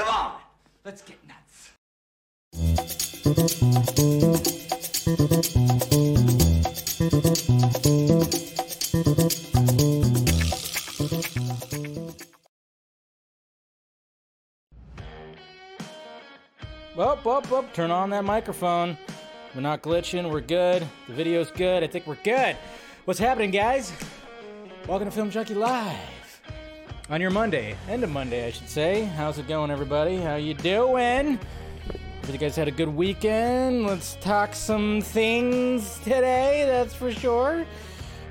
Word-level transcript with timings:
Come 0.00 0.08
on, 0.08 0.32
let's 0.82 1.02
get 1.02 1.18
nuts. 1.28 1.72
Whoop, 16.96 17.24
whoop, 17.26 17.50
whoop. 17.50 17.72
Turn 17.74 17.90
on 17.90 18.08
that 18.08 18.24
microphone. 18.24 18.96
We're 19.54 19.60
not 19.60 19.82
glitching. 19.82 20.30
We're 20.30 20.40
good. 20.40 20.88
The 21.08 21.12
video's 21.12 21.50
good. 21.50 21.84
I 21.84 21.86
think 21.88 22.06
we're 22.06 22.16
good. 22.24 22.56
What's 23.04 23.20
happening, 23.20 23.50
guys? 23.50 23.92
Welcome 24.88 25.08
to 25.08 25.14
Film 25.14 25.30
Junkee 25.30 25.54
Live. 25.54 26.19
On 27.10 27.20
your 27.20 27.30
Monday. 27.30 27.76
End 27.88 28.04
of 28.04 28.10
Monday, 28.10 28.46
I 28.46 28.52
should 28.52 28.68
say. 28.68 29.02
How's 29.02 29.36
it 29.36 29.48
going, 29.48 29.72
everybody? 29.72 30.18
How 30.18 30.36
you 30.36 30.54
doing? 30.54 31.40
Hope 31.88 32.32
you 32.32 32.38
guys 32.38 32.54
had 32.54 32.68
a 32.68 32.70
good 32.70 32.88
weekend. 32.88 33.84
Let's 33.84 34.14
talk 34.20 34.54
some 34.54 35.00
things 35.00 35.98
today, 36.04 36.62
that's 36.68 36.94
for 36.94 37.10
sure. 37.10 37.66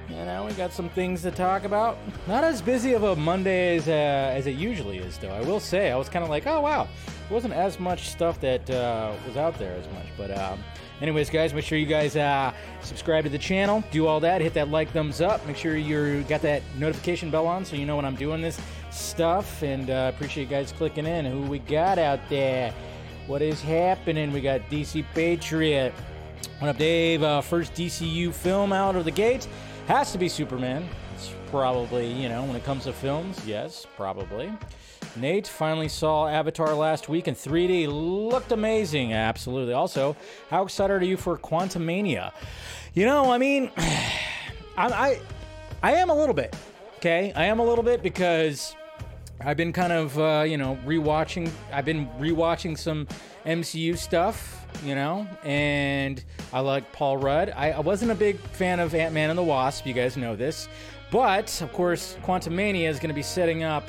You 0.07 0.15
know, 0.15 0.45
we 0.45 0.53
got 0.53 0.71
some 0.71 0.87
things 0.87 1.23
to 1.23 1.31
talk 1.31 1.65
about. 1.65 1.97
Not 2.25 2.45
as 2.45 2.61
busy 2.61 2.93
of 2.93 3.03
a 3.03 3.17
Monday 3.17 3.75
as, 3.75 3.89
uh, 3.89 3.91
as 3.91 4.47
it 4.47 4.55
usually 4.55 4.99
is, 4.99 5.17
though. 5.17 5.27
I 5.33 5.41
will 5.41 5.59
say, 5.59 5.91
I 5.91 5.97
was 5.97 6.07
kind 6.07 6.23
of 6.23 6.29
like, 6.29 6.47
oh, 6.47 6.61
wow. 6.61 6.87
There 7.27 7.35
wasn't 7.35 7.55
as 7.55 7.81
much 7.81 8.07
stuff 8.07 8.39
that 8.39 8.69
uh, 8.69 9.11
was 9.27 9.35
out 9.35 9.59
there 9.59 9.75
as 9.75 9.87
much. 9.87 10.07
But, 10.17 10.31
um, 10.37 10.63
anyways, 11.01 11.29
guys, 11.29 11.53
make 11.53 11.65
sure 11.65 11.77
you 11.77 11.85
guys 11.85 12.15
uh, 12.15 12.53
subscribe 12.81 13.23
to 13.23 13.29
the 13.29 13.37
channel. 13.37 13.83
Do 13.91 14.07
all 14.07 14.19
that. 14.19 14.41
Hit 14.41 14.53
that 14.53 14.69
like, 14.69 14.91
thumbs 14.91 15.21
up. 15.21 15.45
Make 15.47 15.57
sure 15.57 15.75
you 15.75 16.23
got 16.23 16.41
that 16.41 16.61
notification 16.77 17.29
bell 17.29 17.47
on 17.47 17.65
so 17.65 17.75
you 17.75 17.85
know 17.85 17.95
when 17.95 18.05
I'm 18.05 18.15
doing 18.15 18.41
this 18.41 18.59
stuff. 18.91 19.61
And 19.61 19.89
uh, 19.89 20.11
appreciate 20.13 20.43
you 20.45 20.49
guys 20.49 20.71
clicking 20.71 21.05
in. 21.05 21.25
Who 21.25 21.41
we 21.41 21.59
got 21.59 21.97
out 21.97 22.19
there? 22.29 22.73
What 23.27 23.41
is 23.41 23.61
happening? 23.61 24.31
We 24.31 24.41
got 24.41 24.61
DC 24.69 25.05
Patriot. 25.13 25.93
What 26.59 26.69
up, 26.69 26.77
Dave? 26.77 27.23
Uh, 27.23 27.41
first 27.41 27.73
DCU 27.73 28.33
film 28.33 28.73
out 28.73 28.95
of 28.95 29.05
the 29.05 29.11
gate 29.11 29.47
has 29.87 30.11
to 30.11 30.17
be 30.17 30.29
Superman. 30.29 30.87
It's 31.15 31.33
probably, 31.49 32.11
you 32.11 32.29
know, 32.29 32.43
when 32.43 32.55
it 32.55 32.63
comes 32.63 32.83
to 32.85 32.93
films, 32.93 33.45
yes, 33.45 33.85
probably. 33.95 34.51
Nate 35.15 35.47
finally 35.47 35.87
saw 35.87 36.27
Avatar 36.27 36.73
last 36.73 37.09
week 37.09 37.27
in 37.27 37.35
3D. 37.35 37.87
Looked 37.87 38.51
amazing, 38.51 39.13
absolutely. 39.13 39.73
Also, 39.73 40.15
how 40.49 40.63
excited 40.63 41.01
are 41.01 41.05
you 41.05 41.17
for 41.17 41.37
Quantumania? 41.37 42.31
You 42.93 43.05
know, 43.05 43.31
I 43.31 43.37
mean, 43.37 43.71
I, 43.77 44.87
I, 44.87 45.19
I 45.81 45.93
am 45.95 46.09
a 46.09 46.15
little 46.15 46.35
bit. 46.35 46.55
Okay, 46.97 47.31
I 47.35 47.45
am 47.45 47.59
a 47.59 47.65
little 47.65 47.83
bit 47.83 48.03
because 48.03 48.75
I've 49.41 49.57
been 49.57 49.71
kind 49.71 49.93
of, 49.93 50.19
uh, 50.19 50.43
you 50.45 50.57
know, 50.57 50.77
rewatching. 50.85 51.49
I've 51.71 51.85
been 51.85 52.07
rewatching 52.19 52.77
some 52.77 53.07
MCU 53.45 53.97
stuff, 53.97 54.65
you 54.83 54.95
know, 54.95 55.27
and 55.43 56.23
I 56.51 56.59
like 56.59 56.91
Paul 56.91 57.17
Rudd. 57.17 57.53
I, 57.55 57.71
I 57.71 57.79
wasn't 57.79 58.11
a 58.11 58.15
big 58.15 58.37
fan 58.37 58.79
of 58.79 58.93
Ant 58.93 59.13
Man 59.13 59.29
and 59.29 59.39
the 59.39 59.43
Wasp. 59.43 59.85
You 59.87 59.93
guys 59.93 60.17
know 60.17 60.35
this, 60.35 60.67
but 61.09 61.61
of 61.61 61.71
course, 61.71 62.17
Quantumania 62.23 62.89
is 62.89 62.99
going 62.99 63.09
to 63.09 63.15
be 63.15 63.23
setting 63.23 63.63
up 63.63 63.85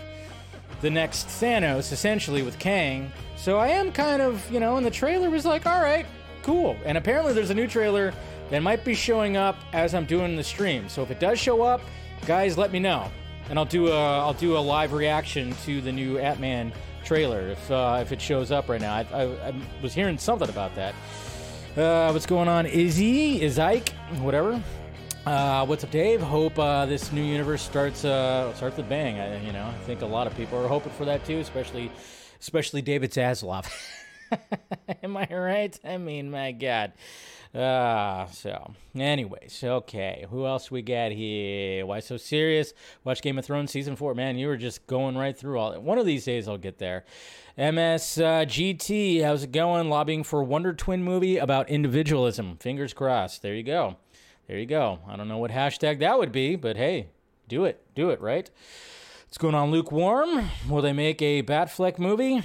the 0.81 0.91
next 0.91 1.27
Thanos, 1.27 1.93
essentially 1.93 2.43
with 2.43 2.59
Kang. 2.59 3.11
So 3.37 3.59
I 3.59 3.69
am 3.69 3.93
kind 3.93 4.21
of, 4.21 4.51
you 4.51 4.61
know, 4.61 4.77
and 4.77 4.85
the 4.85 4.91
trailer 4.91 5.31
was 5.31 5.45
like, 5.45 5.67
all 5.67 5.81
right, 5.81 6.07
cool. 6.43 6.77
And 6.85 6.99
apparently, 6.99 7.33
there's 7.33 7.51
a 7.51 7.55
new 7.55 7.67
trailer 7.67 8.13
that 8.51 8.61
might 8.61 8.85
be 8.85 8.95
showing 8.95 9.37
up 9.37 9.57
as 9.73 9.95
I'm 9.95 10.05
doing 10.05 10.37
the 10.37 10.45
stream. 10.45 10.89
So 10.89 11.03
if 11.03 11.11
it 11.11 11.21
does 11.21 11.39
show 11.39 11.63
up, 11.63 11.81
guys, 12.27 12.59
let 12.59 12.73
me 12.73 12.79
know 12.79 13.11
and 13.51 13.59
I'll 13.59 13.67
do 13.67 13.89
a 13.89 14.19
I'll 14.21 14.33
do 14.33 14.57
a 14.57 14.59
live 14.59 14.93
reaction 14.93 15.53
to 15.65 15.81
the 15.83 15.93
new 15.93 16.19
Ant-Man 16.19 16.73
trailer 17.05 17.49
if 17.49 17.71
uh, 17.71 17.99
if 18.01 18.13
it 18.13 18.23
shows 18.23 18.51
up 18.51 18.69
right 18.69 18.81
now. 18.81 18.95
I, 18.95 19.07
I, 19.13 19.49
I 19.49 19.55
was 19.83 19.93
hearing 19.93 20.17
something 20.17 20.49
about 20.49 20.75
that. 20.77 20.95
Uh, 21.77 22.11
what's 22.13 22.27
going 22.27 22.49
on? 22.49 22.67
Izzy, 22.67 23.43
is 23.43 23.59
Ike, 23.59 23.91
whatever. 24.21 24.63
Uh, 25.31 25.65
what's 25.65 25.85
up, 25.85 25.93
Dave? 25.93 26.21
Hope 26.21 26.59
uh, 26.59 26.85
this 26.87 27.13
new 27.13 27.23
universe 27.23 27.63
starts 27.63 28.05
uh, 28.05 28.53
starts 28.55 28.77
with 28.77 28.89
bang. 28.89 29.21
I, 29.21 29.41
you 29.47 29.53
know, 29.53 29.65
I 29.65 29.85
think 29.85 30.03
a 30.03 30.07
lot 30.07 30.27
of 30.27 30.37
people 30.37 30.59
are 30.59 30.67
hoping 30.67 30.91
for 30.91 31.05
that 31.05 31.25
too, 31.25 31.39
especially 31.39 31.93
especially 32.41 32.83
David 32.83 33.13
Zaslav. 33.13 33.71
Am 35.05 35.17
I 35.17 35.29
right? 35.31 35.79
I 35.85 35.99
mean, 35.99 36.33
my 36.33 36.51
God. 36.51 36.95
Uh, 37.55 38.27
so, 38.27 38.75
anyways, 38.97 39.63
okay. 39.63 40.27
Who 40.31 40.47
else 40.47 40.69
we 40.69 40.83
got 40.83 41.13
here? 41.13 41.87
Why 41.87 42.01
so 42.01 42.17
serious? 42.17 42.75
Watch 43.05 43.23
Game 43.23 43.39
of 43.39 43.45
Thrones 43.45 43.71
season 43.71 43.95
four. 43.95 44.17
Man, 44.17 44.37
you 44.37 44.49
were 44.49 44.57
just 44.57 44.85
going 44.89 45.17
right 45.17 45.39
through 45.39 45.61
all. 45.61 45.81
One 45.81 45.99
of 45.99 46.07
these 46.07 46.25
days, 46.25 46.49
I'll 46.49 46.59
get 46.59 46.79
there. 46.79 47.05
MSGT, 47.57 49.23
uh, 49.23 49.27
how's 49.27 49.45
it 49.45 49.53
going? 49.53 49.89
Lobbying 49.91 50.25
for 50.25 50.43
Wonder 50.43 50.73
Twin 50.73 51.05
movie 51.05 51.39
about 51.39 51.71
individualism. 51.71 52.57
Fingers 52.57 52.93
crossed. 52.93 53.43
There 53.43 53.55
you 53.55 53.63
go. 53.63 53.97
There 54.51 54.59
you 54.59 54.67
go. 54.67 54.99
I 55.07 55.15
don't 55.15 55.29
know 55.29 55.39
what 55.39 55.53
hashtag 55.53 56.01
that 56.01 56.19
would 56.19 56.33
be, 56.33 56.57
but 56.57 56.77
hey, 56.77 57.07
do 57.47 57.65
it. 57.65 57.81
Do 57.95 58.11
it, 58.11 58.21
right? 58.21 58.51
What's 59.29 59.39
going 59.39 59.55
on, 59.55 59.71
lukewarm? 59.71 60.51
Will 60.69 60.83
they 60.83 60.93
make 60.93 61.23
a 61.23 61.45
Batfleck 61.45 62.01
movie? 62.01 62.43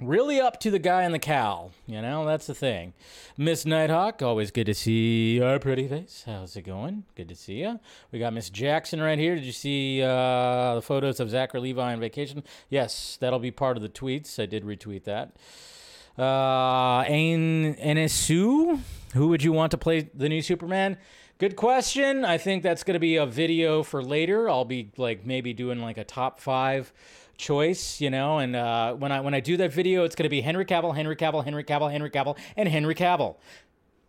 really 0.00 0.38
up 0.38 0.60
to 0.60 0.70
the 0.70 0.78
guy 0.78 1.04
in 1.04 1.12
the 1.12 1.18
cowl. 1.18 1.70
You 1.86 2.02
know, 2.02 2.26
that's 2.26 2.46
the 2.46 2.54
thing. 2.54 2.92
Miss 3.38 3.64
Nighthawk, 3.64 4.20
always 4.20 4.50
good 4.50 4.66
to 4.66 4.74
see 4.74 5.36
your 5.36 5.58
pretty 5.58 5.88
face. 5.88 6.24
How's 6.26 6.56
it 6.56 6.62
going? 6.62 7.04
Good 7.14 7.30
to 7.30 7.34
see 7.34 7.60
you. 7.62 7.80
We 8.12 8.18
got 8.18 8.34
Miss 8.34 8.50
Jackson 8.50 9.00
right 9.00 9.18
here. 9.18 9.34
Did 9.34 9.44
you 9.44 9.52
see 9.52 10.02
uh, 10.02 10.74
the 10.74 10.82
photos 10.82 11.20
of 11.20 11.30
Zachary 11.30 11.60
Levi 11.60 11.92
on 11.92 12.00
vacation? 12.00 12.42
Yes, 12.68 13.16
that'll 13.18 13.38
be 13.38 13.50
part 13.50 13.78
of 13.78 13.82
the 13.82 13.88
tweets. 13.88 14.38
I 14.38 14.44
did 14.44 14.64
retweet 14.64 15.04
that. 15.04 15.36
Uh, 16.18 17.04
Ain 17.06 17.74
who 19.14 19.28
would 19.28 19.42
you 19.42 19.52
want 19.52 19.70
to 19.70 19.78
play 19.78 20.10
the 20.14 20.28
new 20.28 20.42
Superman? 20.42 20.96
Good 21.38 21.56
question. 21.56 22.24
I 22.24 22.38
think 22.38 22.62
that's 22.62 22.84
going 22.84 22.94
to 22.94 23.00
be 23.00 23.16
a 23.16 23.26
video 23.26 23.82
for 23.82 24.02
later. 24.02 24.48
I'll 24.48 24.64
be 24.64 24.90
like 24.96 25.26
maybe 25.26 25.52
doing 25.52 25.80
like 25.80 25.98
a 25.98 26.04
top 26.04 26.40
five 26.40 26.92
choice, 27.36 28.00
you 28.00 28.10
know. 28.10 28.38
And 28.38 28.54
uh, 28.54 28.94
when 28.94 29.12
I 29.12 29.20
when 29.20 29.34
I 29.34 29.40
do 29.40 29.56
that 29.56 29.72
video, 29.72 30.04
it's 30.04 30.14
going 30.14 30.24
to 30.24 30.30
be 30.30 30.40
Henry 30.40 30.64
Cavill, 30.64 30.94
Henry 30.94 31.16
Cavill, 31.16 31.44
Henry 31.44 31.64
Cavill, 31.64 31.90
Henry 31.90 32.10
Cavill, 32.10 32.36
and 32.56 32.68
Henry 32.68 32.94
Cavill. 32.94 33.36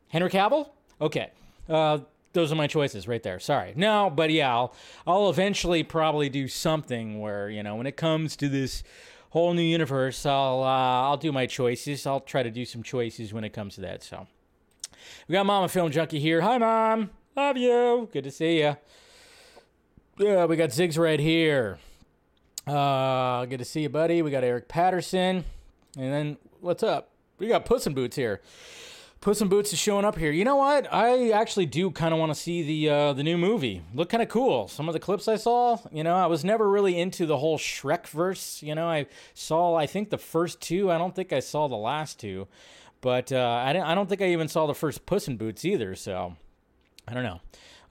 Henry 0.09 0.29
Cavill? 0.29 0.69
Okay. 1.01 1.31
Uh, 1.67 1.99
those 2.33 2.51
are 2.51 2.55
my 2.55 2.67
choices 2.67 3.07
right 3.07 3.23
there. 3.23 3.39
Sorry. 3.39 3.73
No, 3.75 4.09
but 4.09 4.29
yeah, 4.29 4.53
I'll 4.53 4.75
I'll 5.07 5.29
eventually 5.29 5.83
probably 5.83 6.29
do 6.29 6.47
something 6.47 7.19
where 7.19 7.49
you 7.49 7.63
know 7.63 7.75
when 7.75 7.87
it 7.87 7.97
comes 7.97 8.35
to 8.37 8.49
this 8.49 8.83
whole 9.35 9.53
new 9.53 9.61
universe, 9.61 10.25
I'll 10.25 10.63
uh, 10.63 11.09
I'll 11.09 11.17
do 11.17 11.33
my 11.33 11.45
choices. 11.45 12.07
I'll 12.07 12.21
try 12.21 12.41
to 12.41 12.49
do 12.49 12.63
some 12.63 12.81
choices 12.81 13.33
when 13.33 13.43
it 13.43 13.49
comes 13.49 13.75
to 13.75 13.81
that. 13.81 14.01
So 14.01 14.27
we 15.27 15.33
got 15.33 15.45
Mama 15.45 15.67
Film 15.67 15.91
Junkee 15.91 16.21
here. 16.21 16.39
Hi, 16.39 16.57
Mom. 16.57 17.09
Love 17.35 17.57
you. 17.57 18.07
Good 18.13 18.23
to 18.23 18.31
see 18.31 18.59
you. 18.59 18.77
Yeah, 20.17 20.45
we 20.45 20.55
got 20.55 20.69
Ziggs 20.69 20.97
right 20.97 21.19
here. 21.19 21.79
Uh, 22.65 23.43
good 23.43 23.59
to 23.59 23.65
see 23.65 23.81
you, 23.81 23.89
buddy. 23.89 24.21
We 24.21 24.31
got 24.31 24.45
Eric 24.45 24.69
Patterson. 24.69 25.43
And 25.97 26.13
then, 26.13 26.37
what's 26.61 26.81
up? 26.81 27.09
We 27.37 27.49
got 27.49 27.65
Puss 27.65 27.85
in 27.85 27.93
Boots 27.93 28.15
here. 28.15 28.39
Puss 29.25 29.41
in 29.41 29.47
Boots 29.47 29.73
is 29.73 29.79
showing 29.79 30.05
up 30.05 30.19
here. 30.19 30.29
You 30.31 30.45
know 30.45 30.57
what? 30.57 30.87
I 30.93 31.31
actually 31.31 31.65
do 31.65 31.89
kind 31.89 32.13
of 32.13 32.19
want 32.19 32.31
to 32.31 32.39
see 32.39 32.61
the 32.61 32.93
uh, 32.93 33.13
the 33.13 33.23
new 33.23 33.39
movie. 33.39 33.81
Look 33.91 34.09
kind 34.09 34.21
of 34.21 34.29
cool. 34.29 34.67
Some 34.67 34.87
of 34.87 34.93
the 34.93 34.99
clips 34.99 35.27
I 35.27 35.35
saw, 35.35 35.79
you 35.91 36.03
know, 36.03 36.15
I 36.15 36.27
was 36.27 36.45
never 36.45 36.69
really 36.69 36.99
into 36.99 37.25
the 37.25 37.39
whole 37.39 37.57
Shrek 37.57 38.05
verse. 38.05 38.61
You 38.61 38.75
know, 38.75 38.87
I 38.87 39.07
saw 39.33 39.73
I 39.73 39.87
think 39.87 40.11
the 40.11 40.19
first 40.19 40.61
two. 40.61 40.91
I 40.91 40.99
don't 40.99 41.15
think 41.15 41.33
I 41.33 41.39
saw 41.39 41.67
the 41.67 41.75
last 41.75 42.19
two, 42.19 42.47
but 43.01 43.31
uh, 43.31 43.63
I 43.65 43.73
didn't, 43.73 43.87
I 43.87 43.95
don't 43.95 44.07
think 44.07 44.21
I 44.21 44.27
even 44.27 44.47
saw 44.47 44.67
the 44.67 44.75
first 44.75 45.07
Puss 45.07 45.27
in 45.27 45.37
Boots 45.37 45.65
either. 45.65 45.95
So 45.95 46.35
I 47.07 47.15
don't 47.15 47.23
know. 47.23 47.41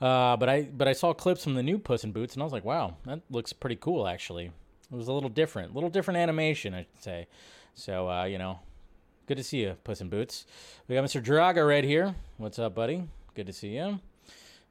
Uh, 0.01 0.37
but 0.37 0.49
I 0.49 0.63
but 0.73 0.87
I 0.87 0.93
saw 0.93 1.13
clips 1.13 1.43
from 1.43 1.55
the 1.55 1.65
new 1.65 1.79
Puss 1.81 2.05
in 2.05 2.13
Boots, 2.13 2.35
and 2.35 2.45
I 2.45 2.47
was 2.47 2.53
like, 2.53 2.65
wow, 2.65 2.95
that 3.07 3.23
looks 3.29 3.53
pretty 3.53 3.75
cool 3.75 4.07
actually. 4.07 4.53
It 4.93 4.97
was 4.97 5.09
a 5.09 5.13
little 5.13 5.31
different, 5.31 5.73
a 5.73 5.75
little 5.75 5.91
different 5.91 6.19
animation, 6.19 6.75
I 6.75 6.83
should 6.83 7.03
say. 7.03 7.27
So, 7.75 8.09
uh, 8.09 8.23
you 8.23 8.39
know, 8.39 8.61
good 9.27 9.37
to 9.37 9.45
see 9.45 9.63
you, 9.63 9.77
Puss 9.85 10.01
in 10.01 10.09
Boots. 10.09 10.47
We 10.87 10.95
got 10.95 11.05
Mr. 11.05 11.23
Draga 11.23 11.67
right 11.67 11.85
here. 11.85 12.15
What's 12.37 12.59
up, 12.59 12.75
buddy? 12.75 13.05
Good 13.35 13.47
to 13.47 13.53
see 13.53 13.77
you. 13.77 14.01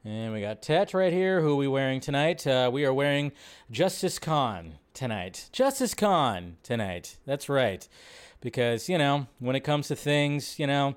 And 0.06 0.34
we 0.34 0.42
got 0.42 0.62
Tet 0.62 0.94
right 0.94 1.14
here. 1.14 1.42
Who 1.42 1.54
are 1.54 1.56
we 1.56 1.68
wearing 1.68 2.00
tonight? 2.00 2.46
Uh, 2.46 2.70
we 2.72 2.86
are 2.86 2.94
wearing 2.94 3.32
Justice 3.72 4.20
Con 4.20 4.74
tonight. 4.94 5.50
Justice 5.52 5.94
Con 5.94 6.58
tonight. 6.62 7.18
That's 7.26 7.50
right. 7.50 7.88
Because, 8.42 8.90
you 8.90 8.98
know, 8.98 9.28
when 9.40 9.56
it 9.56 9.62
comes 9.62 9.88
to 9.88 9.96
things, 9.96 10.60
you 10.60 10.68
know, 10.68 10.96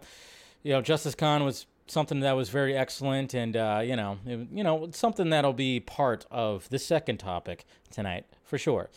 you 0.62 0.73
know, 0.73 0.82
Justice 0.82 1.14
Con 1.14 1.44
was 1.44 1.67
something 1.87 2.20
that 2.20 2.32
was 2.32 2.49
very 2.49 2.76
excellent 2.76 3.32
and 3.32 3.56
uh, 3.56 3.81
you 3.82 3.94
know 3.94 4.19
it, 4.26 4.49
you 4.50 4.64
know 4.64 4.88
something 4.93 5.31
that'll 5.31 5.53
be 5.53 5.79
part 5.79 6.26
of 6.32 6.69
the 6.70 6.81
second 6.81 7.19
topic 7.19 7.64
tonight 7.91 8.26
for 8.44 8.58
sure 8.58 8.91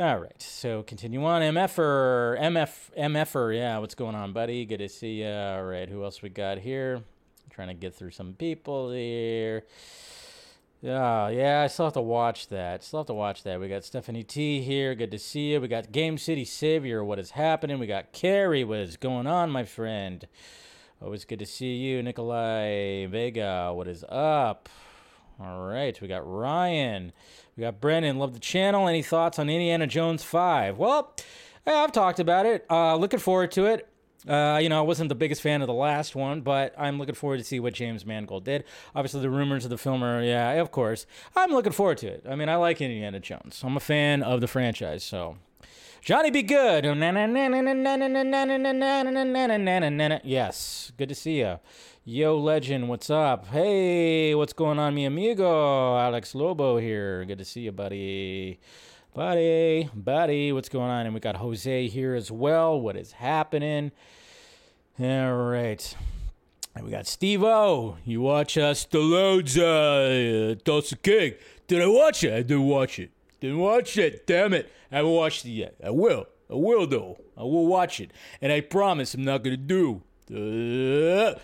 all 0.00 0.18
right 0.18 0.40
so 0.40 0.82
continue 0.82 1.22
on 1.26 1.42
mf'er 1.42 2.40
mf 2.40 2.90
mf'er 2.98 3.54
yeah 3.54 3.76
what's 3.76 3.94
going 3.94 4.14
on 4.14 4.32
buddy 4.32 4.64
good 4.64 4.78
to 4.78 4.88
see 4.88 5.20
you 5.20 5.28
all 5.28 5.62
right 5.62 5.90
who 5.90 6.02
else 6.02 6.22
we 6.22 6.30
got 6.30 6.56
here 6.58 7.02
trying 7.50 7.68
to 7.68 7.74
get 7.74 7.94
through 7.94 8.10
some 8.10 8.32
people 8.32 8.90
here 8.90 9.62
Yeah, 10.80 11.28
yeah, 11.28 11.60
I 11.60 11.66
still 11.66 11.84
have 11.84 11.92
to 11.92 12.00
watch 12.00 12.48
that. 12.48 12.82
Still 12.82 13.00
have 13.00 13.06
to 13.08 13.12
watch 13.12 13.42
that. 13.42 13.60
We 13.60 13.68
got 13.68 13.84
Stephanie 13.84 14.22
T 14.22 14.62
here. 14.62 14.94
Good 14.94 15.10
to 15.10 15.18
see 15.18 15.52
you. 15.52 15.60
We 15.60 15.68
got 15.68 15.92
Game 15.92 16.16
City 16.16 16.46
Savior. 16.46 17.04
What 17.04 17.18
is 17.18 17.32
happening? 17.32 17.78
We 17.78 17.86
got 17.86 18.12
Carrie. 18.12 18.64
What 18.64 18.78
is 18.78 18.96
going 18.96 19.26
on, 19.26 19.50
my 19.50 19.64
friend? 19.64 20.26
Always 21.02 21.26
good 21.26 21.38
to 21.40 21.44
see 21.44 21.74
you, 21.76 22.02
Nikolai 22.02 23.04
Vega. 23.08 23.72
What 23.74 23.88
is 23.88 24.04
up? 24.08 24.70
All 25.38 25.66
right, 25.66 26.00
we 26.00 26.08
got 26.08 26.26
Ryan. 26.26 27.12
We 27.60 27.66
got 27.66 27.78
Brennan. 27.78 28.18
Love 28.18 28.32
the 28.32 28.40
channel. 28.40 28.88
Any 28.88 29.02
thoughts 29.02 29.38
on 29.38 29.50
Indiana 29.50 29.86
Jones 29.86 30.24
5? 30.24 30.78
Well, 30.78 31.14
I've 31.66 31.92
talked 31.92 32.18
about 32.18 32.46
it. 32.46 32.64
Uh, 32.70 32.96
looking 32.96 33.20
forward 33.20 33.52
to 33.52 33.66
it. 33.66 33.86
Uh, 34.26 34.58
you 34.62 34.70
know, 34.70 34.78
I 34.78 34.80
wasn't 34.80 35.10
the 35.10 35.14
biggest 35.14 35.42
fan 35.42 35.60
of 35.60 35.66
the 35.66 35.74
last 35.74 36.16
one, 36.16 36.40
but 36.40 36.74
I'm 36.78 36.98
looking 36.98 37.14
forward 37.14 37.36
to 37.36 37.44
see 37.44 37.60
what 37.60 37.74
James 37.74 38.06
Mangold 38.06 38.46
did. 38.46 38.64
Obviously, 38.94 39.20
the 39.20 39.28
rumors 39.28 39.64
of 39.64 39.70
the 39.70 39.76
film 39.76 40.02
are, 40.02 40.22
yeah, 40.22 40.52
of 40.52 40.70
course. 40.70 41.04
I'm 41.36 41.50
looking 41.50 41.72
forward 41.72 41.98
to 41.98 42.06
it. 42.06 42.24
I 42.26 42.34
mean, 42.34 42.48
I 42.48 42.56
like 42.56 42.80
Indiana 42.80 43.20
Jones. 43.20 43.60
I'm 43.62 43.76
a 43.76 43.80
fan 43.80 44.22
of 44.22 44.40
the 44.40 44.48
franchise, 44.48 45.04
so. 45.04 45.36
Johnny 46.02 46.30
be 46.30 46.42
good. 46.42 46.86
Yes, 50.24 50.92
good 50.96 51.10
to 51.10 51.14
see 51.14 51.40
you. 51.40 51.58
Yo, 52.12 52.36
legend, 52.36 52.88
what's 52.88 53.08
up? 53.08 53.46
Hey, 53.46 54.34
what's 54.34 54.52
going 54.52 54.80
on, 54.80 54.96
mi 54.96 55.04
amigo? 55.04 55.96
Alex 55.96 56.34
Lobo 56.34 56.76
here. 56.76 57.24
Good 57.24 57.38
to 57.38 57.44
see 57.44 57.60
you, 57.60 57.70
buddy. 57.70 58.58
Buddy, 59.14 59.88
buddy, 59.94 60.52
what's 60.52 60.68
going 60.68 60.90
on? 60.90 61.06
And 61.06 61.14
we 61.14 61.20
got 61.20 61.36
Jose 61.36 61.86
here 61.86 62.16
as 62.16 62.28
well. 62.28 62.80
What 62.80 62.96
is 62.96 63.12
happening? 63.12 63.92
All 64.98 65.36
right. 65.36 65.96
And 66.74 66.84
we 66.84 66.90
got 66.90 67.06
Steve 67.06 67.44
O. 67.44 67.96
You 68.04 68.22
watch 68.22 68.58
uh, 68.58 68.74
Stallone's 68.74 69.56
uh, 69.56 70.56
Tulsa 70.64 70.96
King. 70.96 71.34
Did 71.68 71.80
I 71.80 71.86
watch 71.86 72.24
it? 72.24 72.32
I 72.32 72.42
didn't 72.42 72.66
watch 72.66 72.98
it. 72.98 73.12
Didn't 73.38 73.60
watch 73.60 73.96
it. 73.96 74.26
Damn 74.26 74.52
it. 74.54 74.68
I 74.90 74.96
haven't 74.96 75.12
watched 75.12 75.44
it 75.44 75.50
yet. 75.50 75.76
I 75.80 75.90
will. 75.90 76.26
I 76.50 76.54
will, 76.54 76.88
though. 76.88 77.20
I 77.36 77.42
will 77.42 77.68
watch 77.68 78.00
it. 78.00 78.10
And 78.42 78.50
I 78.50 78.62
promise 78.62 79.14
I'm 79.14 79.24
not 79.24 79.44
going 79.44 79.56
to 79.56 79.56
do. 79.56 80.02
Uh, 80.28 81.38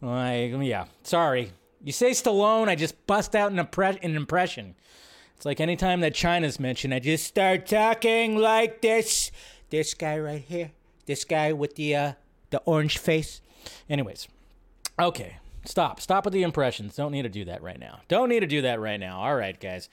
like, 0.00 0.52
yeah. 0.62 0.86
Sorry. 1.02 1.52
You 1.82 1.92
say 1.92 2.10
Stallone, 2.10 2.68
I 2.68 2.74
just 2.74 3.06
bust 3.06 3.34
out 3.34 3.52
an, 3.52 3.58
impre- 3.58 4.02
an 4.02 4.16
impression. 4.16 4.74
It's 5.36 5.46
like 5.46 5.60
anytime 5.60 6.00
that 6.00 6.14
China's 6.14 6.60
mentioned, 6.60 6.92
I 6.92 6.98
just 6.98 7.24
start 7.26 7.66
talking 7.66 8.36
like 8.36 8.82
this. 8.82 9.30
This 9.70 9.94
guy 9.94 10.18
right 10.18 10.42
here. 10.42 10.72
This 11.06 11.24
guy 11.24 11.52
with 11.52 11.76
the 11.76 11.96
uh, 11.96 12.12
the 12.50 12.58
orange 12.66 12.98
face. 12.98 13.40
Anyways, 13.88 14.28
okay. 14.98 15.36
Stop. 15.64 16.00
Stop 16.00 16.24
with 16.24 16.32
the 16.32 16.42
impressions. 16.42 16.96
Don't 16.96 17.12
need 17.12 17.22
to 17.22 17.28
do 17.28 17.44
that 17.44 17.62
right 17.62 17.78
now. 17.78 18.00
Don't 18.08 18.30
need 18.30 18.40
to 18.40 18.46
do 18.46 18.62
that 18.62 18.80
right 18.80 18.98
now. 18.98 19.20
All 19.20 19.36
right, 19.36 19.58
guys. 19.58 19.90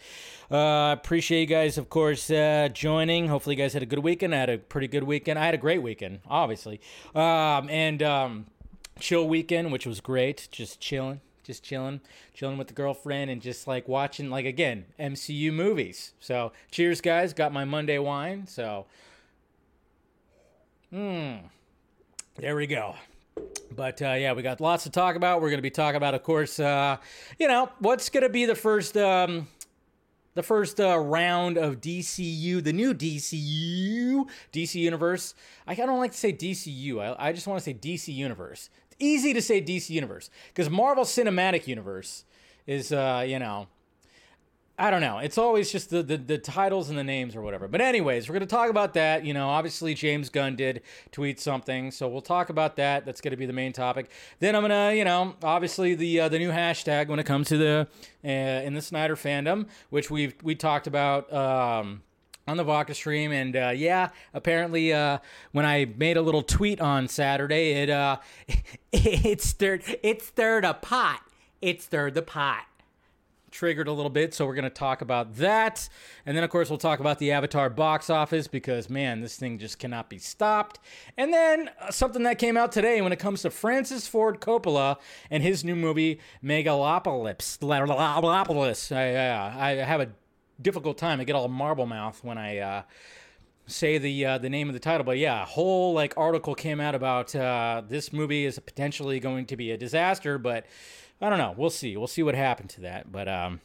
Uh, 0.49 0.95
appreciate 0.97 1.41
you 1.41 1.45
guys, 1.45 1.77
of 1.77 1.89
course, 1.89 2.29
uh, 2.31 2.69
joining. 2.71 3.27
Hopefully, 3.27 3.55
you 3.55 3.61
guys 3.61 3.73
had 3.73 3.83
a 3.83 3.85
good 3.85 3.99
weekend. 3.99 4.33
I 4.33 4.39
had 4.39 4.49
a 4.49 4.57
pretty 4.57 4.87
good 4.87 5.03
weekend. 5.03 5.37
I 5.37 5.45
had 5.45 5.53
a 5.53 5.57
great 5.57 5.81
weekend, 5.81 6.21
obviously. 6.29 6.79
Um, 7.13 7.69
and 7.69 8.01
um, 8.01 8.45
chill 8.99 9.27
weekend, 9.27 9.71
which 9.71 9.85
was 9.85 10.01
great. 10.01 10.47
Just 10.51 10.79
chilling 10.79 11.21
just 11.47 11.63
chilling, 11.63 12.01
chilling 12.33 12.57
with 12.57 12.67
the 12.67 12.73
girlfriend, 12.73 13.31
and 13.31 13.41
just 13.41 13.67
like 13.67 13.87
watching, 13.87 14.29
like 14.29 14.45
again, 14.45 14.83
MCU 14.99 15.51
movies. 15.53 16.13
So, 16.19 16.51
cheers, 16.71 16.99
guys. 16.99 17.31
Got 17.31 17.53
my 17.53 17.63
Monday 17.63 17.97
wine. 17.97 18.45
So, 18.47 18.85
hmm, 20.91 21.35
there 22.35 22.57
we 22.57 22.67
go. 22.67 22.95
But 23.73 24.01
uh, 24.01 24.15
yeah, 24.17 24.33
we 24.33 24.41
got 24.41 24.59
lots 24.59 24.83
to 24.83 24.89
talk 24.89 25.15
about. 25.15 25.41
We're 25.41 25.49
going 25.49 25.59
to 25.59 25.63
be 25.63 25.69
talking 25.69 25.95
about, 25.95 26.13
of 26.13 26.23
course, 26.23 26.59
uh, 26.59 26.97
you 27.39 27.47
know, 27.47 27.69
what's 27.79 28.09
going 28.09 28.23
to 28.23 28.29
be 28.29 28.45
the 28.45 28.55
first. 28.55 28.97
Um, 28.97 29.47
the 30.33 30.43
first 30.43 30.79
uh, 30.79 30.95
round 30.99 31.57
of 31.57 31.81
DCU, 31.81 32.63
the 32.63 32.71
new 32.71 32.93
DCU, 32.93 34.29
DC 34.53 34.75
Universe. 34.75 35.33
I 35.65 35.73
don't 35.73 35.97
like 35.97 36.11
to 36.11 36.17
say 36.17 36.31
DCU. 36.31 36.99
I, 36.99 37.29
I 37.29 37.33
just 37.33 37.47
want 37.47 37.59
to 37.59 37.63
say 37.63 37.73
DC 37.73 38.13
Universe 38.13 38.69
easy 38.99 39.33
to 39.33 39.41
say 39.41 39.61
DC 39.61 39.89
Universe 39.89 40.29
because 40.49 40.69
Marvel 40.69 41.03
Cinematic 41.03 41.67
Universe 41.67 42.25
is, 42.65 42.91
uh, 42.91 43.23
you 43.27 43.39
know, 43.39 43.67
I 44.79 44.91
don't 44.91 45.01
know. 45.01 45.17
It's 45.17 45.39
always 45.39 45.71
just 45.71 45.89
the, 45.89 46.03
the, 46.03 46.17
the 46.17 46.37
titles 46.37 46.89
and 46.89 46.97
the 46.99 47.03
names 47.03 47.35
or 47.35 47.41
whatever. 47.41 47.67
But 47.67 47.81
anyways, 47.81 48.29
we're 48.29 48.33
gonna 48.33 48.45
talk 48.45 48.69
about 48.69 48.93
that. 48.93 49.25
You 49.25 49.33
know, 49.33 49.49
obviously 49.49 49.95
James 49.95 50.29
Gunn 50.29 50.55
did 50.55 50.83
tweet 51.11 51.39
something, 51.39 51.89
so 51.89 52.07
we'll 52.07 52.21
talk 52.21 52.49
about 52.49 52.75
that. 52.75 53.03
That's 53.03 53.19
gonna 53.19 53.37
be 53.37 53.47
the 53.47 53.53
main 53.53 53.73
topic. 53.73 54.11
Then 54.39 54.55
I'm 54.55 54.61
gonna, 54.61 54.93
you 54.93 55.03
know, 55.03 55.33
obviously 55.41 55.95
the 55.95 56.19
uh, 56.19 56.29
the 56.29 56.37
new 56.37 56.51
hashtag 56.51 57.07
when 57.07 57.17
it 57.17 57.25
comes 57.25 57.47
to 57.47 57.57
the 57.57 57.87
uh, 58.23 58.27
in 58.27 58.75
the 58.75 58.81
Snyder 58.81 59.15
fandom, 59.15 59.65
which 59.89 60.11
we've 60.11 60.35
we 60.43 60.53
talked 60.53 60.85
about. 60.85 61.33
Um, 61.33 62.03
on 62.47 62.57
the 62.57 62.63
Vodka 62.63 62.93
stream, 62.93 63.31
and 63.31 63.55
uh, 63.55 63.73
yeah, 63.75 64.09
apparently 64.33 64.93
uh, 64.93 65.19
when 65.51 65.65
I 65.65 65.85
made 65.97 66.17
a 66.17 66.21
little 66.21 66.41
tweet 66.41 66.79
on 66.79 67.07
Saturday, 67.07 67.71
it 67.71 67.89
uh, 67.89 68.17
it 68.93 69.41
stirred 69.41 69.83
it 70.01 70.21
stirred 70.21 70.63
a 70.65 70.73
pot. 70.73 71.21
It 71.61 71.81
stirred 71.81 72.13
the 72.13 72.21
pot. 72.21 72.63
Triggered 73.49 73.87
a 73.87 73.93
little 73.93 74.11
bit, 74.11 74.33
so 74.33 74.45
we're 74.45 74.55
gonna 74.55 74.69
talk 74.69 75.01
about 75.01 75.37
that, 75.37 75.89
and 76.25 76.37
then 76.37 76.43
of 76.43 76.49
course 76.49 76.69
we'll 76.69 76.77
talk 76.77 76.99
about 76.99 77.17
the 77.17 77.31
Avatar 77.31 77.69
box 77.69 78.09
office 78.09 78.47
because 78.47 78.89
man, 78.89 79.19
this 79.21 79.35
thing 79.35 79.57
just 79.57 79.79
cannot 79.79 80.09
be 80.09 80.19
stopped. 80.19 80.79
And 81.17 81.33
then 81.33 81.69
uh, 81.81 81.91
something 81.91 82.23
that 82.23 82.37
came 82.37 82.55
out 82.55 82.71
today 82.71 83.01
when 83.01 83.11
it 83.11 83.19
comes 83.19 83.41
to 83.41 83.49
Francis 83.49 84.07
Ford 84.07 84.39
Coppola 84.39 84.97
and 85.31 85.41
his 85.43 85.63
new 85.63 85.75
movie 85.75 86.19
Megalopolis. 86.43 87.57
I, 88.95 89.71
I 89.71 89.75
have 89.75 90.01
a 90.01 90.09
difficult 90.61 90.97
time. 90.97 91.19
I 91.19 91.23
get 91.23 91.35
all 91.35 91.47
marble 91.47 91.85
mouth 91.85 92.23
when 92.23 92.37
I 92.37 92.57
uh, 92.57 92.81
say 93.67 93.97
the 93.97 94.25
uh, 94.25 94.37
the 94.37 94.49
name 94.49 94.67
of 94.67 94.73
the 94.73 94.79
title. 94.79 95.03
But 95.03 95.17
yeah, 95.17 95.43
a 95.43 95.45
whole 95.45 95.93
like 95.93 96.13
article 96.17 96.55
came 96.55 96.79
out 96.79 96.95
about 96.95 97.35
uh, 97.35 97.83
this 97.87 98.11
movie 98.11 98.45
is 98.45 98.57
potentially 98.59 99.19
going 99.19 99.45
to 99.47 99.57
be 99.57 99.71
a 99.71 99.77
disaster. 99.77 100.37
But 100.37 100.65
I 101.21 101.29
don't 101.29 101.39
know. 101.39 101.53
We'll 101.55 101.69
see. 101.69 101.95
We'll 101.97 102.07
see 102.07 102.23
what 102.23 102.35
happened 102.35 102.69
to 102.71 102.81
that. 102.81 103.11
But 103.11 103.27
um, 103.27 103.61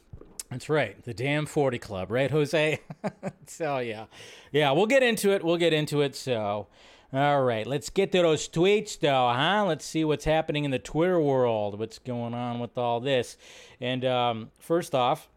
that's 0.51 0.69
right. 0.69 1.03
The 1.05 1.15
damn 1.15 1.47
40 1.47 1.79
Club, 1.79 2.11
right, 2.11 2.31
Jose? 2.31 2.81
so 3.47 3.79
yeah, 3.79 4.07
yeah. 4.51 4.73
We'll 4.73 4.87
get 4.87 5.03
into 5.03 5.33
it. 5.33 5.43
We'll 5.43 5.57
get 5.57 5.73
into 5.73 6.03
it. 6.03 6.15
So. 6.15 6.69
All 7.15 7.43
right, 7.43 7.67
let's 7.67 7.91
get 7.91 8.11
to 8.13 8.23
those 8.23 8.49
tweets 8.49 8.99
though, 8.99 9.31
huh? 9.37 9.67
Let's 9.67 9.85
see 9.85 10.03
what's 10.03 10.25
happening 10.25 10.65
in 10.65 10.71
the 10.71 10.79
Twitter 10.79 11.21
world. 11.21 11.79
What's 11.79 11.99
going 11.99 12.33
on 12.33 12.59
with 12.59 12.79
all 12.79 13.01
this? 13.01 13.37
And 13.83 14.03
um, 14.07 14.51
first 14.59 14.95
off, 14.95 15.29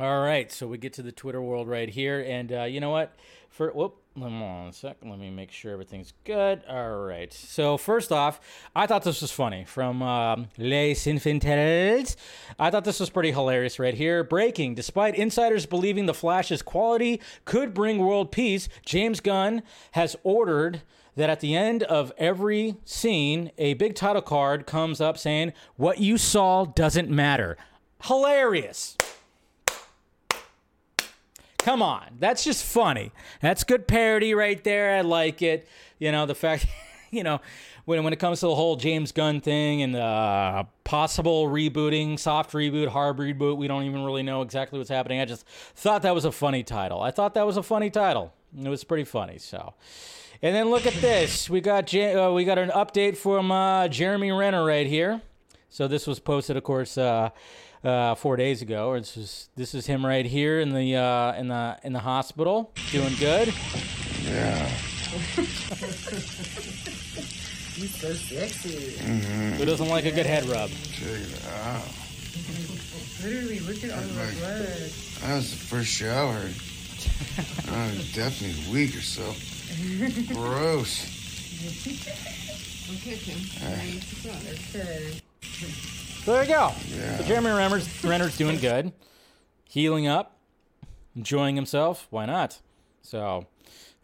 all 0.00 0.20
right, 0.20 0.50
so 0.52 0.66
we 0.66 0.78
get 0.78 0.92
to 0.94 1.02
the 1.02 1.12
Twitter 1.12 1.42
world 1.42 1.68
right 1.68 1.88
here, 1.88 2.20
and 2.20 2.52
uh, 2.52 2.62
you 2.64 2.80
know 2.80 2.90
what? 2.90 3.16
For 3.50 3.72
whoop, 3.72 3.96
hold 4.16 4.32
on 4.32 4.68
a 4.68 4.72
sec. 4.72 4.98
Let 5.02 5.18
me 5.18 5.30
make 5.30 5.50
sure 5.50 5.72
everything's 5.72 6.12
good. 6.24 6.62
All 6.68 6.98
right. 6.98 7.32
So 7.32 7.76
first 7.76 8.12
off, 8.12 8.40
I 8.76 8.86
thought 8.86 9.02
this 9.02 9.20
was 9.20 9.32
funny 9.32 9.64
from 9.64 10.02
um, 10.02 10.48
Les 10.58 10.94
Infantils. 11.06 12.14
I 12.58 12.70
thought 12.70 12.84
this 12.84 13.00
was 13.00 13.10
pretty 13.10 13.32
hilarious 13.32 13.78
right 13.78 13.94
here. 13.94 14.22
Breaking: 14.22 14.74
Despite 14.74 15.16
insiders 15.16 15.66
believing 15.66 16.06
the 16.06 16.14
Flash's 16.14 16.62
quality 16.62 17.20
could 17.44 17.74
bring 17.74 17.98
world 17.98 18.30
peace, 18.30 18.68
James 18.84 19.20
Gunn 19.20 19.62
has 19.92 20.14
ordered 20.22 20.82
that 21.16 21.30
at 21.30 21.40
the 21.40 21.56
end 21.56 21.82
of 21.84 22.12
every 22.16 22.76
scene, 22.84 23.50
a 23.58 23.74
big 23.74 23.96
title 23.96 24.22
card 24.22 24.66
comes 24.66 25.00
up 25.00 25.18
saying, 25.18 25.52
"What 25.76 25.98
you 25.98 26.18
saw 26.18 26.64
doesn't 26.64 27.10
matter." 27.10 27.56
Hilarious. 28.04 28.96
Come 31.58 31.82
on, 31.82 32.16
that's 32.18 32.44
just 32.44 32.64
funny. 32.64 33.12
That's 33.40 33.64
good 33.64 33.86
parody 33.86 34.34
right 34.34 34.62
there. 34.62 34.96
I 34.96 35.00
like 35.02 35.42
it. 35.42 35.68
You 35.98 36.12
know, 36.12 36.24
the 36.24 36.34
fact, 36.34 36.66
you 37.10 37.22
know, 37.22 37.40
when 37.84 38.02
when 38.04 38.12
it 38.12 38.18
comes 38.18 38.40
to 38.40 38.46
the 38.46 38.54
whole 38.54 38.76
James 38.76 39.12
Gunn 39.12 39.40
thing 39.40 39.82
and 39.82 39.94
the 39.94 40.02
uh, 40.02 40.64
possible 40.84 41.46
rebooting, 41.46 42.18
soft 42.18 42.52
reboot, 42.52 42.88
hard 42.88 43.18
reboot, 43.18 43.56
we 43.56 43.68
don't 43.68 43.84
even 43.84 44.04
really 44.04 44.22
know 44.22 44.42
exactly 44.42 44.78
what's 44.78 44.90
happening. 44.90 45.20
I 45.20 45.24
just 45.24 45.46
thought 45.74 46.02
that 46.02 46.14
was 46.14 46.24
a 46.24 46.32
funny 46.32 46.62
title. 46.62 47.02
I 47.02 47.10
thought 47.10 47.34
that 47.34 47.46
was 47.46 47.56
a 47.56 47.62
funny 47.62 47.90
title. 47.90 48.32
It 48.56 48.68
was 48.68 48.84
pretty 48.84 49.04
funny. 49.04 49.38
So. 49.38 49.74
And 50.40 50.54
then 50.54 50.70
look 50.70 50.86
at 50.86 50.94
this. 50.94 51.50
We 51.50 51.60
got 51.60 51.92
uh, 51.92 52.30
we 52.32 52.44
got 52.44 52.58
an 52.58 52.70
update 52.70 53.16
from 53.16 53.50
uh, 53.50 53.88
Jeremy 53.88 54.30
Renner 54.30 54.64
right 54.64 54.86
here. 54.86 55.20
So 55.68 55.88
this 55.88 56.06
was 56.06 56.18
posted, 56.18 56.56
of 56.56 56.62
course, 56.62 56.96
uh, 56.96 57.30
uh, 57.84 58.14
four 58.14 58.36
days 58.36 58.62
ago. 58.62 58.98
This 58.98 59.16
is 59.16 59.48
this 59.56 59.74
is 59.74 59.86
him 59.86 60.04
right 60.04 60.26
here 60.26 60.60
in 60.60 60.72
the 60.74 60.96
uh, 60.96 61.32
in 61.34 61.48
the 61.48 61.78
in 61.82 61.92
the 61.92 62.00
hospital, 62.00 62.72
doing 62.90 63.14
good. 63.18 63.52
Yeah. 64.22 64.66
He's 67.78 67.94
so 67.94 68.12
sexy. 68.12 68.96
Mm-hmm. 68.98 69.52
Who 69.52 69.64
doesn't 69.64 69.88
like 69.88 70.04
a 70.04 70.10
good 70.10 70.26
head 70.26 70.44
rub? 70.46 70.68
Check 70.70 71.08
it 71.08 71.46
out. 71.64 71.82
Literally, 73.24 73.60
look 73.60 73.82
at 73.84 73.90
all 73.92 74.00
the 74.00 74.14
Like- 74.20 74.38
blood. 74.38 74.90
That 75.22 75.36
was 75.36 75.50
the 75.50 75.56
first 75.56 75.88
shower. 75.88 76.36
I 77.72 77.86
was 77.90 78.12
definitely 78.12 78.72
weak 78.72 78.96
or 78.96 79.00
so. 79.00 79.32
Gross. 80.34 81.04
Okay, 82.90 83.16
Kim. 83.18 83.38
So 85.42 86.32
there 86.32 86.42
you 86.42 86.48
go. 86.48 86.72
Yeah. 86.88 87.22
Jeremy 87.22 87.50
Renner's, 87.50 88.04
Renner's 88.04 88.36
doing 88.36 88.58
good. 88.58 88.92
healing 89.68 90.06
up, 90.06 90.36
enjoying 91.16 91.56
himself. 91.56 92.06
Why 92.10 92.26
not? 92.26 92.60
So, 93.02 93.46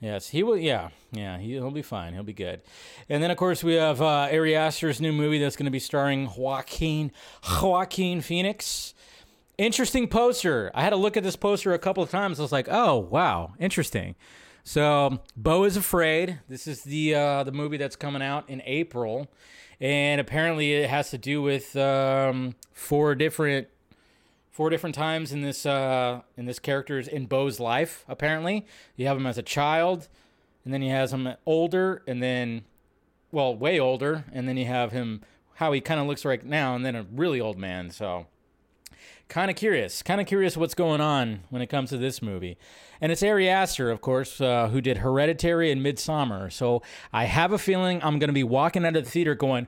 yes, 0.01 0.29
he 0.31 0.43
will. 0.43 0.57
Yeah, 0.57 0.89
yeah, 1.13 1.39
he, 1.39 1.59
will 1.59 1.71
be 1.71 1.83
fine. 1.83 2.15
He'll 2.15 2.23
be 2.23 2.33
good. 2.33 2.63
And 3.09 3.23
then, 3.23 3.31
of 3.31 3.37
course, 3.37 3.63
we 3.63 3.75
have 3.75 4.01
uh, 4.01 4.29
Ari 4.33 4.57
Aster's 4.57 5.01
new 5.01 5.13
movie 5.13 5.39
that's 5.39 5.57
going 5.57 5.67
to 5.67 5.71
be 5.71 5.79
starring 5.79 6.31
Joaquin 6.37 7.13
Joaquin 7.63 8.21
Phoenix. 8.21 8.95
Interesting 9.59 10.09
poster. 10.09 10.71
I 10.75 10.83
had 10.83 10.91
to 10.91 10.97
look 10.97 11.17
at 11.17 11.23
this 11.23 11.37
poster 11.37 11.75
a 11.75 11.79
couple 11.79 12.03
of 12.03 12.11
times. 12.11 12.41
I 12.41 12.43
was 12.43 12.53
like, 12.53 12.69
oh 12.71 12.99
wow, 12.99 13.53
interesting. 13.61 14.17
So, 14.65 15.21
Beau 15.37 15.65
Is 15.65 15.77
Afraid. 15.77 16.41
This 16.49 16.67
is 16.67 16.83
the 16.83 17.15
uh, 17.15 17.45
the 17.45 17.53
movie 17.53 17.77
that's 17.77 17.97
coming 17.97 18.23
out 18.23 18.49
in 18.49 18.63
April, 18.65 19.29
and 19.81 20.21
apparently 20.21 20.73
it 20.73 20.91
has 20.91 21.11
to 21.11 21.19
do 21.19 21.43
with 21.43 21.77
um, 21.77 22.55
four 22.73 23.15
different 23.15 23.69
four 24.51 24.71
different 24.71 24.95
times 24.95 25.33
in 25.33 25.43
this 25.43 25.67
uh, 25.67 26.23
in 26.37 26.47
this 26.47 26.59
character's 26.59 27.09
in 27.09 27.27
Beau's 27.27 27.59
life. 27.59 28.05
Apparently, 28.09 28.67
you 28.97 29.07
have 29.07 29.17
him 29.17 29.27
as 29.27 29.39
a 29.39 29.43
child, 29.43 30.09
and 30.65 30.73
then 30.73 30.83
he 30.83 30.89
has 30.89 31.13
him 31.13 31.29
older, 31.45 32.03
and 32.07 32.23
then 32.23 32.65
well, 33.33 33.55
way 33.55 33.81
older, 33.81 34.25
and 34.33 34.49
then 34.49 34.57
you 34.57 34.67
have 34.67 34.93
him 34.93 35.23
how 35.55 35.73
he 35.73 35.81
kind 35.81 36.01
of 36.01 36.07
looks 36.07 36.25
right 36.25 36.45
now, 36.45 36.75
and 36.75 36.85
then 36.85 36.95
a 36.95 37.07
really 37.13 37.41
old 37.41 37.59
man. 37.59 37.91
So 37.91 38.27
kind 39.29 39.51
of 39.51 39.57
curious, 39.57 40.03
kind 40.03 40.21
of 40.21 40.27
curious 40.27 40.57
what's 40.57 40.75
going 40.75 41.01
on 41.01 41.41
when 41.51 41.63
it 41.63 41.67
comes 41.67 41.91
to 41.91 41.97
this 41.97 42.23
movie. 42.23 42.57
And 43.01 43.11
it's 43.11 43.23
Ari 43.23 43.49
Aster, 43.49 43.91
of 43.91 44.01
course, 44.01 44.41
uh, 44.41 44.69
who 44.69 44.81
did 44.81 44.99
Hereditary 44.99 45.71
and 45.71 45.85
Midsommar. 45.85 46.53
So 46.53 46.83
I 47.13 47.25
have 47.25 47.53
a 47.53 47.59
feeling 47.59 48.01
I'm 48.03 48.19
going 48.19 48.29
to 48.29 48.35
be 48.35 48.45
walking 48.45 48.85
out 48.85 48.97
of 48.97 49.05
the 49.05 49.11
theater 49.11 49.35
going, 49.35 49.67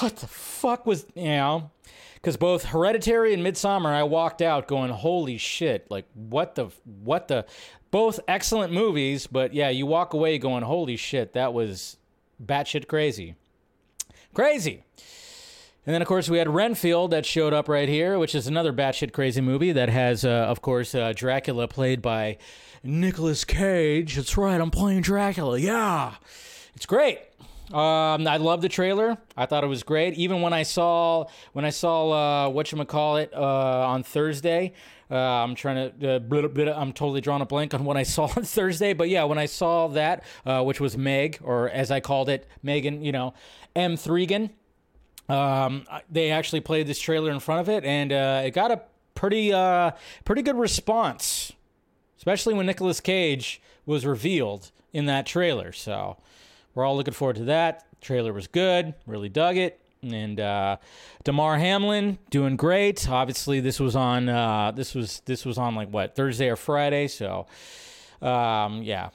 what 0.00 0.16
the 0.16 0.26
fuck 0.26 0.86
was, 0.86 1.06
you 1.14 1.24
know, 1.24 1.70
because 2.14 2.36
both 2.36 2.66
Hereditary 2.66 3.32
and 3.32 3.44
Midsommar, 3.44 3.86
I 3.86 4.02
walked 4.02 4.42
out 4.42 4.68
going, 4.68 4.90
holy 4.90 5.38
shit, 5.38 5.90
like 5.90 6.04
what 6.14 6.56
the, 6.56 6.68
what 7.02 7.28
the, 7.28 7.46
both 7.90 8.20
excellent 8.28 8.72
movies, 8.72 9.26
but 9.26 9.54
yeah, 9.54 9.70
you 9.70 9.86
walk 9.86 10.12
away 10.12 10.38
going, 10.38 10.62
holy 10.62 10.96
shit, 10.96 11.32
that 11.32 11.54
was 11.54 11.96
batshit 12.44 12.86
crazy. 12.86 13.34
Crazy. 14.34 14.84
And 15.88 15.94
then, 15.94 16.02
of 16.02 16.08
course, 16.08 16.28
we 16.28 16.36
had 16.36 16.50
Renfield 16.50 17.12
that 17.12 17.24
showed 17.24 17.54
up 17.54 17.66
right 17.66 17.88
here, 17.88 18.18
which 18.18 18.34
is 18.34 18.46
another 18.46 18.74
batshit 18.74 19.14
crazy 19.14 19.40
movie 19.40 19.72
that 19.72 19.88
has, 19.88 20.22
uh, 20.22 20.28
of 20.28 20.60
course, 20.60 20.94
uh, 20.94 21.14
Dracula 21.16 21.66
played 21.66 22.02
by 22.02 22.36
Nicolas 22.82 23.42
Cage. 23.46 24.16
That's 24.16 24.36
right, 24.36 24.60
I'm 24.60 24.70
playing 24.70 25.00
Dracula. 25.00 25.58
Yeah, 25.58 26.16
it's 26.74 26.84
great. 26.84 27.20
Um, 27.72 28.26
I 28.28 28.36
love 28.36 28.60
the 28.60 28.68
trailer. 28.68 29.16
I 29.34 29.46
thought 29.46 29.64
it 29.64 29.68
was 29.68 29.82
great. 29.82 30.12
Even 30.18 30.42
when 30.42 30.52
I 30.52 30.62
saw 30.62 31.24
when 31.54 31.64
I 31.64 31.70
saw 31.70 32.10
uh, 32.10 32.50
what 32.50 32.70
you 32.70 32.84
call 32.84 33.16
it 33.16 33.32
uh, 33.32 33.88
on 33.88 34.02
Thursday, 34.02 34.74
uh, 35.10 35.14
I'm 35.14 35.54
trying 35.54 35.90
to 36.00 36.16
uh, 36.16 36.74
I'm 36.78 36.92
totally 36.92 37.22
drawing 37.22 37.40
a 37.40 37.46
blank 37.46 37.72
on 37.72 37.86
what 37.86 37.96
I 37.96 38.02
saw 38.14 38.24
on 38.36 38.42
Thursday. 38.42 38.92
But 38.92 39.08
yeah, 39.08 39.24
when 39.24 39.38
I 39.38 39.46
saw 39.46 39.88
that, 39.88 40.24
uh, 40.44 40.62
which 40.64 40.80
was 40.80 40.98
Meg, 40.98 41.38
or 41.42 41.70
as 41.70 41.90
I 41.90 42.00
called 42.00 42.28
it, 42.28 42.46
Megan, 42.62 43.02
you 43.02 43.12
know, 43.12 43.32
M3GAN. 43.74 44.50
Um, 45.28 45.84
they 46.10 46.30
actually 46.30 46.60
played 46.60 46.86
this 46.86 46.98
trailer 46.98 47.30
in 47.30 47.40
front 47.40 47.60
of 47.60 47.68
it, 47.68 47.84
and 47.84 48.12
uh, 48.12 48.42
it 48.44 48.52
got 48.52 48.70
a 48.70 48.80
pretty 49.14 49.52
uh, 49.52 49.90
pretty 50.24 50.42
good 50.42 50.58
response, 50.58 51.52
especially 52.16 52.54
when 52.54 52.66
Nicolas 52.66 53.00
Cage 53.00 53.60
was 53.84 54.06
revealed 54.06 54.70
in 54.92 55.06
that 55.06 55.26
trailer. 55.26 55.72
So 55.72 56.16
we're 56.74 56.84
all 56.84 56.96
looking 56.96 57.14
forward 57.14 57.36
to 57.36 57.44
that. 57.44 57.86
The 57.90 58.06
trailer 58.06 58.32
was 58.32 58.46
good, 58.46 58.94
really 59.06 59.28
dug 59.28 59.56
it, 59.56 59.80
and 60.02 60.40
uh, 60.40 60.76
Damar 61.24 61.58
Hamlin 61.58 62.18
doing 62.30 62.56
great. 62.56 63.08
Obviously, 63.08 63.60
this 63.60 63.78
was 63.80 63.96
on 63.96 64.28
uh, 64.28 64.70
this 64.70 64.94
was 64.94 65.20
this 65.26 65.44
was 65.44 65.58
on 65.58 65.74
like 65.74 65.90
what 65.90 66.14
Thursday 66.14 66.48
or 66.48 66.56
Friday, 66.56 67.08
so 67.08 67.46
um, 68.22 68.82
yeah. 68.82 69.10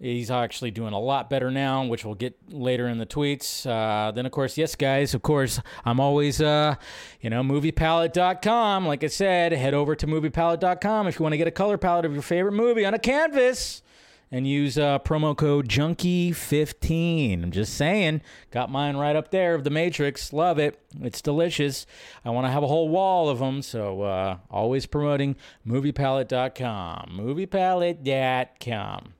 He's 0.00 0.30
actually 0.30 0.70
doing 0.70 0.92
a 0.92 0.98
lot 0.98 1.30
better 1.30 1.50
now, 1.50 1.84
which 1.84 2.04
we'll 2.04 2.14
get 2.14 2.36
later 2.50 2.88
in 2.88 2.98
the 2.98 3.06
tweets. 3.06 3.64
Uh, 3.64 4.10
then, 4.10 4.26
of 4.26 4.32
course, 4.32 4.58
yes, 4.58 4.74
guys, 4.74 5.14
of 5.14 5.22
course, 5.22 5.60
I'm 5.84 6.00
always, 6.00 6.40
uh, 6.42 6.74
you 7.20 7.30
know, 7.30 7.42
moviepalette.com. 7.42 8.86
Like 8.86 9.04
I 9.04 9.06
said, 9.06 9.52
head 9.52 9.72
over 9.72 9.94
to 9.96 10.06
moviepalette.com 10.06 11.06
if 11.06 11.18
you 11.18 11.22
want 11.22 11.32
to 11.32 11.38
get 11.38 11.46
a 11.46 11.52
color 11.52 11.78
palette 11.78 12.04
of 12.04 12.12
your 12.12 12.22
favorite 12.22 12.52
movie 12.52 12.84
on 12.84 12.92
a 12.92 12.98
canvas 12.98 13.82
and 14.34 14.46
use 14.48 14.76
uh, 14.76 14.98
promo 14.98 15.36
code 15.36 15.68
Junkie15. 15.68 17.44
I'm 17.44 17.52
just 17.52 17.74
saying, 17.74 18.20
got 18.50 18.68
mine 18.68 18.96
right 18.96 19.14
up 19.14 19.30
there 19.30 19.54
of 19.54 19.62
the 19.62 19.70
Matrix. 19.70 20.32
Love 20.32 20.58
it. 20.58 20.80
It's 21.00 21.22
delicious. 21.22 21.86
I 22.24 22.30
want 22.30 22.46
to 22.46 22.50
have 22.50 22.64
a 22.64 22.66
whole 22.66 22.88
wall 22.88 23.28
of 23.28 23.38
them, 23.38 23.62
so 23.62 24.02
uh, 24.02 24.38
always 24.50 24.86
promoting 24.86 25.36
moviepalette.com. 25.64 27.12
Moviepalette.com. 27.16 29.13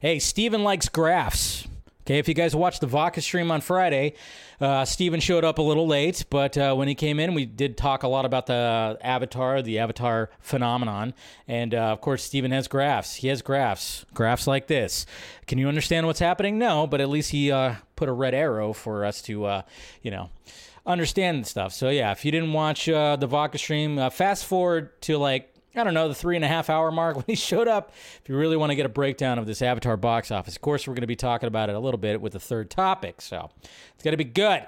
Hey, 0.00 0.18
Steven 0.18 0.62
likes 0.62 0.88
graphs. 0.88 1.66
Okay, 2.08 2.18
if 2.18 2.26
you 2.26 2.32
guys 2.32 2.56
watched 2.56 2.80
the 2.80 2.86
Vodka 2.86 3.20
stream 3.20 3.50
on 3.50 3.60
Friday, 3.60 4.14
uh, 4.62 4.86
Steven 4.86 5.20
showed 5.20 5.44
up 5.44 5.58
a 5.58 5.62
little 5.62 5.86
late, 5.86 6.24
but 6.30 6.56
uh, 6.56 6.74
when 6.74 6.88
he 6.88 6.94
came 6.94 7.20
in, 7.20 7.34
we 7.34 7.44
did 7.44 7.76
talk 7.76 8.02
a 8.02 8.08
lot 8.08 8.24
about 8.24 8.46
the 8.46 8.96
Avatar, 9.02 9.60
the 9.60 9.78
Avatar 9.78 10.30
phenomenon. 10.40 11.12
And 11.46 11.74
uh, 11.74 11.92
of 11.92 12.00
course, 12.00 12.22
Steven 12.22 12.50
has 12.50 12.66
graphs. 12.66 13.16
He 13.16 13.28
has 13.28 13.42
graphs, 13.42 14.06
graphs 14.14 14.46
like 14.46 14.68
this. 14.68 15.04
Can 15.46 15.58
you 15.58 15.68
understand 15.68 16.06
what's 16.06 16.18
happening? 16.18 16.58
No, 16.58 16.86
but 16.86 17.02
at 17.02 17.10
least 17.10 17.30
he 17.30 17.52
uh, 17.52 17.74
put 17.94 18.08
a 18.08 18.12
red 18.12 18.32
arrow 18.32 18.72
for 18.72 19.04
us 19.04 19.20
to, 19.22 19.44
uh, 19.44 19.62
you 20.00 20.10
know, 20.10 20.30
understand 20.86 21.46
stuff. 21.46 21.74
So 21.74 21.90
yeah, 21.90 22.12
if 22.12 22.24
you 22.24 22.32
didn't 22.32 22.54
watch 22.54 22.88
uh, 22.88 23.16
the 23.16 23.26
Vodka 23.26 23.58
stream, 23.58 24.08
fast 24.08 24.46
forward 24.46 24.98
to 25.02 25.18
like 25.18 25.54
I 25.74 25.84
don't 25.84 25.94
know, 25.94 26.08
the 26.08 26.14
three 26.14 26.36
and 26.36 26.44
a 26.44 26.48
half 26.48 26.70
hour 26.70 26.90
mark 26.90 27.16
when 27.16 27.24
he 27.26 27.34
showed 27.34 27.68
up. 27.68 27.92
If 28.22 28.28
you 28.28 28.36
really 28.36 28.56
want 28.56 28.70
to 28.70 28.76
get 28.76 28.86
a 28.86 28.90
breakdown 28.90 29.38
of 29.38 29.46
this 29.46 29.62
Avatar 29.62 29.96
box 29.96 30.30
office, 30.30 30.56
of 30.56 30.62
course, 30.62 30.86
we're 30.86 30.94
going 30.94 31.02
to 31.02 31.06
be 31.06 31.16
talking 31.16 31.46
about 31.46 31.68
it 31.68 31.76
a 31.76 31.78
little 31.80 31.98
bit 31.98 32.20
with 32.20 32.32
the 32.32 32.40
third 32.40 32.70
topic. 32.70 33.20
So 33.20 33.50
it's 33.94 34.02
going 34.02 34.12
to 34.12 34.16
be 34.16 34.24
good. 34.24 34.66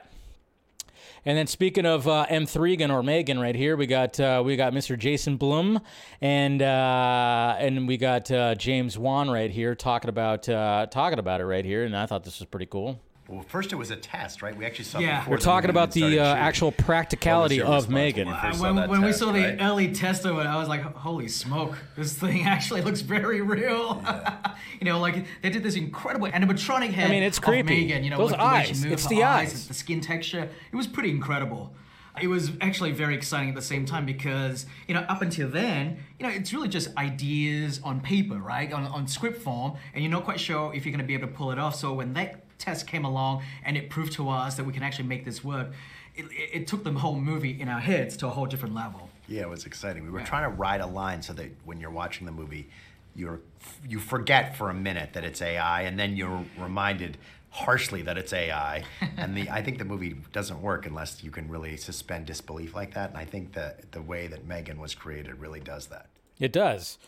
And 1.25 1.37
then 1.37 1.47
speaking 1.47 1.85
of 1.85 2.09
uh, 2.09 2.27
M3GAN 2.31 2.91
or 2.91 3.03
Megan, 3.03 3.39
right 3.39 3.55
here 3.55 3.77
we 3.77 3.87
got 3.87 4.19
uh, 4.19 4.43
we 4.45 4.57
got 4.57 4.73
Mr. 4.73 4.99
Jason 4.99 5.37
Blum 5.37 5.81
and 6.23 6.63
uh, 6.63 7.57
and 7.59 7.87
we 7.87 7.99
got 7.99 8.31
uh, 8.31 8.55
James 8.55 8.97
Wan 8.97 9.31
right 9.31 9.51
here 9.51 9.75
talking 9.75 10.09
about 10.09 10.49
uh, 10.49 10.87
talking 10.91 11.19
about 11.19 11.43
it 11.43 11.45
right 11.45 11.65
here, 11.65 11.85
and 11.85 11.95
I 11.95 12.07
thought 12.07 12.25
this 12.25 12.41
was 12.41 12.47
pretty 12.47 12.67
cool. 12.67 12.99
Well, 13.31 13.45
first 13.47 13.73
it 13.73 13.77
was 13.77 13.93
a 13.93 13.97
test, 13.97 14.43
right? 14.43 14.57
We 14.57 14.67
actually 14.67 14.87
saw. 14.87 14.99
Yeah. 14.99 15.21
before 15.21 15.31
We're 15.33 15.39
talking 15.39 15.69
movie 15.69 15.79
about 15.79 15.93
the 15.93 16.19
uh, 16.19 16.35
actual 16.35 16.73
practicality 16.73 17.63
of 17.63 17.89
Megan. 17.89 18.27
when 18.27 18.35
you 18.35 18.41
Uh, 18.41 18.51
first 18.51 18.61
when 18.61 18.75
that 18.75 18.89
when 18.89 19.01
we 19.03 19.07
test, 19.09 19.19
saw 19.21 19.31
the 19.33 19.41
right? 19.45 19.57
early 19.61 19.93
test 19.93 20.25
of 20.25 20.37
it, 20.39 20.47
I 20.47 20.57
was 20.57 20.69
like, 20.69 20.83
holy 20.83 21.29
smoke, 21.29 21.79
this 21.97 22.13
thing 22.15 22.43
actually 22.47 22.83
looks 22.83 23.03
very 23.03 23.41
real. 23.41 24.05
you 24.81 24.85
know, 24.85 24.99
like 24.99 25.27
they 25.43 25.51
did 25.51 25.63
this 25.63 25.77
incredible 25.77 26.27
animatronic 26.27 26.91
head. 26.91 27.07
I 27.07 27.11
mean, 27.11 27.23
it's 27.23 27.39
of 27.39 27.45
creepy. 27.45 27.83
Megan, 27.83 28.03
you 28.03 28.11
know, 28.11 28.19
Those 28.19 28.33
like 28.33 28.41
the 28.41 28.45
way 28.47 28.51
eyes, 28.53 28.85
it's 28.85 29.05
her 29.05 29.09
the 29.11 29.23
eyes, 29.23 29.53
eyes. 29.53 29.69
the 29.69 29.75
skin 29.75 30.01
texture. 30.01 30.49
It 30.73 30.77
was 30.77 30.89
pretty 30.89 31.11
incredible. 31.11 31.73
It 32.21 32.27
was 32.27 32.51
actually 32.61 32.91
very 32.91 33.15
exciting 33.15 33.51
at 33.51 33.55
the 33.55 33.63
same 33.63 33.87
time 33.87 34.05
because, 34.05 34.67
you 34.89 34.95
know, 34.95 35.03
up 35.03 35.23
until 35.23 35.49
then, 35.49 35.99
you 36.19 36.27
know, 36.27 36.33
it's 36.33 36.53
really 36.53 36.69
just 36.69 36.95
ideas 36.97 37.81
on 37.85 38.01
paper, 38.01 38.35
right? 38.39 38.71
On, 38.73 38.85
on 38.87 39.07
script 39.07 39.41
form, 39.41 39.75
and 39.95 40.03
you're 40.03 40.11
not 40.11 40.25
quite 40.25 40.41
sure 40.41 40.75
if 40.75 40.85
you're 40.85 40.91
going 40.93 41.01
to 41.01 41.07
be 41.07 41.15
able 41.15 41.29
to 41.29 41.33
pull 41.33 41.53
it 41.53 41.59
off. 41.59 41.77
So 41.77 41.95
when 41.95 42.13
that 42.15 42.45
test 42.61 42.87
came 42.87 43.05
along 43.05 43.43
and 43.65 43.77
it 43.77 43.91
proved 43.91 44.13
to 44.15 44.29
us 44.29 44.57
that 44.57 44.65
we 44.65 44.73
can 44.73 44.83
actually 44.83 45.09
make 45.09 45.25
this 45.25 45.43
work, 45.43 45.73
it, 46.15 46.27
it, 46.27 46.51
it 46.53 46.67
took 46.67 46.85
the 46.85 46.93
whole 46.93 47.17
movie 47.17 47.61
in 47.61 47.69
our 47.69 47.81
heads 47.81 48.17
to 48.19 48.27
a 48.27 48.31
whole 48.31 48.47
different 48.47 48.75
level. 48.75 49.11
Yeah, 49.27 49.43
it 49.43 49.49
was 49.49 49.67
exciting. 49.67 50.05
We 50.05 50.11
were 50.11 50.23
trying 50.23 50.43
to 50.43 50.57
ride 50.57 50.81
a 50.81 50.87
line 50.87 51.23
so 51.23 51.33
that 51.35 51.51
when 51.65 51.81
you're 51.81 51.91
watching 51.91 52.27
the 52.27 52.33
movie, 52.33 52.69
you're 53.15 53.41
you 53.89 53.99
forget 53.99 54.57
for 54.57 54.71
a 54.71 54.75
minute 54.75 55.13
that 55.15 55.25
it's 55.25 55.43
AI, 55.43 55.83
and 55.83 55.99
then 55.99 56.17
you're 56.17 56.45
reminded 56.59 57.17
harshly 57.51 58.03
that 58.03 58.17
it's 58.17 58.33
AI. 58.33 58.85
and 59.17 59.37
the 59.37 59.51
I 59.51 59.63
think 59.63 59.79
the 59.79 59.85
movie 59.85 60.17
doesn't 60.33 60.61
work 60.61 60.87
unless 60.87 61.23
you 61.23 61.31
can 61.31 61.49
really 61.49 61.77
suspend 61.77 62.27
disbelief 62.27 62.75
like 62.75 62.95
that. 62.95 63.11
And 63.11 63.19
I 63.19 63.25
think 63.25 63.53
that 63.53 63.93
the 63.93 64.03
way 64.03 64.27
that 64.29 64.47
Megan 64.47 64.81
was 64.81 64.95
created 64.95 65.41
really 65.41 65.61
does 65.61 65.87
that. 65.87 66.07
It 66.39 66.53
does. 66.53 66.99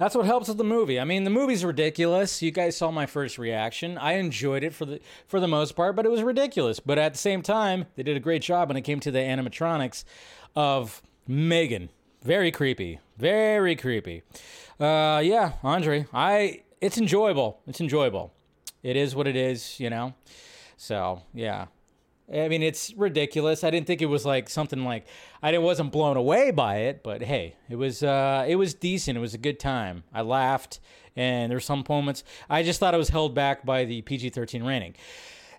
That's 0.00 0.14
what 0.14 0.24
helps 0.24 0.48
with 0.48 0.56
the 0.56 0.64
movie. 0.64 0.98
I 0.98 1.04
mean, 1.04 1.24
the 1.24 1.30
movie's 1.30 1.62
ridiculous. 1.62 2.40
You 2.40 2.50
guys 2.50 2.74
saw 2.74 2.90
my 2.90 3.04
first 3.04 3.36
reaction. 3.36 3.98
I 3.98 4.12
enjoyed 4.14 4.64
it 4.64 4.72
for 4.72 4.86
the 4.86 4.98
for 5.28 5.40
the 5.40 5.46
most 5.46 5.76
part, 5.76 5.94
but 5.94 6.06
it 6.06 6.10
was 6.10 6.22
ridiculous. 6.22 6.80
But 6.80 6.96
at 6.96 7.12
the 7.12 7.18
same 7.18 7.42
time, 7.42 7.84
they 7.96 8.02
did 8.02 8.16
a 8.16 8.20
great 8.20 8.40
job 8.40 8.68
when 8.68 8.78
it 8.78 8.80
came 8.80 8.98
to 9.00 9.10
the 9.10 9.18
animatronics 9.18 10.04
of 10.56 11.02
Megan. 11.28 11.90
Very 12.22 12.50
creepy. 12.50 12.98
Very 13.18 13.76
creepy. 13.76 14.22
Uh, 14.80 15.20
yeah, 15.22 15.52
Andre, 15.62 16.06
I 16.14 16.62
it's 16.80 16.96
enjoyable. 16.96 17.60
It's 17.66 17.82
enjoyable. 17.82 18.32
It 18.82 18.96
is 18.96 19.14
what 19.14 19.26
it 19.26 19.36
is, 19.36 19.78
you 19.78 19.90
know. 19.90 20.14
So 20.78 21.20
yeah, 21.34 21.66
I 22.32 22.48
mean, 22.48 22.62
it's 22.62 22.94
ridiculous. 22.94 23.64
I 23.64 23.70
didn't 23.70 23.86
think 23.86 24.02
it 24.02 24.06
was 24.06 24.24
like 24.24 24.48
something 24.48 24.84
like 24.84 25.06
I 25.42 25.56
wasn't 25.58 25.90
blown 25.90 26.16
away 26.16 26.50
by 26.50 26.76
it, 26.76 27.02
but 27.02 27.22
hey, 27.22 27.56
it 27.68 27.76
was 27.76 28.02
uh, 28.02 28.44
it 28.46 28.56
was 28.56 28.74
decent. 28.74 29.18
It 29.18 29.20
was 29.20 29.34
a 29.34 29.38
good 29.38 29.58
time. 29.58 30.04
I 30.14 30.22
laughed, 30.22 30.80
and 31.16 31.50
there's 31.50 31.64
some 31.64 31.84
moments 31.88 32.22
I 32.48 32.62
just 32.62 32.78
thought 32.78 32.94
it 32.94 32.98
was 32.98 33.08
held 33.08 33.34
back 33.34 33.66
by 33.66 33.84
the 33.84 34.02
PG-13 34.02 34.66
rating. 34.66 34.94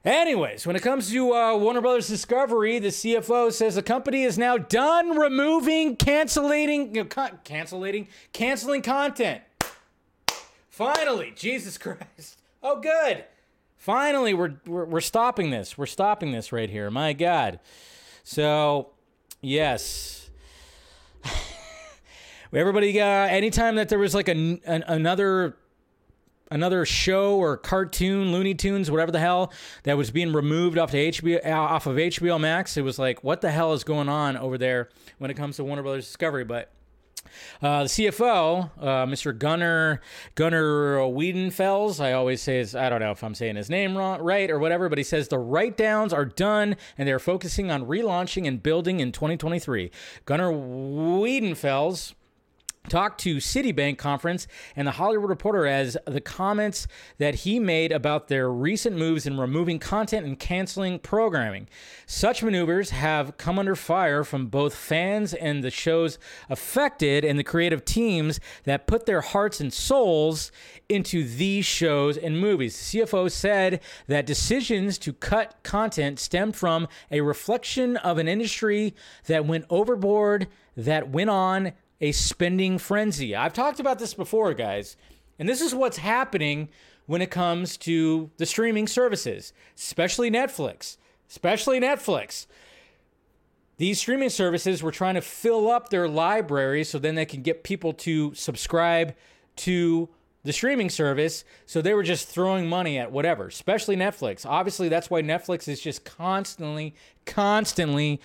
Anyways, 0.03 0.65
when 0.65 0.75
it 0.75 0.81
comes 0.81 1.11
to 1.11 1.33
uh, 1.33 1.55
Warner 1.57 1.81
Brothers 1.81 2.07
Discovery, 2.07 2.79
the 2.79 2.87
CFO 2.87 3.51
says 3.51 3.75
the 3.75 3.83
company 3.83 4.23
is 4.23 4.35
now 4.35 4.57
done 4.57 5.15
removing, 5.15 5.95
canceling, 5.95 6.95
you 6.95 7.03
know, 7.03 7.05
con- 7.05 7.39
canceling, 7.43 8.07
canceling 8.33 8.81
content. 8.81 9.41
Finally, 10.69 11.33
Jesus 11.35 11.77
Christ! 11.77 12.39
Oh, 12.63 12.79
good. 12.79 13.25
Finally, 13.81 14.35
we're, 14.35 14.53
we're 14.67 14.85
we're 14.85 15.01
stopping 15.01 15.49
this. 15.49 15.75
We're 15.75 15.87
stopping 15.87 16.31
this 16.31 16.51
right 16.51 16.69
here. 16.69 16.91
My 16.91 17.13
God. 17.13 17.59
So, 18.23 18.91
yes. 19.41 20.29
Everybody, 22.53 23.01
uh, 23.01 23.05
anytime 23.05 23.77
that 23.77 23.89
there 23.89 23.97
was 23.97 24.13
like 24.13 24.27
a, 24.27 24.33
an, 24.33 24.83
another 24.87 25.57
another 26.51 26.85
show 26.85 27.37
or 27.37 27.57
cartoon, 27.57 28.31
Looney 28.31 28.53
Tunes, 28.53 28.91
whatever 28.91 29.11
the 29.11 29.19
hell, 29.19 29.51
that 29.81 29.97
was 29.97 30.11
being 30.11 30.31
removed 30.31 30.77
off 30.77 30.91
the 30.91 31.09
HBO 31.09 31.43
off 31.51 31.87
of 31.87 31.95
HBO 31.95 32.39
Max. 32.39 32.77
It 32.77 32.83
was 32.83 32.99
like, 32.99 33.23
what 33.23 33.41
the 33.41 33.49
hell 33.49 33.73
is 33.73 33.83
going 33.83 34.09
on 34.09 34.37
over 34.37 34.59
there 34.59 34.89
when 35.17 35.31
it 35.31 35.33
comes 35.33 35.55
to 35.55 35.63
Warner 35.63 35.81
Brothers 35.81 36.05
Discovery? 36.05 36.43
But 36.43 36.71
uh, 37.61 37.83
the 37.83 37.89
CFO, 37.89 38.71
uh, 38.79 39.05
Mr. 39.05 39.37
Gunnar 39.37 40.01
Gunnar 40.35 40.97
Wiedenfels, 40.99 41.99
I 41.99 42.13
always 42.13 42.41
say 42.41 42.57
his, 42.57 42.75
I 42.75 42.89
don't 42.89 42.99
know 42.99 43.11
if 43.11 43.23
I'm 43.23 43.35
saying 43.35 43.55
his 43.55 43.69
name 43.69 43.97
wrong, 43.97 44.21
right 44.21 44.49
or 44.49 44.59
whatever, 44.59 44.89
but 44.89 44.97
he 44.97 45.03
says 45.03 45.27
the 45.27 45.39
write 45.39 45.77
downs 45.77 46.13
are 46.13 46.25
done 46.25 46.75
and 46.97 47.07
they're 47.07 47.19
focusing 47.19 47.71
on 47.71 47.85
relaunching 47.85 48.47
and 48.47 48.61
building 48.61 48.99
in 48.99 49.11
2023. 49.11 49.91
Gunnar 50.25 50.51
Wiedenfels 50.51 52.13
talked 52.89 53.21
to 53.21 53.37
Citibank 53.37 53.97
conference 53.97 54.47
and 54.75 54.87
the 54.87 54.91
Hollywood 54.91 55.29
Reporter 55.29 55.65
as 55.65 55.97
the 56.05 56.19
comments 56.19 56.87
that 57.19 57.35
he 57.35 57.59
made 57.59 57.91
about 57.91 58.27
their 58.27 58.51
recent 58.51 58.97
moves 58.97 59.25
in 59.25 59.39
removing 59.39 59.79
content 59.79 60.25
and 60.25 60.37
canceling 60.37 60.99
programming. 60.99 61.69
Such 62.05 62.43
maneuvers 62.43 62.89
have 62.89 63.37
come 63.37 63.59
under 63.59 63.75
fire 63.75 64.23
from 64.23 64.47
both 64.47 64.75
fans 64.75 65.33
and 65.33 65.63
the 65.63 65.69
shows 65.69 66.17
affected 66.49 67.23
and 67.23 67.37
the 67.37 67.43
creative 67.43 67.85
teams 67.85 68.39
that 68.63 68.87
put 68.87 69.05
their 69.05 69.21
hearts 69.21 69.61
and 69.61 69.71
souls 69.71 70.51
into 70.89 71.23
these 71.23 71.65
shows 71.65 72.17
and 72.17 72.39
movies. 72.39 72.91
The 72.91 72.99
CFO 72.99 73.31
said 73.31 73.79
that 74.07 74.25
decisions 74.25 74.97
to 74.99 75.13
cut 75.13 75.55
content 75.63 76.19
stemmed 76.19 76.55
from 76.55 76.87
a 77.11 77.21
reflection 77.21 77.95
of 77.97 78.17
an 78.17 78.27
industry 78.27 78.95
that 79.27 79.45
went 79.45 79.65
overboard, 79.69 80.47
that 80.75 81.09
went 81.09 81.29
on 81.29 81.73
a 82.01 82.11
spending 82.11 82.77
frenzy. 82.77 83.35
I've 83.35 83.53
talked 83.53 83.79
about 83.79 83.99
this 83.99 84.13
before, 84.13 84.53
guys, 84.53 84.97
and 85.39 85.47
this 85.47 85.61
is 85.61 85.73
what's 85.73 85.97
happening 85.97 86.67
when 87.05 87.21
it 87.21 87.31
comes 87.31 87.77
to 87.77 88.29
the 88.37 88.45
streaming 88.45 88.87
services, 88.87 89.53
especially 89.77 90.29
Netflix. 90.29 90.97
Especially 91.29 91.79
Netflix. 91.79 92.45
These 93.77 93.99
streaming 93.99 94.29
services 94.29 94.83
were 94.83 94.91
trying 94.91 95.15
to 95.15 95.21
fill 95.21 95.71
up 95.71 95.89
their 95.89 96.07
library 96.07 96.83
so 96.83 96.99
then 96.99 97.15
they 97.15 97.25
can 97.25 97.41
get 97.41 97.63
people 97.63 97.93
to 97.93 98.33
subscribe 98.33 99.15
to 99.55 100.09
the 100.43 100.53
streaming 100.53 100.89
service. 100.89 101.45
So 101.65 101.81
they 101.81 101.93
were 101.93 102.03
just 102.03 102.27
throwing 102.27 102.67
money 102.67 102.97
at 102.99 103.11
whatever, 103.11 103.47
especially 103.47 103.95
Netflix. 103.95 104.45
Obviously, 104.45 104.89
that's 104.89 105.09
why 105.09 105.21
Netflix 105.21 105.67
is 105.67 105.79
just 105.79 106.03
constantly, 106.03 106.95
constantly 107.25 108.19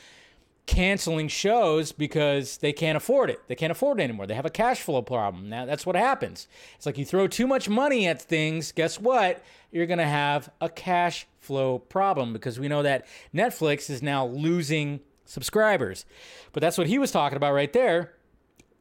canceling 0.67 1.29
shows 1.29 1.93
because 1.93 2.59
they 2.59 2.73
can't 2.73 2.97
afford 2.97 3.31
it. 3.31 3.41
They 3.47 3.55
can't 3.55 3.71
afford 3.71 4.01
it 4.01 4.05
anymore. 4.05 4.27
They 4.27 4.35
have 4.35 4.47
a 4.47 4.51
cash 4.51 4.81
flow 4.81 5.01
problem. 5.01 5.49
Now 5.49 5.65
that's 5.65 5.87
what 5.87 5.97
happens. 5.97 6.49
It's 6.77 6.87
like 6.87 6.99
you 6.99 7.05
throw 7.05 7.29
too 7.29 7.47
much 7.47 7.69
money 7.69 8.07
at 8.07 8.21
things, 8.21 8.73
guess 8.73 9.01
what? 9.01 9.43
You're 9.71 9.87
going 9.87 9.99
to 9.99 10.05
have 10.05 10.51
a 10.61 10.69
cash 10.69 11.27
flow 11.39 11.79
problem 11.79 12.33
because 12.33 12.59
we 12.59 12.69
know 12.69 12.83
that 12.83 13.07
Netflix 13.35 13.89
is 13.89 14.03
now 14.03 14.27
losing 14.27 15.01
subscribers. 15.25 16.05
But 16.53 16.61
that's 16.61 16.79
what 16.79 16.89
he 16.89 16.99
was 16.99 17.13
talking 17.13 17.37
about 17.37 17.53
right 17.53 17.73
there. 17.73 18.15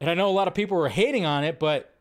And 0.01 0.09
I 0.09 0.13
know 0.13 0.29
a 0.29 0.31
lot 0.31 0.47
of 0.47 0.53
people 0.53 0.77
were 0.77 0.89
hating 0.89 1.25
on 1.25 1.43
it, 1.43 1.59
but 1.59 1.93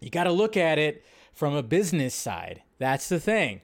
you 0.00 0.10
got 0.10 0.24
to 0.24 0.32
look 0.32 0.56
at 0.56 0.78
it 0.78 1.04
from 1.32 1.54
a 1.54 1.62
business 1.62 2.14
side. 2.14 2.62
That's 2.78 3.08
the 3.08 3.20
thing. 3.20 3.60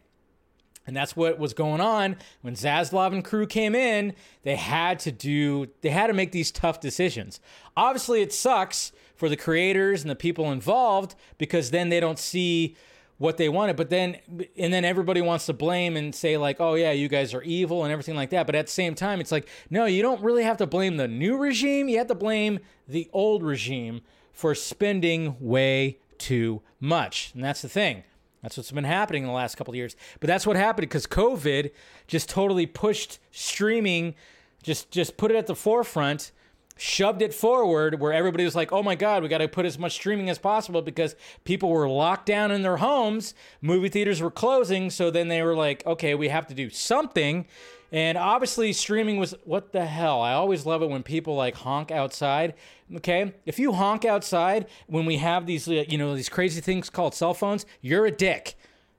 And 0.86 0.96
that's 0.96 1.16
what 1.16 1.38
was 1.38 1.52
going 1.52 1.80
on 1.80 2.16
when 2.42 2.54
Zaslav 2.54 3.12
and 3.12 3.24
crew 3.24 3.46
came 3.46 3.74
in. 3.74 4.14
They 4.42 4.56
had 4.56 4.98
to 5.00 5.12
do, 5.12 5.68
they 5.80 5.90
had 5.90 6.06
to 6.06 6.12
make 6.12 6.32
these 6.32 6.52
tough 6.52 6.80
decisions. 6.80 7.40
Obviously, 7.76 8.22
it 8.22 8.32
sucks 8.32 8.92
for 9.16 9.28
the 9.28 9.36
creators 9.36 10.02
and 10.02 10.10
the 10.10 10.16
people 10.16 10.52
involved 10.52 11.14
because 11.38 11.70
then 11.70 11.88
they 11.88 12.00
don't 12.00 12.18
see 12.18 12.76
what 13.18 13.36
they 13.36 13.48
wanted. 13.48 13.76
But 13.76 13.90
then, 13.90 14.18
and 14.56 14.72
then 14.72 14.84
everybody 14.84 15.20
wants 15.20 15.46
to 15.46 15.52
blame 15.52 15.96
and 15.96 16.14
say, 16.14 16.36
like, 16.36 16.60
oh, 16.60 16.74
yeah, 16.74 16.92
you 16.92 17.08
guys 17.08 17.34
are 17.34 17.42
evil 17.42 17.82
and 17.82 17.92
everything 17.92 18.14
like 18.14 18.30
that. 18.30 18.46
But 18.46 18.54
at 18.54 18.66
the 18.66 18.72
same 18.72 18.94
time, 18.94 19.20
it's 19.20 19.32
like, 19.32 19.48
no, 19.70 19.86
you 19.86 20.02
don't 20.02 20.22
really 20.22 20.44
have 20.44 20.58
to 20.58 20.66
blame 20.66 20.98
the 20.98 21.08
new 21.08 21.36
regime. 21.36 21.88
You 21.88 21.98
have 21.98 22.08
to 22.08 22.14
blame 22.14 22.60
the 22.86 23.08
old 23.12 23.42
regime 23.42 24.02
for 24.32 24.54
spending 24.54 25.36
way 25.40 25.98
too 26.18 26.62
much. 26.78 27.32
And 27.34 27.42
that's 27.42 27.62
the 27.62 27.68
thing. 27.68 28.04
That's 28.46 28.56
what's 28.56 28.70
been 28.70 28.84
happening 28.84 29.24
in 29.24 29.26
the 29.26 29.34
last 29.34 29.56
couple 29.56 29.72
of 29.72 29.76
years. 29.76 29.96
But 30.20 30.28
that's 30.28 30.46
what 30.46 30.54
happened 30.54 30.88
because 30.88 31.04
COVID 31.08 31.72
just 32.06 32.28
totally 32.28 32.64
pushed 32.64 33.18
streaming, 33.32 34.14
just 34.62 34.92
just 34.92 35.16
put 35.16 35.32
it 35.32 35.36
at 35.36 35.48
the 35.48 35.56
forefront, 35.56 36.30
shoved 36.76 37.22
it 37.22 37.32
forward 37.32 38.00
where 38.00 38.12
everybody 38.12 38.44
was 38.44 38.54
like, 38.54 38.72
"Oh 38.72 38.82
my 38.82 38.94
god, 38.94 39.22
we 39.22 39.28
got 39.28 39.38
to 39.38 39.48
put 39.48 39.66
as 39.66 39.78
much 39.78 39.92
streaming 39.92 40.28
as 40.28 40.38
possible 40.38 40.82
because 40.82 41.16
people 41.44 41.70
were 41.70 41.88
locked 41.88 42.26
down 42.26 42.50
in 42.50 42.62
their 42.62 42.76
homes, 42.76 43.34
movie 43.60 43.88
theaters 43.88 44.20
were 44.20 44.30
closing, 44.30 44.90
so 44.90 45.10
then 45.10 45.28
they 45.28 45.42
were 45.42 45.54
like, 45.54 45.84
"Okay, 45.86 46.14
we 46.14 46.28
have 46.28 46.46
to 46.48 46.54
do 46.54 46.70
something." 46.70 47.46
And 47.92 48.18
obviously, 48.18 48.72
streaming 48.72 49.16
was 49.16 49.34
what 49.44 49.72
the 49.72 49.86
hell. 49.86 50.20
I 50.20 50.32
always 50.32 50.66
love 50.66 50.82
it 50.82 50.90
when 50.90 51.02
people 51.02 51.34
like 51.34 51.54
honk 51.54 51.90
outside. 51.90 52.54
Okay, 52.96 53.32
if 53.46 53.58
you 53.58 53.72
honk 53.72 54.04
outside 54.04 54.66
when 54.86 55.06
we 55.06 55.16
have 55.16 55.46
these, 55.46 55.68
uh, 55.68 55.84
you 55.88 55.96
know, 55.96 56.14
these 56.14 56.28
crazy 56.28 56.60
things 56.60 56.90
called 56.90 57.14
cell 57.14 57.34
phones, 57.34 57.64
you're 57.80 58.06
a 58.06 58.10
dick. 58.10 58.56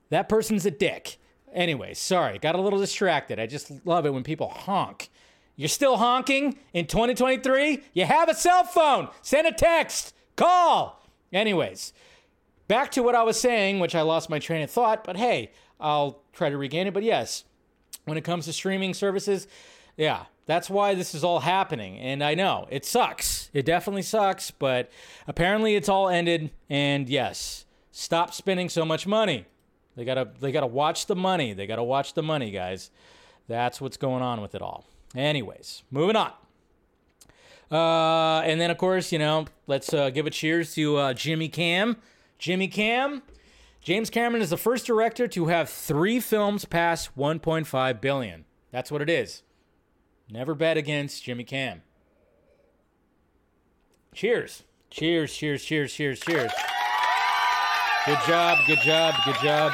That 0.10 0.30
person's 0.30 0.66
a 0.66 0.72
dick. 0.72 1.18
Anyway, 1.54 1.94
sorry, 1.94 2.40
got 2.40 2.56
a 2.56 2.62
little 2.62 2.80
distracted. 2.80 3.40
I 3.40 3.46
just 3.46 3.86
love 3.86 4.06
it 4.06 4.13
when 4.13 4.24
people 4.24 4.50
honk. 4.50 5.10
You're 5.58 5.67
still 5.67 5.98
honking 5.98 6.58
in 6.72 6.86
2023? 6.86 7.84
You 7.93 8.06
have 8.06 8.30
a 8.30 8.36
cell 8.36 8.63
phone. 8.63 9.10
Send 9.22 9.48
a 9.48 9.52
text. 9.52 10.13
Call. 10.38 11.04
Anyways, 11.34 11.91
back 12.70 12.91
to 12.91 13.04
what 13.04 13.15
I 13.15 13.24
was 13.24 13.39
saying, 13.39 13.80
which 13.80 13.96
I 13.96 14.02
lost 14.02 14.30
my 14.30 14.39
train 14.39 14.62
of 14.62 14.72
thought, 14.72 15.04
but 15.04 15.17
hey, 15.17 15.52
I'll 15.80 16.22
try 16.32 16.50
to 16.50 16.58
regain 16.58 16.88
it. 16.88 16.93
But 16.93 17.04
yes, 17.04 17.43
when 18.08 18.17
it 18.17 18.24
comes 18.24 18.46
to 18.46 18.54
streaming 18.54 18.93
services. 18.93 19.48
Yeah, 19.98 20.26
that's 20.46 20.70
why 20.70 20.96
this 20.96 21.13
is 21.13 21.24
all 21.24 21.41
happening. 21.41 21.98
And 21.98 22.24
I 22.24 22.36
know 22.36 22.67
it 22.70 22.86
sucks. 22.86 23.50
It 23.54 23.65
definitely 23.65 24.02
sucks, 24.02 24.50
but 24.50 24.89
apparently 25.28 25.76
it's 25.76 25.89
all 25.89 26.08
ended. 26.08 26.52
And 26.70 27.10
yes, 27.10 27.65
stop 27.91 28.34
spending 28.34 28.70
so 28.70 28.86
much 28.86 29.06
money. 29.06 29.46
They 29.96 30.06
gotta 30.06 30.30
they 30.39 30.52
gotta 30.52 30.67
watch 30.67 31.08
the 31.08 31.15
money. 31.15 31.54
They 31.54 31.67
gotta 31.67 31.84
watch 31.84 32.13
the 32.13 32.24
money, 32.24 32.52
guys. 32.52 32.91
That's 33.48 33.82
what's 33.82 33.98
going 33.98 34.22
on 34.22 34.41
with 34.41 34.56
it 34.56 34.62
all. 34.62 34.86
Anyways, 35.15 35.84
moving 35.91 36.15
on. 36.15 36.32
Uh, 37.72 38.41
and 38.46 38.62
then 38.62 38.72
of 38.72 38.78
course, 38.78 39.12
you 39.12 39.20
know, 39.20 39.46
let's 39.67 39.93
uh, 39.93 40.10
give 40.10 40.26
a 40.26 40.30
cheers 40.30 40.74
to 40.76 40.98
uh, 40.98 41.13
Jimmy 41.13 41.50
Cam. 41.50 41.98
Jimmy 42.39 42.67
Cam 42.67 43.24
James 43.88 44.10
Cameron 44.10 44.41
is 44.41 44.50
the 44.50 44.58
first 44.58 44.86
director 44.86 45.30
to 45.30 45.46
have 45.46 45.70
three 45.70 46.20
films 46.20 46.65
pass 46.65 47.08
1.5 47.17 48.02
billion. 48.02 48.43
That's 48.70 48.91
what 48.91 49.02
it 49.02 49.10
is. 49.10 49.43
Never 50.30 50.54
bet 50.54 50.76
against 50.76 51.24
Jimmy 51.24 51.46
Cam. 51.46 51.84
Cheers. 54.13 54.63
Cheers, 54.89 55.34
cheers, 55.34 55.63
cheers, 55.63 55.93
cheers, 55.93 56.20
cheers. 56.20 56.52
Good 58.06 58.20
job, 58.28 58.58
good 58.67 58.80
job, 58.80 59.15
good 59.24 59.38
job. 59.41 59.72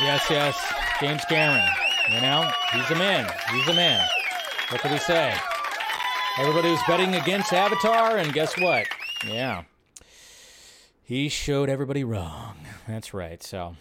Yes, 0.00 0.24
yes. 0.30 0.72
James 1.00 1.26
Cameron. 1.26 1.87
You 2.10 2.22
know, 2.22 2.50
he's 2.72 2.90
a 2.90 2.94
man. 2.94 3.30
He's 3.52 3.68
a 3.68 3.74
man. 3.74 4.06
What 4.70 4.80
can 4.80 4.92
we 4.92 4.98
say? 4.98 5.34
Everybody 6.38 6.70
was 6.70 6.80
betting 6.88 7.14
against 7.14 7.52
Avatar, 7.52 8.16
and 8.16 8.32
guess 8.32 8.58
what? 8.58 8.86
Yeah. 9.26 9.64
He 11.02 11.28
showed 11.28 11.68
everybody 11.68 12.04
wrong. 12.04 12.56
That's 12.86 13.12
right. 13.12 13.42
So, 13.42 13.76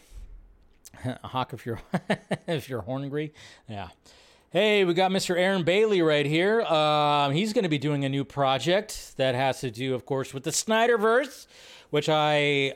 Hawk, 1.23 1.53
if 1.53 1.65
you're 1.65 1.79
if 2.47 2.67
you're 2.67 2.81
hungry, 2.81 3.33
yeah. 3.69 3.89
Hey, 4.49 4.83
we 4.83 4.93
got 4.93 5.11
Mr. 5.11 5.37
Aaron 5.37 5.63
Bailey 5.63 6.01
right 6.01 6.25
here. 6.25 6.61
Um, 6.61 7.31
he's 7.31 7.53
going 7.53 7.63
to 7.63 7.69
be 7.69 7.77
doing 7.77 8.03
a 8.05 8.09
new 8.09 8.25
project 8.25 9.15
that 9.17 9.35
has 9.35 9.61
to 9.61 9.71
do, 9.71 9.93
of 9.93 10.05
course, 10.05 10.33
with 10.33 10.43
the 10.43 10.51
Snyderverse, 10.51 11.47
which 11.91 12.09
I 12.09 12.73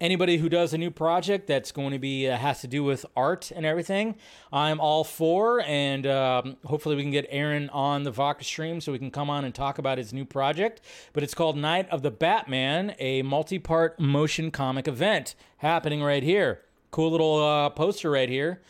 anybody 0.00 0.38
who 0.38 0.48
does 0.48 0.74
a 0.74 0.78
new 0.78 0.90
project 0.90 1.46
that's 1.46 1.72
going 1.72 1.92
to 1.92 1.98
be 1.98 2.28
uh, 2.28 2.36
has 2.36 2.60
to 2.60 2.66
do 2.68 2.84
with 2.84 3.06
art 3.16 3.50
and 3.54 3.64
everything, 3.64 4.16
I'm 4.52 4.80
all 4.80 5.04
for. 5.04 5.62
And 5.62 6.06
um, 6.06 6.56
hopefully, 6.64 6.96
we 6.96 7.02
can 7.02 7.10
get 7.10 7.26
Aaron 7.30 7.70
on 7.70 8.02
the 8.02 8.10
Vodka 8.10 8.44
stream 8.44 8.80
so 8.80 8.92
we 8.92 8.98
can 8.98 9.10
come 9.10 9.30
on 9.30 9.44
and 9.44 9.54
talk 9.54 9.78
about 9.78 9.98
his 9.98 10.12
new 10.12 10.24
project. 10.24 10.80
But 11.12 11.22
it's 11.22 11.34
called 11.34 11.56
Night 11.56 11.88
of 11.90 12.02
the 12.02 12.10
Batman, 12.10 12.94
a 12.98 13.22
multi-part 13.22 13.98
motion 13.98 14.50
comic 14.50 14.86
event 14.88 15.34
happening 15.58 16.02
right 16.02 16.22
here. 16.22 16.62
Cool 16.90 17.10
little 17.10 17.42
uh, 17.42 17.70
poster 17.70 18.10
right 18.10 18.28
here. 18.28 18.60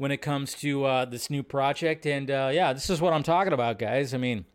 when 0.00 0.10
it 0.10 0.22
comes 0.22 0.54
to 0.54 0.86
uh, 0.86 1.04
this 1.04 1.28
new 1.28 1.42
project. 1.42 2.06
And 2.06 2.30
uh, 2.30 2.48
yeah, 2.50 2.72
this 2.72 2.88
is 2.88 3.02
what 3.02 3.12
I'm 3.12 3.22
talking 3.22 3.52
about, 3.52 3.78
guys. 3.78 4.14
I 4.14 4.16
mean, 4.16 4.46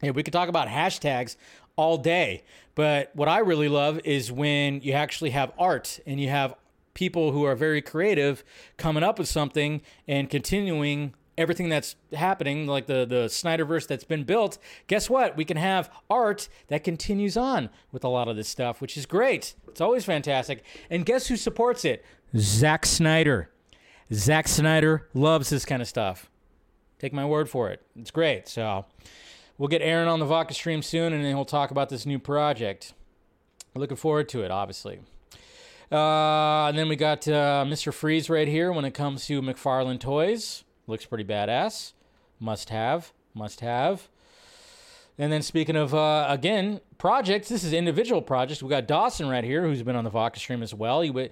yeah, 0.00 0.12
we 0.12 0.22
could 0.22 0.32
talk 0.32 0.48
about 0.48 0.68
hashtags 0.68 1.36
all 1.76 1.98
day, 1.98 2.44
but 2.76 3.10
what 3.14 3.28
I 3.28 3.38
really 3.38 3.68
love 3.68 3.98
is 4.04 4.30
when 4.30 4.80
you 4.82 4.92
actually 4.92 5.30
have 5.30 5.50
art 5.58 5.98
and 6.06 6.20
you 6.20 6.28
have 6.28 6.54
people 6.94 7.32
who 7.32 7.44
are 7.44 7.56
very 7.56 7.82
creative 7.82 8.44
coming 8.76 9.02
up 9.02 9.18
with 9.18 9.28
something 9.28 9.82
and 10.06 10.30
continuing 10.30 11.14
everything 11.38 11.68
that's 11.68 11.96
happening, 12.12 12.66
like 12.66 12.86
the 12.86 13.04
the 13.04 13.26
Snyderverse 13.26 13.86
that's 13.86 14.04
been 14.04 14.24
built. 14.24 14.58
Guess 14.86 15.10
what? 15.10 15.36
We 15.36 15.44
can 15.44 15.56
have 15.56 15.90
art 16.08 16.48
that 16.68 16.84
continues 16.84 17.36
on 17.36 17.70
with 17.92 18.04
a 18.04 18.08
lot 18.08 18.28
of 18.28 18.36
this 18.36 18.48
stuff, 18.48 18.80
which 18.80 18.96
is 18.96 19.06
great. 19.06 19.54
It's 19.68 19.80
always 19.80 20.04
fantastic. 20.04 20.62
And 20.90 21.04
guess 21.04 21.26
who 21.26 21.36
supports 21.36 21.84
it? 21.84 22.04
Zack 22.36 22.86
Snyder. 22.86 23.50
Zack 24.12 24.48
Snyder 24.48 25.08
loves 25.14 25.50
this 25.50 25.64
kind 25.64 25.82
of 25.82 25.88
stuff. 25.88 26.30
Take 26.98 27.12
my 27.12 27.24
word 27.24 27.48
for 27.48 27.70
it. 27.70 27.82
It's 27.98 28.10
great. 28.10 28.48
So 28.48 28.86
we'll 29.58 29.68
get 29.68 29.82
Aaron 29.82 30.08
on 30.08 30.18
the 30.18 30.26
Vodka 30.26 30.54
stream 30.54 30.82
soon, 30.82 31.12
and 31.12 31.24
then 31.24 31.34
we'll 31.36 31.44
talk 31.44 31.70
about 31.70 31.88
this 31.88 32.06
new 32.06 32.18
project. 32.18 32.92
Looking 33.74 33.96
forward 33.96 34.28
to 34.30 34.42
it, 34.42 34.50
obviously. 34.50 35.00
Uh, 35.90 36.66
and 36.66 36.78
then 36.78 36.88
we 36.88 36.96
got 36.96 37.28
uh, 37.28 37.64
Mr. 37.66 37.92
Freeze 37.92 38.28
right 38.28 38.48
here 38.48 38.72
when 38.72 38.84
it 38.84 38.94
comes 38.94 39.26
to 39.26 39.40
McFarlane 39.42 40.00
Toys. 40.00 40.64
Looks 40.86 41.04
pretty 41.04 41.24
badass. 41.24 41.92
Must 42.40 42.70
have. 42.70 43.12
Must 43.34 43.60
have. 43.60 44.08
And 45.18 45.32
then 45.32 45.42
speaking 45.42 45.76
of, 45.76 45.94
uh, 45.94 46.26
again, 46.28 46.80
projects, 46.98 47.48
this 47.48 47.64
is 47.64 47.72
individual 47.72 48.20
projects. 48.20 48.62
We 48.62 48.68
got 48.68 48.86
Dawson 48.86 49.28
right 49.28 49.44
here, 49.44 49.62
who's 49.62 49.82
been 49.82 49.96
on 49.96 50.04
the 50.04 50.10
Vodka 50.10 50.38
stream 50.38 50.62
as 50.62 50.74
well. 50.74 51.00
He, 51.00 51.30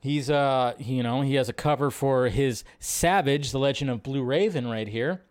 he's, 0.00 0.30
uh, 0.30 0.74
you 0.78 1.02
know, 1.02 1.20
he 1.20 1.34
has 1.34 1.48
a 1.48 1.52
cover 1.52 1.90
for 1.90 2.28
his 2.28 2.64
Savage, 2.78 3.50
The 3.50 3.58
Legend 3.58 3.90
of 3.90 4.02
Blue 4.02 4.22
Raven 4.22 4.66
right 4.68 4.88
here 4.88 5.22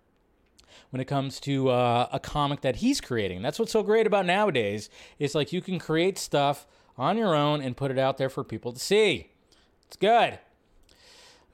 when 0.89 0.99
it 0.99 1.05
comes 1.05 1.39
to 1.41 1.69
uh, 1.69 2.07
a 2.11 2.19
comic 2.19 2.61
that 2.61 2.77
he's 2.77 3.01
creating. 3.01 3.41
That's 3.41 3.59
what's 3.59 3.71
so 3.71 3.83
great 3.83 4.07
about 4.07 4.25
nowadays. 4.25 4.89
It's 5.19 5.35
like 5.35 5.51
you 5.51 5.61
can 5.61 5.79
create 5.79 6.17
stuff 6.17 6.67
on 6.97 7.17
your 7.17 7.35
own 7.35 7.61
and 7.61 7.75
put 7.75 7.91
it 7.91 7.99
out 7.99 8.17
there 8.17 8.29
for 8.29 8.43
people 8.43 8.71
to 8.71 8.79
see. 8.79 9.31
It's 9.87 9.97
good. 9.97 10.39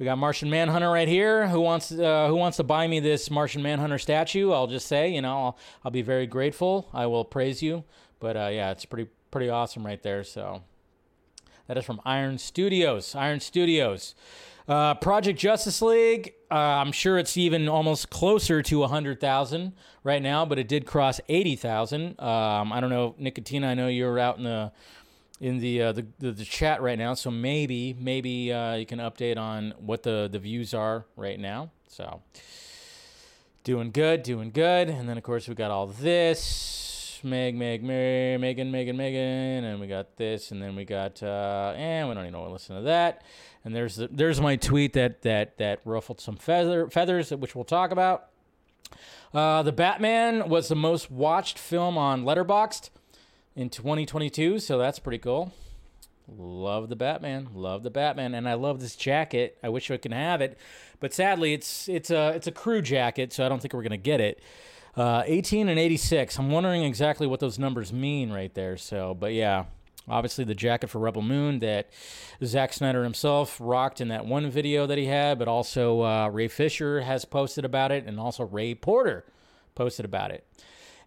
We 0.01 0.05
got 0.05 0.17
Martian 0.17 0.49
Manhunter 0.49 0.89
right 0.89 1.07
here. 1.07 1.47
Who 1.47 1.61
wants 1.61 1.91
uh, 1.91 2.27
who 2.27 2.35
wants 2.35 2.57
to 2.57 2.63
buy 2.63 2.87
me 2.87 2.99
this 2.99 3.29
Martian 3.29 3.61
Manhunter 3.61 3.99
statue? 3.99 4.51
I'll 4.51 4.65
just 4.65 4.87
say, 4.87 5.13
you 5.13 5.21
know, 5.21 5.37
I'll, 5.37 5.57
I'll 5.85 5.91
be 5.91 6.01
very 6.01 6.25
grateful. 6.25 6.89
I 6.91 7.05
will 7.05 7.23
praise 7.23 7.61
you. 7.61 7.83
But 8.19 8.35
uh, 8.35 8.49
yeah, 8.51 8.71
it's 8.71 8.85
pretty 8.85 9.11
pretty 9.29 9.49
awesome 9.49 9.85
right 9.85 10.01
there. 10.01 10.23
So 10.23 10.63
that 11.67 11.77
is 11.77 11.85
from 11.85 12.01
Iron 12.03 12.39
Studios. 12.39 13.13
Iron 13.13 13.39
Studios. 13.39 14.15
Uh, 14.71 14.93
Project 14.93 15.37
Justice 15.37 15.81
League. 15.81 16.33
Uh, 16.49 16.53
I'm 16.55 16.93
sure 16.93 17.17
it's 17.17 17.35
even 17.35 17.67
almost 17.67 18.09
closer 18.09 18.61
to 18.63 18.79
100,000 18.79 19.73
right 20.05 20.21
now, 20.21 20.45
but 20.45 20.57
it 20.57 20.69
did 20.69 20.85
cross 20.85 21.19
80,000. 21.27 22.17
Um, 22.17 22.71
I 22.71 22.79
don't 22.79 22.89
know, 22.89 23.13
Nicotina. 23.19 23.65
I 23.65 23.73
know 23.73 23.89
you're 23.89 24.17
out 24.17 24.37
in 24.37 24.45
the 24.45 24.71
in 25.41 25.57
the, 25.57 25.81
uh, 25.81 25.91
the, 25.91 26.05
the, 26.19 26.31
the 26.31 26.45
chat 26.45 26.81
right 26.81 26.97
now. 26.97 27.15
So 27.15 27.29
maybe 27.29 27.97
maybe 27.99 28.53
uh, 28.53 28.75
you 28.75 28.85
can 28.85 28.99
update 28.99 29.37
on 29.37 29.73
what 29.77 30.03
the 30.03 30.29
the 30.31 30.39
views 30.39 30.73
are 30.73 31.05
right 31.17 31.37
now. 31.37 31.71
So 31.89 32.21
doing 33.65 33.91
good, 33.91 34.23
doing 34.23 34.51
good. 34.51 34.87
And 34.87 35.09
then 35.09 35.17
of 35.17 35.23
course 35.23 35.49
we 35.49 35.55
got 35.55 35.71
all 35.71 35.87
this 35.87 37.19
Meg, 37.23 37.55
Meg, 37.55 37.83
Meg, 37.83 38.39
Megan, 38.39 38.71
Megan, 38.71 38.97
Megan, 38.97 39.63
and 39.63 39.79
we 39.79 39.85
got 39.85 40.17
this, 40.17 40.51
and 40.51 40.61
then 40.61 40.75
we 40.75 40.85
got 40.85 41.21
uh, 41.21 41.73
and 41.75 42.09
we 42.09 42.15
don't 42.15 42.23
even 42.23 42.33
know 42.33 42.45
to 42.45 42.51
listen 42.51 42.75
to 42.77 42.81
that. 42.83 43.23
And 43.63 43.75
there's 43.75 43.95
the, 43.97 44.07
there's 44.07 44.41
my 44.41 44.55
tweet 44.55 44.93
that 44.93 45.21
that 45.21 45.57
that 45.57 45.81
ruffled 45.85 46.19
some 46.19 46.35
feather 46.35 46.89
feathers, 46.89 47.31
which 47.31 47.55
we'll 47.55 47.63
talk 47.63 47.91
about. 47.91 48.27
Uh, 49.33 49.63
the 49.63 49.71
Batman 49.71 50.49
was 50.49 50.67
the 50.67 50.75
most 50.75 51.09
watched 51.09 51.57
film 51.57 51.97
on 51.97 52.23
Letterboxd 52.23 52.89
in 53.55 53.69
2022, 53.69 54.59
so 54.59 54.77
that's 54.77 54.99
pretty 54.99 55.19
cool. 55.19 55.53
Love 56.27 56.89
the 56.89 56.95
Batman, 56.95 57.49
love 57.53 57.83
the 57.83 57.89
Batman, 57.89 58.33
and 58.33 58.47
I 58.47 58.53
love 58.53 58.79
this 58.79 58.95
jacket. 58.95 59.57
I 59.63 59.69
wish 59.69 59.91
I 59.91 59.97
could 59.97 60.13
have 60.13 60.41
it, 60.41 60.57
but 60.99 61.13
sadly, 61.13 61.53
it's 61.53 61.87
it's 61.89 62.09
a 62.09 62.29
it's 62.29 62.47
a 62.47 62.51
crew 62.51 62.81
jacket, 62.81 63.33
so 63.33 63.45
I 63.45 63.49
don't 63.49 63.61
think 63.61 63.73
we're 63.73 63.83
gonna 63.83 63.97
get 63.97 64.21
it. 64.21 64.41
Uh, 64.95 65.23
18 65.25 65.69
and 65.69 65.79
86. 65.79 66.37
I'm 66.37 66.51
wondering 66.51 66.83
exactly 66.83 67.25
what 67.25 67.39
those 67.39 67.57
numbers 67.57 67.93
mean 67.93 68.31
right 68.31 68.53
there. 68.53 68.75
So, 68.75 69.13
but 69.13 69.33
yeah, 69.33 69.65
obviously 70.11 70.43
the 70.43 70.53
jacket 70.53 70.87
for 70.87 70.99
Rebel 70.99 71.21
Moon 71.21 71.59
that 71.59 71.89
Zack 72.43 72.73
Snyder 72.73 73.03
himself 73.03 73.57
rocked 73.59 74.01
in 74.01 74.09
that 74.09 74.25
one 74.25 74.51
video 74.51 74.85
that 74.85 74.97
he 74.97 75.05
had, 75.05 75.39
but 75.39 75.47
also 75.47 76.01
uh, 76.03 76.27
Ray 76.27 76.47
Fisher 76.47 77.01
has 77.01 77.25
posted 77.25 77.65
about 77.65 77.91
it, 77.91 78.05
and 78.05 78.19
also 78.19 78.43
Ray 78.43 78.75
Porter 78.75 79.25
posted 79.73 80.05
about 80.05 80.31
it. 80.31 80.45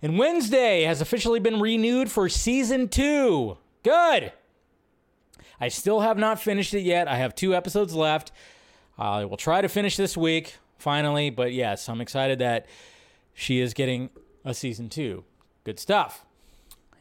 And 0.02 0.18
Wednesday 0.18 0.82
has 0.82 1.00
officially 1.00 1.40
been 1.40 1.60
renewed 1.60 2.10
for 2.10 2.28
season 2.28 2.88
two. 2.88 3.58
Good. 3.82 4.32
I 5.60 5.68
still 5.68 6.00
have 6.00 6.18
not 6.18 6.40
finished 6.40 6.74
it 6.74 6.80
yet. 6.80 7.06
I 7.06 7.16
have 7.16 7.34
two 7.34 7.54
episodes 7.54 7.94
left. 7.94 8.32
I 8.98 9.24
will 9.24 9.36
try 9.36 9.60
to 9.60 9.68
finish 9.68 9.96
this 9.96 10.16
week, 10.16 10.58
finally. 10.78 11.30
But 11.30 11.52
yes, 11.52 11.88
I'm 11.88 12.00
excited 12.00 12.38
that 12.40 12.66
she 13.32 13.60
is 13.60 13.74
getting 13.74 14.10
a 14.44 14.54
season 14.54 14.88
two. 14.88 15.24
Good 15.64 15.78
stuff. 15.78 16.23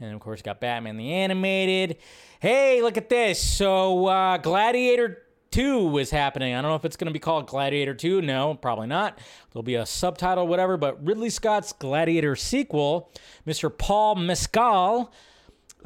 And 0.04 0.14
of 0.14 0.20
course, 0.20 0.42
got 0.42 0.60
Batman 0.60 0.98
the 0.98 1.14
Animated. 1.14 1.98
Hey, 2.42 2.82
look 2.82 2.98
at 2.98 3.08
this. 3.08 3.42
So, 3.42 4.08
uh, 4.08 4.38
Gladiator 4.38 5.24
2 5.52 5.98
is 5.98 6.10
happening. 6.10 6.54
I 6.54 6.62
don't 6.62 6.72
know 6.72 6.76
if 6.76 6.84
it's 6.84 6.98
going 6.98 7.08
to 7.08 7.14
be 7.14 7.20
called 7.20 7.48
Gladiator 7.48 7.94
2. 7.94 8.22
No, 8.22 8.56
probably 8.56 8.88
not. 8.88 9.18
There'll 9.52 9.64
be 9.64 9.76
a 9.76 9.86
subtitle, 9.86 10.46
whatever. 10.46 10.76
But 10.76 11.02
Ridley 11.06 11.30
Scott's 11.30 11.72
Gladiator 11.72 12.36
sequel, 12.36 13.10
Mr. 13.48 13.76
Paul 13.76 14.16
Mescal, 14.16 15.14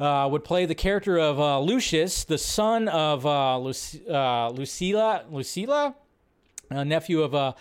uh, 0.00 0.28
would 0.30 0.42
play 0.42 0.66
the 0.66 0.74
character 0.74 1.16
of 1.16 1.38
uh, 1.38 1.60
Lucius, 1.60 2.24
the 2.24 2.38
son 2.38 2.88
of 2.88 3.24
uh, 3.24 3.56
Luc- 3.58 4.08
uh, 4.10 4.50
Lucilla, 4.50 5.26
Lucilla, 5.30 5.94
a 6.70 6.84
nephew 6.84 7.22
of 7.22 7.54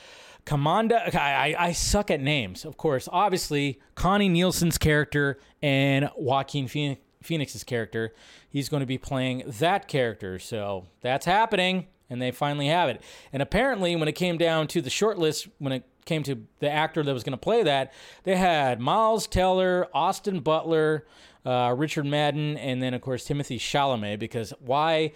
Commanda. 0.47 1.13
I, 1.13 1.53
I, 1.53 1.65
I 1.67 1.71
suck 1.73 2.09
at 2.09 2.21
names, 2.21 2.65
of 2.65 2.77
course. 2.77 3.07
Obviously, 3.11 3.79
Connie 3.95 4.29
Nielsen's 4.29 4.77
character 4.77 5.37
and 5.61 6.09
Joaquin 6.15 6.67
Phoenix. 6.67 7.01
Phoenix's 7.21 7.63
character. 7.63 8.13
He's 8.47 8.69
going 8.69 8.79
to 8.79 8.87
be 8.87 8.97
playing 8.97 9.43
that 9.59 9.87
character. 9.87 10.39
So 10.39 10.85
that's 11.01 11.25
happening 11.25 11.87
and 12.09 12.21
they 12.21 12.31
finally 12.31 12.67
have 12.67 12.89
it. 12.89 13.01
And 13.33 13.41
apparently, 13.41 13.95
when 13.95 14.07
it 14.07 14.13
came 14.13 14.37
down 14.37 14.67
to 14.67 14.81
the 14.81 14.89
shortlist, 14.89 15.49
when 15.57 15.73
it 15.73 15.83
came 16.05 16.23
to 16.23 16.43
the 16.59 16.69
actor 16.69 17.03
that 17.03 17.13
was 17.13 17.23
going 17.23 17.33
to 17.33 17.37
play 17.37 17.63
that, 17.63 17.91
they 18.23 18.37
had 18.37 18.79
Miles 18.79 19.27
Teller, 19.27 19.87
Austin 19.93 20.39
Butler, 20.39 21.05
uh, 21.45 21.73
Richard 21.77 22.05
Madden, 22.05 22.57
and 22.57 22.81
then 22.81 22.93
of 22.93 23.01
course 23.01 23.25
Timothy 23.25 23.59
Chalamet. 23.59 24.19
Because 24.19 24.53
why? 24.59 25.11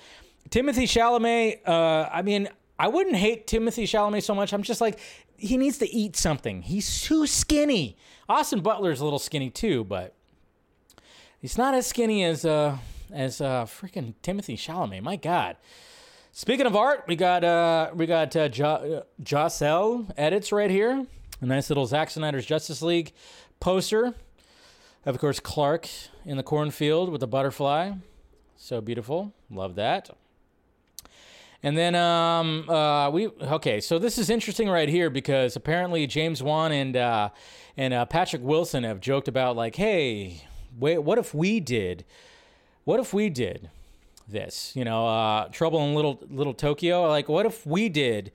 Timothy 0.49 0.85
Chalamet. 0.85 1.59
Uh, 1.65 2.09
I 2.11 2.21
mean, 2.23 2.49
I 2.81 2.87
wouldn't 2.87 3.15
hate 3.15 3.45
Timothy 3.45 3.85
Chalamet 3.85 4.23
so 4.23 4.33
much. 4.33 4.53
I'm 4.53 4.63
just 4.63 4.81
like, 4.81 4.97
he 5.37 5.55
needs 5.55 5.77
to 5.77 5.87
eat 5.87 6.15
something. 6.15 6.63
He's 6.63 7.03
too 7.03 7.27
skinny. 7.27 7.95
Austin 8.27 8.61
Butler's 8.61 9.01
a 9.01 9.03
little 9.03 9.19
skinny 9.19 9.51
too, 9.51 9.83
but 9.83 10.15
he's 11.39 11.59
not 11.59 11.75
as 11.75 11.85
skinny 11.85 12.23
as 12.23 12.43
uh 12.43 12.77
as 13.13 13.39
uh 13.39 13.65
freaking 13.65 14.15
Timothy 14.23 14.57
Chalamet. 14.57 15.03
My 15.03 15.15
God. 15.15 15.57
Speaking 16.31 16.65
of 16.65 16.75
art, 16.75 17.03
we 17.07 17.15
got 17.15 17.43
uh, 17.43 17.91
we 17.93 18.07
got 18.07 18.35
uh, 18.35 18.49
jo- 18.49 19.03
Joselle 19.21 20.07
edits 20.17 20.51
right 20.51 20.71
here. 20.71 21.05
A 21.39 21.45
nice 21.45 21.69
little 21.69 21.85
Zack 21.85 22.09
Snyder's 22.09 22.47
Justice 22.47 22.81
League 22.81 23.11
poster. 23.59 24.15
Of 25.05 25.19
course, 25.19 25.39
Clark 25.39 25.87
in 26.25 26.37
the 26.37 26.43
cornfield 26.43 27.11
with 27.11 27.21
the 27.21 27.27
butterfly. 27.27 27.91
So 28.57 28.81
beautiful. 28.81 29.33
Love 29.51 29.75
that. 29.75 30.09
And 31.63 31.77
then 31.77 31.93
um, 31.95 32.69
uh, 32.69 33.09
we 33.11 33.27
okay. 33.27 33.81
So 33.81 33.99
this 33.99 34.17
is 34.17 34.29
interesting 34.29 34.67
right 34.69 34.89
here 34.89 35.09
because 35.09 35.55
apparently 35.55 36.07
James 36.07 36.41
Wan 36.41 36.71
and 36.71 36.97
uh, 36.97 37.29
and 37.77 37.93
uh, 37.93 38.05
Patrick 38.05 38.41
Wilson 38.41 38.83
have 38.83 38.99
joked 38.99 39.27
about 39.27 39.55
like, 39.55 39.75
hey, 39.75 40.43
wait, 40.77 40.99
what 40.99 41.17
if 41.17 41.33
we 41.33 41.59
did? 41.59 42.03
What 42.83 42.99
if 42.99 43.13
we 43.13 43.29
did? 43.29 43.69
this. 44.31 44.71
You 44.75 44.85
know, 44.85 45.07
uh, 45.07 45.47
Trouble 45.49 45.83
in 45.83 45.93
Little 45.93 46.19
Little 46.29 46.53
Tokyo. 46.53 47.07
Like, 47.07 47.29
what 47.29 47.45
if 47.45 47.65
we 47.65 47.89
did 47.89 48.31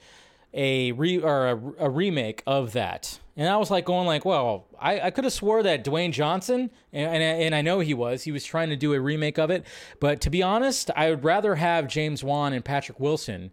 a 0.56 0.90
re 0.92 1.18
or 1.18 1.48
a, 1.48 1.86
a 1.86 1.90
remake 1.90 2.42
of 2.46 2.72
that? 2.72 3.20
And 3.36 3.48
I 3.48 3.58
was 3.58 3.70
like 3.70 3.84
going 3.84 4.06
like, 4.06 4.24
well, 4.24 4.66
I, 4.80 4.98
I 5.00 5.10
could 5.10 5.24
have 5.24 5.32
swore 5.32 5.62
that 5.62 5.84
Dwayne 5.84 6.10
Johnson, 6.10 6.70
and, 6.92 7.22
and, 7.22 7.42
and 7.42 7.54
I 7.54 7.60
know 7.60 7.80
he 7.80 7.92
was, 7.92 8.22
he 8.22 8.32
was 8.32 8.44
trying 8.44 8.70
to 8.70 8.76
do 8.76 8.94
a 8.94 9.00
remake 9.00 9.38
of 9.38 9.50
it. 9.50 9.66
But 10.00 10.22
to 10.22 10.30
be 10.30 10.42
honest, 10.42 10.90
I 10.96 11.10
would 11.10 11.22
rather 11.22 11.56
have 11.56 11.86
James 11.86 12.24
Wan 12.24 12.54
and 12.54 12.64
Patrick 12.64 12.98
Wilson 12.98 13.52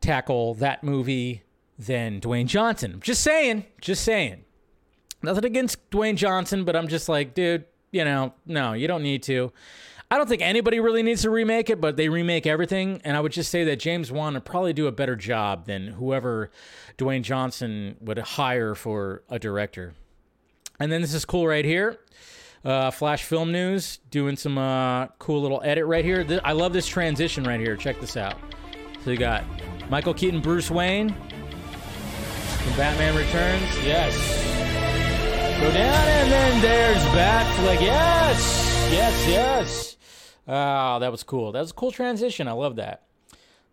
tackle 0.00 0.54
that 0.54 0.84
movie 0.84 1.42
than 1.76 2.20
Dwayne 2.20 2.46
Johnson. 2.46 3.00
Just 3.02 3.22
saying, 3.22 3.64
just 3.80 4.04
saying. 4.04 4.44
Nothing 5.22 5.44
against 5.44 5.90
Dwayne 5.90 6.16
Johnson, 6.16 6.64
but 6.64 6.76
I'm 6.76 6.86
just 6.86 7.08
like, 7.08 7.34
dude, 7.34 7.64
you 7.90 8.04
know, 8.04 8.32
no, 8.46 8.74
you 8.74 8.86
don't 8.86 9.02
need 9.02 9.24
to. 9.24 9.52
I 10.10 10.16
don't 10.16 10.28
think 10.28 10.40
anybody 10.40 10.80
really 10.80 11.02
needs 11.02 11.22
to 11.22 11.30
remake 11.30 11.68
it, 11.68 11.80
but 11.80 11.96
they 11.96 12.08
remake 12.08 12.46
everything. 12.46 13.00
And 13.04 13.16
I 13.16 13.20
would 13.20 13.32
just 13.32 13.50
say 13.50 13.64
that 13.64 13.78
James 13.78 14.10
Wan 14.10 14.34
would 14.34 14.44
probably 14.44 14.72
do 14.72 14.86
a 14.86 14.92
better 14.92 15.16
job 15.16 15.66
than 15.66 15.88
whoever 15.88 16.50
Dwayne 16.96 17.22
Johnson 17.22 17.96
would 18.00 18.18
hire 18.18 18.74
for 18.74 19.22
a 19.28 19.38
director. 19.38 19.94
And 20.80 20.90
then 20.90 21.02
this 21.02 21.12
is 21.12 21.24
cool 21.24 21.46
right 21.46 21.64
here. 21.64 21.98
Uh, 22.64 22.90
Flash 22.90 23.24
Film 23.24 23.52
News 23.52 23.98
doing 24.10 24.36
some 24.36 24.58
uh, 24.58 25.08
cool 25.18 25.42
little 25.42 25.60
edit 25.62 25.84
right 25.86 26.04
here. 26.04 26.24
Th- 26.24 26.40
I 26.42 26.52
love 26.52 26.72
this 26.72 26.86
transition 26.86 27.44
right 27.44 27.60
here. 27.60 27.76
Check 27.76 28.00
this 28.00 28.16
out. 28.16 28.36
So 29.04 29.10
you 29.10 29.16
got 29.16 29.44
Michael 29.90 30.14
Keaton, 30.14 30.40
Bruce 30.40 30.70
Wayne, 30.70 31.14
Batman 32.76 33.16
Returns. 33.16 33.84
Yes. 33.84 34.14
Go 35.60 35.72
down 35.72 36.08
and 36.08 36.32
then 36.32 36.62
there's 36.62 37.02
bat 37.14 37.46
Batfleck. 37.56 37.80
Yes, 37.80 38.90
yes, 38.92 39.28
yes. 39.28 39.97
Oh, 40.48 40.98
that 40.98 41.12
was 41.12 41.22
cool. 41.22 41.52
That 41.52 41.60
was 41.60 41.70
a 41.72 41.74
cool 41.74 41.92
transition. 41.92 42.48
I 42.48 42.52
love 42.52 42.76
that. 42.76 43.02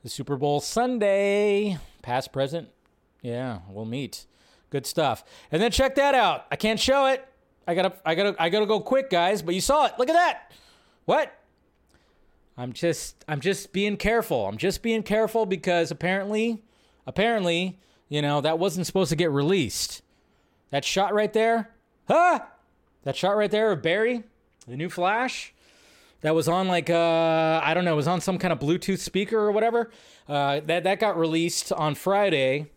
The 0.03 0.09
Super 0.09 0.35
Bowl 0.35 0.59
Sunday, 0.59 1.79
past, 2.01 2.33
present. 2.33 2.67
Yeah, 3.21 3.59
we'll 3.69 3.85
meet. 3.85 4.25
Good 4.69 4.85
stuff. 4.85 5.23
And 5.51 5.61
then 5.61 5.71
check 5.71 5.95
that 5.95 6.13
out. 6.13 6.45
I 6.51 6.57
can't 6.57 6.79
show 6.79 7.07
it. 7.07 7.25
I 7.65 7.73
gotta, 7.73 7.93
I 8.05 8.13
gotta, 8.13 8.35
I 8.37 8.49
gotta 8.49 8.65
go 8.65 8.81
quick, 8.81 9.09
guys. 9.09 9.41
But 9.41 9.55
you 9.55 9.61
saw 9.61 9.85
it. 9.85 9.93
Look 9.97 10.09
at 10.09 10.13
that. 10.13 10.51
What? 11.05 11.33
I'm 12.57 12.73
just, 12.73 13.23
I'm 13.27 13.39
just 13.39 13.71
being 13.71 13.95
careful. 13.97 14.45
I'm 14.45 14.57
just 14.57 14.81
being 14.81 15.01
careful 15.01 15.45
because 15.45 15.91
apparently, 15.91 16.61
apparently, 17.07 17.79
you 18.09 18.21
know, 18.21 18.41
that 18.41 18.59
wasn't 18.59 18.85
supposed 18.85 19.09
to 19.09 19.15
get 19.15 19.31
released. 19.31 20.01
That 20.71 20.85
shot 20.85 21.13
right 21.13 21.31
there, 21.31 21.71
huh? 22.07 22.39
That 23.03 23.15
shot 23.15 23.37
right 23.37 23.49
there 23.49 23.71
of 23.71 23.81
Barry, 23.81 24.23
the 24.67 24.75
new 24.75 24.89
Flash 24.89 25.53
that 26.25 26.33
was 26.33 26.47
on 26.47 26.67
like 26.67 26.89
uh 26.89 27.61
I 27.63 27.75
don't 27.75 27.85
know, 27.85 27.93
it 27.93 27.97
was 27.97 28.07
on 28.07 28.19
some 28.19 28.39
kind 28.39 28.51
of 28.51 28.57
Bluetooth 28.57 28.97
speaker 28.97 29.37
or 29.37 29.51
whatever. 29.51 29.91
Uh, 30.27 30.59
that 30.61 30.83
that 30.85 30.99
got 30.99 31.19
released 31.19 31.71
on 31.71 31.93
Friday, 31.93 32.71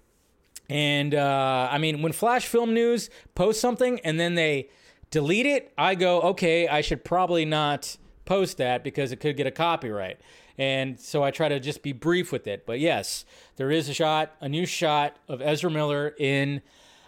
and 0.68 1.14
uh, 1.14 1.68
I 1.70 1.78
mean 1.78 2.02
when 2.02 2.12
Flash 2.12 2.44
Film 2.46 2.74
News 2.74 3.08
posts 3.34 3.62
something 3.62 4.00
and 4.04 4.20
then 4.20 4.34
they 4.34 4.68
delete 5.10 5.46
it, 5.46 5.72
I 5.78 5.94
go 5.94 6.20
okay, 6.20 6.68
I 6.68 6.82
should 6.82 7.06
probably 7.06 7.46
not 7.46 7.96
post 8.26 8.58
that 8.58 8.84
because 8.84 9.12
it 9.12 9.16
could 9.16 9.38
get 9.38 9.46
a 9.46 9.50
copyright. 9.50 10.20
And 10.58 11.00
so 11.00 11.22
I 11.22 11.30
try 11.30 11.48
to 11.48 11.58
just 11.58 11.82
be 11.82 11.92
brief 11.92 12.30
with 12.30 12.46
it. 12.46 12.66
But 12.66 12.80
yes, 12.80 13.24
there 13.56 13.70
is 13.70 13.88
a 13.88 13.94
shot, 13.94 14.34
a 14.42 14.48
new 14.48 14.66
shot 14.66 15.16
of 15.26 15.40
Ezra 15.40 15.70
Miller 15.70 16.14
in 16.18 16.60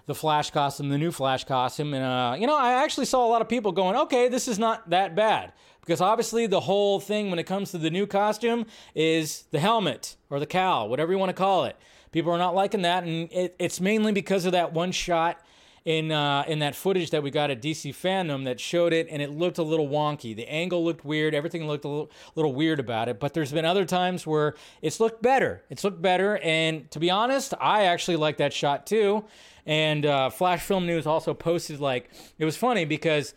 the 0.07 0.15
Flash 0.15 0.51
costume, 0.51 0.89
the 0.89 0.99
new 0.99 1.13
Flash 1.13 1.45
costume. 1.45 1.95
And, 1.95 2.05
uh, 2.05 2.37
you 2.39 2.47
know, 2.47 2.57
I 2.57 2.83
actually 2.83 3.07
saw 3.07 3.27
a 3.27 3.29
lot 3.29 3.43
of 3.43 3.49
people 3.49 3.73
going, 3.73 3.97
okay, 3.97 4.29
this 4.29 4.49
is 4.49 4.59
not 4.59 4.89
that 4.91 5.15
bad. 5.15 5.53
Because 5.91 6.01
obviously, 6.01 6.47
the 6.47 6.61
whole 6.61 7.01
thing 7.01 7.31
when 7.31 7.41
it 7.41 7.47
comes 7.47 7.73
to 7.73 7.79
the 7.79 7.91
new 7.91 8.07
costume 8.07 8.65
is 8.95 9.47
the 9.51 9.59
helmet 9.59 10.15
or 10.31 10.39
the 10.39 10.47
cowl, 10.47 10.89
whatever 10.89 11.11
you 11.11 11.19
want 11.19 11.31
to 11.31 11.35
call 11.35 11.65
it. 11.65 11.75
People 12.13 12.31
are 12.31 12.39
not 12.39 12.55
liking 12.55 12.83
that. 12.83 13.03
And 13.03 13.29
it, 13.33 13.57
it's 13.59 13.81
mainly 13.81 14.13
because 14.13 14.45
of 14.45 14.53
that 14.53 14.73
one 14.73 14.93
shot 14.93 15.45
in 15.85 16.13
uh, 16.13 16.45
in 16.47 16.61
that 16.61 16.77
footage 16.77 17.11
that 17.11 17.25
we 17.25 17.33
got 17.33 17.51
at 17.51 17.61
DC 17.61 17.93
Fandom 17.93 18.45
that 18.45 18.61
showed 18.61 18.93
it, 18.93 19.09
and 19.11 19.21
it 19.21 19.31
looked 19.31 19.59
a 19.59 19.65
little 19.65 19.89
wonky. 19.89 20.37
The 20.37 20.49
angle 20.49 20.85
looked 20.85 21.05
weird. 21.05 21.35
Everything 21.35 21.67
looked 21.67 21.85
a 21.85 21.89
little, 21.89 22.11
little 22.37 22.55
weird 22.55 22.79
about 22.79 23.09
it. 23.09 23.19
But 23.19 23.35
there's 23.35 23.51
been 23.51 23.65
other 23.65 23.85
times 23.85 24.25
where 24.25 24.55
it's 24.83 25.01
looked 25.01 25.23
better. 25.23 25.65
It's 25.71 25.83
looked 25.83 26.01
better, 26.01 26.39
and 26.39 26.89
to 26.93 27.01
be 27.01 27.11
honest, 27.11 27.53
I 27.61 27.87
actually 27.87 28.17
like 28.17 28.37
that 28.37 28.53
shot 28.53 28.87
too. 28.87 29.25
And 29.67 30.07
uh, 30.07 30.31
Flash 30.31 30.63
Film 30.63 30.87
News 30.87 31.05
also 31.05 31.35
posted 31.35 31.81
like 31.81 32.11
it 32.39 32.45
was 32.45 32.57
funny 32.57 32.85
because 32.85 33.35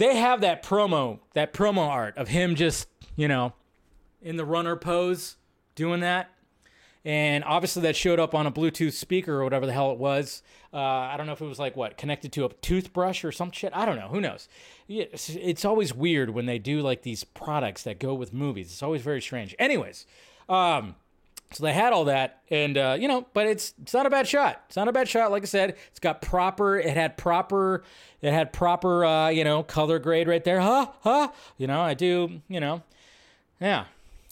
they 0.00 0.16
have 0.16 0.40
that 0.40 0.64
promo, 0.64 1.20
that 1.34 1.52
promo 1.52 1.86
art 1.86 2.16
of 2.16 2.28
him 2.28 2.54
just 2.54 2.88
you 3.16 3.28
know 3.28 3.52
in 4.22 4.36
the 4.36 4.44
runner 4.44 4.74
pose 4.76 5.36
doing 5.74 6.00
that 6.00 6.30
and 7.04 7.44
obviously 7.44 7.82
that 7.82 7.96
showed 7.96 8.20
up 8.20 8.34
on 8.34 8.46
a 8.46 8.52
Bluetooth 8.52 8.92
speaker 8.92 9.40
or 9.40 9.44
whatever 9.44 9.64
the 9.64 9.72
hell 9.72 9.90
it 9.90 9.98
was. 9.98 10.42
Uh, 10.72 10.78
I 10.78 11.16
don't 11.16 11.26
know 11.26 11.32
if 11.32 11.40
it 11.40 11.46
was 11.46 11.58
like 11.58 11.76
what 11.76 11.96
connected 11.96 12.32
to 12.32 12.44
a 12.44 12.52
toothbrush 12.54 13.24
or 13.24 13.32
some 13.32 13.50
shit. 13.50 13.72
I 13.74 13.86
don't 13.86 13.96
know. 13.96 14.08
Who 14.08 14.20
knows? 14.20 14.48
It's, 14.86 15.64
always 15.64 15.94
weird 15.94 16.30
when 16.30 16.46
they 16.46 16.58
do 16.58 16.82
like 16.82 17.02
these 17.02 17.24
products 17.24 17.84
that 17.84 17.98
go 17.98 18.12
with 18.12 18.34
movies. 18.34 18.70
It's 18.70 18.82
always 18.82 19.02
very 19.02 19.22
strange. 19.22 19.54
Anyways, 19.58 20.04
um, 20.48 20.94
so 21.52 21.64
they 21.64 21.72
had 21.72 21.92
all 21.92 22.04
that, 22.04 22.42
and 22.50 22.78
uh, 22.78 22.96
you 22.98 23.08
know, 23.08 23.26
but 23.32 23.46
it's 23.46 23.74
it's 23.82 23.92
not 23.92 24.06
a 24.06 24.10
bad 24.10 24.28
shot. 24.28 24.62
It's 24.68 24.76
not 24.76 24.88
a 24.88 24.92
bad 24.92 25.08
shot. 25.08 25.30
Like 25.30 25.42
I 25.42 25.46
said, 25.46 25.76
it's 25.90 26.00
got 26.00 26.22
proper. 26.22 26.78
It 26.78 26.96
had 26.96 27.16
proper. 27.16 27.82
It 28.22 28.32
had 28.32 28.52
proper. 28.52 29.04
Uh, 29.04 29.28
you 29.28 29.44
know, 29.44 29.62
color 29.62 29.98
grade 29.98 30.28
right 30.28 30.44
there. 30.44 30.60
Huh? 30.60 30.88
Huh? 31.00 31.28
You 31.58 31.66
know, 31.66 31.80
I 31.80 31.94
do. 31.94 32.40
You 32.48 32.60
know, 32.60 32.82
yeah. 33.60 33.86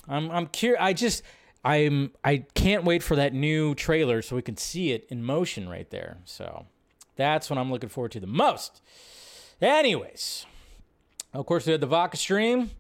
I'm 0.08 0.30
I'm 0.30 0.46
curious. 0.46 0.80
I 0.80 0.92
just 0.92 1.22
I'm 1.64 2.12
I 2.24 2.44
can't 2.54 2.84
wait 2.84 3.02
for 3.02 3.16
that 3.16 3.34
new 3.34 3.74
trailer 3.74 4.22
so 4.22 4.36
we 4.36 4.42
can 4.42 4.56
see 4.56 4.92
it 4.92 5.06
in 5.10 5.22
motion 5.22 5.68
right 5.68 5.88
there. 5.90 6.18
So 6.24 6.66
that's 7.16 7.50
what 7.50 7.58
I'm 7.58 7.70
looking 7.70 7.88
forward 7.88 8.12
to 8.12 8.20
the 8.20 8.26
most. 8.26 8.80
Anyways, 9.60 10.46
of 11.34 11.46
course 11.46 11.66
we 11.66 11.72
had 11.72 11.80
the 11.80 11.86
Vodka 11.86 12.16
stream. 12.16 12.70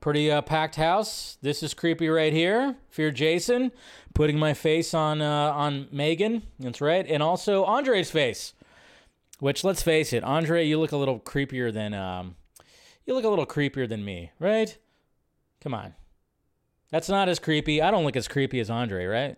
Pretty 0.00 0.30
uh, 0.30 0.42
packed 0.42 0.76
house. 0.76 1.38
This 1.42 1.62
is 1.62 1.74
creepy 1.74 2.08
right 2.08 2.32
here. 2.32 2.76
Fear 2.90 3.10
Jason 3.10 3.72
putting 4.14 4.38
my 4.38 4.54
face 4.54 4.94
on 4.94 5.20
uh, 5.20 5.52
on 5.52 5.88
Megan. 5.90 6.42
That's 6.58 6.80
right, 6.80 7.06
and 7.08 7.22
also 7.22 7.64
Andre's 7.64 8.10
face. 8.10 8.54
Which 9.38 9.64
let's 9.64 9.82
face 9.82 10.12
it, 10.12 10.24
Andre, 10.24 10.66
you 10.66 10.78
look 10.78 10.92
a 10.92 10.96
little 10.96 11.20
creepier 11.20 11.72
than 11.72 11.92
um, 11.92 12.36
you 13.04 13.14
look 13.14 13.24
a 13.24 13.28
little 13.28 13.46
creepier 13.46 13.88
than 13.88 14.04
me, 14.04 14.32
right? 14.38 14.76
Come 15.60 15.74
on, 15.74 15.94
that's 16.90 17.08
not 17.08 17.28
as 17.28 17.38
creepy. 17.38 17.82
I 17.82 17.90
don't 17.90 18.04
look 18.04 18.16
as 18.16 18.28
creepy 18.28 18.60
as 18.60 18.70
Andre, 18.70 19.04
right? 19.06 19.36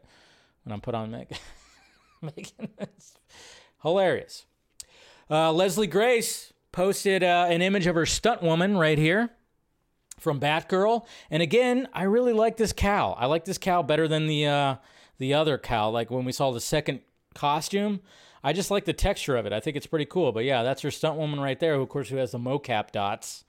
When 0.65 0.73
I'm 0.73 0.81
put 0.81 0.95
on 0.95 1.11
Meg. 1.11 1.37
Megan. 2.23 2.69
Hilarious. 3.83 4.45
Uh, 5.31 5.53
Leslie 5.53 5.87
Grace 5.87 6.53
posted 6.73 7.23
uh, 7.23 7.47
an 7.49 7.63
image 7.63 7.87
of 7.87 7.95
her 7.95 8.07
stunt 8.07 8.43
woman 8.43 8.77
right 8.77 8.99
here 8.99 9.31
from 10.19 10.41
Batgirl. 10.41 11.07
And 11.31 11.43
again, 11.43 11.89
I 11.93 12.05
really 12.05 12.33
like 12.33 12.57
this 12.57 12.73
cowl. 12.73 13.17
I 13.19 13.27
like 13.27 13.45
this 13.45 13.59
cowl 13.59 13.83
better 13.83 14.09
than 14.09 14.27
the 14.27 14.47
uh, 14.47 14.77
the 15.19 15.35
other 15.35 15.59
cowl. 15.59 15.93
Like 15.93 16.11
when 16.11 16.25
we 16.25 16.33
saw 16.33 16.51
the 16.51 16.61
second 16.61 17.01
costume, 17.35 18.01
I 18.43 18.53
just 18.53 18.71
like 18.71 18.85
the 18.85 18.93
texture 18.93 19.37
of 19.37 19.47
it. 19.47 19.53
I 19.53 19.61
think 19.61 19.77
it's 19.77 19.87
pretty 19.87 20.07
cool. 20.07 20.33
But 20.33 20.45
yeah, 20.45 20.63
that's 20.63 20.83
her 20.83 20.91
stunt 20.91 21.17
woman 21.17 21.41
right 21.41 21.59
there. 21.59 21.77
Who, 21.77 21.83
of 21.83 21.89
course, 21.89 22.09
who 22.09 22.17
has 22.17 22.33
the 22.33 22.39
mocap 22.39 22.91
dots. 22.93 23.45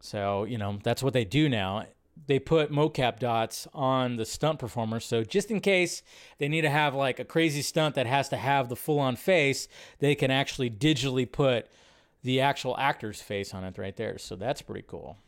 So 0.00 0.44
you 0.44 0.58
know 0.58 0.78
that's 0.82 1.02
what 1.02 1.12
they 1.12 1.24
do 1.24 1.48
now 1.48 1.86
they 2.26 2.38
put 2.38 2.70
mocap 2.70 3.18
dots 3.18 3.68
on 3.74 4.16
the 4.16 4.24
stunt 4.24 4.58
performers. 4.58 5.04
So 5.04 5.24
just 5.24 5.50
in 5.50 5.60
case 5.60 6.02
they 6.38 6.48
need 6.48 6.62
to 6.62 6.70
have 6.70 6.94
like 6.94 7.18
a 7.18 7.24
crazy 7.24 7.62
stunt 7.62 7.94
that 7.96 8.06
has 8.06 8.28
to 8.30 8.36
have 8.36 8.68
the 8.68 8.76
full 8.76 8.98
on 8.98 9.16
face, 9.16 9.68
they 9.98 10.14
can 10.14 10.30
actually 10.30 10.70
digitally 10.70 11.30
put 11.30 11.68
the 12.22 12.40
actual 12.40 12.76
actor's 12.78 13.20
face 13.20 13.52
on 13.52 13.64
it 13.64 13.76
right 13.76 13.96
there. 13.96 14.18
So 14.18 14.36
that's 14.36 14.62
pretty 14.62 14.84
cool. 14.86 15.18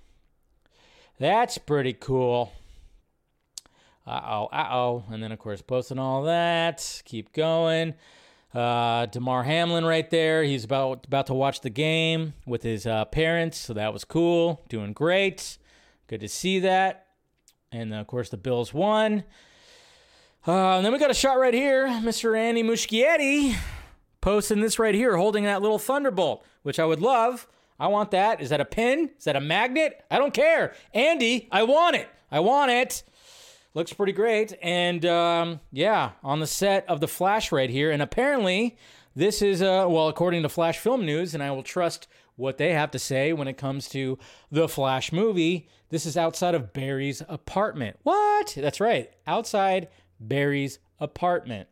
That's 1.18 1.58
pretty 1.58 1.94
cool. 1.94 2.52
Uh 4.06 4.20
oh, 4.24 4.44
uh 4.46 4.68
oh. 4.70 5.04
And 5.10 5.22
then, 5.22 5.32
of 5.32 5.38
course, 5.38 5.62
posting 5.62 5.98
all 5.98 6.24
that. 6.24 7.02
Keep 7.04 7.32
going. 7.32 7.94
Uh, 8.54 9.06
Damar 9.06 9.42
Hamlin 9.42 9.84
right 9.84 10.08
there. 10.10 10.42
He's 10.44 10.64
about 10.64 11.06
about 11.06 11.26
to 11.26 11.34
watch 11.34 11.60
the 11.60 11.70
game 11.70 12.34
with 12.46 12.62
his 12.62 12.86
uh, 12.86 13.04
parents, 13.06 13.58
so 13.58 13.74
that 13.74 13.92
was 13.92 14.04
cool. 14.04 14.62
Doing 14.68 14.92
great. 14.92 15.58
Good 16.06 16.20
to 16.20 16.28
see 16.28 16.60
that. 16.60 17.06
And 17.72 17.92
of 17.92 18.06
course, 18.06 18.30
the 18.30 18.36
Bills 18.36 18.72
won. 18.72 19.24
Uh, 20.46 20.76
and 20.76 20.86
then 20.86 20.92
we 20.92 20.98
got 20.98 21.10
a 21.10 21.14
shot 21.14 21.38
right 21.38 21.52
here. 21.52 21.86
Mr. 21.86 22.38
Andy 22.38 22.62
Muschietti 22.62 23.56
posting 24.20 24.60
this 24.60 24.78
right 24.78 24.94
here, 24.94 25.16
holding 25.16 25.44
that 25.44 25.60
little 25.60 25.78
Thunderbolt, 25.78 26.44
which 26.62 26.78
I 26.78 26.84
would 26.84 27.00
love. 27.00 27.48
I 27.78 27.88
want 27.88 28.10
that. 28.12 28.40
Is 28.40 28.50
that 28.50 28.60
a 28.60 28.64
pin? 28.64 29.10
Is 29.18 29.24
that 29.24 29.36
a 29.36 29.40
magnet? 29.40 30.04
I 30.10 30.18
don't 30.18 30.32
care. 30.34 30.74
Andy, 30.94 31.48
I 31.52 31.62
want 31.64 31.96
it. 31.96 32.08
I 32.30 32.40
want 32.40 32.70
it. 32.70 33.02
Looks 33.74 33.92
pretty 33.92 34.12
great. 34.12 34.54
And 34.62 35.04
um, 35.04 35.60
yeah, 35.70 36.12
on 36.24 36.40
the 36.40 36.46
set 36.46 36.88
of 36.88 37.00
The 37.00 37.08
Flash 37.08 37.52
right 37.52 37.68
here. 37.68 37.90
And 37.90 38.00
apparently, 38.00 38.76
this 39.14 39.42
is, 39.42 39.60
uh, 39.62 39.86
well, 39.88 40.08
according 40.08 40.42
to 40.42 40.48
Flash 40.48 40.78
Film 40.78 41.04
News, 41.04 41.34
and 41.34 41.42
I 41.42 41.50
will 41.50 41.62
trust 41.62 42.08
what 42.36 42.58
they 42.58 42.72
have 42.72 42.90
to 42.90 42.98
say 42.98 43.32
when 43.32 43.48
it 43.48 43.56
comes 43.56 43.88
to 43.90 44.18
the 44.50 44.68
Flash 44.68 45.12
movie. 45.12 45.68
This 45.88 46.04
is 46.06 46.16
outside 46.16 46.54
of 46.54 46.72
Barry's 46.72 47.22
apartment. 47.28 47.98
What? 48.02 48.54
That's 48.56 48.80
right, 48.80 49.10
outside 49.26 49.88
Barry's 50.20 50.78
apartment. 51.00 51.68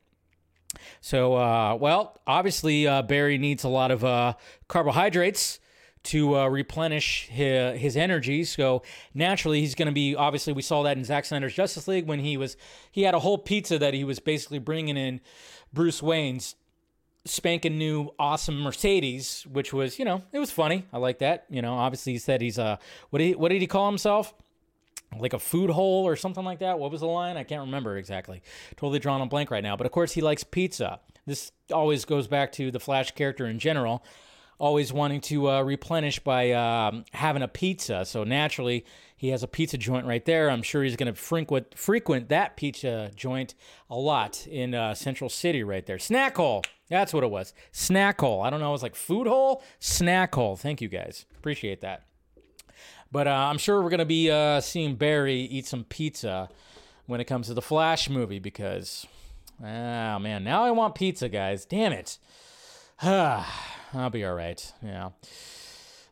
So, 1.01 1.37
uh, 1.37 1.77
well, 1.79 2.21
obviously, 2.27 2.87
uh, 2.87 3.03
Barry 3.03 3.39
needs 3.39 3.65
a 3.65 3.69
lot 3.69 3.91
of 3.91 4.05
uh, 4.05 4.35
carbohydrates 4.69 5.61
to 6.05 6.37
uh, 6.37 6.47
replenish 6.49 7.29
his, 7.29 7.81
his 7.81 7.97
energy. 7.97 8.45
So 8.45 8.83
naturally, 9.15 9.61
he's 9.61 9.75
going 9.75 9.87
to 9.87 9.93
be. 9.93 10.15
Obviously, 10.15 10.53
we 10.53 10.63
saw 10.63 10.83
that 10.83 10.97
in 10.97 11.05
Zack 11.05 11.25
Snyder's 11.25 11.55
Justice 11.55 11.89
League 11.89 12.07
when 12.07 12.21
he 12.21 12.37
was 12.37 12.57
he 12.91 13.03
had 13.03 13.15
a 13.15 13.21
whole 13.21 13.39
pizza 13.39 13.79
that 13.79 13.95
he 13.95 14.05
was 14.05 14.21
basically 14.21 14.59
bringing 14.59 14.97
in 14.97 15.21
Bruce 15.73 16.03
Wayne's 16.03 16.55
spanking 17.25 17.79
new 17.79 18.11
awesome 18.19 18.61
Mercedes, 18.61 19.47
which 19.51 19.73
was, 19.73 19.99
you 19.99 20.05
know, 20.05 20.23
it 20.33 20.39
was 20.39 20.51
funny. 20.51 20.87
I 20.93 20.99
like 20.99 21.19
that. 21.19 21.47
You 21.49 21.63
know, 21.63 21.75
obviously 21.75 22.13
he 22.13 22.19
said 22.19 22.41
he's 22.41 22.59
a 22.59 22.79
what 23.11 23.19
did 23.19 23.25
he, 23.29 23.35
what 23.35 23.49
did 23.49 23.61
he 23.61 23.67
call 23.67 23.89
himself? 23.89 24.35
Like 25.19 25.33
a 25.33 25.39
food 25.39 25.71
hole 25.71 26.07
or 26.07 26.17
something 26.17 26.45
like 26.45 26.59
that. 26.59 26.79
What 26.79 26.91
was 26.91 27.01
the 27.01 27.07
line? 27.07 27.37
I 27.37 27.45
can't 27.45 27.63
remember 27.63 27.97
exactly. 27.97 28.43
Totally 28.77 28.99
drawn 28.99 29.21
a 29.21 29.27
blank 29.27 29.51
right 29.51 29.63
now. 29.63 29.77
But 29.77 29.87
of 29.87 29.93
course 29.93 30.13
he 30.13 30.21
likes 30.21 30.45
pizza. 30.45 31.01
This 31.27 31.53
always 31.73 32.05
goes 32.05 32.27
back 32.27 32.53
to 32.53 32.71
the 32.71 32.81
Flash 32.81 33.13
character 33.13 33.47
in 33.47 33.59
general, 33.59 34.05
always 34.59 34.93
wanting 34.93 35.21
to 35.23 35.51
uh, 35.51 35.63
replenish 35.63 36.19
by 36.21 36.53
um, 36.53 37.05
having 37.13 37.43
a 37.43 37.49
pizza. 37.49 38.05
So 38.05 38.25
naturally, 38.25 38.85
he 39.17 39.29
has 39.29 39.43
a 39.43 39.49
pizza 39.49 39.79
joint 39.79 40.07
right 40.07 40.25
there. 40.25 40.51
I'm 40.51 40.63
sure 40.63 40.83
he's 40.83 40.97
going 40.97 41.13
to 41.13 41.19
frequent 41.19 41.79
frequent 41.79 42.29
that 42.29 42.57
pizza 42.57 43.11
joint 43.15 43.55
a 43.89 43.97
lot 43.97 44.47
in 44.47 44.75
uh, 44.75 44.95
Central 44.95 45.31
City 45.31 45.63
right 45.63 45.87
there. 45.87 45.99
Snack 45.99 46.37
hole. 46.37 46.63
That's 46.91 47.15
what 47.15 47.25
it 47.25 47.31
was. 47.31 47.55
Snack 47.73 48.21
hole. 48.21 48.43
I 48.43 48.51
don't 48.51 48.61
know. 48.61 48.69
It 48.69 48.73
was 48.73 48.83
like 48.83 48.95
food 48.95 49.27
hole, 49.27 49.63
snack 49.79 50.35
hole. 50.35 50.57
Thank 50.57 50.81
you 50.81 50.89
guys. 50.89 51.25
Appreciate 51.39 51.81
that. 51.81 52.05
But 53.11 53.29
uh, 53.29 53.31
I'm 53.31 53.59
sure 53.59 53.81
we're 53.81 53.91
going 53.91 53.99
to 53.99 54.05
be 54.05 54.31
uh, 54.31 54.61
seeing 54.61 54.97
Barry 54.97 55.41
eat 55.41 55.67
some 55.67 55.85
pizza 55.85 56.49
when 57.07 57.21
it 57.21 57.25
comes 57.25 57.47
to 57.47 57.55
the 57.55 57.63
Flash 57.63 58.11
movie 58.11 58.41
because, 58.41 59.07
oh 59.61 60.19
man, 60.19 60.43
now 60.45 60.65
I 60.65 60.73
want 60.73 60.95
pizza, 60.95 61.29
guys. 61.29 61.65
Damn 61.65 61.93
it. 61.93 62.19
I'll 63.95 64.11
be 64.11 64.25
all 64.25 64.35
right. 64.35 64.73
Yeah. 64.83 65.11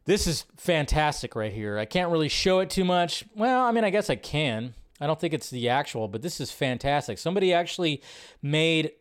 This 0.05 0.27
is 0.27 0.45
fantastic 0.57 1.35
right 1.37 1.53
here. 1.53 1.79
I 1.79 1.85
can't 1.85 2.11
really 2.11 2.29
show 2.29 2.61
it 2.61 2.71
too 2.71 2.85
much. 2.85 3.25
Well, 3.37 3.63
I 3.65 3.73
mean, 3.73 3.85
I 3.85 3.91
guess 3.91 4.11
I 4.11 4.17
can. 4.17 4.75
I 5.01 5.07
don't 5.07 5.19
think 5.19 5.35
it's 5.35 5.51
the 5.51 5.69
actual, 5.69 6.09
but 6.09 6.23
this 6.23 6.41
is 6.41 6.51
fantastic. 6.51 7.19
Somebody 7.19 7.53
actually 7.53 8.03
made 8.41 8.93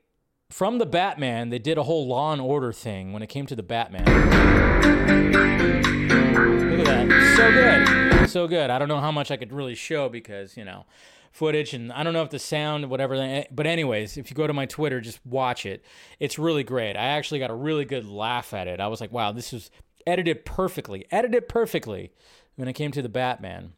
from 0.49 0.79
the 0.79 0.85
Batman, 0.85 1.49
they 1.49 1.59
did 1.59 1.77
a 1.77 1.83
whole 1.83 2.07
Law 2.07 2.33
and 2.33 2.41
Order 2.41 2.73
thing 2.73 3.13
when 3.13 3.23
it 3.23 3.27
came 3.27 3.45
to 3.45 3.55
the 3.55 3.63
Batman. 3.63 4.05
Look 6.71 6.87
at 6.87 7.07
that. 7.07 7.35
So 7.37 7.51
good. 7.51 8.29
So 8.29 8.47
good. 8.47 8.69
I 8.69 8.77
don't 8.77 8.87
know 8.87 8.99
how 8.99 9.11
much 9.11 9.31
I 9.31 9.37
could 9.37 9.53
really 9.53 9.75
show 9.75 10.09
because, 10.09 10.57
you 10.57 10.65
know, 10.65 10.85
footage 11.31 11.73
and 11.73 11.91
I 11.91 12.03
don't 12.03 12.13
know 12.13 12.23
if 12.23 12.29
the 12.29 12.39
sound, 12.39 12.89
whatever. 12.89 13.45
But, 13.51 13.65
anyways, 13.65 14.17
if 14.17 14.29
you 14.29 14.35
go 14.35 14.47
to 14.47 14.53
my 14.53 14.65
Twitter, 14.65 15.01
just 15.01 15.25
watch 15.25 15.65
it. 15.65 15.83
It's 16.19 16.37
really 16.37 16.63
great. 16.63 16.95
I 16.95 17.05
actually 17.05 17.39
got 17.39 17.49
a 17.49 17.55
really 17.55 17.85
good 17.85 18.05
laugh 18.05 18.53
at 18.53 18.67
it. 18.67 18.79
I 18.79 18.87
was 18.87 19.01
like, 19.01 19.11
wow, 19.11 19.31
this 19.31 19.53
is 19.53 19.71
edited 20.05 20.45
perfectly. 20.45 21.05
Edited 21.11 21.47
perfectly 21.47 22.11
when 22.55 22.67
it 22.67 22.73
came 22.73 22.91
to 22.91 23.01
the 23.01 23.09
Batman 23.09 23.73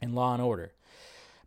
and 0.00 0.14
Law 0.14 0.34
and 0.34 0.42
Order. 0.42 0.72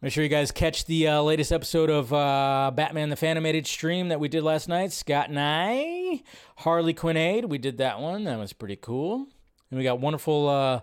Make 0.01 0.11
sure 0.11 0.23
you 0.23 0.29
guys 0.29 0.51
catch 0.51 0.85
the 0.85 1.07
uh, 1.07 1.21
latest 1.21 1.51
episode 1.51 1.89
of 1.89 2.13
uh, 2.13 2.71
Batman 2.75 3.09
the 3.09 3.15
Fanimated 3.15 3.65
stream 3.65 4.09
that 4.09 4.19
we 4.19 4.27
did 4.27 4.43
last 4.43 4.67
night. 4.67 4.91
Scott 4.91 5.29
and 5.29 5.39
I, 5.39 6.21
Harley 6.57 6.93
Quinnade, 6.93 7.47
we 7.47 7.57
did 7.57 7.77
that 7.77 7.99
one. 7.99 8.25
That 8.25 8.37
was 8.37 8.53
pretty 8.53 8.75
cool. 8.75 9.25
And 9.71 9.77
we 9.79 9.83
got 9.83 9.99
wonderful 9.99 10.47
uh, 10.47 10.81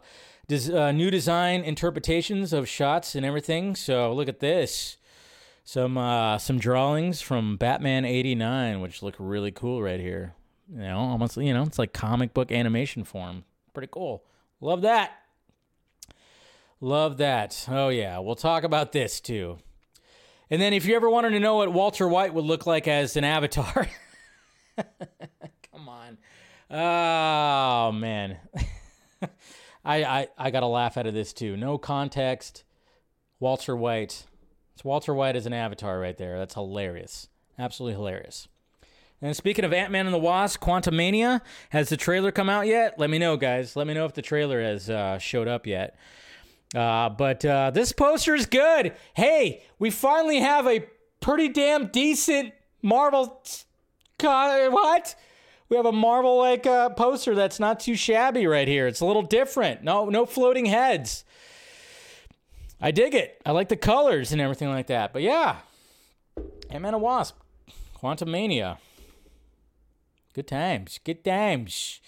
des- 0.53 0.77
uh, 0.77 0.93
new 0.93 1.11
design 1.11 1.63
interpretations 1.63 2.53
of 2.53 2.69
shots 2.69 3.15
and 3.15 3.25
everything. 3.25 3.75
So 3.75 4.13
look 4.13 4.29
at 4.29 4.41
this. 4.41 4.99
Some 5.65 5.97
uh, 5.97 6.39
some 6.39 6.59
drawings 6.59 7.21
from 7.21 7.57
Batman 7.57 8.05
'89, 8.05 8.81
which 8.81 9.03
look 9.03 9.15
really 9.19 9.53
cool 9.53 9.83
right 9.83 10.01
here. 10.01 10.35
You 10.71 10.81
know, 10.81 10.99
almost 10.99 11.37
you 11.37 11.55
know, 11.55 11.63
it's 11.63 11.79
like 11.79 11.93
comic 11.93 12.35
book 12.35 12.51
animation 12.51 13.05
form. 13.05 13.45
Pretty 13.73 13.89
cool. 13.91 14.25
Love 14.61 14.83
that. 14.83 15.13
Love 16.81 17.19
that. 17.19 17.67
Oh, 17.69 17.89
yeah. 17.91 18.19
We'll 18.19 18.35
talk 18.35 18.65
about 18.65 18.93
this 18.93 19.21
too. 19.21 19.59
And 20.51 20.61
then, 20.61 20.73
if 20.73 20.85
you 20.85 20.97
ever 20.97 21.09
wanted 21.09 21.31
to 21.31 21.41
know 21.41 21.57
what 21.57 21.73
Walter 21.73 22.09
White 22.09 22.35
would 22.35 22.45
look 22.45 22.67
like 22.67 22.89
as 22.89 23.17
an 23.17 23.25
avatar, 23.25 23.89
come 25.73 25.89
on. 25.89 26.19
Oh, 26.71 27.93
man. 27.93 28.37
I, 29.85 30.05
I, 30.05 30.29
I 30.39 30.51
got 30.51 30.63
a 30.63 30.67
laugh 30.67 30.97
out 30.97 31.07
of 31.07 31.15
this 31.15 31.33
too. 31.33 31.57
No 31.57 31.79
context. 31.79 32.65
Walter 33.41 33.77
White. 33.77 34.27
It's 34.75 34.85
Walter 34.85 35.13
White 35.13 35.37
as 35.37 35.47
an 35.47 35.53
avatar 35.53 35.99
right 35.99 36.17
there. 36.17 36.39
That's 36.39 36.55
hilarious. 36.55 37.29
Absolutely 37.59 37.95
hilarious. 37.95 38.49
And 39.21 39.37
speaking 39.37 39.65
of 39.65 39.73
Ant 39.73 39.93
Man 39.93 40.07
and 40.07 40.15
the 40.15 40.19
Wasp, 40.19 40.61
Quantumania, 40.61 41.41
has 41.71 41.89
the 41.89 41.97
trailer 41.97 42.33
come 42.33 42.49
out 42.49 42.67
yet? 42.67 42.99
Let 42.99 43.11
me 43.11 43.19
know, 43.19 43.37
guys. 43.37 43.77
Let 43.77 43.87
me 43.87 43.95
know 43.95 44.05
if 44.05 44.15
the 44.15 44.23
trailer 44.23 44.61
has 44.61 44.91
uh, 44.91 45.19
showed 45.19 45.47
up 45.47 45.67
yet. 45.67 45.97
Uh, 46.75 47.09
but 47.11 47.45
uh, 47.45 47.71
this 47.71 47.93
poster 47.93 48.35
is 48.35 48.47
good. 48.47 48.95
Hey, 49.15 49.63
we 49.79 49.91
finally 49.91 50.41
have 50.41 50.67
a 50.67 50.87
pretty 51.21 51.49
damn 51.49 51.87
decent 51.89 52.53
Marvel. 52.83 53.43
What? 54.21 55.15
We 55.73 55.77
have 55.77 55.87
a 55.87 55.91
Marvel 55.91 56.37
like 56.37 56.67
uh, 56.67 56.91
poster 56.91 57.35
that's 57.35 57.59
not 57.59 57.81
too 57.81 57.95
shabby 57.95 58.47
right 58.47 58.69
here. 58.69 58.87
It's 58.87 59.01
a 59.01 59.07
little 59.07 59.23
different. 59.23 59.83
No, 59.83 60.11
no 60.11 60.27
floating 60.27 60.67
heads. 60.67 61.25
I 62.79 62.91
dig 62.91 63.15
it. 63.15 63.41
I 63.47 63.53
like 63.53 63.71
the 63.71 63.77
colors 63.79 64.33
and 64.33 64.41
everything 64.43 64.69
like 64.69 64.89
that. 64.89 65.15
But 65.15 65.23
yeah, 65.23 65.61
Ant-Man 66.69 66.93
and 66.93 67.03
Wasp, 67.03 67.39
Quantumania. 67.99 68.77
Good 70.35 70.47
times. 70.47 71.01
Good 71.03 71.25
times. 71.25 72.03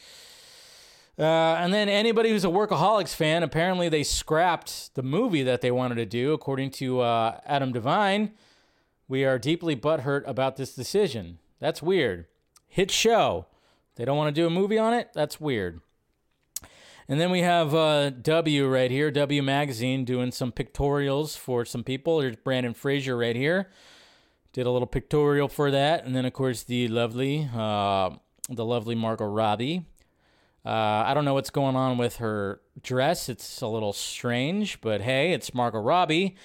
Uh, 1.19 1.23
and 1.23 1.73
then 1.73 1.89
anybody 1.89 2.29
who's 2.29 2.45
a 2.45 2.49
Workaholics 2.49 3.15
fan, 3.15 3.43
apparently 3.43 3.89
they 3.89 4.03
scrapped 4.03 4.95
the 4.95 5.03
movie 5.03 5.43
that 5.43 5.63
they 5.63 5.71
wanted 5.71 5.95
to 5.95 6.05
do, 6.05 6.35
according 6.35 6.71
to 6.73 7.01
uh, 7.01 7.41
Adam 7.47 7.73
Devine. 7.73 8.33
We 9.09 9.25
are 9.25 9.39
deeply 9.39 9.75
butthurt 9.75 10.25
about 10.27 10.57
this 10.57 10.75
decision. 10.75 11.39
That's 11.61 11.81
weird. 11.81 12.27
Hit 12.69 12.91
show. 12.91 13.47
They 13.97 14.05
don't 14.05 14.17
want 14.17 14.35
to 14.35 14.41
do 14.41 14.47
a 14.47 14.51
movie 14.51 14.79
on 14.79 14.95
it? 14.95 15.11
That's 15.15 15.41
weird. 15.41 15.81
And 17.07 17.21
then 17.21 17.31
we 17.31 17.41
have 17.41 17.75
uh, 17.75 18.11
W 18.11 18.67
right 18.67 18.91
here, 18.91 19.11
W 19.11 19.43
Magazine, 19.43 20.05
doing 20.05 20.33
some 20.33 20.53
pictorials 20.53 21.37
for 21.37 21.65
some 21.65 21.85
people. 21.85 22.19
There's 22.19 22.37
Brendan 22.37 22.75
Fraser 22.75 23.17
right 23.17 23.37
here. 23.37 23.71
Did 24.53 24.67
a 24.67 24.71
little 24.71 24.87
pictorial 24.87 25.49
for 25.49 25.71
that. 25.71 26.05
And 26.05 26.17
then, 26.17 26.25
of 26.25 26.33
course, 26.33 26.63
the 26.63 26.89
lovely, 26.89 27.49
uh, 27.55 28.11
the 28.49 28.65
lovely 28.65 28.95
Margot 28.95 29.27
Robbie 29.27 29.85
uh, 30.65 31.05
I 31.07 31.13
don't 31.13 31.27
know 31.27 31.35
what's 31.35 31.51
going 31.51 31.77
on 31.77 31.99
with 31.99 32.17
her 32.17 32.61
dress. 32.83 33.29
It's 33.29 33.61
a 33.61 33.67
little 33.67 33.93
strange, 33.93 34.81
but 34.81 35.03
hey, 35.03 35.33
it's 35.33 35.53
Margot 35.53 35.81
Robbie. 35.81 36.37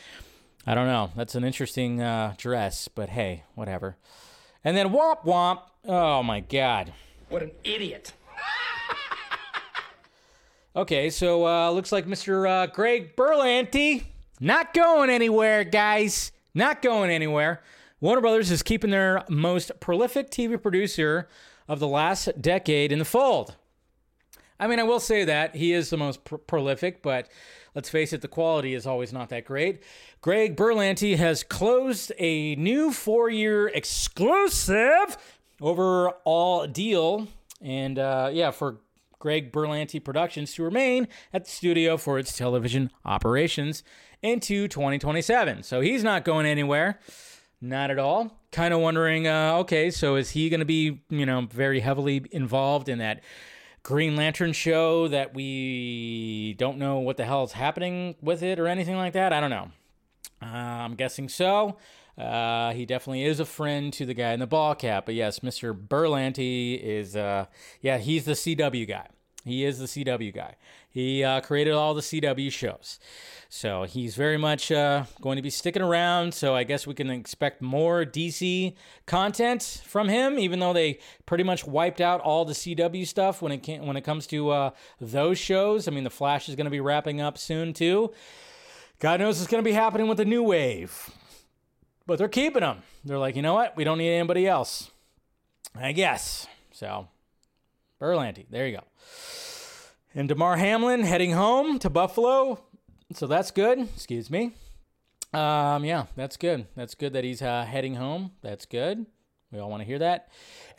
I 0.67 0.75
don't 0.75 0.87
know. 0.87 1.11
That's 1.15 1.35
an 1.35 1.45
interesting 1.45 2.01
uh, 2.01 2.33
dress, 2.37 2.89
but 2.89 3.09
hey, 3.09 3.43
whatever. 3.55 3.95
And 4.63 4.75
then 4.75 4.89
Womp 4.89 5.23
Womp. 5.23 5.61
Oh 5.85 6.21
my 6.21 6.41
God. 6.41 6.91
What 7.29 7.43
an 7.43 7.51
idiot. 7.63 8.13
okay, 10.75 11.09
so 11.09 11.45
uh, 11.45 11.69
looks 11.71 11.91
like 11.91 12.05
Mr. 12.05 12.49
Uh, 12.49 12.67
Greg 12.67 13.15
Berlanti 13.15 14.03
not 14.39 14.73
going 14.73 15.09
anywhere, 15.09 15.63
guys. 15.63 16.31
Not 16.53 16.81
going 16.81 17.11
anywhere. 17.11 17.61
Warner 17.99 18.21
Brothers 18.21 18.51
is 18.51 18.63
keeping 18.63 18.89
their 18.89 19.23
most 19.29 19.71
prolific 19.81 20.31
TV 20.31 20.61
producer 20.61 21.27
of 21.67 21.79
the 21.79 21.87
last 21.87 22.41
decade 22.41 22.91
in 22.91 22.99
the 22.99 23.05
fold. 23.05 23.55
I 24.59 24.67
mean, 24.67 24.79
I 24.79 24.83
will 24.83 24.99
say 24.99 25.25
that 25.25 25.55
he 25.55 25.73
is 25.73 25.89
the 25.89 25.97
most 25.97 26.23
pr- 26.23 26.37
prolific, 26.37 27.01
but 27.01 27.29
let's 27.75 27.89
face 27.89 28.13
it, 28.13 28.21
the 28.21 28.27
quality 28.27 28.73
is 28.73 28.87
always 28.87 29.11
not 29.11 29.29
that 29.29 29.45
great. 29.45 29.83
Greg 30.21 30.55
Berlanti 30.55 31.17
has 31.17 31.43
closed 31.43 32.11
a 32.17 32.55
new 32.55 32.91
four 32.91 33.29
year 33.29 33.67
exclusive 33.67 35.17
overall 35.61 36.67
deal. 36.67 37.27
And 37.61 37.99
uh, 37.99 38.29
yeah, 38.31 38.51
for 38.51 38.77
Greg 39.19 39.51
Berlanti 39.51 40.03
Productions 40.03 40.53
to 40.53 40.63
remain 40.63 41.07
at 41.33 41.45
the 41.45 41.51
studio 41.51 41.97
for 41.97 42.17
its 42.17 42.35
television 42.35 42.89
operations 43.05 43.83
into 44.21 44.67
2027. 44.67 45.63
So 45.63 45.81
he's 45.81 46.03
not 46.03 46.23
going 46.23 46.45
anywhere. 46.45 46.99
Not 47.61 47.91
at 47.91 47.99
all. 47.99 48.39
Kind 48.51 48.73
of 48.73 48.79
wondering, 48.79 49.27
uh, 49.27 49.57
okay, 49.59 49.91
so 49.91 50.15
is 50.15 50.31
he 50.31 50.49
going 50.49 50.61
to 50.61 50.65
be, 50.65 51.01
you 51.09 51.25
know, 51.25 51.47
very 51.51 51.81
heavily 51.81 52.25
involved 52.31 52.87
in 52.87 52.99
that 52.99 53.21
Green 53.83 54.15
Lantern 54.15 54.53
show 54.53 55.07
that 55.09 55.33
we 55.33 56.55
don't 56.57 56.77
know 56.77 56.99
what 56.99 57.17
the 57.17 57.25
hell 57.25 57.43
is 57.43 57.51
happening 57.51 58.15
with 58.21 58.41
it 58.43 58.59
or 58.59 58.67
anything 58.67 58.95
like 58.95 59.13
that. 59.13 59.33
I 59.33 59.41
don't 59.41 59.49
know. 59.49 59.71
Uh, 60.41 60.45
I'm 60.45 60.95
guessing 60.95 61.27
so. 61.27 61.77
Uh, 62.19 62.73
he 62.73 62.85
definitely 62.85 63.23
is 63.23 63.39
a 63.39 63.45
friend 63.45 63.93
to 63.93 64.05
the 64.05 64.13
guy 64.13 64.33
in 64.33 64.39
the 64.39 64.47
ball 64.47 64.75
cap. 64.75 65.05
But 65.05 65.15
yes, 65.15 65.39
Mr. 65.39 65.73
Berlanti 65.73 66.79
is, 66.81 67.15
uh, 67.15 67.45
yeah, 67.81 67.97
he's 67.97 68.25
the 68.25 68.33
CW 68.33 68.87
guy. 68.87 69.07
He 69.45 69.63
is 69.63 69.79
the 69.79 69.85
CW 69.85 70.33
guy. 70.33 70.55
He 70.89 71.23
uh, 71.23 71.39
created 71.39 71.73
all 71.73 71.93
the 71.93 72.01
CW 72.01 72.51
shows. 72.51 72.99
So 73.47 73.83
he's 73.83 74.15
very 74.15 74.37
much 74.37 74.69
uh, 74.69 75.05
going 75.21 75.37
to 75.37 75.41
be 75.41 75.49
sticking 75.49 75.81
around. 75.81 76.33
So 76.33 76.55
I 76.55 76.63
guess 76.63 76.85
we 76.85 76.93
can 76.93 77.09
expect 77.09 77.61
more 77.61 78.03
DC 78.05 78.75
content 79.05 79.81
from 79.85 80.09
him, 80.09 80.37
even 80.37 80.59
though 80.59 80.73
they 80.73 80.99
pretty 81.25 81.45
much 81.45 81.65
wiped 81.65 82.01
out 82.01 82.19
all 82.21 82.43
the 82.43 82.53
CW 82.53 83.07
stuff 83.07 83.41
when 83.41 83.53
it 83.53 83.81
when 83.81 83.95
it 83.95 84.01
comes 84.01 84.27
to 84.27 84.49
uh, 84.49 84.71
those 84.99 85.37
shows. 85.37 85.87
I 85.87 85.91
mean, 85.91 86.03
the 86.03 86.09
Flash 86.09 86.49
is 86.49 86.55
going 86.55 86.65
to 86.65 86.71
be 86.71 86.81
wrapping 86.81 87.21
up 87.21 87.37
soon 87.37 87.73
too. 87.73 88.11
God 88.99 89.21
knows 89.21 89.39
what's 89.39 89.49
going 89.49 89.63
to 89.63 89.67
be 89.67 89.73
happening 89.73 90.09
with 90.09 90.17
the 90.17 90.25
new 90.25 90.43
wave. 90.43 91.09
But 92.09 92.17
they're 92.17 92.27
keeping 92.27 92.61
them. 92.61 92.81
They're 93.05 93.19
like, 93.19 93.35
you 93.35 93.43
know 93.43 93.53
what? 93.53 93.77
We 93.77 93.83
don't 93.83 93.99
need 93.99 94.09
anybody 94.09 94.47
else. 94.47 94.89
I 95.75 95.91
guess. 95.91 96.47
So, 96.71 97.07
Berlanti, 98.01 98.47
there 98.49 98.67
you 98.67 98.77
go. 98.77 98.83
And 100.15 100.27
Damar 100.27 100.57
Hamlin 100.57 101.03
heading 101.03 101.33
home 101.33 101.77
to 101.77 101.87
Buffalo. 101.87 102.63
So 103.13 103.27
that's 103.27 103.51
good. 103.51 103.81
Excuse 103.95 104.31
me. 104.31 104.53
Um, 105.35 105.85
yeah, 105.85 106.07
that's 106.15 106.35
good. 106.35 106.65
That's 106.75 106.95
good 106.95 107.13
that 107.13 107.23
he's 107.23 107.43
uh, 107.43 107.63
heading 107.63 107.93
home. 107.93 108.31
That's 108.41 108.65
good. 108.65 109.05
We 109.51 109.59
all 109.59 109.69
want 109.69 109.81
to 109.81 109.85
hear 109.85 109.99
that. 109.99 110.29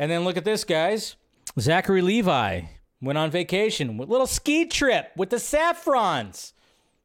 And 0.01 0.11
then 0.11 0.24
look 0.24 0.37
at 0.37 0.45
this, 0.45 0.64
guys. 0.64 1.14
Zachary 1.61 2.03
Levi 2.03 2.62
went 3.01 3.18
on 3.18 3.31
vacation 3.31 3.99
with 3.99 4.09
little 4.09 4.26
ski 4.26 4.66
trip 4.66 5.12
with 5.16 5.31
the 5.31 5.37
Safrans. 5.37 6.55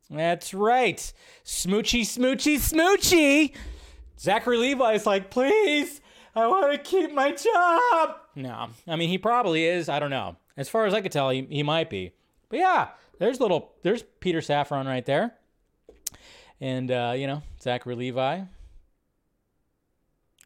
That's 0.10 0.52
right. 0.52 1.14
Smoochy, 1.46 2.02
smoochy, 2.02 2.56
smoochy. 2.56 3.54
Zachary 4.20 4.58
Levi 4.58 4.94
is 4.94 5.06
like, 5.06 5.30
please, 5.30 6.02
I 6.36 6.48
want 6.48 6.72
to 6.72 6.78
keep 6.78 7.14
my 7.14 7.32
job. 7.32 8.18
No, 8.36 8.70
I 8.88 8.96
mean, 8.96 9.10
he 9.10 9.18
probably 9.18 9.66
is. 9.66 9.90
I 9.90 10.00
don't 10.00 10.10
know. 10.10 10.36
As 10.58 10.70
far 10.70 10.86
as 10.86 10.94
I 10.94 11.02
could 11.02 11.12
tell, 11.12 11.30
he, 11.30 11.48
he 11.50 11.64
might 11.64 11.90
be. 11.90 12.14
But 12.50 12.60
yeah, 12.60 12.90
there's 13.20 13.40
little, 13.40 13.74
there's 13.84 14.04
Peter 14.20 14.40
Safran 14.40 14.86
right 14.86 15.06
there. 15.06 15.36
And, 16.62 16.90
uh, 16.90 17.14
you 17.16 17.28
know, 17.28 17.44
Zachary 17.62 17.96
Levi 17.96 18.42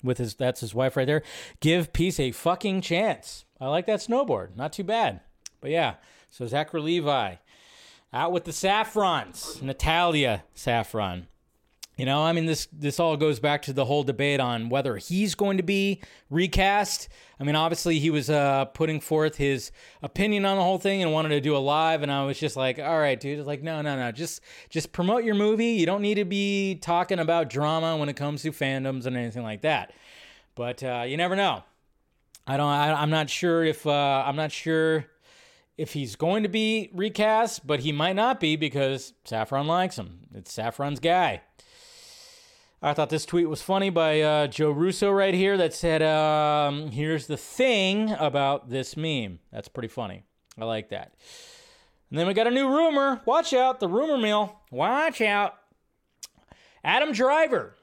with 0.04 0.18
his, 0.18 0.34
that's 0.36 0.62
his 0.62 0.74
wife 0.74 0.98
right 0.98 1.06
there. 1.06 1.24
Give 1.60 1.94
peace 1.94 2.20
a 2.20 2.32
fucking 2.32 2.82
chance. 2.82 3.46
I 3.60 3.68
like 3.68 3.86
that 3.88 4.00
snowboard. 4.00 4.56
Not 4.56 4.74
too 4.74 4.84
bad. 4.84 5.22
But 5.62 5.72
yeah, 5.72 5.96
so 6.30 6.48
Zachary 6.48 6.82
Levi 6.82 7.36
out 8.12 8.32
with 8.32 8.46
the 8.46 8.52
Safrans, 8.52 9.62
Natalia 9.62 10.44
Safran. 10.56 11.26
You 12.00 12.06
know, 12.06 12.24
I 12.24 12.32
mean, 12.32 12.46
this 12.46 12.70
this 12.72 12.98
all 12.98 13.18
goes 13.18 13.42
back 13.42 13.64
to 13.64 13.74
the 13.74 13.84
whole 13.84 14.04
debate 14.04 14.40
on 14.40 14.70
whether 14.70 14.96
he's 14.96 15.36
going 15.36 15.58
to 15.58 15.64
be 15.64 16.02
recast. 16.30 17.10
I 17.42 17.44
mean, 17.44 17.58
obviously 17.58 18.00
he 18.00 18.10
was 18.10 18.30
uh, 18.30 18.66
putting 18.66 19.02
forth 19.02 19.36
his 19.36 19.74
opinion 20.02 20.46
on 20.46 20.56
the 20.56 20.64
whole 20.64 20.78
thing 20.78 21.04
and 21.04 21.12
wanted 21.12 21.30
to 21.30 21.42
do 21.42 21.58
a 21.58 21.60
live, 21.60 22.02
and 22.02 22.10
I 22.10 22.24
was 22.24 22.40
just 22.40 22.56
like, 22.56 22.80
all 22.80 22.98
right, 22.98 23.20
dude, 23.20 23.38
it's 23.38 23.48
like, 23.48 23.64
no, 23.64 23.82
no, 23.82 23.98
no, 23.98 24.14
just 24.14 24.40
just 24.70 24.94
promote 24.94 25.26
your 25.26 25.36
movie. 25.36 25.72
You 25.72 25.86
don't 25.86 26.02
need 26.02 26.16
to 26.16 26.24
be 26.24 26.76
talking 26.76 27.20
about 27.20 27.50
drama 27.50 27.98
when 27.98 28.08
it 28.08 28.16
comes 28.16 28.44
to 28.44 28.54
fandoms 28.54 29.06
and 29.06 29.18
anything 29.18 29.44
like 29.44 29.64
that. 29.64 29.92
But 30.56 30.82
uh, 30.82 31.04
you 31.06 31.18
never 31.18 31.36
know. 31.36 31.64
I 32.48 32.56
don't. 32.56 32.70
I, 32.70 32.94
I'm 32.94 33.10
not 33.10 33.30
sure 33.30 33.66
if 33.66 33.86
uh, 33.86 34.24
I'm 34.26 34.38
not 34.38 34.54
sure 34.54 35.06
if 35.78 35.92
he's 35.92 36.16
going 36.16 36.44
to 36.44 36.50
be 36.50 36.92
recast, 36.94 37.68
but 37.68 37.82
he 37.82 37.92
might 37.92 38.16
not 38.16 38.40
be 38.40 38.56
because 38.56 39.12
Safran 39.26 39.66
likes 39.66 39.98
him. 39.98 40.22
It's 40.34 40.56
Safran's 40.56 41.02
guy. 41.02 41.42
I 42.82 42.94
thought 42.94 43.10
this 43.10 43.26
tweet 43.26 43.50
was 43.50 43.62
funny 43.62 43.90
by 43.90 44.22
uh, 44.22 44.48
Joe 44.48 44.72
Russo 44.72 45.12
right 45.12 45.34
here 45.34 45.58
that 45.58 45.74
said, 45.74 46.02
um, 46.02 46.92
Here's 46.92 47.28
the 47.28 47.36
thing 47.36 48.12
about 48.12 48.70
this 48.70 48.96
meme. 48.96 49.40
That's 49.52 49.68
pretty 49.68 49.90
funny. 49.90 50.24
I 50.58 50.64
like 50.64 50.90
that. 50.90 51.14
And 52.10 52.18
then 52.18 52.26
we 52.26 52.34
got 52.34 52.48
a 52.48 52.52
new 52.52 52.68
rumor. 52.70 53.22
Watch 53.26 53.54
out, 53.54 53.80
the 53.82 53.88
rumor 53.90 54.18
mill. 54.18 54.56
Watch 54.72 55.20
out. 55.20 55.56
Adam 56.84 57.12
Driver, 57.12 57.76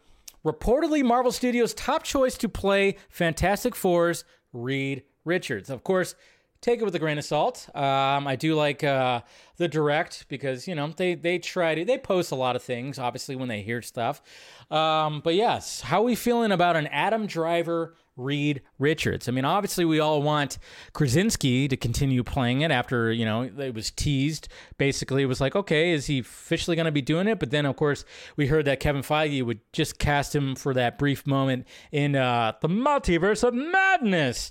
reportedly 0.45 1.05
Marvel 1.05 1.31
Studios' 1.31 1.75
top 1.75 2.03
choice 2.03 2.39
to 2.39 2.49
play 2.49 2.97
Fantastic 3.11 3.75
Four's 3.75 4.25
Reed 4.55 5.03
Richards. 5.27 5.69
Of 5.69 5.85
course, 5.85 6.15
take 6.61 6.81
it 6.81 6.85
with 6.85 6.95
a 6.95 6.99
grain 6.99 7.19
of 7.19 7.25
salt. 7.25 7.69
Um, 7.75 8.27
I 8.27 8.37
do 8.37 8.55
like 8.55 8.83
uh, 8.83 9.21
the 9.57 9.69
direct 9.69 10.27
because 10.29 10.67
you 10.67 10.75
know 10.75 10.89
they 10.89 11.15
they 11.15 11.39
try 11.39 11.75
to 11.75 11.85
they 11.85 11.99
post 11.99 12.33
a 12.33 12.35
lot 12.35 12.57
of 12.57 12.63
things. 12.63 12.99
Obviously, 12.99 13.37
when 13.37 13.49
they 13.49 13.63
hear 13.63 13.83
stuff. 13.83 14.23
Um, 14.71 15.21
but 15.23 15.35
yes, 15.35 15.81
how 15.81 16.01
are 16.01 16.05
we 16.05 16.15
feeling 16.15 16.53
about 16.53 16.77
an 16.77 16.89
Adam 16.89 17.27
Driver 17.27 17.95
Reed 18.17 18.63
Richards? 18.79 19.29
I 19.29 19.33
mean, 19.33 19.45
obviously, 19.45 19.85
we 19.85 20.01
all 20.01 20.23
want 20.23 20.59
Krasinski 20.93 21.69
to 21.69 21.77
continue 21.77 22.25
playing 22.25 22.63
it 22.63 22.71
after 22.71 23.13
you 23.13 23.25
know 23.25 23.43
it 23.43 23.75
was 23.75 23.91
teased. 23.91 24.49
Basically, 24.79 25.23
it 25.23 25.27
was 25.27 25.41
like, 25.41 25.55
okay, 25.55 25.93
is 25.93 26.07
he 26.07 26.21
officially 26.21 26.77
going 26.77 26.87
to 26.87 26.93
be 26.93 27.03
doing 27.03 27.29
it? 27.29 27.39
But 27.39 27.51
then, 27.51 27.67
of 27.67 27.77
course, 27.77 28.05
we 28.37 28.47
heard 28.47 28.65
that 28.65 28.81
Kevin 28.81 29.03
Feige 29.03 29.45
would 29.45 29.61
just 29.73 29.99
cast 29.99 30.35
him 30.35 30.55
for 30.57 30.75
that 30.75 30.99
brief 30.99 31.27
moment 31.27 31.67
in 31.93 32.17
uh, 32.17 32.53
the 32.61 32.69
multiverse 32.69 33.47
of 33.47 33.55
madness 33.55 34.51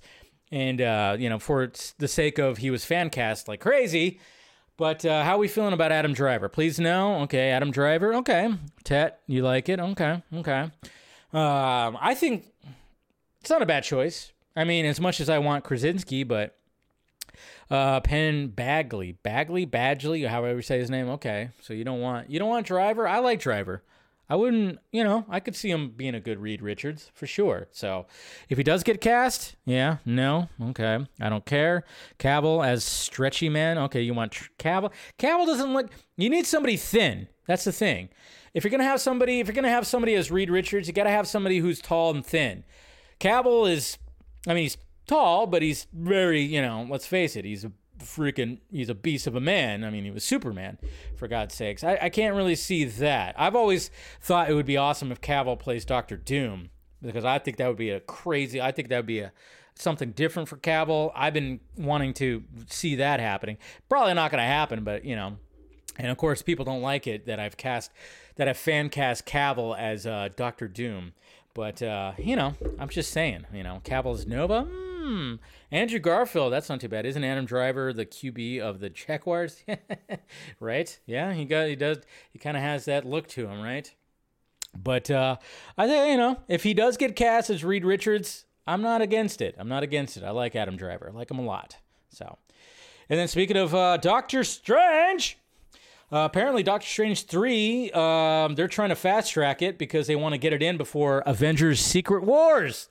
and 0.55 0.79
uh, 0.79 1.17
you 1.19 1.27
know, 1.29 1.37
for 1.37 1.69
the 1.97 2.07
sake 2.07 2.39
of 2.39 2.57
he 2.57 2.71
was 2.71 2.85
fan 2.85 3.09
cast 3.09 3.49
like 3.49 3.59
crazy. 3.59 4.21
But 4.77 5.05
uh, 5.05 5.23
how 5.23 5.35
are 5.35 5.39
we 5.39 5.47
feeling 5.49 5.73
about 5.73 5.91
Adam 5.91 6.13
Driver? 6.13 6.49
Please 6.49 6.79
know. 6.79 7.21
Okay, 7.23 7.51
Adam 7.51 7.71
Driver. 7.71 8.15
Okay, 8.15 8.53
Tet, 8.83 9.19
you 9.27 9.43
like 9.43 9.67
it? 9.67 9.79
Okay, 9.79 10.23
okay. 10.33 10.71
Um, 11.33 11.97
I 12.01 12.15
think 12.17 12.45
it's 13.41 13.49
not 13.49 13.61
a 13.61 13.65
bad 13.65 13.83
choice. 13.83 14.31
I 14.55 14.63
mean, 14.63 14.85
as 14.85 15.01
much 15.01 15.19
as 15.19 15.29
I 15.29 15.39
want 15.39 15.65
Krasinski, 15.65 16.23
but 16.23 16.57
uh, 17.69 17.99
Penn 17.99 18.47
Bagley, 18.47 19.11
Bagley, 19.11 19.65
Badgley, 19.65 20.25
however 20.27 20.55
you 20.55 20.61
say 20.61 20.79
his 20.79 20.89
name. 20.89 21.09
Okay, 21.09 21.49
so 21.61 21.73
you 21.73 21.83
don't 21.83 21.99
want 21.99 22.29
you 22.29 22.39
don't 22.39 22.49
want 22.49 22.65
Driver. 22.65 23.05
I 23.05 23.19
like 23.19 23.41
Driver. 23.41 23.83
I 24.29 24.35
wouldn't, 24.35 24.79
you 24.91 25.03
know, 25.03 25.25
I 25.29 25.39
could 25.39 25.55
see 25.55 25.69
him 25.69 25.89
being 25.95 26.15
a 26.15 26.19
good 26.19 26.39
Reed 26.39 26.61
Richards 26.61 27.11
for 27.13 27.27
sure. 27.27 27.67
So 27.71 28.07
if 28.49 28.57
he 28.57 28.63
does 28.63 28.83
get 28.83 29.01
cast, 29.01 29.55
yeah, 29.65 29.97
no, 30.03 30.49
okay, 30.69 31.05
I 31.21 31.29
don't 31.29 31.45
care. 31.45 31.83
Cavill 32.17 32.65
as 32.65 32.83
stretchy 32.83 33.49
man, 33.49 33.77
okay, 33.77 34.01
you 34.01 34.13
want 34.13 34.31
tr- 34.31 34.49
Cavill? 34.57 34.91
Cavill 35.19 35.45
doesn't 35.45 35.73
look. 35.73 35.91
You 36.17 36.29
need 36.29 36.47
somebody 36.47 36.75
thin. 36.77 37.27
That's 37.45 37.65
the 37.65 37.71
thing. 37.71 38.09
If 38.55 38.63
you're 38.63 38.71
gonna 38.71 38.83
have 38.83 39.01
somebody, 39.01 39.39
if 39.39 39.47
you're 39.47 39.53
gonna 39.53 39.69
have 39.69 39.85
somebody 39.85 40.15
as 40.15 40.31
Reed 40.31 40.49
Richards, 40.49 40.87
you 40.87 40.93
gotta 40.93 41.09
have 41.11 41.27
somebody 41.27 41.59
who's 41.59 41.79
tall 41.79 42.15
and 42.15 42.25
thin. 42.25 42.63
Cavill 43.19 43.69
is, 43.69 43.97
I 44.47 44.53
mean, 44.53 44.63
he's 44.63 44.77
tall, 45.07 45.45
but 45.45 45.61
he's 45.61 45.85
very, 45.93 46.41
you 46.41 46.61
know, 46.61 46.87
let's 46.89 47.05
face 47.05 47.35
it, 47.35 47.45
he's 47.45 47.63
a 47.63 47.71
freaking 47.99 48.59
he's 48.71 48.89
a 48.89 48.95
beast 48.95 49.27
of 49.27 49.35
a 49.35 49.41
man. 49.41 49.83
I 49.83 49.89
mean, 49.89 50.03
he 50.03 50.11
was 50.11 50.23
Superman, 50.23 50.77
for 51.15 51.27
God's 51.27 51.55
sakes. 51.55 51.83
I, 51.83 51.97
I 52.01 52.09
can't 52.09 52.35
really 52.35 52.55
see 52.55 52.85
that. 52.85 53.35
I've 53.37 53.55
always 53.55 53.91
thought 54.21 54.49
it 54.49 54.53
would 54.53 54.65
be 54.65 54.77
awesome 54.77 55.11
if 55.11 55.21
Cavill 55.21 55.57
plays 55.57 55.85
Doctor 55.85 56.17
Doom 56.17 56.69
because 57.01 57.25
I 57.25 57.39
think 57.39 57.57
that 57.57 57.67
would 57.67 57.77
be 57.77 57.89
a 57.89 57.99
crazy. 57.99 58.61
I 58.61 58.71
think 58.71 58.89
that 58.89 58.97
would 58.97 59.05
be 59.05 59.19
a 59.19 59.31
something 59.75 60.11
different 60.11 60.49
for 60.49 60.57
Cavill. 60.57 61.11
I've 61.15 61.33
been 61.33 61.59
wanting 61.77 62.13
to 62.15 62.43
see 62.67 62.95
that 62.95 63.19
happening. 63.19 63.57
Probably 63.89 64.13
not 64.13 64.31
going 64.31 64.41
to 64.41 64.47
happen, 64.47 64.83
but 64.83 65.05
you 65.05 65.15
know. 65.15 65.37
And 65.97 66.07
of 66.07 66.17
course, 66.17 66.41
people 66.41 66.65
don't 66.65 66.81
like 66.81 67.07
it 67.07 67.25
that 67.25 67.39
I've 67.39 67.55
cast 67.55 67.91
that 68.35 68.49
I've 68.49 68.57
fan 68.57 68.89
cast 68.89 69.25
Cavill 69.25 69.77
as 69.77 70.05
uh, 70.05 70.29
Doctor 70.35 70.67
Doom. 70.67 71.13
But 71.53 71.81
uh, 71.81 72.13
you 72.17 72.35
know, 72.35 72.55
I'm 72.79 72.89
just 72.89 73.11
saying, 73.11 73.45
you 73.53 73.63
know, 73.63 73.81
Cavill's 73.83 74.25
Nova. 74.25 74.67
Hmm. 75.05 75.35
Andrew 75.71 75.99
Garfield, 75.99 76.51
that's 76.51 76.67
not 76.67 76.81
too 76.81 76.89
bad. 76.89 77.05
Isn't 77.05 77.23
Adam 77.23 77.45
Driver 77.45 77.93
the 77.93 78.07
QB 78.07 78.59
of 78.59 78.79
the 78.79 78.89
Jaguars? 78.89 79.63
right? 80.59 80.99
Yeah, 81.05 81.31
he 81.33 81.45
got 81.45 81.67
he 81.67 81.75
does 81.75 81.99
he 82.31 82.39
kind 82.39 82.57
of 82.57 82.63
has 82.63 82.85
that 82.85 83.05
look 83.05 83.27
to 83.29 83.47
him, 83.47 83.61
right? 83.61 83.93
But 84.75 85.11
uh, 85.11 85.37
I 85.77 85.87
think 85.87 86.09
you 86.09 86.17
know 86.17 86.39
if 86.47 86.63
he 86.63 86.73
does 86.73 86.97
get 86.97 87.15
cast 87.15 87.51
as 87.51 87.63
Reed 87.63 87.85
Richards, 87.85 88.45
I'm 88.65 88.81
not 88.81 89.03
against 89.03 89.41
it. 89.41 89.55
I'm 89.59 89.69
not 89.69 89.83
against 89.83 90.17
it. 90.17 90.23
I 90.23 90.31
like 90.31 90.55
Adam 90.55 90.75
Driver. 90.75 91.11
I 91.13 91.15
like 91.15 91.29
him 91.29 91.37
a 91.37 91.45
lot. 91.45 91.77
So, 92.09 92.39
and 93.07 93.19
then 93.19 93.27
speaking 93.27 93.57
of 93.57 93.75
uh, 93.75 93.97
Doctor 93.97 94.43
Strange, 94.43 95.37
uh, 96.11 96.27
apparently 96.31 96.63
Doctor 96.63 96.87
Strange 96.87 97.25
three, 97.27 97.91
um, 97.91 98.55
they're 98.55 98.67
trying 98.67 98.89
to 98.89 98.95
fast 98.95 99.31
track 99.31 99.61
it 99.61 99.77
because 99.77 100.07
they 100.07 100.15
want 100.15 100.33
to 100.33 100.39
get 100.39 100.51
it 100.51 100.63
in 100.63 100.77
before 100.77 101.19
Avengers: 101.27 101.79
Secret 101.79 102.23
Wars. 102.23 102.89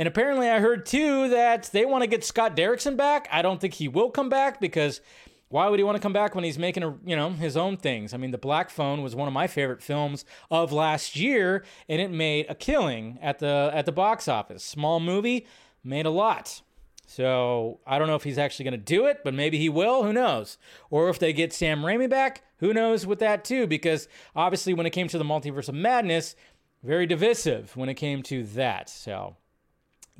And 0.00 0.06
apparently, 0.06 0.48
I 0.48 0.60
heard 0.60 0.86
too 0.86 1.28
that 1.28 1.64
they 1.74 1.84
want 1.84 2.02
to 2.02 2.08
get 2.08 2.24
Scott 2.24 2.56
Derrickson 2.56 2.96
back. 2.96 3.28
I 3.30 3.42
don't 3.42 3.60
think 3.60 3.74
he 3.74 3.86
will 3.86 4.10
come 4.10 4.30
back 4.30 4.58
because 4.58 5.02
why 5.50 5.68
would 5.68 5.78
he 5.78 5.84
want 5.84 5.96
to 5.96 6.00
come 6.00 6.14
back 6.14 6.34
when 6.34 6.42
he's 6.42 6.58
making 6.58 6.82
a, 6.82 6.96
you 7.04 7.14
know 7.14 7.28
his 7.28 7.54
own 7.54 7.76
things? 7.76 8.14
I 8.14 8.16
mean, 8.16 8.30
The 8.30 8.38
Black 8.38 8.70
Phone 8.70 9.02
was 9.02 9.14
one 9.14 9.28
of 9.28 9.34
my 9.34 9.46
favorite 9.46 9.82
films 9.82 10.24
of 10.50 10.72
last 10.72 11.16
year, 11.16 11.66
and 11.86 12.00
it 12.00 12.10
made 12.10 12.46
a 12.48 12.54
killing 12.54 13.18
at 13.20 13.40
the 13.40 13.70
at 13.74 13.84
the 13.84 13.92
box 13.92 14.26
office. 14.26 14.64
Small 14.64 15.00
movie, 15.00 15.46
made 15.84 16.06
a 16.06 16.10
lot. 16.10 16.62
So 17.06 17.80
I 17.86 17.98
don't 17.98 18.08
know 18.08 18.14
if 18.14 18.24
he's 18.24 18.38
actually 18.38 18.64
going 18.64 18.80
to 18.80 18.86
do 18.86 19.04
it, 19.04 19.18
but 19.22 19.34
maybe 19.34 19.58
he 19.58 19.68
will. 19.68 20.02
Who 20.02 20.14
knows? 20.14 20.56
Or 20.88 21.10
if 21.10 21.18
they 21.18 21.34
get 21.34 21.52
Sam 21.52 21.82
Raimi 21.82 22.08
back, 22.08 22.42
who 22.60 22.72
knows 22.72 23.06
with 23.06 23.18
that 23.18 23.44
too? 23.44 23.66
Because 23.66 24.08
obviously, 24.34 24.72
when 24.72 24.86
it 24.86 24.94
came 24.94 25.08
to 25.08 25.18
the 25.18 25.24
Multiverse 25.24 25.68
of 25.68 25.74
Madness, 25.74 26.36
very 26.82 27.04
divisive 27.04 27.76
when 27.76 27.90
it 27.90 27.96
came 27.96 28.22
to 28.22 28.44
that. 28.44 28.88
So 28.88 29.36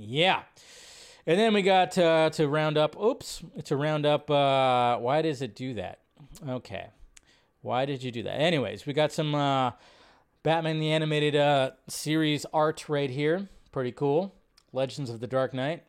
yeah. 0.01 0.43
And 1.27 1.39
then 1.39 1.53
we 1.53 1.63
got 1.63 1.97
uh, 1.99 2.31
to 2.31 2.49
round 2.49 2.79
up. 2.79 2.99
Oops, 2.99 3.43
to 3.65 3.77
round 3.77 4.07
up. 4.07 4.31
Uh, 4.31 4.97
why 4.97 5.23
does 5.23 5.43
it 5.43 5.55
do 5.55 5.75
that? 5.75 6.01
Okay. 6.49 6.87
Why 7.61 7.85
did 7.85 8.03
you 8.03 8.11
do 8.11 8.23
that? 8.23 8.41
Anyways, 8.41 8.87
we 8.87 8.95
got 8.95 9.13
some 9.13 9.35
uh, 9.35 9.73
Batman 10.43 10.81
the 10.81 10.91
Animated 10.91 11.37
uh, 11.37 11.73
Series 11.89 12.47
art 12.55 12.89
right 12.89 13.11
here. 13.11 13.49
Pretty 13.71 13.93
cool. 13.93 14.35
Legends 14.73 15.11
of 15.11 15.21
the 15.21 15.27
Dark 15.27 15.53
Knight. 15.53 15.85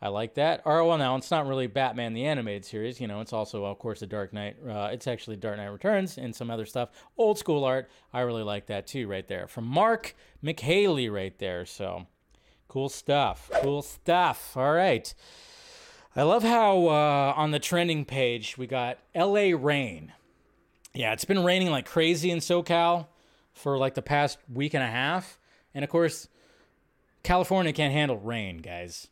I 0.00 0.08
like 0.08 0.34
that. 0.34 0.62
Or, 0.64 0.84
well, 0.84 0.96
now 0.96 1.16
it's 1.16 1.32
not 1.32 1.48
really 1.48 1.66
Batman 1.66 2.14
the 2.14 2.24
Animated 2.24 2.64
Series. 2.64 3.00
You 3.00 3.08
know, 3.08 3.20
it's 3.20 3.32
also, 3.32 3.64
of 3.64 3.80
course, 3.80 3.98
the 3.98 4.06
Dark 4.06 4.32
Knight. 4.32 4.56
Uh, 4.64 4.90
it's 4.92 5.08
actually 5.08 5.36
Dark 5.36 5.56
Knight 5.56 5.66
Returns 5.66 6.18
and 6.18 6.32
some 6.34 6.52
other 6.52 6.66
stuff. 6.66 6.90
Old 7.16 7.36
school 7.36 7.64
art. 7.64 7.90
I 8.12 8.20
really 8.20 8.44
like 8.44 8.66
that 8.66 8.86
too, 8.86 9.08
right 9.08 9.26
there. 9.26 9.48
From 9.48 9.64
Mark 9.66 10.14
McHaley, 10.42 11.12
right 11.12 11.36
there. 11.38 11.66
So. 11.66 12.06
Cool 12.68 12.90
stuff. 12.90 13.50
Cool 13.62 13.82
stuff. 13.82 14.56
All 14.56 14.72
right. 14.72 15.12
I 16.14 16.22
love 16.22 16.42
how 16.42 16.88
uh, 16.88 17.32
on 17.36 17.50
the 17.50 17.58
trending 17.58 18.04
page 18.04 18.58
we 18.58 18.66
got 18.66 18.98
LA 19.14 19.52
rain. 19.56 20.12
Yeah, 20.94 21.12
it's 21.12 21.24
been 21.24 21.44
raining 21.44 21.70
like 21.70 21.86
crazy 21.86 22.30
in 22.30 22.38
SoCal 22.38 23.06
for 23.52 23.78
like 23.78 23.94
the 23.94 24.02
past 24.02 24.38
week 24.52 24.74
and 24.74 24.82
a 24.82 24.88
half. 24.88 25.38
And 25.74 25.84
of 25.84 25.90
course, 25.90 26.28
California 27.22 27.72
can't 27.72 27.92
handle 27.92 28.18
rain, 28.18 28.58
guys. 28.58 29.08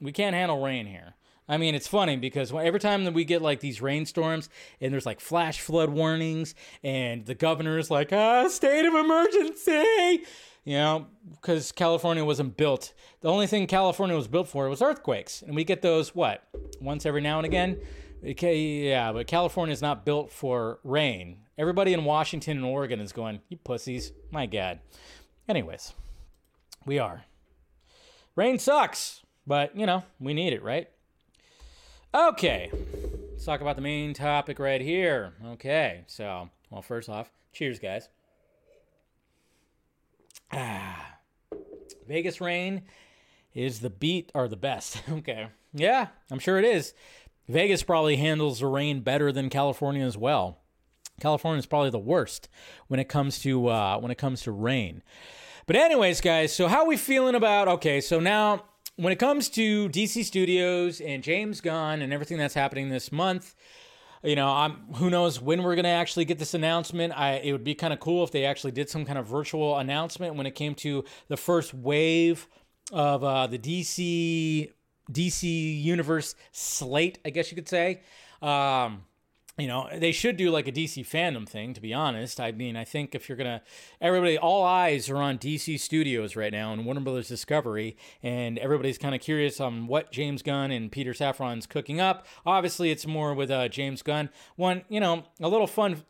We 0.00 0.12
can't 0.12 0.34
handle 0.34 0.62
rain 0.62 0.86
here. 0.86 1.14
I 1.48 1.56
mean, 1.58 1.74
it's 1.74 1.88
funny 1.88 2.16
because 2.16 2.52
every 2.52 2.80
time 2.80 3.04
that 3.04 3.14
we 3.14 3.24
get 3.24 3.42
like 3.42 3.60
these 3.60 3.82
rainstorms 3.82 4.48
and 4.80 4.92
there's 4.92 5.06
like 5.06 5.20
flash 5.20 5.60
flood 5.60 5.90
warnings 5.90 6.54
and 6.84 7.26
the 7.26 7.34
governor 7.34 7.78
is 7.78 7.90
like, 7.90 8.12
ah, 8.12 8.48
state 8.48 8.84
of 8.84 8.94
emergency, 8.94 10.24
you 10.64 10.74
know, 10.74 11.06
because 11.30 11.72
California 11.72 12.24
wasn't 12.24 12.56
built. 12.56 12.92
The 13.20 13.28
only 13.28 13.46
thing 13.46 13.66
California 13.66 14.16
was 14.16 14.28
built 14.28 14.48
for 14.48 14.68
was 14.68 14.82
earthquakes. 14.82 15.42
And 15.42 15.56
we 15.56 15.64
get 15.64 15.82
those, 15.82 16.14
what, 16.14 16.42
once 16.80 17.04
every 17.04 17.20
now 17.20 17.38
and 17.38 17.46
again? 17.46 17.80
Okay, 18.24 18.58
yeah, 18.88 19.12
but 19.12 19.26
California 19.26 19.72
is 19.72 19.82
not 19.82 20.04
built 20.04 20.30
for 20.30 20.78
rain. 20.84 21.38
Everybody 21.58 21.92
in 21.92 22.04
Washington 22.04 22.56
and 22.56 22.66
Oregon 22.66 23.00
is 23.00 23.12
going, 23.12 23.40
you 23.48 23.56
pussies. 23.56 24.12
My 24.30 24.46
God. 24.46 24.78
Anyways, 25.48 25.92
we 26.86 26.98
are. 26.98 27.24
Rain 28.36 28.58
sucks, 28.58 29.22
but, 29.46 29.76
you 29.76 29.86
know, 29.86 30.04
we 30.20 30.34
need 30.34 30.52
it, 30.52 30.62
right? 30.62 30.88
Okay, 32.14 32.70
let's 33.32 33.44
talk 33.44 33.60
about 33.60 33.74
the 33.76 33.82
main 33.82 34.14
topic 34.14 34.58
right 34.58 34.80
here. 34.80 35.32
Okay, 35.46 36.04
so, 36.06 36.48
well, 36.70 36.82
first 36.82 37.08
off, 37.08 37.30
cheers, 37.52 37.78
guys. 37.78 38.08
Ah, 40.52 41.16
Vegas 42.06 42.40
rain 42.40 42.82
is 43.54 43.80
the 43.80 43.90
beat 43.90 44.30
or 44.34 44.48
the 44.48 44.56
best. 44.56 45.02
okay, 45.10 45.48
yeah, 45.72 46.08
I'm 46.30 46.38
sure 46.38 46.58
it 46.58 46.64
is. 46.64 46.94
Vegas 47.48 47.82
probably 47.82 48.16
handles 48.16 48.60
the 48.60 48.66
rain 48.66 49.00
better 49.00 49.32
than 49.32 49.50
California 49.50 50.04
as 50.04 50.16
well. 50.16 50.58
California 51.20 51.58
is 51.58 51.66
probably 51.66 51.90
the 51.90 51.98
worst 51.98 52.48
when 52.88 53.00
it 53.00 53.08
comes 53.08 53.38
to 53.40 53.68
uh, 53.68 53.98
when 53.98 54.10
it 54.10 54.18
comes 54.18 54.42
to 54.42 54.52
rain. 54.52 55.02
But 55.66 55.76
anyways, 55.76 56.20
guys, 56.20 56.52
so 56.52 56.66
how 56.68 56.80
are 56.82 56.88
we 56.88 56.96
feeling 56.96 57.34
about? 57.34 57.68
Okay, 57.68 58.00
so 58.00 58.20
now 58.20 58.64
when 58.96 59.12
it 59.12 59.18
comes 59.18 59.48
to 59.50 59.88
DC 59.88 60.24
Studios 60.24 61.00
and 61.00 61.22
James 61.22 61.60
Gunn 61.60 62.02
and 62.02 62.12
everything 62.12 62.38
that's 62.38 62.54
happening 62.54 62.88
this 62.88 63.12
month, 63.12 63.54
you 64.22 64.36
know, 64.36 64.48
I'm 64.48 64.72
who 64.94 65.10
knows 65.10 65.40
when 65.40 65.62
we're 65.62 65.74
gonna 65.74 65.88
actually 65.88 66.24
get 66.24 66.38
this 66.38 66.54
announcement. 66.54 67.12
I 67.16 67.34
it 67.34 67.52
would 67.52 67.64
be 67.64 67.74
kind 67.74 67.92
of 67.92 68.00
cool 68.00 68.22
if 68.24 68.30
they 68.30 68.44
actually 68.44 68.72
did 68.72 68.88
some 68.88 69.04
kind 69.04 69.18
of 69.18 69.26
virtual 69.26 69.78
announcement 69.78 70.36
when 70.36 70.46
it 70.46 70.54
came 70.54 70.74
to 70.76 71.04
the 71.28 71.36
first 71.36 71.74
wave 71.74 72.46
of 72.92 73.24
uh, 73.24 73.46
the 73.46 73.58
DC 73.58 74.70
DC 75.10 75.82
universe 75.82 76.34
slate, 76.52 77.18
I 77.24 77.30
guess 77.30 77.50
you 77.50 77.56
could 77.56 77.68
say. 77.68 78.02
Um, 78.40 79.04
you 79.58 79.68
know, 79.68 79.88
they 79.94 80.12
should 80.12 80.38
do 80.38 80.50
like 80.50 80.66
a 80.66 80.72
DC 80.72 81.06
fandom 81.06 81.46
thing, 81.46 81.74
to 81.74 81.80
be 81.80 81.92
honest. 81.92 82.40
I 82.40 82.52
mean, 82.52 82.74
I 82.74 82.84
think 82.84 83.14
if 83.14 83.28
you're 83.28 83.36
going 83.36 83.58
to, 83.58 83.62
everybody, 84.00 84.38
all 84.38 84.64
eyes 84.64 85.10
are 85.10 85.18
on 85.18 85.36
DC 85.36 85.78
Studios 85.78 86.34
right 86.36 86.52
now 86.52 86.72
and 86.72 86.86
Warner 86.86 87.02
Brothers 87.02 87.28
Discovery, 87.28 87.96
and 88.22 88.58
everybody's 88.58 88.96
kind 88.96 89.14
of 89.14 89.20
curious 89.20 89.60
on 89.60 89.86
what 89.86 90.10
James 90.10 90.42
Gunn 90.42 90.70
and 90.70 90.90
Peter 90.90 91.12
Safran's 91.12 91.66
cooking 91.66 92.00
up. 92.00 92.26
Obviously, 92.46 92.90
it's 92.90 93.06
more 93.06 93.34
with 93.34 93.50
uh, 93.50 93.68
James 93.68 94.00
Gunn. 94.00 94.30
One, 94.56 94.84
you 94.88 95.00
know, 95.00 95.24
a 95.38 95.48
little 95.48 95.66
fun, 95.66 96.02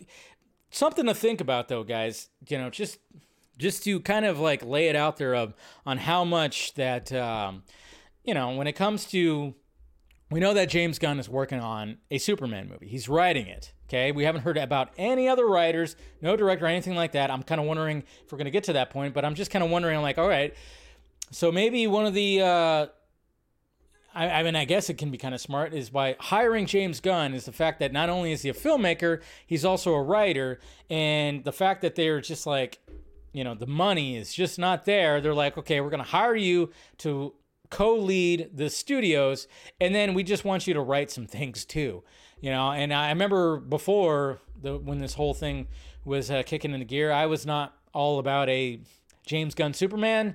something 0.70 1.06
to 1.06 1.14
think 1.14 1.40
about 1.40 1.66
though, 1.66 1.82
guys. 1.82 2.28
You 2.48 2.58
know, 2.58 2.70
just 2.70 2.98
just 3.58 3.82
to 3.84 3.98
kind 4.00 4.24
of 4.24 4.38
like 4.38 4.64
lay 4.64 4.88
it 4.88 4.94
out 4.94 5.16
there 5.16 5.34
of 5.34 5.54
on 5.84 5.98
how 5.98 6.24
much 6.24 6.74
that, 6.74 7.12
um, 7.12 7.64
you 8.24 8.34
know, 8.34 8.54
when 8.54 8.68
it 8.68 8.74
comes 8.74 9.04
to 9.06 9.54
we 10.32 10.40
know 10.40 10.54
that 10.54 10.68
James 10.68 10.98
Gunn 10.98 11.18
is 11.18 11.28
working 11.28 11.60
on 11.60 11.98
a 12.10 12.18
Superman 12.18 12.68
movie. 12.68 12.88
He's 12.88 13.08
writing 13.08 13.46
it. 13.46 13.72
Okay. 13.88 14.10
We 14.10 14.24
haven't 14.24 14.40
heard 14.40 14.56
about 14.56 14.90
any 14.96 15.28
other 15.28 15.46
writers, 15.46 15.96
no 16.22 16.34
director, 16.34 16.66
anything 16.66 16.94
like 16.94 17.12
that. 17.12 17.30
I'm 17.30 17.42
kind 17.42 17.60
of 17.60 17.66
wondering 17.66 18.04
if 18.24 18.32
we're 18.32 18.38
going 18.38 18.46
to 18.46 18.50
get 18.50 18.64
to 18.64 18.72
that 18.72 18.90
point, 18.90 19.12
but 19.12 19.24
I'm 19.24 19.34
just 19.34 19.50
kind 19.50 19.62
of 19.62 19.70
wondering, 19.70 20.00
like, 20.00 20.16
all 20.16 20.28
right, 20.28 20.54
so 21.30 21.52
maybe 21.52 21.86
one 21.86 22.06
of 22.06 22.14
the, 22.14 22.40
uh, 22.40 22.86
I, 24.14 24.28
I 24.28 24.42
mean, 24.42 24.56
I 24.56 24.64
guess 24.64 24.90
it 24.90 24.94
can 24.94 25.10
be 25.10 25.18
kind 25.18 25.34
of 25.34 25.40
smart 25.40 25.74
is 25.74 25.90
by 25.90 26.16
hiring 26.18 26.66
James 26.66 27.00
Gunn 27.00 27.34
is 27.34 27.44
the 27.46 27.52
fact 27.52 27.80
that 27.80 27.92
not 27.92 28.08
only 28.08 28.32
is 28.32 28.42
he 28.42 28.48
a 28.48 28.54
filmmaker, 28.54 29.22
he's 29.46 29.64
also 29.64 29.94
a 29.94 30.02
writer. 30.02 30.60
And 30.90 31.44
the 31.44 31.52
fact 31.52 31.82
that 31.82 31.94
they're 31.94 32.20
just 32.20 32.46
like, 32.46 32.78
you 33.32 33.44
know, 33.44 33.54
the 33.54 33.66
money 33.66 34.16
is 34.16 34.32
just 34.32 34.58
not 34.58 34.84
there. 34.84 35.20
They're 35.20 35.34
like, 35.34 35.56
okay, 35.56 35.80
we're 35.80 35.90
going 35.90 36.02
to 36.02 36.08
hire 36.08 36.36
you 36.36 36.70
to 36.98 37.32
co-lead 37.72 38.50
the 38.54 38.70
studios 38.70 39.48
and 39.80 39.94
then 39.94 40.14
we 40.14 40.22
just 40.22 40.44
want 40.44 40.66
you 40.66 40.74
to 40.74 40.80
write 40.80 41.10
some 41.10 41.26
things 41.26 41.64
too 41.64 42.02
you 42.40 42.50
know? 42.50 42.72
And 42.72 42.92
i 42.92 43.08
remember 43.08 43.58
before 43.58 44.40
the 44.60 44.76
when 44.76 44.98
this 44.98 45.14
whole 45.14 45.34
thing 45.34 45.66
was 46.04 46.30
uh, 46.30 46.42
kicking 46.44 46.72
into 46.72 46.86
gear 46.86 47.10
i 47.10 47.26
was 47.26 47.46
not 47.46 47.76
all 47.92 48.18
about 48.18 48.48
a 48.48 48.80
james 49.24 49.54
gunn 49.54 49.74
superman 49.74 50.34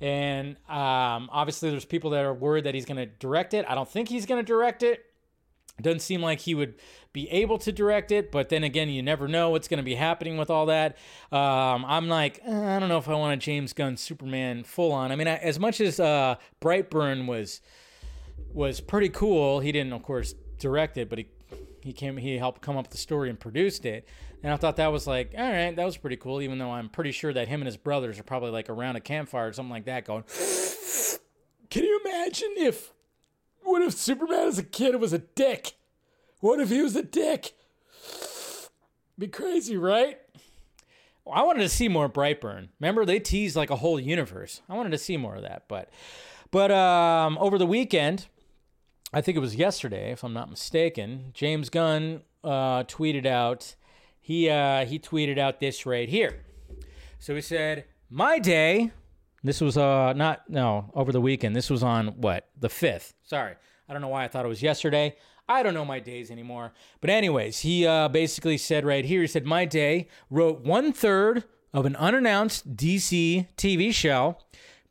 and 0.00 0.56
um, 0.68 1.30
obviously 1.32 1.70
there's 1.70 1.84
people 1.84 2.10
that 2.10 2.24
are 2.24 2.34
worried 2.34 2.64
that 2.64 2.74
he's 2.74 2.84
going 2.84 2.98
to 2.98 3.06
direct 3.06 3.54
it. 3.54 3.64
I 3.68 3.74
don't 3.74 3.88
think 3.88 4.08
he's 4.08 4.26
going 4.26 4.38
to 4.38 4.46
direct 4.46 4.82
it. 4.82 5.04
Doesn't 5.80 6.00
seem 6.00 6.20
like 6.20 6.40
he 6.40 6.54
would 6.54 6.74
be 7.14 7.30
able 7.30 7.58
to 7.58 7.70
direct 7.70 8.10
it, 8.10 8.32
but 8.32 8.48
then 8.48 8.64
again, 8.64 8.90
you 8.90 9.00
never 9.00 9.28
know 9.28 9.50
what's 9.50 9.68
going 9.68 9.78
to 9.78 9.84
be 9.84 9.94
happening 9.94 10.36
with 10.36 10.50
all 10.50 10.66
that. 10.66 10.98
Um, 11.30 11.84
I'm 11.86 12.08
like, 12.08 12.40
eh, 12.44 12.76
I 12.76 12.80
don't 12.80 12.88
know 12.88 12.98
if 12.98 13.08
I 13.08 13.14
want 13.14 13.32
a 13.32 13.36
James 13.36 13.72
Gunn 13.72 13.96
Superman 13.96 14.64
full 14.64 14.90
on. 14.92 15.12
I 15.12 15.16
mean, 15.16 15.28
I, 15.28 15.36
as 15.36 15.58
much 15.60 15.80
as 15.80 16.00
uh, 16.00 16.34
Brightburn 16.60 17.26
was 17.26 17.62
was 18.52 18.80
pretty 18.80 19.08
cool, 19.08 19.60
he 19.60 19.70
didn't, 19.70 19.92
of 19.92 20.02
course, 20.02 20.34
direct 20.58 20.98
it, 20.98 21.08
but 21.08 21.18
he 21.18 21.28
he 21.82 21.92
came 21.92 22.16
he 22.16 22.36
helped 22.36 22.60
come 22.60 22.76
up 22.76 22.86
with 22.86 22.90
the 22.90 22.98
story 22.98 23.30
and 23.30 23.38
produced 23.38 23.86
it. 23.86 24.08
And 24.42 24.52
I 24.52 24.56
thought 24.56 24.76
that 24.76 24.88
was 24.88 25.06
like, 25.06 25.34
all 25.38 25.50
right, 25.50 25.74
that 25.74 25.84
was 25.84 25.96
pretty 25.96 26.16
cool. 26.16 26.42
Even 26.42 26.58
though 26.58 26.72
I'm 26.72 26.88
pretty 26.88 27.12
sure 27.12 27.32
that 27.32 27.46
him 27.46 27.60
and 27.60 27.66
his 27.66 27.76
brothers 27.76 28.18
are 28.18 28.24
probably 28.24 28.50
like 28.50 28.68
around 28.68 28.96
a 28.96 29.00
campfire 29.00 29.48
or 29.48 29.52
something 29.52 29.70
like 29.70 29.84
that, 29.84 30.04
going. 30.04 30.24
Can 31.70 31.84
you 31.84 32.00
imagine 32.04 32.54
if 32.56 32.92
what 33.62 33.82
if 33.82 33.94
Superman 33.94 34.48
as 34.48 34.58
a 34.58 34.64
kid 34.64 34.96
was 34.96 35.12
a 35.12 35.18
dick? 35.18 35.74
What 36.44 36.60
if 36.60 36.68
he 36.68 36.82
was 36.82 36.94
a 36.94 37.02
dick? 37.02 37.54
Be 39.18 39.28
crazy, 39.28 39.78
right? 39.78 40.18
I 41.26 41.42
wanted 41.42 41.60
to 41.60 41.70
see 41.70 41.88
more 41.88 42.06
Brightburn. 42.06 42.68
Remember 42.80 43.06
they 43.06 43.18
teased 43.18 43.56
like 43.56 43.70
a 43.70 43.76
whole 43.76 43.98
universe. 43.98 44.60
I 44.68 44.74
wanted 44.74 44.90
to 44.90 44.98
see 44.98 45.16
more 45.16 45.36
of 45.36 45.40
that, 45.40 45.62
but 45.68 45.88
but 46.50 46.70
um, 46.70 47.38
over 47.38 47.56
the 47.56 47.64
weekend, 47.64 48.26
I 49.10 49.22
think 49.22 49.38
it 49.38 49.40
was 49.40 49.56
yesterday, 49.56 50.12
if 50.12 50.22
I'm 50.22 50.34
not 50.34 50.50
mistaken, 50.50 51.30
James 51.32 51.70
Gunn 51.70 52.20
uh, 52.44 52.82
tweeted 52.82 53.24
out 53.24 53.74
he 54.20 54.50
uh, 54.50 54.84
he 54.84 54.98
tweeted 54.98 55.38
out 55.38 55.60
this 55.60 55.86
right 55.86 56.10
here. 56.10 56.44
So 57.20 57.34
he 57.34 57.40
said, 57.40 57.86
"My 58.10 58.38
day 58.38 58.90
this 59.42 59.62
was 59.62 59.78
uh 59.78 60.12
not 60.12 60.50
no 60.50 60.92
over 60.94 61.10
the 61.10 61.22
weekend. 61.22 61.56
This 61.56 61.70
was 61.70 61.82
on 61.82 62.08
what 62.20 62.50
the 62.60 62.68
fifth. 62.68 63.14
Sorry, 63.22 63.54
I 63.88 63.94
don't 63.94 64.02
know 64.02 64.08
why 64.08 64.24
I 64.24 64.28
thought 64.28 64.44
it 64.44 64.48
was 64.48 64.62
yesterday. 64.62 65.16
I 65.48 65.62
don't 65.62 65.74
know 65.74 65.84
my 65.84 66.00
days 66.00 66.30
anymore. 66.30 66.72
But 67.00 67.10
anyways, 67.10 67.60
he 67.60 67.86
uh, 67.86 68.08
basically 68.08 68.58
said 68.58 68.84
right 68.84 69.04
here. 69.04 69.20
He 69.20 69.26
said 69.26 69.44
my 69.44 69.64
day 69.64 70.08
wrote 70.30 70.60
one 70.60 70.92
third 70.92 71.44
of 71.72 71.86
an 71.86 71.96
unannounced 71.96 72.76
DC 72.76 73.46
TV 73.56 73.92
show. 73.92 74.38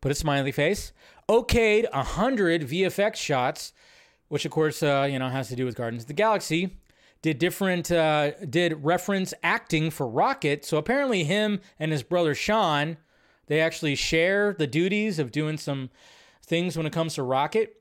Put 0.01 0.11
a 0.11 0.15
smiley 0.15 0.51
face. 0.51 0.91
Okayed 1.29 1.87
a 1.91 2.03
hundred 2.03 2.63
VFX 2.63 3.15
shots, 3.15 3.73
which 4.27 4.45
of 4.45 4.51
course 4.51 4.83
uh, 4.83 5.07
you 5.09 5.17
know 5.17 5.29
has 5.29 5.47
to 5.49 5.55
do 5.55 5.65
with 5.65 5.75
Guardians 5.75 6.03
of 6.03 6.07
the 6.07 6.13
Galaxy 6.13 6.77
did 7.23 7.39
different 7.39 7.89
uh, 7.89 8.31
did 8.47 8.83
reference 8.83 9.33
acting 9.41 9.89
for 9.89 10.07
Rocket. 10.07 10.63
So 10.65 10.77
apparently 10.77 11.23
him 11.23 11.61
and 11.79 11.91
his 11.91 12.03
brother 12.03 12.35
Sean 12.35 12.97
they 13.47 13.59
actually 13.59 13.95
share 13.95 14.53
the 14.53 14.67
duties 14.67 15.19
of 15.19 15.31
doing 15.31 15.57
some 15.57 15.89
things 16.45 16.77
when 16.77 16.85
it 16.85 16.93
comes 16.93 17.15
to 17.15 17.23
Rocket 17.23 17.75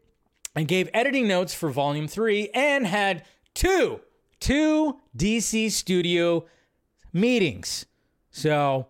and 0.55 0.69
gave 0.69 0.89
editing 0.93 1.27
notes 1.27 1.55
for 1.55 1.71
Volume 1.71 2.09
3 2.09 2.51
and 2.55 2.87
had 2.87 3.25
two, 3.55 4.01
two 4.41 4.99
DC 5.17 5.71
studio 5.71 6.45
meetings. 7.13 7.87
So 8.31 8.87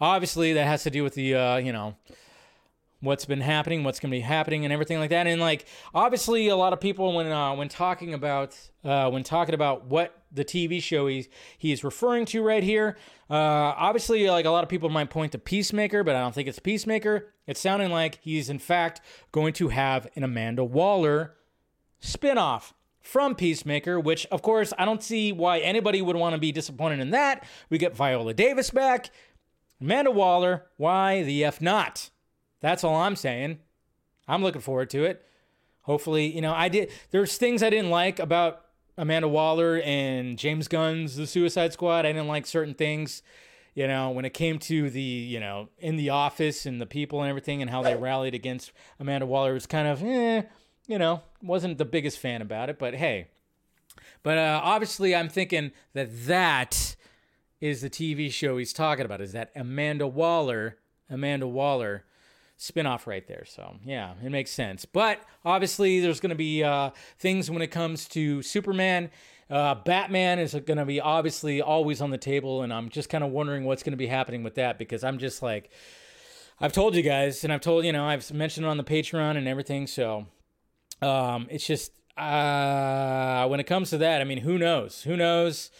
obviously 0.00 0.52
that 0.54 0.66
has 0.66 0.82
to 0.84 0.90
do 0.90 1.02
with 1.02 1.14
the, 1.14 1.34
uh, 1.34 1.56
you 1.56 1.72
know, 1.72 1.96
what's 3.02 3.24
been 3.24 3.40
happening, 3.40 3.82
what's 3.84 4.00
going 4.00 4.10
to 4.10 4.16
be 4.16 4.20
happening, 4.20 4.64
and 4.64 4.72
everything 4.72 4.98
like 4.98 5.10
that. 5.10 5.26
And 5.26 5.40
like 5.40 5.66
obviously, 5.94 6.48
a 6.48 6.56
lot 6.56 6.72
of 6.72 6.80
people 6.80 7.12
when 7.12 7.30
uh, 7.30 7.54
when 7.54 7.68
talking 7.68 8.14
about 8.14 8.56
uh, 8.84 9.10
when 9.10 9.22
talking 9.24 9.54
about 9.54 9.86
what 9.86 10.22
the 10.32 10.44
TV 10.44 10.82
show 10.82 11.06
he's 11.08 11.28
he's 11.58 11.84
referring 11.84 12.24
to 12.26 12.42
right 12.42 12.62
here, 12.62 12.96
uh, 13.28 13.34
obviously, 13.76 14.28
like 14.30 14.46
a 14.46 14.50
lot 14.50 14.62
of 14.62 14.70
people 14.70 14.88
might 14.88 15.10
point 15.10 15.32
to 15.32 15.38
Peacemaker, 15.38 16.02
but 16.02 16.16
I 16.16 16.20
don't 16.20 16.34
think 16.34 16.48
it's 16.48 16.60
Peacemaker. 16.60 17.34
It's 17.46 17.60
sounding 17.60 17.90
like 17.90 18.20
he's 18.22 18.48
in 18.48 18.58
fact 18.58 19.00
going 19.32 19.52
to 19.54 19.68
have 19.68 20.08
an 20.16 20.22
Amanda 20.22 20.64
Waller 20.64 21.34
spinoff 22.00 22.72
from 23.00 23.34
Peacemaker, 23.34 23.98
which 23.98 24.26
of 24.26 24.42
course 24.42 24.72
I 24.78 24.84
don't 24.84 25.02
see 25.02 25.32
why 25.32 25.58
anybody 25.58 26.00
would 26.00 26.16
want 26.16 26.34
to 26.34 26.40
be 26.40 26.52
disappointed 26.52 27.00
in 27.00 27.10
that. 27.10 27.44
We 27.68 27.78
get 27.78 27.96
Viola 27.96 28.32
Davis 28.32 28.70
back. 28.70 29.10
Amanda 29.80 30.12
Waller, 30.12 30.66
why 30.76 31.24
the 31.24 31.44
F 31.44 31.60
not? 31.60 32.10
That's 32.62 32.84
all 32.84 32.96
I'm 32.96 33.16
saying. 33.16 33.58
I'm 34.26 34.42
looking 34.42 34.62
forward 34.62 34.88
to 34.90 35.04
it. 35.04 35.26
Hopefully, 35.82 36.34
you 36.34 36.40
know, 36.40 36.54
I 36.54 36.68
did. 36.68 36.90
There's 37.10 37.36
things 37.36 37.62
I 37.62 37.68
didn't 37.68 37.90
like 37.90 38.20
about 38.20 38.64
Amanda 38.96 39.28
Waller 39.28 39.80
and 39.84 40.38
James 40.38 40.68
Gunn's 40.68 41.16
The 41.16 41.26
Suicide 41.26 41.72
Squad. 41.72 42.06
I 42.06 42.12
didn't 42.12 42.28
like 42.28 42.46
certain 42.46 42.74
things. 42.74 43.22
You 43.74 43.88
know, 43.88 44.10
when 44.10 44.24
it 44.24 44.34
came 44.34 44.58
to 44.60 44.90
the, 44.90 45.00
you 45.00 45.40
know, 45.40 45.70
in 45.78 45.96
the 45.96 46.10
office 46.10 46.66
and 46.66 46.80
the 46.80 46.86
people 46.86 47.20
and 47.22 47.28
everything 47.28 47.62
and 47.62 47.70
how 47.70 47.82
they 47.82 47.96
rallied 47.96 48.34
against 48.34 48.70
Amanda 49.00 49.26
Waller, 49.26 49.50
it 49.50 49.54
was 49.54 49.66
kind 49.66 49.88
of, 49.88 50.02
eh, 50.02 50.42
you 50.86 50.98
know, 50.98 51.22
wasn't 51.42 51.78
the 51.78 51.84
biggest 51.86 52.18
fan 52.18 52.42
about 52.42 52.68
it. 52.68 52.78
But 52.78 52.94
hey, 52.94 53.28
but 54.22 54.38
uh, 54.38 54.60
obviously, 54.62 55.16
I'm 55.16 55.28
thinking 55.28 55.72
that 55.94 56.26
that 56.26 56.96
is 57.60 57.80
the 57.80 57.90
TV 57.90 58.30
show 58.30 58.58
he's 58.58 58.74
talking 58.74 59.04
about. 59.04 59.20
Is 59.20 59.32
that 59.32 59.50
Amanda 59.56 60.06
Waller, 60.06 60.76
Amanda 61.08 61.48
Waller 61.48 62.04
spinoff 62.62 63.06
right 63.06 63.26
there? 63.26 63.44
So 63.46 63.76
yeah, 63.84 64.14
it 64.24 64.30
makes 64.30 64.50
sense. 64.50 64.84
But 64.84 65.20
obviously, 65.44 66.00
there's 66.00 66.20
going 66.20 66.30
to 66.30 66.36
be 66.36 66.62
uh, 66.62 66.90
things 67.18 67.50
when 67.50 67.62
it 67.62 67.70
comes 67.70 68.06
to 68.10 68.42
Superman. 68.42 69.10
Uh, 69.50 69.74
Batman 69.74 70.38
is 70.38 70.54
going 70.54 70.78
to 70.78 70.86
be 70.86 71.00
obviously 71.00 71.60
always 71.60 72.00
on 72.00 72.10
the 72.10 72.18
table, 72.18 72.62
and 72.62 72.72
I'm 72.72 72.88
just 72.88 73.10
kind 73.10 73.22
of 73.22 73.30
wondering 73.30 73.64
what's 73.64 73.82
going 73.82 73.92
to 73.92 73.98
be 73.98 74.06
happening 74.06 74.42
with 74.42 74.54
that 74.54 74.78
because 74.78 75.04
I'm 75.04 75.18
just 75.18 75.42
like, 75.42 75.70
I've 76.60 76.72
told 76.72 76.94
you 76.94 77.02
guys, 77.02 77.44
and 77.44 77.52
I've 77.52 77.60
told 77.60 77.84
you 77.84 77.92
know 77.92 78.04
I've 78.04 78.32
mentioned 78.32 78.64
it 78.64 78.68
on 78.68 78.76
the 78.76 78.84
Patreon 78.84 79.36
and 79.36 79.46
everything. 79.46 79.86
So 79.86 80.26
um, 81.02 81.48
it's 81.50 81.66
just 81.66 81.92
uh, 82.16 83.46
when 83.48 83.60
it 83.60 83.64
comes 83.64 83.90
to 83.90 83.98
that, 83.98 84.20
I 84.20 84.24
mean, 84.24 84.38
who 84.38 84.58
knows? 84.58 85.02
Who 85.02 85.16
knows? 85.16 85.70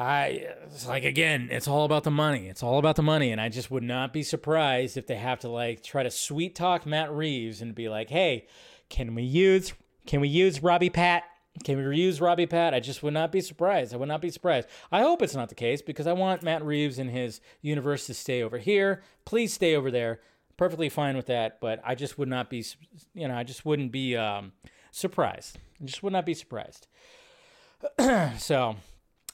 I 0.00 0.46
it's 0.64 0.86
like 0.86 1.04
again, 1.04 1.48
it's 1.50 1.68
all 1.68 1.84
about 1.84 2.04
the 2.04 2.10
money. 2.10 2.48
It's 2.48 2.62
all 2.62 2.78
about 2.78 2.96
the 2.96 3.02
money, 3.02 3.32
and 3.32 3.40
I 3.40 3.50
just 3.50 3.70
would 3.70 3.82
not 3.82 4.14
be 4.14 4.22
surprised 4.22 4.96
if 4.96 5.06
they 5.06 5.16
have 5.16 5.40
to 5.40 5.48
like 5.50 5.82
try 5.82 6.02
to 6.02 6.10
sweet 6.10 6.54
talk 6.54 6.86
Matt 6.86 7.12
Reeves 7.12 7.60
and 7.60 7.74
be 7.74 7.90
like, 7.90 8.08
"Hey, 8.08 8.46
can 8.88 9.14
we 9.14 9.22
use 9.24 9.74
can 10.06 10.22
we 10.22 10.28
use 10.28 10.62
Robbie 10.62 10.88
Pat? 10.88 11.24
Can 11.64 11.76
we 11.76 11.82
reuse 11.82 12.18
Robbie 12.18 12.46
Pat?" 12.46 12.72
I 12.72 12.80
just 12.80 13.02
would 13.02 13.12
not 13.12 13.30
be 13.30 13.42
surprised. 13.42 13.92
I 13.92 13.98
would 13.98 14.08
not 14.08 14.22
be 14.22 14.30
surprised. 14.30 14.68
I 14.90 15.02
hope 15.02 15.20
it's 15.20 15.34
not 15.34 15.50
the 15.50 15.54
case 15.54 15.82
because 15.82 16.06
I 16.06 16.14
want 16.14 16.42
Matt 16.42 16.64
Reeves 16.64 16.98
and 16.98 17.10
his 17.10 17.42
universe 17.60 18.06
to 18.06 18.14
stay 18.14 18.42
over 18.42 18.56
here. 18.56 19.02
Please 19.26 19.52
stay 19.52 19.76
over 19.76 19.90
there. 19.90 20.20
Perfectly 20.56 20.88
fine 20.88 21.14
with 21.14 21.26
that, 21.26 21.60
but 21.60 21.78
I 21.84 21.94
just 21.94 22.18
would 22.18 22.28
not 22.28 22.48
be, 22.48 22.64
you 23.12 23.28
know, 23.28 23.34
I 23.34 23.44
just 23.44 23.66
wouldn't 23.66 23.92
be 23.92 24.16
um, 24.16 24.52
surprised. 24.92 25.58
I 25.78 25.84
just 25.84 26.02
would 26.02 26.12
not 26.14 26.24
be 26.24 26.34
surprised. 26.34 26.86
so, 28.38 28.76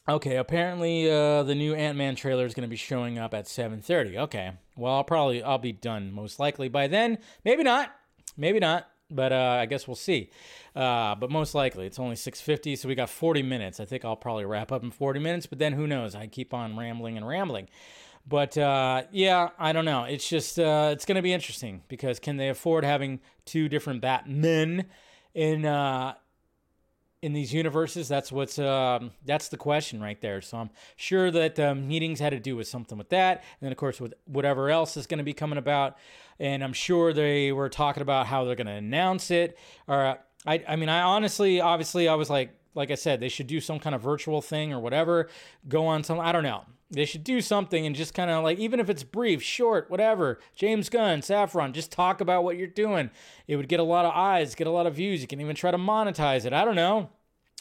okay, 0.08 0.36
apparently 0.36 1.10
uh, 1.10 1.42
the 1.42 1.54
new 1.54 1.74
Ant 1.74 1.96
Man 1.96 2.16
trailer 2.16 2.44
is 2.44 2.54
going 2.54 2.66
to 2.66 2.70
be 2.70 2.76
showing 2.76 3.18
up 3.18 3.34
at 3.34 3.46
7:30. 3.46 4.16
Okay, 4.18 4.52
well 4.76 4.94
I'll 4.94 5.04
probably 5.04 5.42
I'll 5.42 5.58
be 5.58 5.72
done 5.72 6.12
most 6.12 6.38
likely 6.38 6.68
by 6.68 6.86
then. 6.86 7.18
Maybe 7.44 7.62
not. 7.62 7.94
Maybe 8.36 8.58
not. 8.58 8.88
But 9.08 9.32
uh, 9.32 9.58
I 9.60 9.66
guess 9.66 9.86
we'll 9.86 9.94
see. 9.94 10.30
Uh, 10.74 11.14
but 11.14 11.30
most 11.30 11.54
likely, 11.54 11.86
it's 11.86 11.98
only 11.98 12.16
6:50, 12.16 12.76
so 12.76 12.88
we 12.88 12.94
got 12.94 13.08
40 13.08 13.42
minutes. 13.42 13.78
I 13.78 13.84
think 13.84 14.04
I'll 14.04 14.16
probably 14.16 14.44
wrap 14.44 14.72
up 14.72 14.82
in 14.82 14.90
40 14.90 15.20
minutes. 15.20 15.46
But 15.46 15.58
then 15.58 15.72
who 15.72 15.86
knows? 15.86 16.14
I 16.14 16.26
keep 16.26 16.52
on 16.52 16.76
rambling 16.76 17.16
and 17.16 17.26
rambling. 17.26 17.68
But 18.28 18.58
uh, 18.58 19.04
yeah, 19.12 19.50
I 19.58 19.72
don't 19.72 19.84
know. 19.84 20.04
It's 20.04 20.28
just 20.28 20.58
uh, 20.58 20.90
it's 20.92 21.04
going 21.04 21.16
to 21.16 21.22
be 21.22 21.32
interesting 21.32 21.82
because 21.88 22.18
can 22.18 22.36
they 22.36 22.48
afford 22.48 22.84
having 22.84 23.20
two 23.44 23.68
different 23.68 24.00
Batmen 24.00 24.86
in 25.34 25.64
uh, 25.64 26.14
in 27.22 27.32
these 27.32 27.52
universes? 27.52 28.08
That's 28.08 28.30
what's 28.30 28.58
um, 28.58 29.12
that's 29.24 29.48
the 29.48 29.56
question 29.56 30.00
right 30.00 30.20
there. 30.20 30.40
So 30.40 30.58
I'm 30.58 30.70
sure 30.96 31.30
that 31.30 31.58
um, 31.58 31.88
meetings 31.88 32.20
had 32.20 32.30
to 32.30 32.40
do 32.40 32.56
with 32.56 32.68
something 32.68 32.98
with 32.98 33.10
that, 33.10 33.38
and 33.38 33.66
then 33.66 33.72
of 33.72 33.78
course 33.78 34.00
with 34.00 34.14
whatever 34.26 34.70
else 34.70 34.96
is 34.96 35.06
going 35.06 35.18
to 35.18 35.24
be 35.24 35.34
coming 35.34 35.58
about. 35.58 35.96
And 36.38 36.62
I'm 36.62 36.72
sure 36.72 37.12
they 37.12 37.52
were 37.52 37.68
talking 37.68 38.02
about 38.02 38.26
how 38.26 38.44
they're 38.44 38.56
going 38.56 38.66
to 38.66 38.72
announce 38.72 39.30
it. 39.30 39.58
Or 39.88 40.18
I, 40.46 40.64
I 40.68 40.76
mean, 40.76 40.88
I 40.88 41.00
honestly, 41.00 41.60
obviously, 41.60 42.08
I 42.08 42.14
was 42.14 42.30
like, 42.30 42.50
like 42.76 42.90
I 42.90 42.94
said, 42.94 43.18
they 43.18 43.28
should 43.28 43.46
do 43.46 43.60
some 43.60 43.80
kind 43.80 43.94
of 43.94 44.02
virtual 44.02 44.42
thing 44.42 44.72
or 44.72 44.78
whatever. 44.78 45.28
Go 45.68 45.86
on 45.86 46.04
some, 46.04 46.20
I 46.20 46.30
don't 46.30 46.42
know. 46.42 46.64
They 46.90 47.04
should 47.04 47.24
do 47.24 47.40
something 47.40 47.84
and 47.84 47.96
just 47.96 48.14
kind 48.14 48.30
of 48.30 48.44
like, 48.44 48.58
even 48.58 48.78
if 48.78 48.88
it's 48.88 49.02
brief, 49.02 49.42
short, 49.42 49.90
whatever. 49.90 50.38
James 50.54 50.88
Gunn, 50.88 51.20
Safran, 51.20 51.72
just 51.72 51.90
talk 51.90 52.20
about 52.20 52.44
what 52.44 52.56
you're 52.56 52.68
doing. 52.68 53.10
It 53.48 53.56
would 53.56 53.68
get 53.68 53.80
a 53.80 53.84
lot 53.84 54.04
of 54.04 54.12
eyes, 54.14 54.54
get 54.54 54.68
a 54.68 54.70
lot 54.70 54.86
of 54.86 54.94
views. 54.94 55.20
You 55.20 55.26
can 55.26 55.40
even 55.40 55.56
try 55.56 55.72
to 55.72 55.78
monetize 55.78 56.44
it. 56.44 56.52
I 56.52 56.64
don't 56.64 56.76
know 56.76 57.10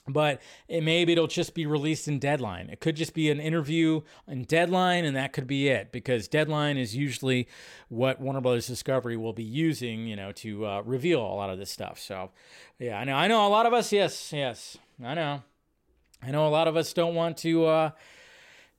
but 0.08 0.42
it, 0.68 0.84
maybe 0.84 1.14
it'll 1.14 1.28
just 1.28 1.54
be 1.54 1.66
released 1.66 2.08
in 2.08 2.20
deadline 2.20 2.70
it 2.70 2.80
could 2.80 2.96
just 2.96 3.14
be 3.14 3.30
an 3.32 3.40
interview 3.40 4.02
in 4.28 4.44
deadline 4.44 5.06
and 5.06 5.16
that 5.16 5.34
could 5.34 5.48
be 5.48 5.68
it 5.68 5.92
because 5.92 6.28
deadline 6.28 6.78
is 6.78 6.96
usually 6.96 7.48
what 7.90 8.22
warner 8.22 8.42
brothers 8.42 8.68
discovery 8.68 9.18
will 9.18 9.34
be 9.34 9.44
using 9.44 10.06
you 10.06 10.16
know 10.16 10.32
to 10.32 10.66
uh, 10.66 10.82
reveal 10.82 11.22
a 11.22 11.36
lot 11.36 11.50
of 11.50 11.58
this 11.58 11.72
stuff 11.72 12.00
so 12.00 12.30
yeah 12.80 13.00
i 13.00 13.04
know 13.04 13.16
i 13.16 13.28
know 13.28 13.48
a 13.48 13.50
lot 13.50 13.66
of 13.66 13.74
us 13.74 13.92
yes 13.92 14.32
yes 14.32 14.78
i 15.04 15.14
know 15.14 15.42
i 16.22 16.32
know 16.32 16.48
a 16.48 16.50
lot 16.50 16.68
of 16.68 16.76
us 16.76 16.94
don't 16.94 17.16
want 17.16 17.38
to 17.38 17.66
uh, 17.66 17.92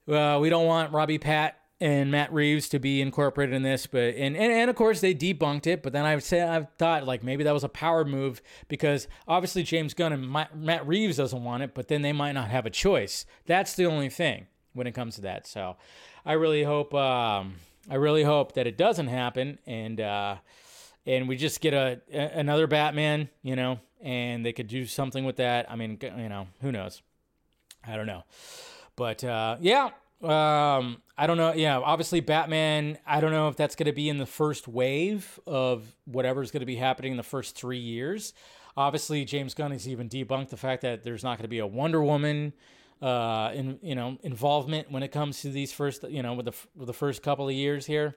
uh 0.08 0.38
we 0.40 0.48
don't 0.48 0.66
want 0.66 0.92
robbie 0.92 1.18
pat 1.18 1.58
and 1.80 2.10
Matt 2.10 2.32
Reeves 2.32 2.68
to 2.70 2.78
be 2.78 3.02
incorporated 3.02 3.54
in 3.54 3.62
this, 3.62 3.86
but 3.86 4.14
and, 4.14 4.36
and 4.36 4.52
and 4.52 4.70
of 4.70 4.76
course 4.76 5.00
they 5.00 5.14
debunked 5.14 5.66
it. 5.66 5.82
But 5.82 5.92
then 5.92 6.04
I've 6.06 6.22
said 6.22 6.48
I've 6.48 6.68
thought 6.78 7.06
like 7.06 7.22
maybe 7.22 7.44
that 7.44 7.52
was 7.52 7.64
a 7.64 7.68
power 7.68 8.04
move 8.04 8.40
because 8.68 9.08
obviously 9.28 9.62
James 9.62 9.92
Gunn 9.92 10.12
and 10.12 10.30
Matt 10.54 10.86
Reeves 10.86 11.18
doesn't 11.18 11.44
want 11.44 11.62
it, 11.62 11.74
but 11.74 11.88
then 11.88 12.02
they 12.02 12.12
might 12.12 12.32
not 12.32 12.48
have 12.48 12.64
a 12.64 12.70
choice. 12.70 13.26
That's 13.44 13.74
the 13.74 13.84
only 13.84 14.08
thing 14.08 14.46
when 14.72 14.86
it 14.86 14.92
comes 14.92 15.16
to 15.16 15.20
that. 15.22 15.46
So 15.46 15.76
I 16.24 16.32
really 16.32 16.62
hope 16.62 16.94
um, 16.94 17.56
I 17.90 17.96
really 17.96 18.22
hope 18.22 18.52
that 18.54 18.66
it 18.66 18.78
doesn't 18.78 19.08
happen 19.08 19.58
and 19.66 20.00
uh, 20.00 20.36
and 21.06 21.28
we 21.28 21.36
just 21.36 21.60
get 21.60 21.74
a, 21.74 22.00
a 22.12 22.38
another 22.38 22.66
Batman, 22.66 23.28
you 23.42 23.56
know, 23.56 23.80
and 24.02 24.44
they 24.44 24.52
could 24.52 24.68
do 24.68 24.86
something 24.86 25.24
with 25.24 25.36
that. 25.36 25.70
I 25.70 25.76
mean, 25.76 25.98
you 26.00 26.28
know, 26.28 26.48
who 26.60 26.72
knows? 26.72 27.02
I 27.86 27.96
don't 27.96 28.06
know, 28.06 28.24
but 28.96 29.22
uh, 29.24 29.56
yeah. 29.60 29.90
Um, 30.22 31.02
I 31.18 31.26
don't 31.26 31.36
know. 31.36 31.52
Yeah, 31.52 31.78
obviously 31.78 32.20
Batman. 32.20 32.98
I 33.06 33.20
don't 33.20 33.32
know 33.32 33.48
if 33.48 33.56
that's 33.56 33.76
going 33.76 33.86
to 33.86 33.92
be 33.92 34.08
in 34.08 34.16
the 34.16 34.26
first 34.26 34.66
wave 34.66 35.38
of 35.46 35.84
whatever's 36.06 36.50
going 36.50 36.60
to 36.60 36.66
be 36.66 36.76
happening 36.76 37.12
in 37.12 37.16
the 37.18 37.22
first 37.22 37.54
three 37.54 37.78
years. 37.78 38.32
Obviously, 38.78 39.24
James 39.26 39.52
Gunn 39.52 39.72
has 39.72 39.86
even 39.86 40.08
debunked 40.08 40.48
the 40.48 40.56
fact 40.56 40.82
that 40.82 41.02
there's 41.02 41.22
not 41.22 41.36
going 41.36 41.44
to 41.44 41.48
be 41.48 41.58
a 41.58 41.66
Wonder 41.66 42.02
Woman, 42.02 42.54
uh, 43.02 43.50
in 43.54 43.78
you 43.82 43.94
know 43.94 44.18
involvement 44.22 44.90
when 44.90 45.02
it 45.02 45.08
comes 45.12 45.42
to 45.42 45.50
these 45.50 45.72
first 45.72 46.02
you 46.08 46.22
know 46.22 46.34
with 46.34 46.46
the 46.46 46.52
with 46.74 46.86
the 46.86 46.94
first 46.94 47.22
couple 47.22 47.48
of 47.48 47.54
years 47.54 47.86
here. 47.86 48.16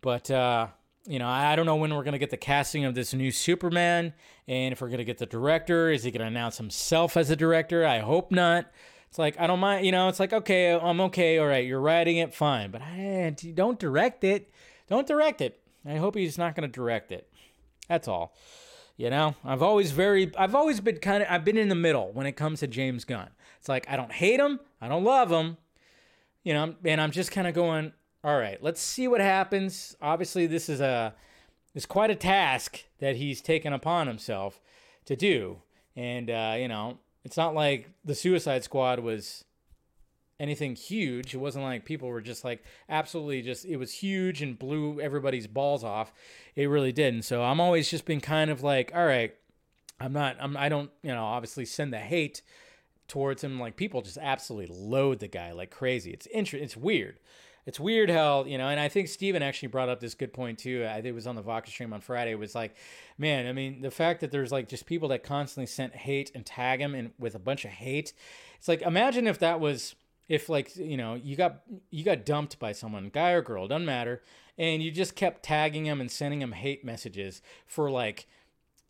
But 0.00 0.30
uh, 0.30 0.68
you 1.06 1.18
know, 1.18 1.28
I 1.28 1.54
don't 1.54 1.66
know 1.66 1.76
when 1.76 1.92
we're 1.94 2.02
going 2.02 2.12
to 2.12 2.18
get 2.18 2.30
the 2.30 2.36
casting 2.36 2.84
of 2.84 2.94
this 2.94 3.12
new 3.12 3.30
Superman, 3.30 4.14
and 4.48 4.72
if 4.72 4.80
we're 4.80 4.88
going 4.88 4.98
to 4.98 5.04
get 5.04 5.18
the 5.18 5.26
director. 5.26 5.90
Is 5.90 6.04
he 6.04 6.10
going 6.10 6.20
to 6.20 6.26
announce 6.26 6.56
himself 6.56 7.16
as 7.16 7.30
a 7.30 7.36
director? 7.36 7.86
I 7.86 7.98
hope 7.98 8.30
not. 8.30 8.66
It's 9.08 9.18
like 9.18 9.38
I 9.38 9.46
don't 9.46 9.60
mind, 9.60 9.86
you 9.86 9.92
know. 9.92 10.08
It's 10.08 10.18
like 10.18 10.32
okay, 10.32 10.72
I'm 10.72 11.00
okay. 11.02 11.38
All 11.38 11.46
right, 11.46 11.64
you're 11.64 11.80
writing 11.80 12.16
it, 12.16 12.34
fine, 12.34 12.70
but 12.70 12.82
I, 12.82 13.34
don't 13.54 13.78
direct 13.78 14.24
it. 14.24 14.50
Don't 14.88 15.06
direct 15.06 15.40
it. 15.40 15.60
I 15.86 15.96
hope 15.96 16.16
he's 16.16 16.38
not 16.38 16.56
going 16.56 16.68
to 16.68 16.72
direct 16.72 17.12
it. 17.12 17.30
That's 17.88 18.08
all. 18.08 18.34
You 18.96 19.10
know, 19.10 19.34
I've 19.44 19.62
always 19.62 19.90
very, 19.90 20.32
I've 20.36 20.54
always 20.54 20.80
been 20.80 20.98
kind 20.98 21.22
of, 21.22 21.28
I've 21.28 21.44
been 21.44 21.56
in 21.56 21.68
the 21.68 21.74
middle 21.74 22.12
when 22.12 22.26
it 22.26 22.32
comes 22.32 22.60
to 22.60 22.66
James 22.66 23.04
Gunn. 23.04 23.28
It's 23.58 23.68
like 23.68 23.88
I 23.88 23.96
don't 23.96 24.12
hate 24.12 24.40
him, 24.40 24.60
I 24.80 24.88
don't 24.88 25.04
love 25.04 25.30
him, 25.30 25.58
you 26.44 26.54
know, 26.54 26.74
and 26.84 27.00
I'm 27.00 27.10
just 27.10 27.30
kind 27.30 27.46
of 27.46 27.54
going, 27.54 27.92
all 28.24 28.38
right, 28.38 28.60
let's 28.62 28.80
see 28.80 29.06
what 29.06 29.20
happens. 29.20 29.94
Obviously, 30.00 30.46
this 30.46 30.70
is 30.70 30.80
a, 30.80 31.14
it's 31.74 31.84
quite 31.84 32.10
a 32.10 32.14
task 32.14 32.84
that 32.98 33.16
he's 33.16 33.42
taken 33.42 33.74
upon 33.74 34.06
himself 34.06 34.62
to 35.04 35.14
do, 35.14 35.58
and 35.94 36.30
uh, 36.30 36.56
you 36.58 36.66
know, 36.66 36.98
it's 37.22 37.36
not 37.36 37.54
like 37.54 37.90
the 38.02 38.14
Suicide 38.14 38.64
Squad 38.64 39.00
was 39.00 39.44
anything 40.40 40.74
huge. 40.74 41.34
It 41.34 41.38
wasn't 41.38 41.64
like 41.64 41.84
people 41.84 42.08
were 42.08 42.22
just 42.22 42.44
like 42.44 42.64
absolutely 42.88 43.42
just 43.42 43.66
it 43.66 43.76
was 43.76 43.92
huge 43.92 44.40
and 44.40 44.58
blew 44.58 45.00
everybody's 45.00 45.46
balls 45.46 45.84
off. 45.84 46.12
It 46.56 46.66
really 46.66 46.92
didn't. 46.92 47.22
So 47.22 47.42
I'm 47.42 47.60
always 47.60 47.90
just 47.90 48.06
been 48.06 48.20
kind 48.20 48.50
of 48.50 48.62
like, 48.62 48.90
all 48.94 49.06
right, 49.06 49.34
I'm 50.00 50.12
not 50.12 50.36
I'm 50.40 50.56
I 50.56 50.68
don't, 50.68 50.90
you 51.02 51.12
know, 51.12 51.24
obviously 51.24 51.66
send 51.66 51.92
the 51.92 51.98
hate 51.98 52.42
towards 53.06 53.44
him 53.44 53.60
like 53.60 53.76
people 53.76 54.00
just 54.00 54.16
absolutely 54.16 54.74
load 54.74 55.20
the 55.20 55.28
guy 55.28 55.52
like 55.52 55.70
crazy. 55.70 56.10
It's 56.10 56.26
inter- 56.26 56.56
it's 56.56 56.76
weird 56.76 57.18
it's 57.66 57.80
weird 57.80 58.10
how 58.10 58.44
you 58.44 58.58
know, 58.58 58.68
and 58.68 58.78
I 58.78 58.88
think 58.88 59.08
Steven 59.08 59.42
actually 59.42 59.68
brought 59.68 59.88
up 59.88 60.00
this 60.00 60.14
good 60.14 60.32
point 60.32 60.58
too. 60.58 60.86
I 60.88 60.94
think 60.94 61.06
it 61.06 61.12
was 61.12 61.26
on 61.26 61.34
the 61.34 61.42
Vodka 61.42 61.70
stream 61.70 61.92
on 61.92 62.00
Friday. 62.00 62.32
It 62.32 62.38
was 62.38 62.54
like, 62.54 62.74
man, 63.16 63.46
I 63.46 63.52
mean, 63.52 63.80
the 63.80 63.90
fact 63.90 64.20
that 64.20 64.30
there's 64.30 64.52
like 64.52 64.68
just 64.68 64.86
people 64.86 65.08
that 65.08 65.22
constantly 65.22 65.66
sent 65.66 65.94
hate 65.94 66.30
and 66.34 66.44
tag 66.44 66.80
him 66.80 66.94
and 66.94 67.12
with 67.18 67.34
a 67.34 67.38
bunch 67.38 67.64
of 67.64 67.70
hate. 67.70 68.12
It's 68.58 68.68
like 68.68 68.82
imagine 68.82 69.26
if 69.26 69.38
that 69.38 69.60
was 69.60 69.94
if 70.28 70.48
like 70.48 70.76
you 70.76 70.96
know 70.96 71.14
you 71.14 71.36
got 71.36 71.62
you 71.90 72.04
got 72.04 72.26
dumped 72.26 72.58
by 72.58 72.72
someone, 72.72 73.08
guy 73.08 73.30
or 73.30 73.42
girl, 73.42 73.66
doesn't 73.66 73.86
matter, 73.86 74.22
and 74.58 74.82
you 74.82 74.90
just 74.90 75.16
kept 75.16 75.42
tagging 75.42 75.86
him 75.86 76.00
and 76.00 76.10
sending 76.10 76.42
him 76.42 76.52
hate 76.52 76.84
messages 76.84 77.40
for 77.66 77.90
like 77.90 78.26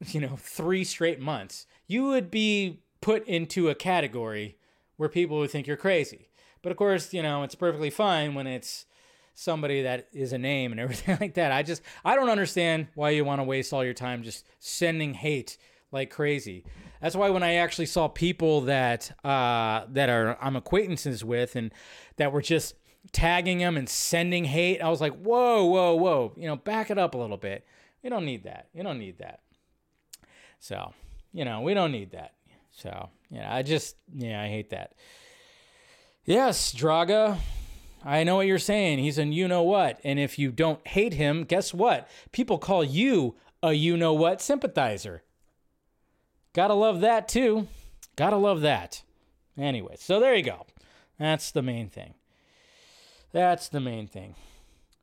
you 0.08 0.20
know 0.20 0.36
three 0.36 0.82
straight 0.82 1.20
months. 1.20 1.66
You 1.86 2.06
would 2.06 2.30
be 2.30 2.80
put 3.00 3.26
into 3.28 3.68
a 3.68 3.74
category 3.74 4.56
where 4.96 5.08
people 5.08 5.38
would 5.38 5.50
think 5.50 5.66
you're 5.66 5.76
crazy 5.76 6.28
but 6.64 6.72
of 6.72 6.78
course, 6.78 7.12
you 7.12 7.22
know, 7.22 7.42
it's 7.42 7.54
perfectly 7.54 7.90
fine 7.90 8.34
when 8.34 8.46
it's 8.46 8.86
somebody 9.34 9.82
that 9.82 10.08
is 10.12 10.32
a 10.32 10.38
name 10.38 10.72
and 10.72 10.80
everything 10.80 11.18
like 11.20 11.34
that. 11.34 11.52
I 11.52 11.62
just 11.62 11.82
I 12.04 12.16
don't 12.16 12.30
understand 12.30 12.88
why 12.94 13.10
you 13.10 13.24
want 13.24 13.40
to 13.40 13.44
waste 13.44 13.72
all 13.72 13.84
your 13.84 13.94
time 13.94 14.22
just 14.24 14.46
sending 14.58 15.14
hate 15.14 15.58
like 15.92 16.10
crazy. 16.10 16.64
That's 17.02 17.14
why 17.14 17.28
when 17.28 17.42
I 17.42 17.56
actually 17.56 17.86
saw 17.86 18.08
people 18.08 18.62
that 18.62 19.12
uh, 19.22 19.84
that 19.90 20.08
are 20.08 20.38
I'm 20.40 20.56
acquaintances 20.56 21.22
with 21.22 21.54
and 21.54 21.70
that 22.16 22.32
were 22.32 22.42
just 22.42 22.74
tagging 23.12 23.58
them 23.58 23.76
and 23.76 23.86
sending 23.86 24.46
hate, 24.46 24.80
I 24.80 24.88
was 24.88 25.02
like, 25.02 25.14
whoa, 25.14 25.66
whoa, 25.66 25.94
whoa, 25.94 26.32
you 26.36 26.48
know, 26.48 26.56
back 26.56 26.90
it 26.90 26.96
up 26.96 27.14
a 27.14 27.18
little 27.18 27.36
bit. 27.36 27.66
You 28.02 28.08
don't 28.08 28.24
need 28.24 28.44
that. 28.44 28.68
You 28.72 28.82
don't 28.82 28.98
need 28.98 29.18
that. 29.18 29.40
So, 30.60 30.94
you 31.34 31.44
know, 31.44 31.60
we 31.60 31.74
don't 31.74 31.92
need 31.92 32.12
that. 32.12 32.32
So, 32.70 33.10
yeah, 33.30 33.54
I 33.54 33.62
just, 33.62 33.96
yeah, 34.14 34.40
I 34.40 34.48
hate 34.48 34.70
that. 34.70 34.94
Yes, 36.24 36.74
Draga, 36.74 37.38
I 38.02 38.24
know 38.24 38.36
what 38.36 38.46
you're 38.46 38.58
saying. 38.58 38.98
He's 38.98 39.18
an 39.18 39.32
you 39.32 39.46
know 39.46 39.62
what. 39.62 40.00
And 40.04 40.18
if 40.18 40.38
you 40.38 40.52
don't 40.52 40.86
hate 40.86 41.14
him, 41.14 41.44
guess 41.44 41.74
what? 41.74 42.08
People 42.32 42.58
call 42.58 42.82
you 42.82 43.34
a 43.62 43.72
you 43.72 43.96
know 43.96 44.14
what 44.14 44.40
sympathizer. 44.40 45.22
Gotta 46.54 46.74
love 46.74 47.00
that 47.00 47.28
too. 47.28 47.68
Gotta 48.16 48.36
love 48.36 48.62
that. 48.62 49.02
Anyway, 49.58 49.96
so 49.98 50.18
there 50.18 50.34
you 50.34 50.42
go. 50.42 50.66
That's 51.18 51.50
the 51.50 51.62
main 51.62 51.88
thing. 51.88 52.14
That's 53.32 53.68
the 53.68 53.80
main 53.80 54.06
thing. 54.06 54.34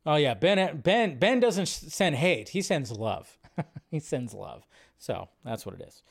Oh 0.05 0.15
yeah, 0.15 0.33
Ben 0.33 0.77
Ben 0.77 1.19
Ben 1.19 1.39
doesn't 1.39 1.67
send 1.67 2.15
hate. 2.15 2.49
He 2.49 2.61
sends 2.61 2.91
love. 2.91 3.37
he 3.91 3.99
sends 3.99 4.33
love. 4.33 4.65
So 4.97 5.29
that's 5.43 5.65
what 5.65 5.75
it 5.75 5.81
is. 5.87 6.01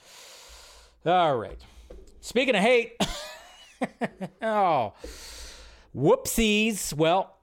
All 1.05 1.37
right. 1.37 1.61
Speaking 2.21 2.55
of 2.55 2.63
hate, 2.63 2.93
oh, 4.43 4.93
whoopsies. 5.95 6.93
Well, 6.93 7.37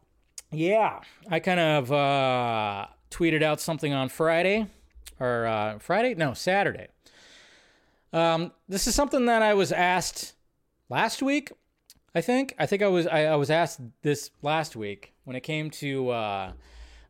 yeah, 0.52 1.02
I 1.30 1.40
kind 1.40 1.60
of 1.60 1.92
uh, 1.92 2.88
tweeted 3.12 3.44
out 3.44 3.60
something 3.60 3.94
on 3.94 4.10
Friday, 4.10 4.68
or 5.20 5.46
uh, 5.46 5.80
Friday? 5.80 6.16
No, 6.16 6.34
Saturday. 6.34 6.88
Um, 8.14 8.52
this 8.68 8.88
is 8.88 8.96
something 8.96 9.26
that 9.26 9.42
I 9.42 9.54
was 9.54 9.72
asked 9.72 10.34
last 10.90 11.22
week. 11.22 11.52
I 12.16 12.22
think. 12.22 12.56
I 12.58 12.66
think 12.66 12.82
I 12.82 12.88
was 12.88 13.06
I, 13.06 13.26
I 13.26 13.36
was 13.36 13.52
asked 13.52 13.80
this 14.02 14.32
last 14.42 14.76
week 14.76 15.14
when 15.24 15.36
it 15.36 15.42
came 15.42 15.70
to 15.72 16.10
uh, 16.10 16.52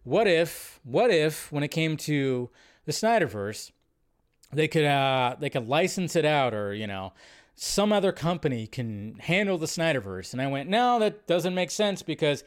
what 0.03 0.27
if 0.27 0.79
what 0.83 1.11
if 1.11 1.51
when 1.51 1.63
it 1.63 1.69
came 1.69 1.95
to 1.97 2.49
the 2.85 2.91
Snyderverse 2.91 3.71
they 4.51 4.67
could 4.67 4.85
uh, 4.85 5.35
they 5.39 5.49
could 5.49 5.67
license 5.67 6.15
it 6.15 6.25
out 6.25 6.53
or 6.53 6.73
you 6.73 6.87
know 6.87 7.13
some 7.59 7.91
other 7.91 8.11
company 8.11 8.67
can 8.67 9.15
handle 9.15 9.57
the 9.57 9.65
Snyderverse. 9.65 10.31
And 10.31 10.41
I 10.41 10.47
went, 10.47 10.69
no, 10.69 10.99
that 10.99 11.25
doesn't 11.25 11.55
make 11.55 11.71
sense 11.71 12.03
because 12.03 12.43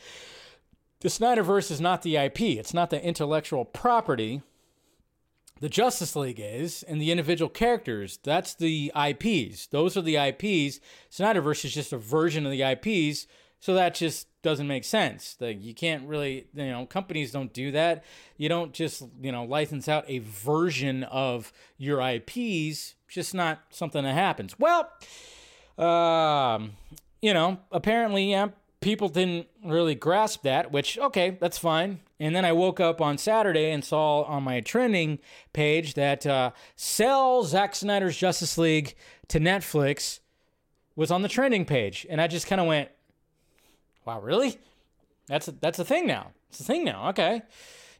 the 1.01 1.09
Snyderverse 1.09 1.73
is 1.73 1.81
not 1.81 2.03
the 2.03 2.17
IP. 2.17 2.41
It's 2.41 2.73
not 2.73 2.91
the 2.91 3.05
intellectual 3.05 3.65
property. 3.65 4.41
The 5.61 5.69
Justice 5.69 6.15
League 6.15 6.41
is, 6.43 6.85
and 6.85 7.03
the 7.03 7.11
individual 7.11 7.51
characters, 7.51 8.19
that's 8.23 8.55
the 8.55 8.93
IPs. 8.97 9.67
Those 9.67 9.97
are 9.97 10.01
the 10.01 10.17
IPs. 10.17 10.81
Snyderverse 11.11 11.65
is 11.65 11.75
just 11.75 11.93
a 11.93 11.99
version 11.99 12.47
of 12.47 12.53
the 12.53 12.63
IPs. 12.63 13.27
So 13.61 13.75
that 13.75 13.95
just 13.95 14.27
doesn't 14.43 14.67
make 14.67 14.85
sense. 14.85 15.37
Like 15.39 15.63
you 15.63 15.75
can't 15.75 16.09
really, 16.09 16.47
you 16.55 16.67
know, 16.67 16.87
companies 16.87 17.31
don't 17.31 17.53
do 17.53 17.71
that. 17.73 18.05
You 18.39 18.49
don't 18.49 18.73
just, 18.73 19.03
you 19.21 19.31
know, 19.31 19.45
license 19.45 19.87
out 19.87 20.05
a 20.09 20.19
version 20.19 21.05
of 21.05 21.53
your 21.77 22.01
IPs. 22.01 22.95
Just 23.07 23.35
not 23.35 23.61
something 23.69 24.03
that 24.03 24.15
happens. 24.15 24.57
Well, 24.59 24.91
um, 25.77 26.73
you 27.21 27.35
know, 27.35 27.59
apparently, 27.71 28.31
yeah, 28.31 28.49
people 28.81 29.11
didn't 29.11 29.47
really 29.63 29.95
grasp 29.95 30.43
that. 30.43 30.73
Which, 30.73 30.99
okay, 30.99 31.37
that's 31.39 31.59
fine. 31.59 32.01
And 32.19 32.35
then 32.35 32.47
I 32.47 32.53
woke 32.53 32.81
up 32.81 33.01
on 33.03 33.19
Saturday 33.19 33.71
and 33.73 33.85
saw 33.85 34.23
on 34.23 34.43
my 34.43 34.61
trending 34.61 35.19
page 35.53 35.95
that 35.95 36.27
uh, 36.27 36.53
sell 36.77 37.45
Zack 37.45 37.75
Snyder's 37.75 38.17
Justice 38.17 38.57
League 38.57 38.95
to 39.29 39.39
Netflix 39.39 40.21
was 40.97 41.11
on 41.11 41.23
the 41.23 41.29
trending 41.29 41.65
page, 41.65 42.07
and 42.11 42.21
I 42.21 42.27
just 42.27 42.47
kind 42.47 42.61
of 42.61 42.67
went, 42.67 42.91
Wow, 44.05 44.21
really? 44.21 44.59
That's 45.27 45.49
a, 45.49 45.53
that's 45.53 45.79
a 45.79 45.85
thing 45.85 46.07
now. 46.07 46.33
It's 46.49 46.61
a 46.61 46.65
thing 46.65 46.85
now. 46.85 47.09
Okay. 47.11 47.43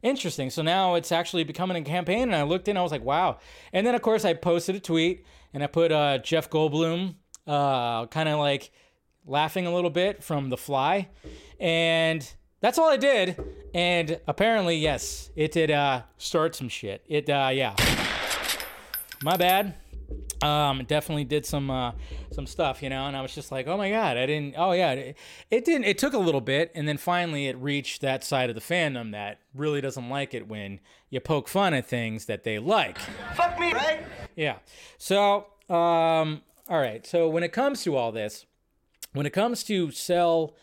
Interesting. 0.03 0.51
So 0.51 0.63
now 0.63 0.95
it's 0.95 1.13
actually 1.13 1.45
becoming 1.45 1.77
a 1.77 1.83
campaign. 1.83 2.23
And 2.23 2.35
I 2.35 2.43
looked 2.43 2.69
in, 2.69 2.77
I 2.77 2.83
was 2.83 2.91
like, 2.91 3.05
wow. 3.05 3.39
And 3.73 3.87
then, 3.87 3.95
of 3.95 4.03
course, 4.03 4.25
I 4.25 4.35
posted 4.35 4.75
a 4.75 4.81
tweet 4.81 5.25
and 5.53 5.63
I 5.63 5.67
put 5.67 5.93
uh, 5.93 6.19
Jeff 6.19 6.49
Goldblum 6.49 7.15
uh, 7.47 8.07
kind 8.07 8.29
of 8.29 8.39
like 8.39 8.73
laughing 9.27 9.67
a 9.67 9.75
little 9.75 9.91
bit 9.91 10.25
from 10.25 10.49
The 10.49 10.57
Fly. 10.57 11.09
And 11.59 12.29
that's 12.61 12.79
all 12.79 12.89
I 12.89 12.97
did. 12.97 13.39
And 13.75 14.19
apparently, 14.27 14.77
yes, 14.77 15.31
it 15.37 15.53
did 15.53 15.71
uh, 15.71 16.03
start 16.17 16.55
some 16.55 16.69
shit. 16.69 17.05
It, 17.07 17.29
uh, 17.29 17.51
yeah. 17.53 17.75
My 19.23 19.37
bad 19.37 19.75
um 20.43 20.83
definitely 20.85 21.25
did 21.25 21.45
some 21.45 21.71
uh 21.71 21.93
some 22.33 22.47
stuff 22.47 22.83
you 22.83 22.89
know 22.89 23.07
and 23.07 23.17
i 23.17 23.21
was 23.21 23.35
just 23.35 23.53
like 23.53 23.67
oh 23.67 23.77
my 23.77 23.91
god 23.91 24.17
i 24.17 24.25
didn't 24.25 24.55
oh 24.57 24.73
yeah 24.73 24.93
it, 24.93 25.19
it, 25.51 25.65
didn't 25.65 25.85
it 25.85 25.99
took 25.99 26.15
a 26.15 26.19
little 26.19 26.41
bit 26.41 26.73
and 26.75 26.89
then 26.89 26.97
finally 26.97 27.47
it 27.47 27.57
reached 27.59 28.01
that 28.01 28.25
side 28.25 28.49
of 28.49 28.55
the 28.55 28.61
fandom 28.61 29.13
that 29.13 29.41
really 29.55 29.81
doesn't 29.81 30.09
like 30.09 30.33
it 30.33 30.49
when 30.49 30.81
you 31.11 31.21
poke 31.21 31.49
fun 31.49 31.75
at 31.75 31.87
things 31.87 32.27
that 32.27 32.45
they 32.45 32.59
like. 32.59 32.97
Fuck 33.35 33.59
me, 33.59 33.73
right? 33.73 34.01
yeah. 34.37 34.59
So 34.97 35.47
um 35.69 36.43
all 36.69 36.81
right. 36.81 37.05
So 37.05 37.29
when 37.29 37.43
it 37.43 37.53
comes 37.53 37.83
to 37.85 37.97
all 37.97 38.13
this 38.13 38.47
when 39.13 39.27
it 39.27 39.33
comes 39.33 39.63
to 39.65 39.91
sell 39.91 40.55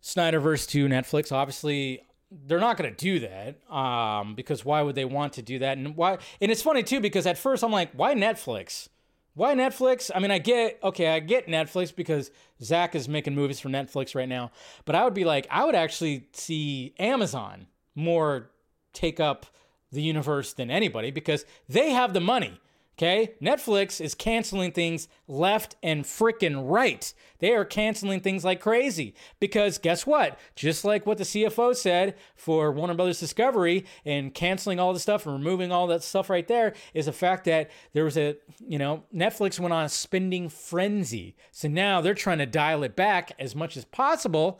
snyderverse 0.00 0.66
to 0.68 0.86
netflix 0.86 1.32
obviously 1.32 2.00
they're 2.30 2.60
not 2.60 2.76
going 2.76 2.94
to 2.94 2.96
do 2.96 3.20
that 3.20 3.72
um, 3.72 4.34
because 4.34 4.64
why 4.64 4.82
would 4.82 4.94
they 4.94 5.04
want 5.04 5.34
to 5.34 5.42
do 5.42 5.60
that? 5.60 5.78
And 5.78 5.96
why 5.96 6.18
and 6.40 6.50
it's 6.50 6.62
funny 6.62 6.82
too 6.82 7.00
because 7.00 7.26
at 7.26 7.38
first 7.38 7.62
i'm 7.62 7.72
like 7.72 7.92
why 7.92 8.14
netflix? 8.14 8.88
Why 9.34 9.54
netflix? 9.54 10.10
I 10.14 10.18
mean 10.18 10.30
i 10.30 10.38
get 10.38 10.78
okay 10.82 11.08
i 11.08 11.20
get 11.20 11.46
netflix 11.46 11.94
because 11.94 12.30
zack 12.62 12.94
is 12.94 13.08
making 13.08 13.34
movies 13.34 13.60
for 13.60 13.68
netflix 13.68 14.14
right 14.14 14.28
now 14.28 14.50
but 14.84 14.94
i 14.94 15.04
would 15.04 15.14
be 15.14 15.24
like 15.24 15.46
i 15.50 15.64
would 15.64 15.74
actually 15.74 16.26
see 16.32 16.94
amazon 16.98 17.66
more 17.94 18.50
take 18.92 19.20
up 19.20 19.46
the 19.92 20.02
universe 20.02 20.52
than 20.52 20.70
anybody 20.70 21.10
because 21.10 21.44
they 21.68 21.90
have 21.90 22.12
the 22.12 22.20
money 22.20 22.60
Okay? 22.98 23.34
Netflix 23.40 24.00
is 24.00 24.16
canceling 24.16 24.72
things 24.72 25.06
left 25.28 25.76
and 25.84 26.02
freaking 26.02 26.68
right. 26.68 27.12
They 27.38 27.52
are 27.52 27.64
canceling 27.64 28.18
things 28.18 28.44
like 28.44 28.60
crazy 28.60 29.14
because 29.38 29.78
guess 29.78 30.04
what? 30.04 30.36
Just 30.56 30.84
like 30.84 31.06
what 31.06 31.18
the 31.18 31.24
CFO 31.24 31.76
said 31.76 32.16
for 32.34 32.72
Warner 32.72 32.94
Brothers 32.94 33.20
Discovery 33.20 33.86
and 34.04 34.34
canceling 34.34 34.80
all 34.80 34.92
the 34.92 34.98
stuff 34.98 35.26
and 35.26 35.36
removing 35.36 35.70
all 35.70 35.86
that 35.86 36.02
stuff 36.02 36.28
right 36.28 36.48
there 36.48 36.74
is 36.92 37.06
the 37.06 37.12
fact 37.12 37.44
that 37.44 37.70
there 37.92 38.02
was 38.02 38.18
a, 38.18 38.36
you 38.66 38.80
know, 38.80 39.04
Netflix 39.14 39.60
went 39.60 39.72
on 39.72 39.84
a 39.84 39.88
spending 39.88 40.48
frenzy. 40.48 41.36
So 41.52 41.68
now 41.68 42.00
they're 42.00 42.14
trying 42.14 42.38
to 42.38 42.46
dial 42.46 42.82
it 42.82 42.96
back 42.96 43.30
as 43.38 43.54
much 43.54 43.76
as 43.76 43.84
possible. 43.84 44.58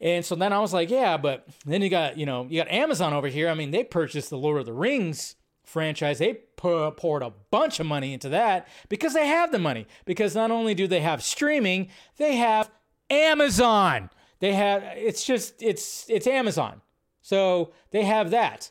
And 0.00 0.24
so 0.24 0.34
then 0.34 0.52
I 0.52 0.58
was 0.58 0.72
like, 0.72 0.90
yeah, 0.90 1.16
but 1.16 1.46
then 1.64 1.82
you 1.82 1.88
got, 1.88 2.18
you 2.18 2.26
know, 2.26 2.48
you 2.50 2.60
got 2.60 2.72
Amazon 2.72 3.12
over 3.12 3.28
here. 3.28 3.48
I 3.48 3.54
mean, 3.54 3.70
they 3.70 3.84
purchased 3.84 4.28
the 4.28 4.38
Lord 4.38 4.58
of 4.58 4.66
the 4.66 4.72
Rings 4.72 5.36
franchise. 5.64 6.18
They 6.18 6.34
poured 6.56 7.22
a 7.22 7.32
bunch 7.50 7.80
of 7.80 7.86
money 7.86 8.12
into 8.12 8.28
that 8.30 8.68
because 8.88 9.14
they 9.14 9.26
have 9.26 9.52
the 9.52 9.58
money. 9.58 9.86
Because 10.04 10.34
not 10.34 10.50
only 10.50 10.74
do 10.74 10.86
they 10.86 11.00
have 11.00 11.22
streaming, 11.22 11.88
they 12.16 12.36
have 12.36 12.70
Amazon. 13.10 14.10
They 14.40 14.52
have 14.52 14.82
it's 14.96 15.24
just 15.24 15.62
it's 15.62 16.06
it's 16.08 16.26
Amazon. 16.26 16.80
So 17.22 17.72
they 17.90 18.04
have 18.04 18.30
that. 18.30 18.70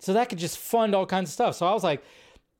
So 0.00 0.12
that 0.14 0.28
could 0.28 0.38
just 0.38 0.58
fund 0.58 0.94
all 0.94 1.06
kinds 1.06 1.30
of 1.30 1.32
stuff. 1.32 1.54
So 1.54 1.66
I 1.66 1.72
was 1.72 1.84
like, 1.84 2.02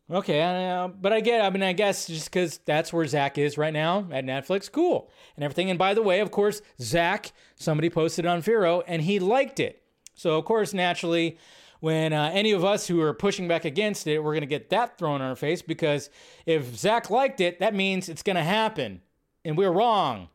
okay, 0.09 0.43
uh, 0.43 0.89
but 0.89 1.13
I 1.13 1.21
get. 1.21 1.45
I 1.45 1.51
mean, 1.51 1.65
I 1.65 1.73
guess 1.73 2.07
just 2.07 2.31
because 2.31 2.59
that's 2.59 2.93
where 2.93 3.05
Zack 3.07 3.39
is 3.39 3.59
right 3.59 3.73
now 3.73 4.07
at 4.13 4.25
Netflix, 4.25 4.71
cool 4.71 5.11
and 5.37 5.45
everything. 5.45 5.71
And 5.71 5.79
by 5.79 5.95
the 5.95 6.03
way, 6.03 6.21
of 6.21 6.31
course, 6.31 6.63
Zack, 6.81 7.33
somebody 7.57 7.91
posted 7.91 8.27
on 8.27 8.41
Vero 8.43 8.83
and 8.87 9.03
he 9.03 9.19
liked 9.19 9.59
it. 9.59 9.83
So 10.15 10.39
of 10.39 10.45
course, 10.45 10.73
naturally, 10.73 11.39
when 11.83 12.13
uh, 12.13 12.31
any 12.33 12.53
of 12.53 12.65
us 12.65 12.87
who 12.87 13.01
are 13.01 13.13
pushing 13.13 13.49
back 13.49 13.65
against 13.65 14.07
it, 14.07 14.21
we're 14.21 14.31
going 14.31 14.43
to 14.43 14.47
get 14.47 14.71
that 14.71 14.97
thrown 14.97 15.21
in 15.21 15.27
our 15.27 15.35
face 15.35 15.63
because 15.63 16.11
if 16.47 16.77
Zack 16.77 17.11
liked 17.11 17.41
it, 17.41 17.59
that 17.59 17.75
means 17.75 18.09
it's 18.09 18.23
going 18.23 18.37
to 18.37 18.43
happen. 18.45 19.01
And 19.45 19.59
we're 19.59 19.73
wrong. 19.73 20.29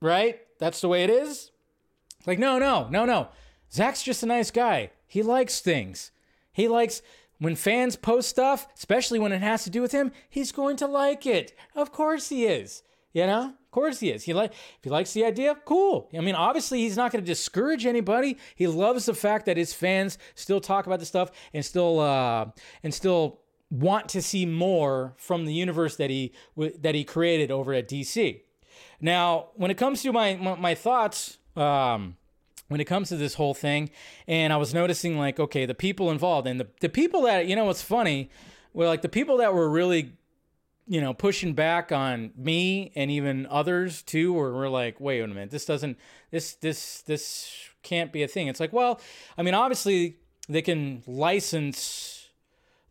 Right? 0.00 0.40
That's 0.58 0.80
the 0.80 0.88
way 0.88 1.04
it 1.04 1.10
is. 1.10 1.50
Like, 2.26 2.38
no, 2.38 2.58
no, 2.58 2.88
no, 2.88 3.04
no. 3.04 3.28
Zack's 3.70 4.02
just 4.02 4.22
a 4.22 4.26
nice 4.26 4.50
guy. 4.50 4.90
He 5.06 5.22
likes 5.22 5.60
things. 5.60 6.12
He 6.50 6.66
likes 6.66 7.02
when 7.38 7.54
fans 7.54 7.96
post 7.96 8.30
stuff, 8.30 8.68
especially 8.74 9.18
when 9.18 9.32
it 9.32 9.42
has 9.42 9.64
to 9.64 9.70
do 9.70 9.82
with 9.82 9.92
him, 9.92 10.12
he's 10.30 10.50
going 10.50 10.78
to 10.78 10.86
like 10.86 11.26
it. 11.26 11.54
Of 11.74 11.92
course 11.92 12.30
he 12.30 12.46
is. 12.46 12.82
You 13.12 13.26
know? 13.26 13.52
Course 13.78 14.00
he 14.00 14.10
is. 14.10 14.24
He 14.24 14.34
like 14.34 14.50
if 14.50 14.78
he 14.82 14.90
likes 14.90 15.12
the 15.12 15.24
idea, 15.24 15.56
cool. 15.64 16.10
I 16.12 16.20
mean, 16.20 16.34
obviously 16.34 16.80
he's 16.80 16.96
not 16.96 17.12
going 17.12 17.22
to 17.22 17.26
discourage 17.26 17.86
anybody. 17.86 18.36
He 18.56 18.66
loves 18.66 19.06
the 19.06 19.14
fact 19.14 19.46
that 19.46 19.56
his 19.56 19.72
fans 19.72 20.18
still 20.34 20.60
talk 20.60 20.88
about 20.88 20.98
the 20.98 21.06
stuff 21.06 21.30
and 21.54 21.64
still 21.64 22.00
uh, 22.00 22.46
and 22.82 22.92
still 22.92 23.38
want 23.70 24.08
to 24.08 24.20
see 24.20 24.46
more 24.46 25.14
from 25.16 25.44
the 25.44 25.54
universe 25.54 25.94
that 25.94 26.10
he 26.10 26.32
that 26.56 26.96
he 26.96 27.04
created 27.04 27.52
over 27.52 27.72
at 27.72 27.88
DC. 27.88 28.40
Now, 29.00 29.50
when 29.54 29.70
it 29.70 29.76
comes 29.76 30.02
to 30.02 30.12
my 30.12 30.34
my, 30.34 30.56
my 30.56 30.74
thoughts, 30.74 31.38
um, 31.54 32.16
when 32.66 32.80
it 32.80 32.86
comes 32.86 33.10
to 33.10 33.16
this 33.16 33.34
whole 33.34 33.54
thing. 33.54 33.90
And 34.26 34.52
I 34.52 34.56
was 34.56 34.74
noticing, 34.74 35.16
like, 35.16 35.38
okay, 35.38 35.66
the 35.66 35.74
people 35.74 36.10
involved 36.10 36.48
and 36.48 36.58
the, 36.58 36.66
the 36.80 36.88
people 36.88 37.22
that, 37.22 37.46
you 37.46 37.54
know, 37.54 37.64
what's 37.66 37.82
funny, 37.82 38.28
well, 38.72 38.88
like 38.88 39.02
the 39.02 39.08
people 39.08 39.36
that 39.36 39.54
were 39.54 39.70
really, 39.70 40.14
you 40.88 41.02
know, 41.02 41.12
pushing 41.12 41.52
back 41.52 41.92
on 41.92 42.32
me 42.34 42.90
and 42.96 43.10
even 43.10 43.46
others 43.50 44.02
too, 44.02 44.32
where 44.32 44.52
we're 44.52 44.68
like, 44.68 44.98
wait 44.98 45.20
a 45.20 45.26
minute, 45.26 45.50
this 45.50 45.66
doesn't, 45.66 45.98
this, 46.30 46.54
this, 46.54 47.02
this 47.02 47.52
can't 47.82 48.12
be 48.12 48.22
a 48.22 48.28
thing. 48.28 48.48
It's 48.48 48.58
like, 48.58 48.72
well, 48.72 49.00
I 49.36 49.42
mean, 49.42 49.54
obviously 49.54 50.16
they 50.48 50.62
can 50.62 51.02
license 51.06 52.28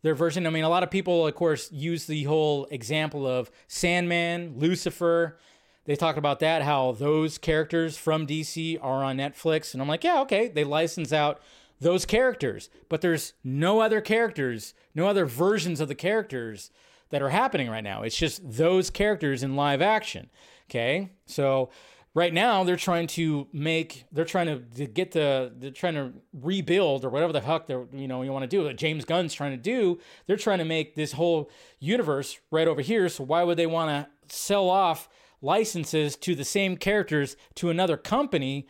their 0.02 0.14
version. 0.14 0.46
I 0.46 0.50
mean, 0.50 0.62
a 0.62 0.68
lot 0.68 0.84
of 0.84 0.90
people, 0.90 1.26
of 1.26 1.34
course, 1.34 1.72
use 1.72 2.06
the 2.06 2.22
whole 2.24 2.66
example 2.70 3.26
of 3.26 3.50
Sandman, 3.66 4.54
Lucifer. 4.56 5.36
They 5.84 5.96
talk 5.96 6.16
about 6.16 6.38
that, 6.38 6.62
how 6.62 6.92
those 6.92 7.36
characters 7.36 7.96
from 7.96 8.28
DC 8.28 8.78
are 8.80 9.02
on 9.02 9.16
Netflix. 9.16 9.72
And 9.72 9.82
I'm 9.82 9.88
like, 9.88 10.04
yeah, 10.04 10.20
okay. 10.20 10.46
They 10.48 10.62
license 10.62 11.12
out 11.12 11.40
those 11.80 12.04
characters, 12.04 12.70
but 12.88 13.00
there's 13.00 13.34
no 13.42 13.80
other 13.80 14.00
characters, 14.00 14.74
no 14.94 15.06
other 15.06 15.26
versions 15.26 15.80
of 15.80 15.88
the 15.88 15.94
characters 15.94 16.70
that 17.10 17.22
are 17.22 17.30
happening 17.30 17.68
right 17.68 17.84
now. 17.84 18.02
It's 18.02 18.16
just 18.16 18.40
those 18.44 18.90
characters 18.90 19.42
in 19.42 19.56
live 19.56 19.82
action. 19.82 20.30
Okay. 20.70 21.10
So 21.26 21.70
right 22.14 22.34
now 22.34 22.64
they're 22.64 22.76
trying 22.76 23.06
to 23.06 23.46
make 23.52 24.04
they're 24.10 24.24
trying 24.24 24.46
to, 24.46 24.86
get 24.86 25.12
the 25.12 25.52
they're 25.56 25.70
trying 25.70 25.94
to 25.94 26.12
rebuild 26.32 27.04
or 27.04 27.10
whatever 27.10 27.32
the 27.32 27.40
heck 27.40 27.66
they're 27.66 27.86
you 27.92 28.08
know 28.08 28.22
you 28.22 28.32
want 28.32 28.42
to 28.42 28.48
do 28.48 28.72
james 28.72 29.04
gunn's 29.04 29.32
trying 29.32 29.52
to 29.52 29.56
do 29.56 29.98
they're 30.26 30.36
trying 30.36 30.58
to 30.58 30.64
make 30.64 30.94
this 30.96 31.12
whole 31.12 31.50
universe 31.78 32.38
right 32.50 32.66
over 32.66 32.80
here 32.80 33.08
so 33.08 33.22
why 33.22 33.44
would 33.44 33.56
they 33.56 33.66
want 33.66 33.88
to 33.88 34.34
sell 34.34 34.68
off 34.68 35.08
licenses 35.40 36.16
to 36.16 36.34
the 36.34 36.44
same 36.44 36.76
characters 36.76 37.36
to 37.54 37.70
another 37.70 37.96
company 37.96 38.66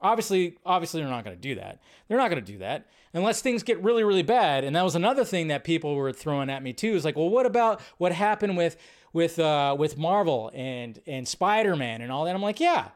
obviously 0.00 0.56
obviously 0.64 1.00
they're 1.00 1.10
not 1.10 1.24
going 1.24 1.36
to 1.36 1.40
do 1.40 1.54
that 1.54 1.80
they're 2.06 2.18
not 2.18 2.30
going 2.30 2.42
to 2.42 2.52
do 2.52 2.58
that 2.58 2.86
unless 3.12 3.40
things 3.40 3.62
get 3.62 3.82
really 3.82 4.04
really 4.04 4.22
bad 4.22 4.64
and 4.64 4.76
that 4.76 4.82
was 4.82 4.94
another 4.94 5.24
thing 5.24 5.48
that 5.48 5.64
people 5.64 5.94
were 5.94 6.12
throwing 6.12 6.48
at 6.50 6.62
me 6.62 6.72
too 6.72 6.94
is 6.94 7.04
like 7.04 7.16
well 7.16 7.28
what 7.28 7.46
about 7.46 7.80
what 7.98 8.12
happened 8.12 8.56
with 8.56 8.76
with 9.12 9.38
uh, 9.38 9.74
with 9.78 9.98
Marvel 9.98 10.50
and 10.54 11.00
and 11.06 11.26
Spider 11.26 11.76
Man 11.76 12.00
and 12.00 12.12
all 12.12 12.24
that. 12.24 12.34
I'm 12.34 12.42
like, 12.42 12.60
yeah, 12.60 12.88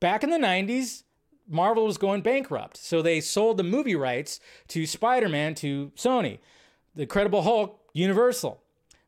back 0.00 0.24
in 0.24 0.30
the 0.30 0.38
'90s, 0.38 1.02
Marvel 1.48 1.84
was 1.86 1.98
going 1.98 2.22
bankrupt, 2.22 2.76
so 2.76 3.02
they 3.02 3.20
sold 3.20 3.56
the 3.56 3.62
movie 3.62 3.96
rights 3.96 4.40
to 4.68 4.86
Spider 4.86 5.28
Man 5.28 5.54
to 5.56 5.92
Sony, 5.96 6.38
the 6.94 7.02
Incredible 7.02 7.42
Hulk, 7.42 7.80
Universal, 7.92 8.62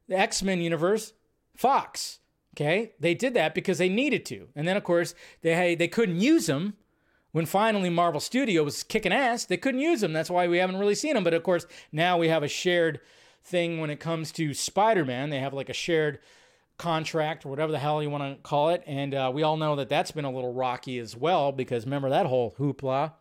the 0.09 0.19
X 0.19 0.43
Men 0.43 0.61
universe, 0.61 1.13
Fox. 1.57 2.21
Okay, 2.55 2.93
they 2.99 3.15
did 3.15 3.35
that 3.35 3.55
because 3.55 3.79
they 3.79 3.89
needed 3.89 4.25
to, 4.27 4.49
and 4.55 4.67
then 4.67 4.77
of 4.77 4.85
course 4.85 5.15
they 5.43 5.75
they 5.75 5.89
couldn't 5.89 6.21
use 6.21 6.47
them 6.47 6.75
when 7.37 7.45
finally 7.45 7.91
Marvel 7.91 8.19
Studio 8.19 8.65
was 8.65 8.83
kicking 8.83 9.13
ass, 9.13 9.45
they 9.45 9.59
couldn't 9.59 9.83
use 9.83 10.01
them. 10.01 10.15
That's 10.15 10.31
why 10.31 10.49
we 10.49 10.57
haven't 10.57 10.79
really 10.79 10.95
seen 10.95 11.13
them. 11.13 11.23
But 11.23 11.35
of 11.35 11.43
course, 11.43 11.67
now 11.93 12.17
we 12.17 12.29
have 12.29 12.43
a 12.43 12.49
shared 12.49 12.99
thing 13.45 13.79
when 13.79 13.91
it 13.91 14.01
comes 14.01 14.33
to 14.33 14.55
Spider-Man. 14.55 15.29
They 15.29 15.41
have 15.41 15.53
like 15.53 15.69
a 15.69 15.75
shared 15.75 16.19
contract 16.79 17.45
or 17.45 17.51
whatever 17.51 17.73
the 17.73 17.79
hell 17.79 18.03
you 18.03 18.09
want 18.09 18.23
to 18.25 18.43
call 18.43 18.71
it, 18.71 18.83
and 18.87 19.15
uh, 19.15 19.31
we 19.35 19.43
all 19.43 19.59
know 19.59 19.77
that 19.77 19.91
that's 19.91 20.13
been 20.13 20.25
a 20.25 20.33
little 20.33 20.55
rocky 20.55 20.99
as 20.99 21.15
well 21.15 21.53
because 21.53 21.85
remember 21.85 22.09
that 22.09 22.25
whole 22.25 22.55
hoopla. 22.59 23.13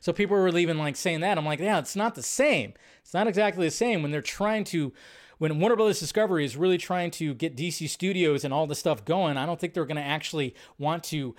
So 0.00 0.12
people 0.12 0.36
were 0.36 0.50
leaving 0.50 0.76
like 0.76 0.96
saying 0.96 1.20
that. 1.20 1.38
I'm 1.38 1.46
like, 1.46 1.60
yeah, 1.60 1.78
it's 1.78 1.94
not 1.94 2.16
the 2.16 2.24
same. 2.24 2.72
It's 3.02 3.14
not 3.14 3.28
exactly 3.28 3.64
the 3.64 3.70
same 3.70 4.02
when 4.02 4.10
they're 4.10 4.20
trying 4.20 4.64
to 4.64 4.92
when 5.38 5.60
Warner 5.60 5.76
Brothers 5.76 6.00
Discovery 6.00 6.44
is 6.44 6.56
really 6.56 6.76
trying 6.76 7.12
to 7.12 7.34
get 7.34 7.56
DC 7.56 7.88
Studios 7.88 8.44
and 8.44 8.52
all 8.52 8.66
this 8.66 8.80
stuff 8.80 9.04
going, 9.04 9.36
I 9.36 9.46
don't 9.46 9.60
think 9.60 9.74
they're 9.74 9.86
going 9.86 9.94
to 9.94 10.02
actually 10.02 10.56
want 10.76 11.04
to 11.04 11.36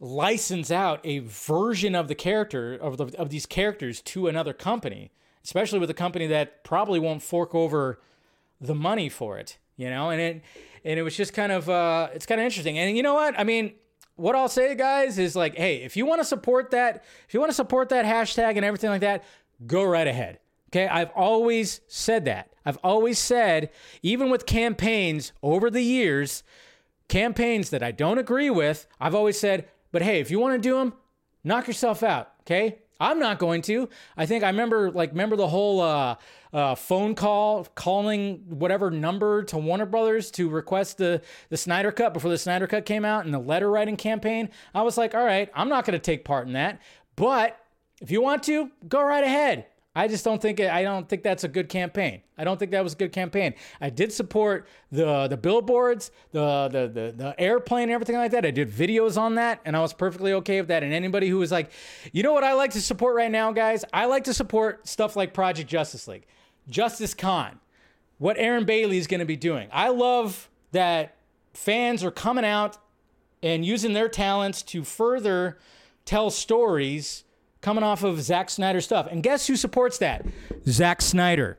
license 0.00 0.70
out 0.70 1.00
a 1.04 1.18
version 1.20 1.94
of 1.94 2.08
the 2.08 2.14
character 2.14 2.74
of 2.74 2.96
the, 2.98 3.06
of 3.18 3.30
these 3.30 3.46
characters 3.46 4.00
to 4.00 4.28
another 4.28 4.52
company 4.52 5.10
especially 5.48 5.78
with 5.78 5.88
a 5.88 5.94
company 5.94 6.26
that 6.26 6.62
probably 6.62 6.98
won't 6.98 7.22
fork 7.22 7.54
over 7.54 7.98
the 8.60 8.74
money 8.74 9.08
for 9.08 9.38
it, 9.38 9.56
you 9.78 9.88
know? 9.88 10.10
And 10.10 10.20
it 10.20 10.42
and 10.84 10.98
it 10.98 11.02
was 11.02 11.16
just 11.16 11.32
kind 11.32 11.52
of 11.52 11.70
uh 11.70 12.08
it's 12.12 12.26
kind 12.26 12.38
of 12.38 12.44
interesting. 12.44 12.78
And 12.78 12.94
you 12.94 13.02
know 13.02 13.14
what? 13.14 13.38
I 13.38 13.44
mean, 13.44 13.72
what 14.16 14.34
I'll 14.34 14.50
say 14.50 14.74
guys 14.74 15.18
is 15.18 15.34
like, 15.34 15.56
hey, 15.56 15.76
if 15.76 15.96
you 15.96 16.04
want 16.04 16.20
to 16.20 16.24
support 16.24 16.70
that, 16.72 17.02
if 17.26 17.32
you 17.32 17.40
want 17.40 17.48
to 17.50 17.54
support 17.54 17.88
that 17.88 18.04
hashtag 18.04 18.56
and 18.56 18.64
everything 18.64 18.90
like 18.90 19.00
that, 19.00 19.24
go 19.66 19.84
right 19.84 20.06
ahead. 20.06 20.38
Okay? 20.70 20.86
I've 20.86 21.10
always 21.16 21.80
said 21.88 22.26
that. 22.26 22.52
I've 22.66 22.78
always 22.84 23.18
said 23.18 23.70
even 24.02 24.28
with 24.28 24.44
campaigns 24.44 25.32
over 25.42 25.70
the 25.70 25.80
years, 25.80 26.42
campaigns 27.08 27.70
that 27.70 27.82
I 27.82 27.90
don't 27.90 28.18
agree 28.18 28.50
with, 28.50 28.86
I've 29.00 29.14
always 29.14 29.40
said, 29.40 29.66
but 29.92 30.02
hey, 30.02 30.20
if 30.20 30.30
you 30.30 30.38
want 30.38 30.60
to 30.60 30.68
do 30.68 30.76
them, 30.76 30.92
knock 31.44 31.66
yourself 31.66 32.02
out, 32.02 32.30
okay? 32.42 32.78
I'm 33.00 33.18
not 33.18 33.38
going 33.38 33.62
to. 33.62 33.88
I 34.16 34.26
think 34.26 34.42
I 34.42 34.48
remember 34.48 34.90
like 34.90 35.10
remember 35.10 35.36
the 35.36 35.46
whole 35.46 35.80
uh, 35.80 36.16
uh, 36.52 36.74
phone 36.74 37.14
call 37.14 37.64
calling 37.74 38.44
whatever 38.48 38.90
number 38.90 39.44
to 39.44 39.58
Warner 39.58 39.86
Brothers 39.86 40.30
to 40.32 40.48
request 40.48 40.98
the 40.98 41.22
the 41.48 41.56
Snyder 41.56 41.92
Cut 41.92 42.12
before 42.12 42.30
the 42.30 42.38
Snyder 42.38 42.66
Cut 42.66 42.84
came 42.84 43.04
out 43.04 43.24
and 43.24 43.32
the 43.32 43.38
letter 43.38 43.70
writing 43.70 43.96
campaign. 43.96 44.50
I 44.74 44.82
was 44.82 44.98
like, 44.98 45.14
all 45.14 45.24
right, 45.24 45.48
I'm 45.54 45.68
not 45.68 45.84
going 45.84 45.98
to 45.98 46.02
take 46.02 46.24
part 46.24 46.48
in 46.48 46.54
that, 46.54 46.80
but 47.14 47.58
if 48.00 48.10
you 48.10 48.20
want 48.20 48.42
to, 48.44 48.70
go 48.88 49.02
right 49.02 49.24
ahead. 49.24 49.66
I 49.98 50.06
just 50.06 50.24
don't 50.24 50.40
think 50.40 50.60
I 50.60 50.84
don't 50.84 51.08
think 51.08 51.24
that's 51.24 51.42
a 51.42 51.48
good 51.48 51.68
campaign. 51.68 52.22
I 52.38 52.44
don't 52.44 52.56
think 52.56 52.70
that 52.70 52.84
was 52.84 52.92
a 52.92 52.96
good 52.96 53.10
campaign. 53.10 53.54
I 53.80 53.90
did 53.90 54.12
support 54.12 54.68
the 54.92 55.26
the 55.26 55.36
billboards, 55.36 56.12
the 56.30 56.68
the 56.70 56.86
the, 56.86 57.12
the 57.16 57.34
airplane, 57.40 57.84
and 57.84 57.92
everything 57.92 58.14
like 58.14 58.30
that. 58.30 58.46
I 58.46 58.52
did 58.52 58.70
videos 58.70 59.18
on 59.18 59.34
that, 59.34 59.60
and 59.64 59.76
I 59.76 59.80
was 59.80 59.92
perfectly 59.92 60.32
okay 60.34 60.60
with 60.60 60.68
that. 60.68 60.84
And 60.84 60.94
anybody 60.94 61.28
who 61.28 61.38
was 61.38 61.50
like, 61.50 61.72
you 62.12 62.22
know 62.22 62.32
what 62.32 62.44
I 62.44 62.52
like 62.52 62.70
to 62.72 62.80
support 62.80 63.16
right 63.16 63.30
now, 63.30 63.50
guys? 63.50 63.84
I 63.92 64.06
like 64.06 64.22
to 64.24 64.34
support 64.34 64.86
stuff 64.86 65.16
like 65.16 65.34
Project 65.34 65.68
Justice 65.68 66.06
League, 66.06 66.26
Justice 66.70 67.12
Con, 67.12 67.58
what 68.18 68.38
Aaron 68.38 68.64
Bailey 68.64 68.98
is 68.98 69.08
going 69.08 69.18
to 69.18 69.26
be 69.26 69.36
doing. 69.36 69.68
I 69.72 69.88
love 69.88 70.48
that 70.70 71.16
fans 71.54 72.04
are 72.04 72.12
coming 72.12 72.44
out 72.44 72.78
and 73.42 73.64
using 73.64 73.94
their 73.94 74.08
talents 74.08 74.62
to 74.62 74.84
further 74.84 75.58
tell 76.04 76.30
stories 76.30 77.24
coming 77.60 77.84
off 77.84 78.02
of 78.02 78.20
Zack 78.20 78.50
Snyder 78.50 78.80
stuff. 78.80 79.08
And 79.10 79.22
guess 79.22 79.46
who 79.46 79.56
supports 79.56 79.98
that? 79.98 80.24
Zack 80.66 81.02
Snyder. 81.02 81.58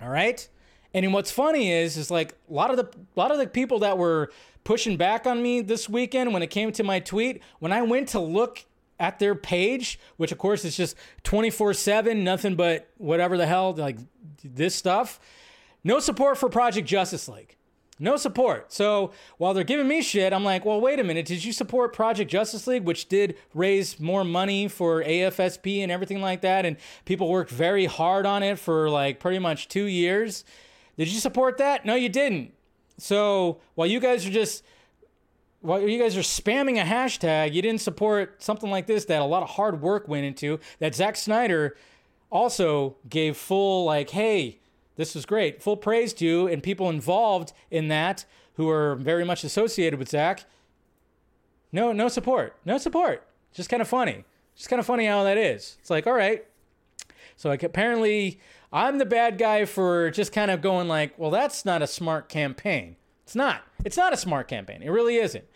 All 0.00 0.08
right? 0.08 0.46
And 0.92 1.12
what's 1.12 1.30
funny 1.30 1.70
is 1.70 1.96
is 1.96 2.10
like 2.10 2.34
a 2.48 2.52
lot 2.52 2.70
of 2.70 2.76
the 2.76 2.84
a 2.84 3.18
lot 3.18 3.30
of 3.30 3.38
the 3.38 3.46
people 3.46 3.80
that 3.80 3.96
were 3.96 4.30
pushing 4.64 4.96
back 4.96 5.26
on 5.26 5.42
me 5.42 5.60
this 5.60 5.88
weekend 5.88 6.32
when 6.32 6.42
it 6.42 6.48
came 6.48 6.72
to 6.72 6.82
my 6.82 7.00
tweet, 7.00 7.42
when 7.60 7.72
I 7.72 7.82
went 7.82 8.08
to 8.08 8.20
look 8.20 8.64
at 8.98 9.18
their 9.18 9.34
page, 9.34 9.98
which 10.16 10.32
of 10.32 10.38
course 10.38 10.64
is 10.64 10.76
just 10.76 10.96
24/7, 11.24 12.22
nothing 12.22 12.56
but 12.56 12.90
whatever 12.98 13.36
the 13.36 13.46
hell 13.46 13.72
like 13.74 13.98
this 14.44 14.74
stuff. 14.74 15.20
No 15.84 16.00
support 16.00 16.36
for 16.36 16.48
Project 16.48 16.86
Justice 16.86 17.28
League. 17.28 17.56
No 18.02 18.16
support. 18.16 18.72
So 18.72 19.12
while 19.36 19.52
they're 19.52 19.62
giving 19.62 19.86
me 19.86 20.00
shit, 20.00 20.32
I'm 20.32 20.42
like, 20.42 20.64
well, 20.64 20.80
wait 20.80 20.98
a 20.98 21.04
minute. 21.04 21.26
Did 21.26 21.44
you 21.44 21.52
support 21.52 21.92
Project 21.92 22.30
Justice 22.30 22.66
League, 22.66 22.84
which 22.84 23.08
did 23.08 23.36
raise 23.52 24.00
more 24.00 24.24
money 24.24 24.68
for 24.68 25.04
AFSP 25.04 25.80
and 25.80 25.92
everything 25.92 26.22
like 26.22 26.40
that? 26.40 26.64
And 26.64 26.78
people 27.04 27.28
worked 27.28 27.50
very 27.50 27.84
hard 27.84 28.24
on 28.24 28.42
it 28.42 28.58
for 28.58 28.88
like 28.88 29.20
pretty 29.20 29.38
much 29.38 29.68
two 29.68 29.84
years. 29.84 30.44
Did 30.96 31.08
you 31.08 31.20
support 31.20 31.58
that? 31.58 31.84
No, 31.84 31.94
you 31.94 32.08
didn't. 32.08 32.54
So 32.96 33.60
while 33.74 33.86
you 33.86 34.00
guys 34.00 34.26
are 34.26 34.30
just 34.30 34.64
while 35.60 35.86
you 35.86 35.98
guys 35.98 36.16
are 36.16 36.20
spamming 36.20 36.80
a 36.80 36.84
hashtag, 36.84 37.52
you 37.52 37.60
didn't 37.60 37.82
support 37.82 38.42
something 38.42 38.70
like 38.70 38.86
this 38.86 39.04
that 39.06 39.20
a 39.20 39.26
lot 39.26 39.42
of 39.42 39.50
hard 39.50 39.82
work 39.82 40.08
went 40.08 40.24
into. 40.24 40.58
That 40.78 40.94
Zack 40.94 41.16
Snyder 41.16 41.76
also 42.30 42.96
gave 43.08 43.36
full 43.36 43.84
like, 43.84 44.08
hey, 44.10 44.59
this 45.00 45.14
was 45.14 45.24
great. 45.24 45.62
Full 45.62 45.78
praise 45.78 46.12
to 46.12 46.26
you 46.26 46.46
and 46.46 46.62
people 46.62 46.90
involved 46.90 47.54
in 47.70 47.88
that 47.88 48.26
who 48.54 48.68
are 48.68 48.96
very 48.96 49.24
much 49.24 49.44
associated 49.44 49.98
with 49.98 50.10
Zack. 50.10 50.44
No, 51.72 51.92
no 51.92 52.08
support. 52.08 52.54
No 52.66 52.76
support. 52.76 53.26
Just 53.54 53.70
kind 53.70 53.80
of 53.80 53.88
funny. 53.88 54.24
Just 54.54 54.68
kind 54.68 54.78
of 54.78 54.84
funny 54.84 55.06
how 55.06 55.24
that 55.24 55.38
is. 55.38 55.78
It's 55.80 55.88
like, 55.88 56.06
all 56.06 56.12
right. 56.12 56.44
So 57.36 57.48
like 57.48 57.62
apparently 57.62 58.40
I'm 58.74 58.98
the 58.98 59.06
bad 59.06 59.38
guy 59.38 59.64
for 59.64 60.10
just 60.10 60.34
kind 60.34 60.50
of 60.50 60.60
going 60.60 60.86
like, 60.86 61.18
well, 61.18 61.30
that's 61.30 61.64
not 61.64 61.80
a 61.80 61.86
smart 61.86 62.28
campaign. 62.28 62.96
It's 63.24 63.34
not. 63.34 63.62
It's 63.86 63.96
not 63.96 64.12
a 64.12 64.18
smart 64.18 64.48
campaign. 64.48 64.82
It 64.82 64.90
really 64.90 65.16
isn't. 65.16 65.46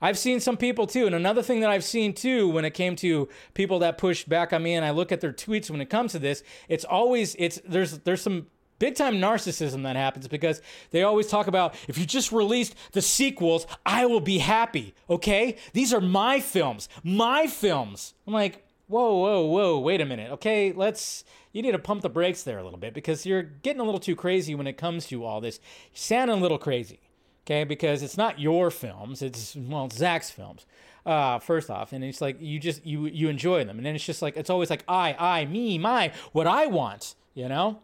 I've 0.00 0.18
seen 0.18 0.38
some 0.38 0.56
people 0.56 0.86
too, 0.86 1.06
and 1.06 1.14
another 1.14 1.42
thing 1.42 1.60
that 1.60 1.70
I've 1.70 1.84
seen 1.84 2.12
too 2.12 2.48
when 2.48 2.64
it 2.64 2.74
came 2.74 2.96
to 2.96 3.28
people 3.54 3.78
that 3.80 3.98
pushed 3.98 4.28
back 4.28 4.52
on 4.52 4.62
me, 4.62 4.74
and 4.74 4.84
I 4.84 4.90
look 4.90 5.12
at 5.12 5.20
their 5.20 5.32
tweets 5.32 5.70
when 5.70 5.80
it 5.80 5.90
comes 5.90 6.10
to 6.12 6.18
this, 6.18 6.42
it's 6.68 6.84
always 6.84 7.36
it's 7.38 7.60
there's 7.64 7.98
there's 8.00 8.20
some 8.20 8.48
big 8.82 8.96
time 8.96 9.14
narcissism 9.14 9.84
that 9.84 9.94
happens 9.94 10.26
because 10.26 10.60
they 10.90 11.04
always 11.04 11.28
talk 11.28 11.46
about 11.46 11.76
if 11.86 11.96
you 11.96 12.04
just 12.04 12.32
released 12.32 12.74
the 12.90 13.00
sequels, 13.00 13.64
I 13.86 14.06
will 14.06 14.18
be 14.18 14.38
happy. 14.38 14.92
Okay? 15.08 15.56
These 15.72 15.94
are 15.94 16.00
my 16.00 16.40
films. 16.40 16.88
My 17.04 17.46
films. 17.46 18.14
I'm 18.26 18.32
like, 18.32 18.66
whoa, 18.88 19.18
whoa, 19.18 19.44
whoa, 19.44 19.78
wait 19.78 20.00
a 20.00 20.04
minute. 20.04 20.32
Okay, 20.32 20.72
let's. 20.72 21.22
You 21.52 21.62
need 21.62 21.72
to 21.72 21.78
pump 21.78 22.02
the 22.02 22.08
brakes 22.08 22.42
there 22.42 22.58
a 22.58 22.64
little 22.64 22.78
bit 22.78 22.92
because 22.92 23.24
you're 23.24 23.42
getting 23.42 23.80
a 23.80 23.84
little 23.84 24.00
too 24.00 24.16
crazy 24.16 24.56
when 24.56 24.66
it 24.66 24.72
comes 24.72 25.06
to 25.06 25.24
all 25.24 25.40
this. 25.40 25.60
You're 25.92 25.98
sounding 25.98 26.38
a 26.38 26.40
little 26.40 26.58
crazy. 26.58 26.98
okay? 27.46 27.62
Because 27.62 28.02
it's 28.02 28.16
not 28.16 28.40
your 28.40 28.72
films; 28.72 29.22
it's 29.22 29.54
well, 29.54 29.84
it's 29.84 29.96
Zack's 29.96 30.30
films. 30.30 30.66
Uh, 31.06 31.38
first 31.38 31.70
off, 31.70 31.92
and 31.92 32.02
it's 32.02 32.20
like 32.20 32.38
you 32.40 32.58
just 32.58 32.84
you 32.84 33.06
you 33.06 33.28
enjoy 33.28 33.64
them, 33.64 33.76
and 33.76 33.86
then 33.86 33.94
it's 33.94 34.04
just 34.04 34.22
like 34.22 34.36
it's 34.36 34.50
always 34.50 34.70
like 34.70 34.82
I, 34.88 35.14
I, 35.18 35.44
me, 35.44 35.78
my, 35.78 36.10
what 36.32 36.48
I 36.48 36.66
want, 36.66 37.14
you 37.34 37.48
know. 37.48 37.78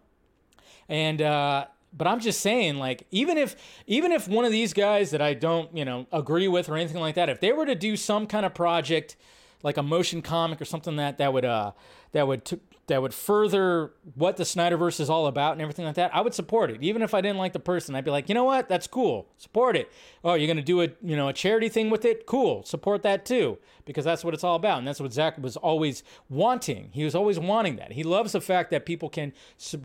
And 0.89 1.21
uh, 1.21 1.67
but 1.93 2.07
I'm 2.07 2.21
just 2.21 2.41
saying, 2.41 2.77
like, 2.79 3.07
even 3.11 3.39
if 3.39 3.57
even 3.87 4.13
if 4.13 4.29
one 4.29 4.45
of 4.45 4.53
these 4.53 4.73
guys 4.73 5.11
that 5.11 5.23
I 5.23 5.35
don't, 5.35 5.75
you 5.77 5.85
know, 5.85 6.07
agree 6.13 6.49
with 6.49 6.69
or 6.69 6.77
anything 6.77 7.01
like 7.01 7.15
that, 7.17 7.29
if 7.29 7.41
they 7.41 7.53
were 7.53 7.67
to 7.67 7.75
do 7.75 7.97
some 7.97 8.27
kind 8.27 8.45
of 8.47 8.55
project, 8.55 9.17
like 9.63 9.77
a 9.77 9.83
motion 9.83 10.23
comic 10.23 10.61
or 10.61 10.65
something 10.65 10.97
that 10.97 11.19
that 11.19 11.33
would 11.33 11.45
uh 11.45 11.73
that 12.13 12.27
would 12.27 12.45
t- 12.45 12.61
that 12.89 13.01
would 13.01 13.15
further 13.15 13.93
what 14.15 14.37
the 14.37 14.45
Snyderverse 14.45 14.99
is 14.99 15.09
all 15.09 15.27
about 15.27 15.53
and 15.53 15.63
everything 15.63 15.85
like 15.85 15.95
that, 15.95 16.15
I 16.15 16.21
would 16.21 16.35
support 16.35 16.71
it. 16.71 16.83
Even 16.83 17.03
if 17.03 17.15
I 17.15 17.21
didn't 17.21 17.39
like 17.39 17.53
the 17.53 17.61
person, 17.61 17.95
I'd 17.95 18.05
be 18.05 18.11
like, 18.11 18.29
you 18.29 18.35
know 18.35 18.45
what, 18.45 18.69
that's 18.69 18.87
cool, 18.87 19.29
support 19.37 19.77
it. 19.77 19.91
Oh, 20.25 20.35
you're 20.35 20.49
gonna 20.49 20.63
do 20.63 20.83
a 20.83 20.89
you 21.03 21.17
know 21.17 21.29
a 21.29 21.33
charity 21.33 21.69
thing 21.69 21.91
with 21.91 22.05
it, 22.05 22.27
cool, 22.27 22.65
support 22.65 23.03
that 23.03 23.25
too, 23.25 23.59
because 23.85 24.05
that's 24.05 24.25
what 24.25 24.35
it's 24.35 24.45
all 24.45 24.57
about, 24.57 24.79
and 24.79 24.89
that's 24.89 25.01
what 25.01 25.13
Zack 25.13 25.39
was 25.39 25.57
always 25.57 26.03
wanting. 26.29 26.91
He 26.93 27.05
was 27.05 27.15
always 27.15 27.39
wanting 27.39 27.77
that. 27.77 27.93
He 27.93 28.03
loves 28.03 28.33
the 28.33 28.41
fact 28.41 28.71
that 28.71 28.85
people 28.85 29.09
can 29.09 29.33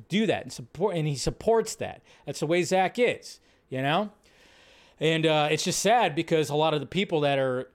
do 0.09 0.25
that 0.25 0.43
and 0.43 0.51
support, 0.51 0.95
and 0.95 1.07
he 1.07 1.15
supports 1.15 1.75
that. 1.75 2.01
That's 2.25 2.39
the 2.39 2.47
way 2.47 2.63
Zack 2.63 2.97
is, 2.97 3.39
you 3.69 3.81
know. 3.81 4.11
And 4.99 5.25
uh, 5.25 5.49
it's 5.51 5.63
just 5.63 5.79
sad 5.79 6.15
because 6.15 6.49
a 6.49 6.55
lot 6.55 6.73
of 6.73 6.79
the 6.79 6.85
people 6.85 7.21
that 7.21 7.37
are 7.37 7.69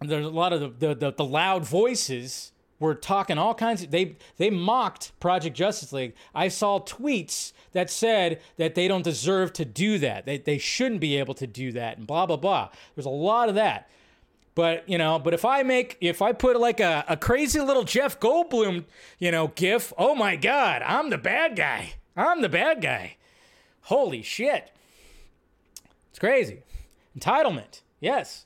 there's 0.00 0.26
a 0.26 0.30
lot 0.30 0.52
of 0.52 0.60
the, 0.60 0.88
the, 0.88 0.94
the, 0.94 1.12
the 1.12 1.24
loud 1.24 1.64
voices 1.64 2.52
were 2.78 2.94
talking 2.94 3.38
all 3.38 3.54
kinds 3.54 3.82
of 3.82 3.90
they 3.90 4.16
they 4.36 4.50
mocked 4.50 5.18
project 5.20 5.56
justice 5.56 5.92
league. 5.92 6.14
I 6.34 6.48
saw 6.48 6.80
tweets 6.80 7.52
that 7.72 7.90
said 7.90 8.40
that 8.56 8.74
they 8.74 8.88
don't 8.88 9.02
deserve 9.02 9.52
to 9.54 9.64
do 9.64 9.98
that 9.98 10.26
they, 10.26 10.38
they 10.38 10.58
shouldn't 10.58 11.00
be 11.00 11.16
able 11.16 11.34
to 11.34 11.46
do 11.46 11.72
that 11.72 11.98
and 11.98 12.06
blah 12.06 12.26
blah 12.26 12.36
blah. 12.36 12.70
There's 12.94 13.06
a 13.06 13.10
lot 13.10 13.48
of 13.48 13.54
that. 13.56 13.88
But 14.54 14.88
you 14.88 14.98
know 14.98 15.18
but 15.20 15.34
if 15.34 15.44
i 15.44 15.62
make 15.62 15.96
if 16.00 16.20
i 16.20 16.32
put 16.32 16.58
like 16.58 16.80
a, 16.80 17.04
a 17.08 17.16
crazy 17.16 17.60
little 17.60 17.84
jeff 17.84 18.18
goldblum 18.18 18.86
you 19.20 19.30
know 19.30 19.52
gif 19.54 19.92
oh 19.96 20.16
my 20.16 20.34
god 20.34 20.82
i'm 20.82 21.10
the 21.10 21.18
bad 21.18 21.54
guy. 21.54 21.92
I'm 22.16 22.42
the 22.42 22.48
bad 22.48 22.82
guy. 22.82 23.16
Holy 23.82 24.22
shit. 24.22 24.72
It's 26.10 26.18
crazy. 26.18 26.64
Entitlement. 27.16 27.82
Yes. 28.00 28.44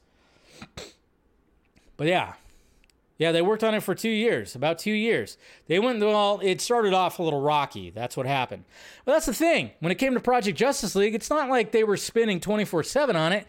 But 1.97 2.07
yeah. 2.07 2.35
Yeah, 3.23 3.31
they 3.31 3.41
worked 3.41 3.63
on 3.63 3.73
it 3.73 3.85
for 3.85 3.95
two 3.95 4.11
years, 4.11 4.57
about 4.57 4.81
two 4.81 4.91
years. 4.91 5.39
They 5.69 5.79
went, 5.79 6.01
well, 6.01 6.41
it 6.43 6.61
started 6.61 6.93
off 6.93 7.21
a 7.21 7.23
little 7.23 7.41
rocky. 7.41 7.91
That's 7.91 8.17
what 8.17 8.27
happened. 8.27 8.65
But 9.05 9.13
that's 9.13 9.27
the 9.27 9.33
thing. 9.33 9.71
When 9.79 9.93
it 9.93 9.99
came 9.99 10.15
to 10.15 10.19
Project 10.21 10.59
Justice 10.59 10.97
League, 10.97 11.15
it's 11.15 11.31
not 11.31 11.49
like 11.49 11.71
they 11.71 11.85
were 11.85 11.97
spinning 11.97 12.41
24 12.41 12.83
7 12.83 13.15
on 13.15 13.33
it. 13.33 13.47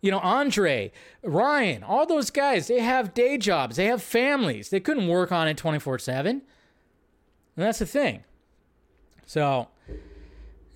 You 0.00 0.12
know, 0.12 0.20
Andre, 0.20 0.92
Ryan, 1.24 1.82
all 1.82 2.06
those 2.06 2.30
guys, 2.30 2.68
they 2.68 2.78
have 2.78 3.12
day 3.12 3.38
jobs, 3.38 3.74
they 3.74 3.86
have 3.86 4.04
families. 4.04 4.70
They 4.70 4.78
couldn't 4.78 5.08
work 5.08 5.32
on 5.32 5.48
it 5.48 5.56
24 5.56 5.98
7. 5.98 6.30
And 6.30 6.42
that's 7.56 7.80
the 7.80 7.86
thing. 7.86 8.22
So, 9.26 9.66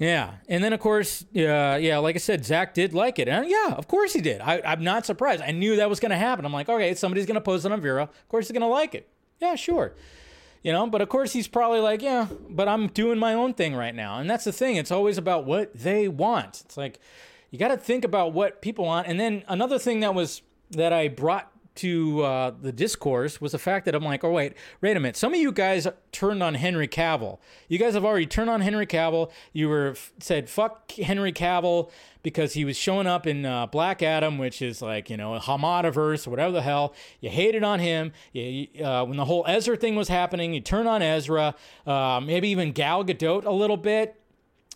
yeah, 0.02 0.34
and 0.48 0.64
then 0.64 0.72
of 0.72 0.80
course, 0.80 1.22
uh, 1.36 1.78
yeah, 1.80 1.98
like 1.98 2.16
I 2.16 2.18
said, 2.18 2.44
Zack 2.44 2.74
did 2.74 2.92
like 2.92 3.20
it, 3.20 3.28
and 3.28 3.48
yeah, 3.48 3.74
of 3.76 3.86
course 3.86 4.12
he 4.12 4.20
did. 4.20 4.40
I, 4.40 4.60
I'm 4.64 4.82
not 4.82 5.06
surprised. 5.06 5.42
I 5.42 5.52
knew 5.52 5.76
that 5.76 5.88
was 5.88 6.00
going 6.00 6.10
to 6.10 6.16
happen. 6.16 6.44
I'm 6.44 6.52
like, 6.52 6.68
okay, 6.68 6.94
somebody's 6.94 7.24
going 7.24 7.36
to 7.36 7.40
post 7.40 7.64
it 7.64 7.70
on 7.70 7.80
Vero. 7.80 8.02
Of 8.02 8.28
course, 8.28 8.48
he's 8.48 8.52
going 8.52 8.62
to 8.62 8.66
like 8.66 8.96
it. 8.96 9.08
Yeah, 9.38 9.54
sure. 9.54 9.94
You 10.64 10.72
know, 10.72 10.88
but 10.88 11.02
of 11.02 11.08
course 11.08 11.32
he's 11.32 11.46
probably 11.46 11.78
like, 11.78 12.02
yeah, 12.02 12.26
but 12.50 12.66
I'm 12.66 12.88
doing 12.88 13.18
my 13.18 13.34
own 13.34 13.54
thing 13.54 13.76
right 13.76 13.94
now, 13.94 14.18
and 14.18 14.28
that's 14.28 14.44
the 14.44 14.52
thing. 14.52 14.74
It's 14.74 14.90
always 14.90 15.18
about 15.18 15.44
what 15.44 15.72
they 15.72 16.08
want. 16.08 16.62
It's 16.64 16.76
like 16.76 16.98
you 17.52 17.58
got 17.58 17.68
to 17.68 17.76
think 17.76 18.04
about 18.04 18.32
what 18.32 18.60
people 18.60 18.86
want, 18.86 19.06
and 19.06 19.20
then 19.20 19.44
another 19.46 19.78
thing 19.78 20.00
that 20.00 20.16
was 20.16 20.42
that 20.70 20.92
I 20.92 21.06
brought 21.06 21.51
to 21.76 22.22
uh, 22.22 22.50
the 22.50 22.72
discourse 22.72 23.40
was 23.40 23.52
the 23.52 23.58
fact 23.58 23.84
that 23.86 23.94
I'm 23.94 24.04
like, 24.04 24.24
oh 24.24 24.30
wait, 24.30 24.54
wait 24.80 24.96
a 24.96 25.00
minute. 25.00 25.16
Some 25.16 25.32
of 25.32 25.40
you 25.40 25.52
guys 25.52 25.86
turned 26.10 26.42
on 26.42 26.54
Henry 26.54 26.88
Cavill. 26.88 27.38
You 27.68 27.78
guys 27.78 27.94
have 27.94 28.04
already 28.04 28.26
turned 28.26 28.50
on 28.50 28.60
Henry 28.60 28.86
Cavill. 28.86 29.30
You 29.52 29.68
were 29.68 29.94
said 30.18 30.50
fuck 30.50 30.90
Henry 30.92 31.32
Cavill 31.32 31.90
because 32.22 32.54
he 32.54 32.64
was 32.64 32.76
showing 32.76 33.06
up 33.06 33.26
in 33.26 33.44
uh, 33.44 33.66
Black 33.66 34.02
Adam, 34.02 34.38
which 34.38 34.62
is 34.62 34.82
like 34.82 35.10
you 35.10 35.16
know 35.16 35.34
a 35.34 35.40
Hamadaverse 35.40 36.26
or 36.26 36.30
whatever 36.30 36.52
the 36.52 36.62
hell. 36.62 36.94
You 37.20 37.30
hated 37.30 37.64
on 37.64 37.80
him. 37.80 38.12
You, 38.32 38.68
uh, 38.84 39.04
when 39.04 39.16
the 39.16 39.24
whole 39.24 39.44
Ezra 39.46 39.76
thing 39.76 39.96
was 39.96 40.08
happening, 40.08 40.54
you 40.54 40.60
turn 40.60 40.86
on 40.86 41.02
Ezra. 41.02 41.54
Uh, 41.86 42.20
maybe 42.22 42.48
even 42.48 42.72
Gal 42.72 43.04
Gadot 43.04 43.44
a 43.44 43.50
little 43.50 43.76
bit. 43.76 44.21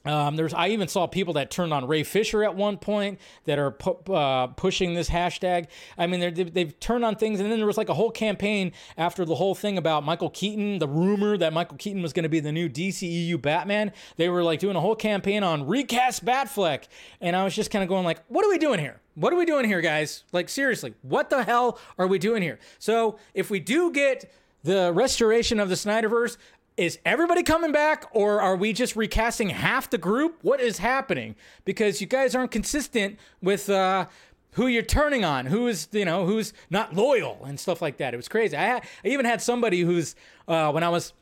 Um, 0.07 0.37
there's 0.37 0.55
I 0.55 0.69
even 0.69 0.89
saw 0.89 1.07
people 1.07 1.35
that 1.35 1.51
turned 1.51 1.73
on 1.73 1.87
Ray 1.87 2.03
Fisher 2.03 2.45
at 2.45 2.55
one 2.55 2.79
point 2.79 3.19
that 3.45 3.59
are 3.59 3.73
pu- 3.73 4.13
uh, 4.13 4.49
pushing 4.49 4.95
this 4.95 5.11
hashtag. 5.11 5.67
I 5.99 6.07
mean, 6.07 6.21
they've, 6.53 6.79
turned 6.79 7.05
on 7.05 7.17
things, 7.17 7.41
and 7.41 7.51
then 7.51 7.59
there 7.59 7.67
was 7.67 7.77
like 7.77 7.89
a 7.89 7.95
whole 7.95 8.11
campaign 8.11 8.73
after 8.97 9.25
the 9.25 9.35
whole 9.35 9.55
thing 9.55 9.79
about 9.79 10.05
Michael 10.05 10.31
Keaton, 10.31 10.79
the 10.79 10.87
rumor 10.87 11.37
that 11.37 11.53
Michael 11.53 11.77
Keaton 11.77 12.03
was 12.03 12.13
going 12.13 12.23
to 12.23 12.29
be 12.29 12.39
the 12.39 12.53
new 12.53 12.69
DCEU 12.69 13.41
Batman. 13.41 13.93
They 14.17 14.29
were 14.29 14.43
like 14.43 14.61
doing 14.61 14.77
a 14.77 14.81
whole 14.81 14.95
campaign 14.95 15.43
on 15.43 15.67
recast 15.67 16.25
Batfleck, 16.25 16.85
and 17.21 17.35
I 17.35 17.45
was 17.45 17.55
just 17.55 17.71
kind 17.71 17.83
of 17.83 17.89
going 17.89 18.05
like, 18.05 18.21
what 18.29 18.45
are 18.45 18.49
we 18.49 18.59
doing 18.59 18.79
here? 18.79 19.01
What 19.15 19.33
are 19.33 19.37
we 19.37 19.47
doing 19.47 19.65
here, 19.65 19.81
guys? 19.81 20.25
Like 20.33 20.49
seriously, 20.49 20.95
what 21.03 21.31
the 21.31 21.43
hell 21.43 21.79
are 21.99 22.07
we 22.07 22.19
doing 22.19 22.43
here? 22.43 22.59
So 22.79 23.19
if 23.35 23.51
we 23.51 23.59
do 23.61 23.91
get 23.91 24.31
the 24.63 24.93
restoration 24.93 25.61
of 25.61 25.69
the 25.69 25.75
Snyderverse, 25.75 26.37
is 26.77 26.99
everybody 27.05 27.43
coming 27.43 27.73
back 27.73 28.05
or 28.13 28.41
are 28.41 28.57
we 28.57 28.73
just 28.73 28.97
recasting 28.97 29.51
half 29.51 29.89
the 29.89 29.99
group? 29.99 30.39
What 30.43 30.61
is 30.61 30.79
happening? 30.79 31.35
Because 31.65 32.01
you 32.01 32.07
guys 32.07 32.35
aren't 32.35 32.51
consistent 32.51 33.19
with 33.41 33.71
uh, 33.71 34.07
who 34.53 34.67
you're 34.67 34.83
turning 34.83 35.25
on, 35.25 35.47
who 35.47 35.67
is, 35.69 35.89
you 35.93 36.05
know, 36.05 36.27
who's 36.27 36.53
not 36.69 36.95
loyal 36.95 37.45
and 37.45 37.59
stuff 37.59 37.81
like 37.81 37.97
that. 37.99 38.15
It 38.15 38.17
was 38.17 38.29
crazy. 38.29 38.57
I, 38.57 38.77
I 38.77 38.83
even 39.05 39.25
had 39.25 39.41
somebody 39.41 39.81
who's, 39.81 40.15
uh, 40.49 40.71
when 40.71 40.83
I 40.83 40.89
was, 40.91 41.13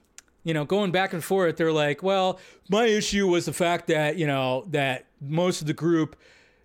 you 0.43 0.55
know, 0.55 0.65
going 0.65 0.91
back 0.91 1.13
and 1.13 1.23
forth, 1.23 1.57
they're 1.57 1.73
like, 1.73 2.03
well, 2.03 2.39
my 2.69 2.87
issue 2.87 3.27
was 3.29 3.47
the 3.47 3.53
fact 3.53 3.87
that, 3.87 4.17
you 4.17 4.27
know, 4.27 4.65
that 4.71 5.07
most 5.21 5.61
of 5.61 5.67
the 5.67 5.73
group 5.73 6.17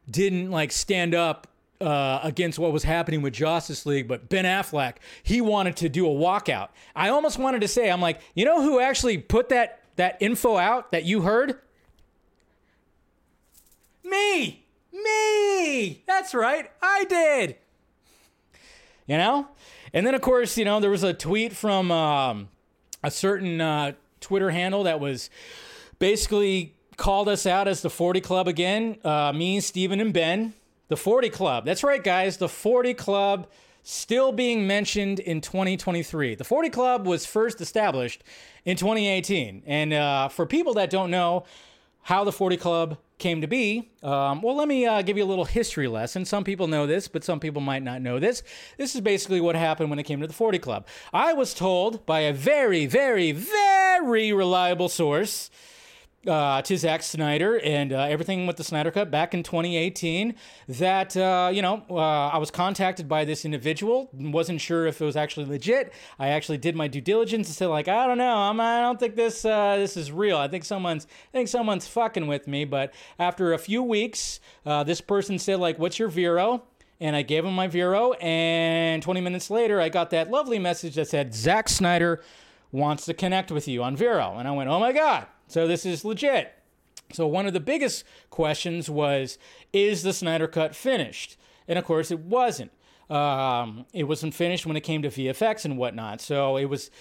didn't 0.10 0.50
like 0.50 0.72
stand 0.72 1.14
up 1.14 1.48
uh, 1.82 2.20
against 2.24 2.60
what 2.60 2.74
was 2.74 2.84
happening 2.84 3.22
with 3.22 3.34
Justice 3.34 3.86
League, 3.86 4.08
but 4.08 4.30
Ben 4.30 4.46
Affleck, 4.46 4.96
he 5.24 5.42
wanted 5.42 5.78
to 5.78 5.90
do 5.90 6.06
a 6.06 6.10
walkout. 6.10 6.70
I 6.96 7.10
almost 7.10 7.38
wanted 7.38 7.62
to 7.62 7.68
say, 7.68 7.90
I'm 7.90 8.02
like, 8.02 8.20
you 8.36 8.46
know 8.46 8.62
who 8.62 8.80
actually 8.80 9.18
put 9.18 9.50
that 9.50 9.84
that 9.96 10.18
info 10.22 10.58
out 10.58 10.92
that 10.92 11.04
you 11.04 11.22
heard? 11.22 11.60
Me, 14.04 14.66
me. 14.92 16.04
That's 16.08 16.34
right, 16.34 16.70
I 16.82 17.06
did. 17.06 17.58
You 19.08 19.18
know, 19.18 19.48
and 19.94 20.06
then 20.06 20.16
of 20.16 20.22
course, 20.22 20.58
you 20.58 20.66
know, 20.66 20.80
there 20.80 20.92
was 20.92 21.04
a 21.04 21.14
tweet 21.14 21.54
from 21.54 21.92
um, 21.92 22.50
a 23.04 23.10
certain 23.10 23.60
uh, 23.60 23.94
Twitter 24.22 24.52
handle 24.52 24.84
that 24.84 25.00
was 25.00 25.30
basically 25.98 26.76
called 26.98 27.30
us 27.30 27.46
out 27.46 27.68
as 27.68 27.82
the 27.82 27.90
40 27.90 28.22
Club 28.22 28.48
again. 28.48 28.98
Uh, 29.04 29.32
me, 29.34 29.60
Steven, 29.62 30.00
and 30.00 30.14
Ben. 30.14 30.54
The 30.90 30.98
40 30.98 31.30
Club. 31.30 31.66
That's 31.66 31.84
right, 31.84 32.04
guys. 32.04 32.38
The 32.38 32.50
40 32.50 32.96
Club 32.96 33.48
still 33.84 34.32
being 34.32 34.66
mentioned 34.66 35.20
in 35.20 35.40
2023. 35.40 36.34
The 36.34 36.44
40 36.44 36.70
Club 36.72 37.06
was 37.06 37.28
first 37.28 37.62
established 37.62 38.24
in 38.66 38.76
2018. 38.76 39.64
And 39.68 39.94
uh, 39.94 40.30
for 40.30 40.48
people 40.48 40.74
that 40.74 40.90
don't 40.90 41.12
know 41.12 41.46
how 42.02 42.24
the 42.24 42.32
40 42.32 42.58
Club 42.58 42.98
came 43.20 43.42
to 43.42 43.48
be, 43.48 43.92
um, 44.02 44.42
well, 44.42 44.56
let 44.56 44.68
me 44.68 44.88
uh, 44.88 45.04
give 45.04 45.16
you 45.16 45.24
a 45.24 45.26
little 45.26 45.46
history 45.46 45.88
lesson. 45.88 46.26
Some 46.26 46.44
people 46.44 46.68
know 46.68 46.88
this, 46.88 47.08
but 47.08 47.24
some 47.24 47.40
people 47.40 47.62
might 47.62 47.84
not 47.84 48.02
know 48.02 48.20
this. 48.20 48.42
This 48.78 48.96
is 48.96 49.02
basically 49.02 49.42
what 49.42 49.56
happened 49.56 49.92
when 49.92 50.00
it 50.00 50.04
came 50.04 50.22
to 50.22 50.28
the 50.28 50.34
40 50.34 50.58
Club. 50.58 50.88
I 51.14 51.34
was 51.34 51.54
told 51.54 52.04
by 52.08 52.22
a 52.22 52.34
very, 52.34 52.88
very, 52.88 53.32
very 53.32 54.34
reliable 54.34 54.90
source 54.90 55.52
uh, 56.28 56.62
to 56.62 56.78
Zack 56.78 57.02
Snyder 57.02 57.60
and 57.60 57.94
uh, 57.94 58.02
everything 58.02 58.46
with 58.46 58.58
the 58.58 58.64
Snyder 58.64 58.92
Cut 58.92 59.10
back 59.10 59.34
in 59.34 59.44
2018 59.44 60.36
that, 60.68 61.16
uh, 61.16 61.50
you 61.54 61.62
know, 61.62 61.86
uh, 61.90 62.28
I 62.28 62.38
was 62.38 62.52
contacted 62.52 63.08
by 63.08 63.26
this 63.26 63.46
individual. 63.46 64.10
Wasn't 64.14 64.60
sure 64.60 64.86
if 64.86 65.02
it 65.02 65.06
was 65.06 65.16
actually 65.16 65.46
legit. 65.46 65.94
I 66.18 66.30
actually 66.30 66.58
did 66.58 66.76
my 66.76 66.88
due 66.88 67.02
diligence 67.02 67.48
and 67.48 67.56
said, 67.56 67.68
like, 67.68 67.88
I 67.88 68.06
don't 68.06 68.18
know. 68.18 68.36
I'm, 68.36 68.60
I 68.60 68.82
don't 68.82 69.00
think 69.00 69.16
this 69.16 69.46
uh, 69.46 69.78
this 69.78 69.96
is 69.96 70.12
real. 70.12 70.38
I 70.38 70.48
think 70.48 70.66
someone's 70.66 71.06
I 71.06 71.38
think 71.38 71.48
someone's 71.48 71.88
fucking 71.88 72.28
with 72.28 72.48
me. 72.48 72.66
But 72.66 72.94
after 73.18 73.54
a 73.54 73.58
few 73.58 73.82
weeks, 73.82 74.40
uh, 74.66 74.84
this 74.84 75.02
person 75.02 75.40
said, 75.40 75.60
like, 75.60 75.80
what's 75.80 76.00
your 76.00 76.10
Vero? 76.10 76.64
And 77.00 77.16
I 77.16 77.22
gave 77.22 77.46
him 77.46 77.54
my 77.54 77.68
Vero. 77.68 78.12
And 78.14 79.02
20 79.02 79.22
minutes 79.22 79.50
later, 79.50 79.80
I 79.80 79.88
got 79.88 80.10
that 80.10 80.30
lovely 80.30 80.60
message 80.60 80.96
that 80.96 81.08
said, 81.08 81.34
Zack 81.34 81.70
Snyder 81.70 82.22
wants 82.74 83.06
to 83.06 83.14
connect 83.14 83.52
with 83.52 83.68
you 83.70 83.84
on 83.84 83.96
Vero. 83.96 84.36
And 84.38 84.48
I 84.48 84.52
went, 84.52 84.70
oh 84.70 84.80
my 84.80 84.92
God. 84.92 85.28
So 85.50 85.68
this 85.68 85.86
is 85.86 86.06
legit. 86.06 86.54
So 87.12 87.28
one 87.28 87.48
of 87.48 87.54
the 87.54 87.60
biggest 87.60 88.04
questions 88.30 88.90
was, 88.90 89.38
is 89.74 90.04
the 90.04 90.14
Snyder 90.14 90.48
Cut 90.48 90.76
finished? 90.76 91.38
And 91.68 91.78
of 91.78 91.86
course, 91.86 92.12
it 92.12 92.20
wasn't. 92.20 92.72
Um, 93.10 93.88
it 93.92 94.04
wasn't 94.04 94.36
finished 94.36 94.68
when 94.68 94.78
it 94.78 94.82
came 94.82 95.02
to 95.02 95.10
VFX 95.10 95.66
and 95.66 95.78
whatnot. 95.78 96.22
So 96.22 96.58
it 96.58 96.66
was 96.66 96.92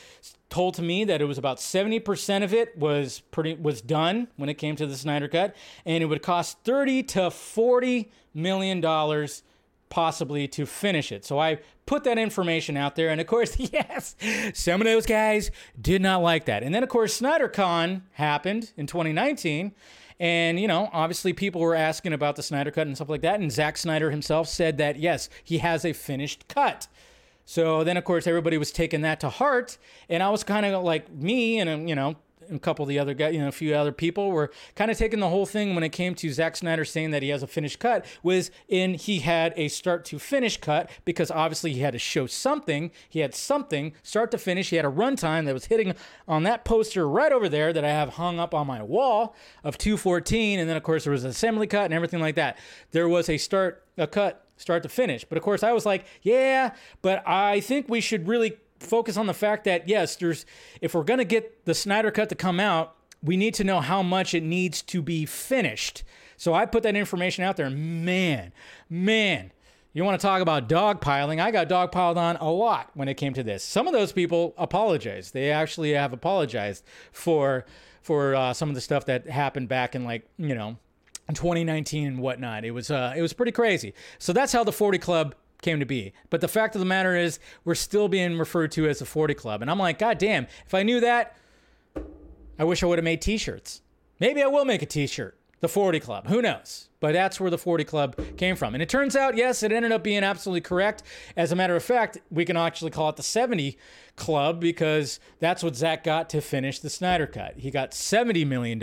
told 0.49 0.73
to 0.75 0.83
me 0.83 1.05
that 1.05 1.21
it 1.21 1.27
was 1.27 1.37
about 1.37 1.59
70% 1.59 2.43
of 2.43 2.55
it 2.55 2.77
was 2.79 3.21
pretty 3.31 3.55
was 3.55 3.83
done 3.83 4.29
when 4.37 4.49
it 4.49 4.55
came 4.55 4.75
to 4.77 4.87
the 4.87 4.97
Snyder 4.97 5.29
cut 5.29 5.55
and 5.85 6.03
it 6.03 6.07
would 6.07 6.23
cost 6.23 6.65
30 6.65 7.03
to 7.03 7.31
40 7.31 8.11
million 8.33 8.81
dollars 8.81 9.43
possibly 9.91 10.49
to 10.49 10.67
finish 10.67 11.13
it. 11.13 11.25
So 11.25 11.39
I 11.39 11.59
put 11.87 12.05
that 12.05 12.19
information 12.19 12.77
out 12.77 12.97
there 12.97 13.09
and 13.11 13.21
of 13.21 13.27
course, 13.27 13.59
yes, 13.73 14.17
some 14.55 14.81
of 14.81 14.87
those 14.87 15.07
guys 15.07 15.51
did 15.81 16.03
not 16.03 16.23
like 16.23 16.45
that. 16.47 16.63
And 16.63 16.75
then 16.75 16.83
of 16.83 16.89
course 16.89 17.21
SnyderCon 17.21 18.03
happened 18.13 18.73
in 18.77 18.87
2019 18.87 19.73
and, 20.21 20.59
you 20.59 20.67
know, 20.67 20.91
obviously 20.93 21.33
people 21.33 21.61
were 21.61 21.75
asking 21.77 22.13
about 22.13 22.37
the 22.37 22.43
Snyder 22.43 22.71
cut 22.71 22.87
and 22.87 22.97
stuff 22.97 23.09
like 23.09 23.23
that 23.23 23.41
and 23.41 23.53
Zack 23.53 23.77
Snyder 23.77 24.11
himself 24.11 24.49
said 24.49 24.79
that 24.79 24.99
yes, 24.99 25.29
he 25.45 25.59
has 25.59 25.85
a 25.85 25.93
finished 25.93 26.49
cut. 26.49 26.89
So 27.49 27.83
then, 27.83 27.97
of 27.97 28.05
course, 28.05 28.27
everybody 28.27 28.59
was 28.59 28.71
taking 28.71 29.01
that 29.01 29.21
to 29.21 29.31
heart, 29.31 29.79
and 30.11 30.23
I 30.23 30.29
was 30.29 30.45
kind 30.45 30.67
of 30.67 30.85
like 30.85 31.11
me 31.11 31.59
and 31.59 31.71
um, 31.71 31.89
you 31.89 31.95
know 31.95 32.17
a 32.51 32.59
couple 32.59 32.83
of 32.83 32.89
the 32.89 32.99
other 32.99 33.15
guys, 33.15 33.35
you 33.35 33.41
know, 33.41 33.49
a 33.49 33.53
few 33.53 33.75
other 33.75 33.93
people 33.93 34.31
were 34.31 34.51
kind 34.75 34.91
of 34.91 34.99
taking 34.99 35.21
the 35.21 35.29
whole 35.29 35.47
thing 35.47 35.75
when 35.75 35.85
it 35.85 35.91
came 35.91 36.15
to 36.17 36.31
Zack 36.33 36.57
Snyder 36.57 36.85
saying 36.85 37.11
that 37.11 37.23
he 37.23 37.29
has 37.31 37.43
a 37.43 37.47
finished 37.47 37.79
cut 37.79 38.05
was 38.23 38.51
in 38.69 38.95
he 38.95 39.21
had 39.21 39.53
a 39.57 39.69
start 39.69 40.05
to 40.07 40.19
finish 40.19 40.59
cut 40.59 40.91
because 41.05 41.31
obviously 41.31 41.73
he 41.73 41.81
had 41.81 41.93
to 41.93 41.99
show 41.99 42.27
something. 42.27 42.91
He 43.09 43.21
had 43.21 43.35
something 43.35 43.93
start 44.03 44.31
to 44.33 44.39
finish. 44.39 44.71
He 44.71 44.77
had 44.77 44.85
a 44.85 44.91
runtime 44.91 45.45
that 45.47 45.55
was 45.55 45.67
hitting 45.67 45.95
on 46.27 46.43
that 46.45 46.65
poster 46.65 47.09
right 47.09 47.33
over 47.33 47.49
there 47.49 47.73
that 47.73 47.85
I 47.85 47.91
have 47.91 48.11
hung 48.11 48.39
up 48.39 48.55
on 48.55 48.67
my 48.67 48.83
wall 48.83 49.35
of 49.65 49.79
214, 49.79 50.59
and 50.59 50.69
then 50.69 50.77
of 50.77 50.83
course 50.83 51.05
there 51.05 51.13
was 51.13 51.25
an 51.25 51.31
assembly 51.31 51.67
cut 51.67 51.85
and 51.85 51.95
everything 51.95 52.21
like 52.21 52.37
that. 52.37 52.59
There 52.91 53.09
was 53.09 53.29
a 53.29 53.39
start 53.39 53.85
a 53.97 54.07
cut 54.07 54.45
start 54.57 54.83
to 54.83 54.89
finish. 54.89 55.25
But 55.25 55.39
of 55.39 55.45
course, 55.45 55.63
I 55.63 55.73
was 55.73 55.87
like, 55.87 56.05
yeah, 56.23 56.75
but 57.03 57.27
I 57.27 57.61
think 57.61 57.89
we 57.89 58.01
should 58.01 58.29
really 58.29 58.59
focus 58.81 59.17
on 59.17 59.27
the 59.27 59.35
fact 59.35 59.65
that 59.65 59.89
yes, 59.89 60.17
there's 60.17 60.47
if 60.81 60.95
we're 60.95 61.05
gonna 61.05 61.25
get 61.25 61.65
the 61.65 61.75
Snyder 61.75 62.11
cut 62.11 62.29
to 62.31 62.35
come 62.35 62.61
out, 62.61 62.97
we 63.23 63.37
need 63.37 63.55
to 63.55 63.65
know 63.65 63.81
how 63.81 64.03
much 64.03 64.35
it 64.35 64.43
needs 64.43 64.83
to 64.83 65.03
be 65.03 65.27
finished. 65.27 66.05
So 66.37 66.55
I 66.55 66.67
put 66.67 66.85
that 66.85 66.95
information 66.95 67.45
out 67.45 67.57
there. 67.57 67.69
Man, 67.69 68.53
man, 68.89 69.53
you 69.93 70.05
want 70.05 70.21
to 70.21 70.25
talk 70.25 70.41
about 70.41 70.69
dogpiling? 70.69 71.41
I 71.41 71.51
got 71.51 71.69
dogpiled 71.69 72.17
on 72.17 72.37
a 72.37 72.51
lot 72.51 72.91
when 72.95 73.09
it 73.09 73.15
came 73.15 73.35
to 73.35 73.43
this. 73.43 73.65
Some 73.65 73.87
of 73.89 73.93
those 73.93 74.13
people 74.13 74.55
apologized. 74.57 75.35
They 75.35 75.51
actually 75.51 75.93
have 75.93 76.13
apologized 76.13 76.85
for 77.13 77.65
for 78.03 78.35
uh, 78.35 78.55
some 78.55 78.69
of 78.69 78.75
the 78.75 78.81
stuff 78.81 79.07
that 79.07 79.29
happened 79.29 79.69
back 79.69 79.95
in 79.95 80.05
like 80.05 80.29
you 80.39 80.55
know 80.55 80.79
2019 81.29 82.07
and 82.07 82.19
whatnot. 82.21 82.65
It 82.65 82.71
was 82.71 82.91
uh, 82.91 83.15
it 83.17 83.23
was 83.23 83.33
pretty 83.33 83.53
crazy. 83.53 83.95
So 84.19 84.33
that's 84.33 84.53
how 84.53 84.63
the 84.63 84.73
40 84.73 84.99
Club 84.99 85.35
came 85.63 85.81
to 85.81 85.87
be. 85.87 86.13
But 86.31 86.41
the 86.41 86.49
fact 86.49 86.75
of 86.75 86.81
the 86.81 86.85
matter 86.85 87.17
is, 87.17 87.39
we're 87.65 87.75
still 87.75 88.09
being 88.09 88.39
referred 88.39 88.73
to 88.73 88.89
as 88.89 88.99
the 88.99 89.05
40 89.05 89.35
Club, 89.35 89.63
and 89.63 89.71
I'm 89.71 89.79
like, 89.79 89.99
God 89.99 90.19
damn! 90.19 90.47
If 90.67 90.75
I 90.75 90.83
knew 90.83 91.01
that, 91.01 91.37
I 92.59 92.65
wish 92.65 92.83
I 92.83 92.87
would 92.87 92.99
have 92.99 93.05
made 93.05 93.21
T-shirts. 93.21 93.83
Maybe 94.21 94.43
I 94.43 94.47
will 94.47 94.65
make 94.65 94.83
a 94.83 94.87
T-shirt. 94.87 95.37
The 95.61 95.69
40 95.69 96.01
Club. 96.01 96.27
Who 96.29 96.41
knows? 96.41 96.88
But 97.01 97.13
that's 97.13 97.39
where 97.39 97.51
the 97.51 97.59
40 97.59 97.85
Club 97.85 98.37
came 98.37 98.57
from. 98.57 98.75
And 98.75 98.83
it 98.83 98.89
turns 98.89 99.15
out, 99.15 99.37
yes, 99.37 99.63
it 99.63 99.71
ended 99.71 99.93
up 99.93 100.03
being 100.03 100.25
absolutely 100.25 100.63
correct. 100.63 101.03
As 101.37 101.53
a 101.53 101.57
matter 101.57 101.77
of 101.77 101.83
fact, 101.83 102.19
we 102.31 102.45
can 102.45 102.57
actually 102.57 102.91
call 102.91 103.09
it 103.09 103.17
the 103.17 103.23
70 103.23 103.79
Club 104.17 104.61
because 104.61 105.21
that's 105.39 105.63
what 105.63 105.77
Zack 105.77 106.03
got 106.03 106.29
to 106.31 106.41
finish 106.41 106.81
the 106.81 106.91
Snyder 106.91 107.27
Cut. 107.27 107.55
He 107.57 107.71
got 107.71 107.93
$70 107.93 108.45
million 108.47 108.79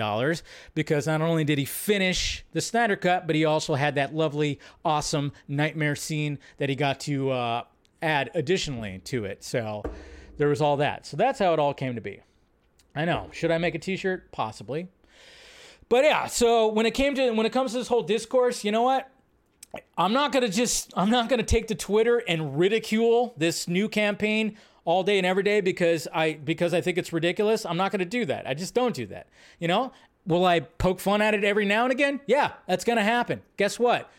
because 0.74 1.08
not 1.08 1.22
only 1.22 1.44
did 1.44 1.58
he 1.58 1.66
finish 1.66 2.46
the 2.54 2.62
Snyder 2.62 2.96
Cut, 2.96 3.28
but 3.28 3.36
he 3.36 3.44
also 3.44 3.76
had 3.76 3.96
that 3.96 4.16
lovely, 4.16 4.60
awesome 4.86 5.34
nightmare 5.48 5.96
scene 5.96 6.40
that 6.58 6.70
he 6.70 6.76
got 6.76 7.02
to 7.02 7.32
uh, 7.32 7.64
add 8.02 8.32
additionally 8.34 9.00
to 9.06 9.26
it. 9.26 9.44
So 9.44 9.84
there 10.38 10.48
was 10.48 10.62
all 10.62 10.78
that. 10.78 11.06
So 11.06 11.18
that's 11.18 11.40
how 11.40 11.52
it 11.52 11.60
all 11.60 11.74
came 11.74 11.96
to 11.96 12.02
be. 12.02 12.22
I 12.96 13.04
know. 13.04 13.30
Should 13.34 13.52
I 13.52 13.58
make 13.58 13.76
a 13.76 13.80
t 13.80 13.98
shirt? 13.98 14.32
Possibly. 14.32 14.88
But 15.90 16.04
yeah, 16.04 16.28
so 16.28 16.68
when 16.68 16.86
it 16.86 16.94
came 16.94 17.16
to 17.16 17.32
when 17.32 17.46
it 17.46 17.52
comes 17.52 17.72
to 17.74 17.78
this 17.78 17.88
whole 17.88 18.04
discourse, 18.04 18.64
you 18.64 18.72
know 18.72 18.82
what? 18.82 19.10
I'm 19.98 20.14
not 20.14 20.32
gonna 20.32 20.50
just 20.50 20.94
I'm 20.96 21.10
not 21.10 21.30
gonna 21.30 21.44
take 21.44 21.68
to 21.68 21.76
Twitter 21.76 22.24
and 22.28 22.58
ridicule 22.58 23.34
this 23.38 23.68
new 23.68 23.88
campaign 23.88 24.58
all 24.84 25.04
day 25.04 25.18
and 25.18 25.26
every 25.26 25.44
day 25.44 25.62
because 25.62 26.08
I 26.14 26.34
because 26.34 26.74
I 26.74 26.82
think 26.82 26.98
it's 26.98 27.14
ridiculous. 27.14 27.66
I'm 27.66 27.78
not 27.78 27.92
gonna 27.92 28.06
do 28.06 28.26
that. 28.26 28.48
I 28.48 28.54
just 28.54 28.74
don't 28.74 28.96
do 28.96 29.06
that. 29.08 29.28
You 29.60 29.68
know? 29.68 29.92
Will 30.26 30.44
I 30.44 30.62
poke 30.62 31.00
fun 31.00 31.22
at 31.22 31.36
it 31.36 31.44
every 31.44 31.66
now 31.66 31.84
and 31.84 31.92
again? 31.92 32.20
Yeah, 32.26 32.54
that's 32.68 32.84
gonna 32.84 33.04
happen. 33.04 33.44
Guess 33.58 33.78
what? 33.78 34.10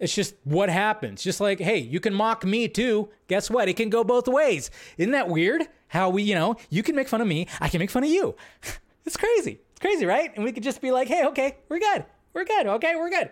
It's 0.00 0.12
just 0.12 0.34
what 0.42 0.68
happens. 0.68 1.22
Just 1.22 1.40
like, 1.40 1.60
hey, 1.60 1.78
you 1.78 2.00
can 2.00 2.12
mock 2.12 2.44
me 2.44 2.66
too. 2.66 3.10
Guess 3.28 3.48
what? 3.48 3.68
It 3.68 3.74
can 3.74 3.88
go 3.88 4.02
both 4.02 4.26
ways. 4.26 4.72
Isn't 4.98 5.12
that 5.12 5.28
weird? 5.28 5.68
How 5.86 6.08
we, 6.08 6.24
you 6.24 6.34
know, 6.34 6.56
you 6.68 6.82
can 6.82 6.96
make 6.96 7.06
fun 7.06 7.20
of 7.20 7.28
me, 7.28 7.46
I 7.60 7.68
can 7.68 7.78
make 7.78 7.90
fun 7.90 8.02
of 8.02 8.10
you. 8.10 8.34
it's 9.06 9.16
crazy 9.16 9.60
crazy, 9.82 10.06
right? 10.06 10.32
And 10.34 10.44
we 10.44 10.52
could 10.52 10.62
just 10.62 10.80
be 10.80 10.90
like, 10.90 11.08
hey, 11.08 11.26
okay, 11.26 11.56
we're 11.68 11.80
good. 11.80 12.06
We're 12.32 12.44
good. 12.44 12.66
Okay, 12.66 12.96
we're 12.96 13.10
good. 13.10 13.30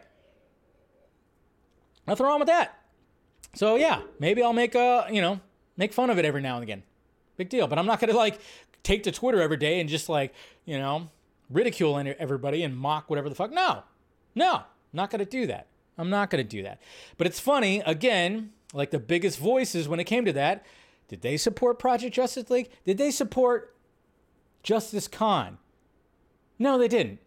Nothing 2.07 2.27
wrong 2.27 2.41
with 2.41 2.49
that. 2.49 2.79
So 3.55 3.77
yeah, 3.77 4.03
maybe 4.19 4.43
I'll 4.43 4.53
make 4.53 4.75
a, 4.75 5.07
you 5.11 5.23
know, 5.23 5.41
make 5.77 5.93
fun 5.95 6.11
of 6.11 6.19
it 6.19 6.25
every 6.25 6.43
now 6.43 6.57
and 6.57 6.63
again. 6.63 6.83
Big 7.37 7.49
deal. 7.49 7.67
But 7.67 7.79
I'm 7.79 7.87
not 7.87 8.01
gonna 8.01 8.13
like 8.13 8.39
take 8.83 9.05
to 9.05 9.13
Twitter 9.13 9.41
every 9.41 9.57
day 9.57 9.81
and 9.81 9.89
just 9.89 10.09
like, 10.09 10.35
you 10.67 10.77
know, 10.77 11.09
ridicule 11.49 11.99
everybody 12.19 12.63
and 12.63 12.77
mock 12.77 13.09
whatever 13.09 13.29
the 13.29 13.35
fuck. 13.35 13.53
No, 13.53 13.85
no, 14.35 14.55
I'm 14.55 14.65
not 14.93 15.11
gonna 15.11 15.25
do 15.25 15.47
that. 15.47 15.69
I'm 15.97 16.11
not 16.11 16.31
gonna 16.31 16.45
do 16.45 16.63
that. 16.63 16.81
But 17.17 17.27
it's 17.27 17.41
funny, 17.41 17.83
again, 17.87 18.53
like 18.73 18.91
the 18.91 18.99
biggest 18.99 19.39
voices 19.39 19.89
when 19.89 20.01
it 20.01 20.05
came 20.05 20.25
to 20.25 20.33
that, 20.35 20.65
did 21.09 21.23
they 21.23 21.37
support 21.37 21.79
Project 21.79 22.15
Justice 22.15 22.51
League? 22.51 22.71
Did 22.85 22.99
they 22.99 23.11
support 23.11 23.75
Justice 24.63 25.09
Con? 25.09 25.59
No, 26.61 26.79
they 26.79 26.87
didn't. 26.87 27.19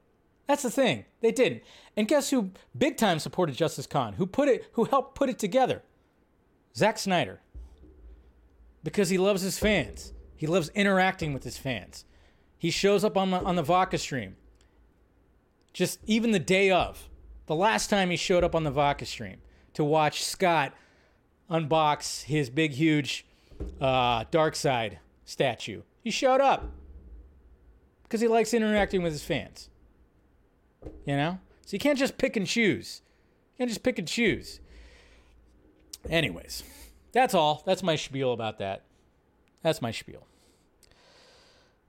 That's 0.47 0.61
the 0.61 0.69
thing. 0.69 1.05
They 1.21 1.31
didn't. 1.31 1.63
And 1.97 2.07
guess 2.07 2.29
who 2.29 2.51
big 2.77 2.97
time 2.97 3.17
supported 3.19 3.55
Justice 3.55 3.87
Con? 3.87 4.13
Who 4.13 4.27
put 4.27 4.47
it 4.47 4.67
who 4.73 4.85
helped 4.85 5.15
put 5.15 5.29
it 5.29 5.39
together? 5.39 5.81
Zack 6.75 6.99
Snyder. 6.99 7.41
Because 8.83 9.09
he 9.09 9.17
loves 9.17 9.41
his 9.41 9.57
fans. 9.57 10.13
He 10.35 10.45
loves 10.45 10.69
interacting 10.75 11.33
with 11.33 11.43
his 11.43 11.57
fans. 11.57 12.05
He 12.57 12.69
shows 12.69 13.03
up 13.03 13.17
on 13.17 13.31
the 13.31 13.41
on 13.41 13.55
the 13.55 13.63
Vodka 13.63 13.97
stream. 13.97 14.35
Just 15.73 15.99
even 16.05 16.31
the 16.31 16.39
day 16.39 16.69
of. 16.69 17.09
The 17.47 17.55
last 17.55 17.89
time 17.89 18.11
he 18.11 18.17
showed 18.17 18.43
up 18.43 18.55
on 18.55 18.63
the 18.63 18.71
Vodka 18.71 19.05
stream 19.05 19.37
to 19.73 19.83
watch 19.83 20.23
Scott 20.23 20.73
unbox 21.49 22.23
his 22.23 22.49
big 22.49 22.71
huge 22.71 23.25
uh, 23.81 24.25
Side 24.53 24.99
statue. 25.25 25.81
He 26.01 26.11
showed 26.11 26.41
up 26.41 26.69
because 28.13 28.21
he 28.21 28.27
likes 28.27 28.53
interacting 28.53 29.01
with 29.01 29.11
his 29.11 29.23
fans. 29.23 29.71
You 31.03 31.17
know? 31.17 31.39
So 31.65 31.73
you 31.73 31.79
can't 31.79 31.97
just 31.97 32.19
pick 32.19 32.37
and 32.37 32.45
choose. 32.45 33.01
You 33.53 33.57
can't 33.57 33.71
just 33.71 33.81
pick 33.81 33.97
and 33.97 34.07
choose. 34.07 34.59
Anyways, 36.07 36.61
that's 37.11 37.33
all. 37.33 37.63
That's 37.65 37.81
my 37.81 37.95
spiel 37.95 38.31
about 38.31 38.59
that. 38.59 38.83
That's 39.63 39.81
my 39.81 39.89
spiel. 39.89 40.27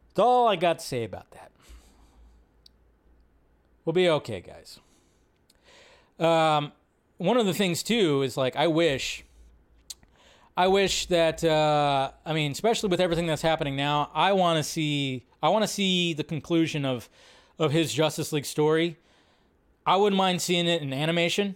That's 0.09 0.21
all 0.21 0.49
I 0.49 0.57
got 0.57 0.79
to 0.79 0.87
say 0.87 1.05
about 1.05 1.31
that. 1.33 1.53
We'll 3.85 3.93
be 3.93 4.09
okay, 4.09 4.41
guys. 4.41 4.81
Um, 6.19 6.73
one 7.19 7.37
of 7.37 7.45
the 7.45 7.53
things 7.53 7.83
too 7.83 8.23
is 8.23 8.39
like 8.39 8.57
I 8.57 8.67
wish 8.67 9.27
I 10.57 10.69
wish 10.69 11.05
that 11.07 11.45
uh, 11.45 12.13
I 12.25 12.33
mean, 12.33 12.53
especially 12.53 12.89
with 12.89 13.01
everything 13.03 13.27
that's 13.27 13.43
happening 13.43 13.77
now, 13.77 14.11
I 14.15 14.33
want 14.33 14.57
to 14.57 14.63
see 14.63 15.27
I 15.45 15.51
want 15.51 15.63
to 15.63 15.69
see 15.69 16.15
the 16.15 16.25
conclusion 16.25 16.87
of 16.87 17.11
of 17.59 17.71
his 17.71 17.93
Justice 17.93 18.33
League 18.33 18.47
story. 18.47 18.97
I 19.87 19.97
wouldn't 19.97 20.17
mind 20.17 20.41
seeing 20.41 20.67
it 20.67 20.81
in 20.81 20.93
animation 20.95 21.55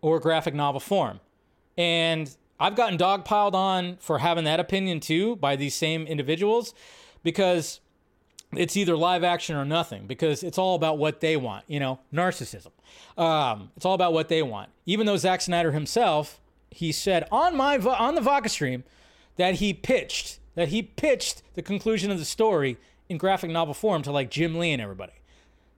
or 0.00 0.18
graphic 0.18 0.54
novel 0.54 0.80
form. 0.80 1.20
And 1.78 2.36
I've 2.58 2.74
gotten 2.74 2.98
dogpiled 2.98 3.54
on 3.54 3.96
for 3.98 4.18
having 4.18 4.42
that 4.44 4.58
opinion 4.58 4.98
too 4.98 5.36
by 5.36 5.54
these 5.54 5.74
same 5.76 6.04
individuals 6.04 6.74
because 7.22 7.80
it's 8.56 8.76
either 8.76 8.96
live 8.96 9.22
action 9.22 9.54
or 9.54 9.64
nothing 9.64 10.08
because 10.08 10.42
it's 10.42 10.58
all 10.58 10.74
about 10.74 10.98
what 10.98 11.20
they 11.20 11.36
want, 11.36 11.64
you 11.68 11.78
know, 11.78 12.00
narcissism. 12.12 12.72
Um, 13.16 13.70
it's 13.76 13.86
all 13.86 13.94
about 13.94 14.12
what 14.12 14.28
they 14.30 14.42
want. 14.42 14.70
Even 14.84 15.06
though 15.06 15.16
Zack 15.16 15.42
Snyder 15.42 15.70
himself 15.70 16.40
he 16.70 16.90
said 16.90 17.28
on 17.30 17.56
my 17.56 17.78
on 17.78 18.16
the 18.16 18.20
Vodka 18.20 18.48
stream 18.48 18.82
that 19.36 19.54
he 19.54 19.72
pitched 19.72 20.40
that 20.56 20.68
he 20.68 20.82
pitched 20.82 21.42
the 21.54 21.62
conclusion 21.62 22.10
of 22.10 22.18
the 22.18 22.24
story 22.24 22.76
in 23.12 23.18
graphic 23.18 23.50
novel 23.50 23.74
form 23.74 24.02
to 24.02 24.10
like 24.10 24.30
Jim 24.30 24.58
Lee 24.58 24.72
and 24.72 24.82
everybody. 24.82 25.12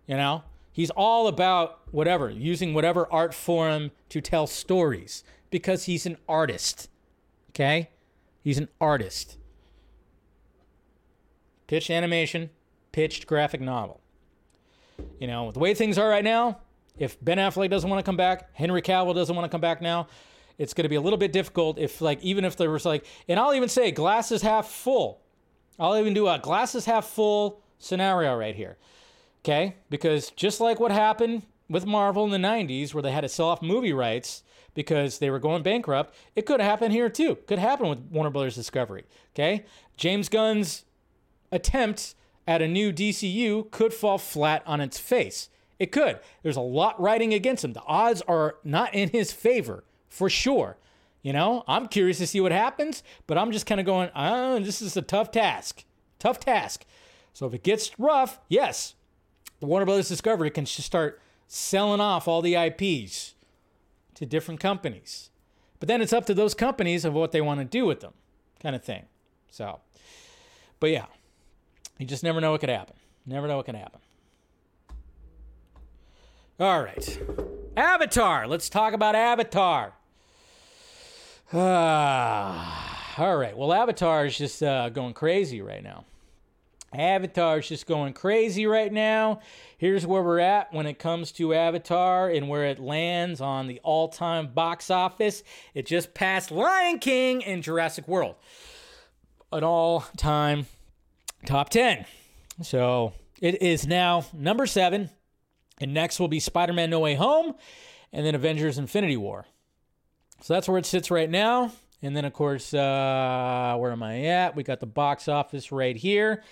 You 0.06 0.16
know, 0.16 0.44
he's 0.73 0.90
all 0.90 1.28
about 1.28 1.81
whatever, 1.90 2.31
using 2.31 2.73
whatever 2.73 3.06
art 3.12 3.35
form 3.35 3.90
to 4.09 4.23
tell 4.23 4.47
stories 4.47 5.23
because 5.51 5.85
he's 5.85 6.06
an 6.06 6.16
artist. 6.27 6.89
Okay? 7.51 7.90
He's 8.40 8.56
an 8.59 8.69
artist. 8.81 9.36
Pitched 11.66 11.90
animation, 11.90 12.51
pitched 12.93 13.27
graphic 13.27 13.61
novel. 13.61 14.01
You 15.19 15.27
know, 15.27 15.51
the 15.51 15.59
way 15.59 15.74
things 15.74 15.98
are 15.98 16.09
right 16.09 16.24
now, 16.24 16.59
if 16.97 17.23
Ben 17.23 17.39
Affleck 17.39 17.70
doesn't 17.70 17.90
want 17.90 18.05
to 18.05 18.09
come 18.09 18.16
back, 18.16 18.55
Henry 18.55 18.82
Cavill 18.82 19.15
doesn't 19.15 19.35
want 19.35 19.51
to 19.51 19.55
come 19.55 19.61
back 19.61 19.82
now, 19.82 20.06
it's 20.56 20.73
going 20.73 20.85
to 20.85 20.89
be 20.89 20.94
a 20.94 21.01
little 21.01 21.19
bit 21.19 21.32
difficult 21.32 21.78
if 21.78 22.01
like 22.01 22.23
even 22.23 22.44
if 22.44 22.56
there 22.56 22.70
was 22.70 22.85
like 22.85 23.05
and 23.27 23.40
I'll 23.40 23.55
even 23.55 23.69
say 23.69 23.90
glass 23.90 24.31
is 24.31 24.43
half 24.43 24.69
full. 24.69 25.23
I'll 25.78 25.96
even 25.96 26.14
do 26.14 26.28
uh, 26.28 26.36
a 26.36 26.38
glasses 26.38 26.84
half 26.84 27.06
full 27.06 27.60
scenario 27.78 28.36
right 28.36 28.55
here. 28.55 28.76
Okay? 29.44 29.76
Because 29.90 30.30
just 30.30 30.60
like 30.60 30.80
what 30.80 30.90
happened 30.90 31.42
with 31.68 31.86
Marvel 31.86 32.24
in 32.24 32.30
the 32.30 32.48
90s 32.48 32.94
where 32.94 33.02
they 33.02 33.12
had 33.12 33.22
to 33.22 33.28
sell 33.28 33.48
off 33.48 33.62
movie 33.62 33.92
rights 33.92 34.42
because 34.74 35.18
they 35.18 35.30
were 35.30 35.38
going 35.38 35.62
bankrupt, 35.62 36.14
it 36.34 36.46
could 36.46 36.60
happen 36.60 36.90
here 36.90 37.09
too. 37.09 37.36
Could 37.46 37.59
happen 37.59 37.88
with 37.88 38.01
Warner 38.10 38.30
Brothers 38.30 38.55
Discovery. 38.55 39.05
Okay? 39.34 39.64
James 39.96 40.28
Gunn's 40.28 40.84
attempt 41.52 42.14
at 42.46 42.62
a 42.62 42.68
new 42.68 42.92
DCU 42.92 43.70
could 43.70 43.94
fall 43.94 44.18
flat 44.18 44.62
on 44.66 44.80
its 44.80 44.98
face. 44.98 45.48
It 45.78 45.92
could. 45.92 46.20
There's 46.42 46.56
a 46.56 46.62
lot 46.62 47.01
riding 47.01 47.34
against 47.34 47.64
him. 47.64 47.72
The 47.72 47.82
odds 47.82 48.22
are 48.22 48.56
not 48.64 48.94
in 48.94 49.10
his 49.10 49.32
favor, 49.32 49.84
for 50.09 50.30
sure. 50.30 50.76
You 51.24 51.32
know, 51.32 51.64
I'm 51.66 51.88
curious 51.88 52.18
to 52.18 52.26
see 52.26 52.42
what 52.42 52.52
happens, 52.52 53.02
but 53.26 53.38
I'm 53.38 53.51
just 53.51 53.64
kind 53.64 53.80
of 53.80 53.86
going, 53.86 54.10
oh, 54.14 54.59
this 54.60 54.82
is 54.82 54.94
a 54.94 55.01
tough 55.01 55.30
task. 55.30 55.82
Tough 56.18 56.38
task. 56.38 56.84
So 57.32 57.46
if 57.46 57.55
it 57.55 57.62
gets 57.62 57.98
rough, 57.98 58.38
yes, 58.51 58.94
the 59.59 59.64
Warner 59.64 59.86
Brothers 59.86 60.06
Discovery 60.06 60.51
can 60.51 60.66
just 60.66 60.82
start 60.82 61.22
selling 61.48 61.98
off 61.98 62.28
all 62.28 62.42
the 62.42 62.55
IPs 62.55 63.36
to 64.16 64.26
different 64.26 64.60
companies. 64.60 65.30
But 65.80 65.88
then 65.88 66.02
it's 66.02 66.12
up 66.12 66.26
to 66.26 66.34
those 66.34 66.52
companies 66.52 67.06
of 67.06 67.14
what 67.14 67.32
they 67.32 67.40
want 67.40 67.60
to 67.60 67.64
do 67.64 67.86
with 67.86 68.01
them, 68.01 68.12
kind 68.60 68.76
of 68.76 68.84
thing. 68.84 69.06
So, 69.51 69.80
but 70.78 70.90
yeah, 70.90 71.06
you 71.98 72.05
just 72.05 72.22
never 72.22 72.38
know 72.38 72.51
what 72.51 72.60
could 72.60 72.68
happen. 72.68 72.96
Never 73.24 73.48
know 73.48 73.56
what 73.56 73.64
can 73.64 73.76
happen. 73.76 74.01
All 76.60 76.82
right. 76.82 77.18
Avatar. 77.78 78.46
Let's 78.46 78.68
talk 78.68 78.92
about 78.92 79.14
Avatar. 79.14 79.94
Ah, 81.56 83.14
all 83.16 83.36
right. 83.36 83.56
Well, 83.56 83.72
Avatar 83.72 84.26
is 84.26 84.36
just 84.36 84.60
uh, 84.60 84.89
going 84.89 85.14
crazy 85.14 85.62
right 85.62 85.85
now. 85.85 86.05
Avatar 86.93 87.59
is 87.59 87.68
just 87.68 87.86
going 87.86 88.12
crazy 88.12 88.66
right 88.66 88.93
now. 88.93 89.39
Here's 89.78 90.05
where 90.05 90.22
we're 90.22 90.40
at 90.40 90.72
when 90.72 90.86
it 90.86 90.98
comes 90.98 91.31
to 91.32 91.55
Avatar 91.55 92.28
and 92.28 92.48
where 92.48 92.64
it 92.64 92.81
lands 92.81 93.40
on 93.40 93.68
the 93.68 93.81
all 93.85 94.09
time 94.09 94.48
box 94.48 94.90
office. 94.90 95.44
It 95.74 95.86
just 95.86 96.12
passed 96.12 96.51
Lion 96.51 96.98
King 96.98 97.44
and 97.44 97.62
Jurassic 97.62 98.09
World. 98.09 98.35
An 99.52 99.62
all 99.62 100.05
time 100.16 100.66
top 101.47 101.68
10. 101.68 102.05
So 102.62 103.12
it 103.40 103.62
is 103.62 103.86
now 103.86 104.24
number 104.32 104.66
seven. 104.66 105.10
And 105.81 105.94
next 105.94 106.18
will 106.18 106.28
be 106.28 106.40
Spider 106.40 106.72
Man 106.72 106.90
No 106.90 106.98
Way 106.98 107.14
Home 107.14 107.55
and 108.12 108.26
then 108.26 108.35
Avengers 108.35 108.76
Infinity 108.76 109.16
War. 109.16 109.47
So 110.44 110.52
that's 110.52 110.68
where 110.68 110.76
it 110.76 110.84
sits 110.84 111.10
right 111.10 111.30
now. 111.30 111.72
And 112.02 112.14
then, 112.14 112.26
of 112.26 112.34
course, 112.34 112.74
uh, 112.74 113.76
where 113.78 113.90
am 113.90 114.02
I 114.02 114.24
at? 114.24 114.54
We 114.54 114.62
got 114.62 114.78
the 114.78 114.84
box 114.84 115.26
office 115.26 115.72
right 115.72 115.96
here. 115.96 116.42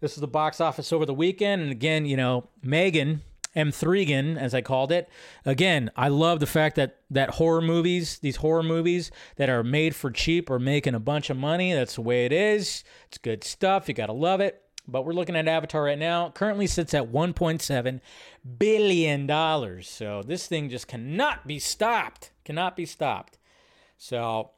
This 0.00 0.12
is 0.12 0.20
the 0.20 0.28
box 0.28 0.60
office 0.60 0.92
over 0.92 1.04
the 1.04 1.12
weekend. 1.12 1.60
And 1.60 1.72
again, 1.72 2.06
you 2.06 2.16
know, 2.16 2.46
Megan, 2.62 3.22
M3gan, 3.56 4.38
as 4.38 4.54
I 4.54 4.60
called 4.60 4.92
it. 4.92 5.08
Again, 5.44 5.90
I 5.96 6.06
love 6.06 6.38
the 6.38 6.46
fact 6.46 6.76
that 6.76 6.98
that 7.10 7.30
horror 7.30 7.60
movies, 7.60 8.20
these 8.20 8.36
horror 8.36 8.62
movies 8.62 9.10
that 9.34 9.50
are 9.50 9.64
made 9.64 9.96
for 9.96 10.12
cheap, 10.12 10.48
are 10.48 10.60
making 10.60 10.94
a 10.94 11.00
bunch 11.00 11.28
of 11.28 11.36
money. 11.36 11.72
That's 11.72 11.96
the 11.96 12.02
way 12.02 12.26
it 12.26 12.32
is. 12.32 12.84
It's 13.08 13.18
good 13.18 13.42
stuff. 13.42 13.88
You 13.88 13.94
got 13.94 14.06
to 14.06 14.12
love 14.12 14.40
it. 14.40 14.62
But 14.86 15.04
we're 15.04 15.12
looking 15.12 15.34
at 15.34 15.48
Avatar 15.48 15.82
right 15.82 15.98
now. 15.98 16.30
Currently 16.30 16.68
sits 16.68 16.94
at 16.94 17.10
1.7 17.10 18.00
billion 18.58 19.26
dollars. 19.26 19.88
So 19.88 20.22
this 20.22 20.46
thing 20.46 20.70
just 20.70 20.86
cannot 20.86 21.48
be 21.48 21.58
stopped. 21.58 22.30
Cannot 22.44 22.76
be 22.76 22.86
stopped. 22.86 23.38
So 24.00 24.52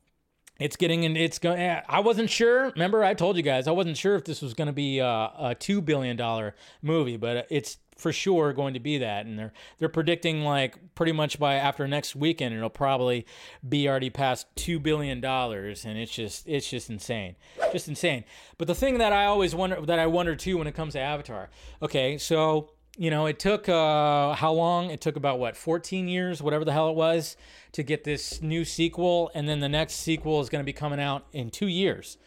it's 0.61 0.77
getting 0.77 1.03
in. 1.03 1.17
It's 1.17 1.41
going. 1.41 1.61
Eh, 1.61 1.83
I 1.89 1.99
wasn't 1.99 2.31
sure. 2.31 2.71
Remember, 2.71 3.03
I 3.03 3.13
told 3.13 3.37
you 3.37 3.43
guys 3.43 3.67
I 3.67 3.73
wasn't 3.73 3.97
sure 3.97 4.15
if 4.15 4.25
this 4.25 4.41
was 4.41 4.55
going 4.55 4.69
to 4.69 4.73
be 4.73 5.01
a, 5.01 5.07
a 5.07 5.57
two 5.59 5.83
billion 5.83 6.17
dollar 6.17 6.55
movie, 6.81 7.17
but 7.17 7.49
it's 7.51 7.79
for 7.97 8.13
sure 8.13 8.53
going 8.53 8.75
to 8.75 8.81
be 8.81 8.99
that. 8.99 9.27
And 9.27 9.37
they're 9.37 9.53
they're 9.79 9.89
predicting 9.89 10.45
like 10.45 10.95
pretty 10.95 11.11
much 11.11 11.41
by 11.41 11.55
after 11.55 11.89
next 11.89 12.15
weekend, 12.15 12.55
it'll 12.55 12.71
probably 12.71 13.27
be 13.69 13.89
already 13.89 14.11
past 14.11 14.47
two 14.55 14.79
billion 14.79 15.21
dollars, 15.21 15.85
and 15.85 15.99
it's 15.99 16.13
just 16.13 16.47
it's 16.47 16.71
just 16.71 16.89
insane, 16.89 17.35
just 17.73 17.89
insane. 17.89 18.23
But 18.59 18.69
the 18.69 18.77
thing 18.77 18.99
that 18.99 19.13
I 19.13 19.25
always 19.25 19.57
wonder 19.57 19.81
that 19.81 19.99
I 19.99 20.07
wonder 20.07 20.37
too 20.37 20.57
when 20.57 20.69
it 20.69 20.75
comes 20.77 20.93
to 20.93 21.01
Avatar. 21.01 21.51
Okay, 21.83 22.17
so 22.17 22.72
you 22.97 23.11
know, 23.11 23.27
it 23.27 23.39
took 23.39 23.69
uh, 23.69 24.35
how 24.35 24.53
long? 24.53 24.91
It 24.91 25.01
took 25.01 25.17
about 25.17 25.39
what, 25.39 25.57
14 25.57 26.09
years, 26.09 26.43
whatever 26.43 26.65
the 26.65 26.73
hell 26.73 26.91
it 26.91 26.97
was, 26.97 27.37
to 27.73 27.83
get 27.83 28.05
this 28.05 28.43
new 28.43 28.65
sequel, 28.65 29.31
and 29.35 29.49
then 29.49 29.61
the 29.61 29.69
next 29.69 29.95
sequel 29.95 30.41
is 30.41 30.51
going 30.51 30.61
to 30.61 30.67
be 30.67 30.75
coming 30.75 31.01
out 31.01 31.27
in 31.33 31.51
two 31.51 31.69
years, 31.69 32.19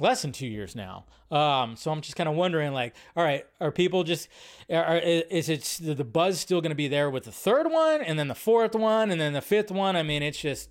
less 0.00 0.22
than 0.22 0.32
two 0.32 0.46
years 0.46 0.74
now. 0.74 1.04
Um, 1.30 1.76
so 1.76 1.90
I'm 1.90 2.00
just 2.00 2.16
kind 2.16 2.28
of 2.28 2.36
wondering, 2.36 2.72
like, 2.72 2.94
all 3.14 3.22
right, 3.22 3.44
are 3.60 3.70
people 3.70 4.02
just, 4.02 4.28
are, 4.70 4.96
is 4.96 5.50
it 5.50 5.78
the 5.82 6.04
buzz 6.04 6.40
still 6.40 6.62
going 6.62 6.70
to 6.70 6.76
be 6.76 6.88
there 6.88 7.10
with 7.10 7.24
the 7.24 7.32
third 7.32 7.70
one, 7.70 8.00
and 8.00 8.18
then 8.18 8.28
the 8.28 8.34
fourth 8.34 8.74
one, 8.74 9.10
and 9.10 9.20
then 9.20 9.34
the 9.34 9.42
fifth 9.42 9.70
one? 9.70 9.94
I 9.94 10.02
mean, 10.02 10.22
it's 10.22 10.40
just, 10.40 10.70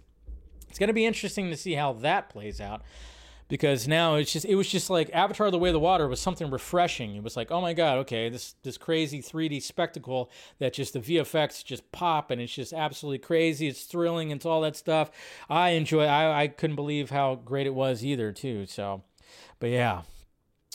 it's 0.67 0.79
going 0.79 0.87
to 0.87 0.93
be 0.93 1.05
interesting 1.05 1.51
to 1.51 1.57
see 1.57 1.73
how 1.73 1.93
that 1.93 2.29
plays 2.29 2.59
out 2.59 2.81
because 3.47 3.87
now 3.87 4.15
it's 4.15 4.31
just 4.31 4.45
it 4.45 4.55
was 4.55 4.69
just 4.69 4.89
like 4.89 5.09
Avatar: 5.13 5.49
The 5.51 5.57
Way 5.57 5.69
of 5.69 5.73
the 5.73 5.79
Water 5.79 6.07
was 6.07 6.19
something 6.19 6.49
refreshing. 6.49 7.15
It 7.15 7.23
was 7.23 7.37
like, 7.37 7.51
oh 7.51 7.61
my 7.61 7.73
god, 7.73 7.99
okay, 7.99 8.29
this 8.29 8.55
this 8.63 8.77
crazy 8.77 9.21
3D 9.21 9.61
spectacle 9.61 10.29
that 10.59 10.73
just 10.73 10.93
the 10.93 10.99
VFX 10.99 11.63
just 11.63 11.91
pop 11.91 12.31
and 12.31 12.41
it's 12.41 12.53
just 12.53 12.73
absolutely 12.73 13.19
crazy. 13.19 13.67
It's 13.67 13.83
thrilling. 13.83 14.31
It's 14.31 14.45
all 14.45 14.61
that 14.61 14.75
stuff. 14.75 15.11
I 15.49 15.69
enjoy. 15.71 16.03
I 16.05 16.43
I 16.43 16.47
couldn't 16.47 16.75
believe 16.75 17.09
how 17.09 17.35
great 17.35 17.67
it 17.67 17.73
was 17.73 18.03
either 18.03 18.31
too. 18.31 18.65
So, 18.65 19.03
but 19.59 19.69
yeah. 19.69 20.01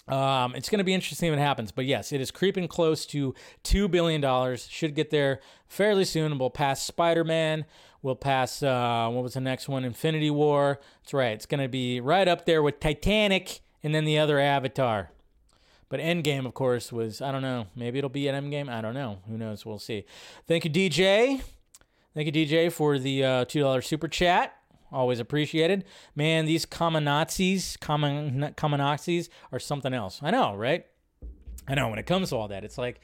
Um, 0.09 0.57
it's 0.57 0.69
going 0.69 0.79
to 0.79 0.85
be 0.85 0.95
interesting 0.95 1.31
what 1.31 1.39
happens, 1.39 1.71
but 1.71 1.85
yes, 1.85 2.11
it 2.13 2.21
is 2.21 2.33
creeping 2.33 2.67
close 2.67 3.07
to 3.07 3.37
two 3.63 3.87
billion 3.87 4.21
dollars. 4.21 4.67
Should 4.69 4.97
get 4.97 5.11
there 5.11 5.39
fairly 5.69 6.05
soon. 6.05 6.39
We'll 6.39 6.51
pass 6.51 6.83
Spider 6.83 7.23
Man. 7.23 7.65
We'll 8.03 8.17
pass. 8.17 8.63
Uh, 8.63 9.09
what 9.11 9.23
was 9.23 9.35
the 9.35 9.41
next 9.41 9.69
one? 9.69 9.85
Infinity 9.85 10.31
War. 10.31 10.81
That's 11.03 11.15
right. 11.15 11.33
It's 11.33 11.47
going 11.47 11.63
to 11.63 11.69
be 11.69 12.01
right 12.01 12.27
up 12.27 12.47
there 12.47 12.63
with 12.63 12.81
Titanic 12.81 13.61
and 13.83 13.95
then 13.95 14.05
the 14.05 14.19
other 14.19 14.39
Avatar. 14.41 15.11
But 15.89 16.01
Endgame, 16.01 16.47
of 16.47 16.55
course, 16.55 16.91
was 16.91 17.21
I 17.21 17.31
don't 17.31 17.43
know. 17.43 17.67
Maybe 17.77 17.99
it'll 17.99 18.11
be 18.11 18.27
an 18.27 18.45
Endgame. 18.45 18.69
I 18.69 18.81
don't 18.81 18.95
know. 18.95 19.19
Who 19.29 19.37
knows? 19.37 19.65
We'll 19.65 19.79
see. 19.79 20.05
Thank 20.49 20.65
you, 20.65 20.71
DJ. 20.71 21.43
Thank 22.15 22.27
you, 22.27 22.33
DJ, 22.33 22.73
for 22.73 22.99
the 22.99 23.25
uh, 23.25 23.45
two 23.45 23.61
dollar 23.61 23.83
super 23.83 24.09
chat. 24.09 24.57
Always 24.91 25.21
appreciated. 25.21 25.85
Man, 26.15 26.45
these 26.45 26.67
common 26.67 27.05
Nazis, 27.05 27.77
common 27.79 28.53
common 28.57 28.79
Nazis 28.79 29.31
are 29.53 29.59
something 29.59 29.95
else. 29.95 30.21
I 30.23 30.31
know, 30.31 30.55
right? 30.55 30.87
I 31.69 31.75
know. 31.75 31.89
When 31.89 31.99
it 31.99 32.07
comes 32.07 32.31
to 32.31 32.37
all 32.37 32.49
that, 32.49 32.65
it's 32.65 32.79
like, 32.79 33.01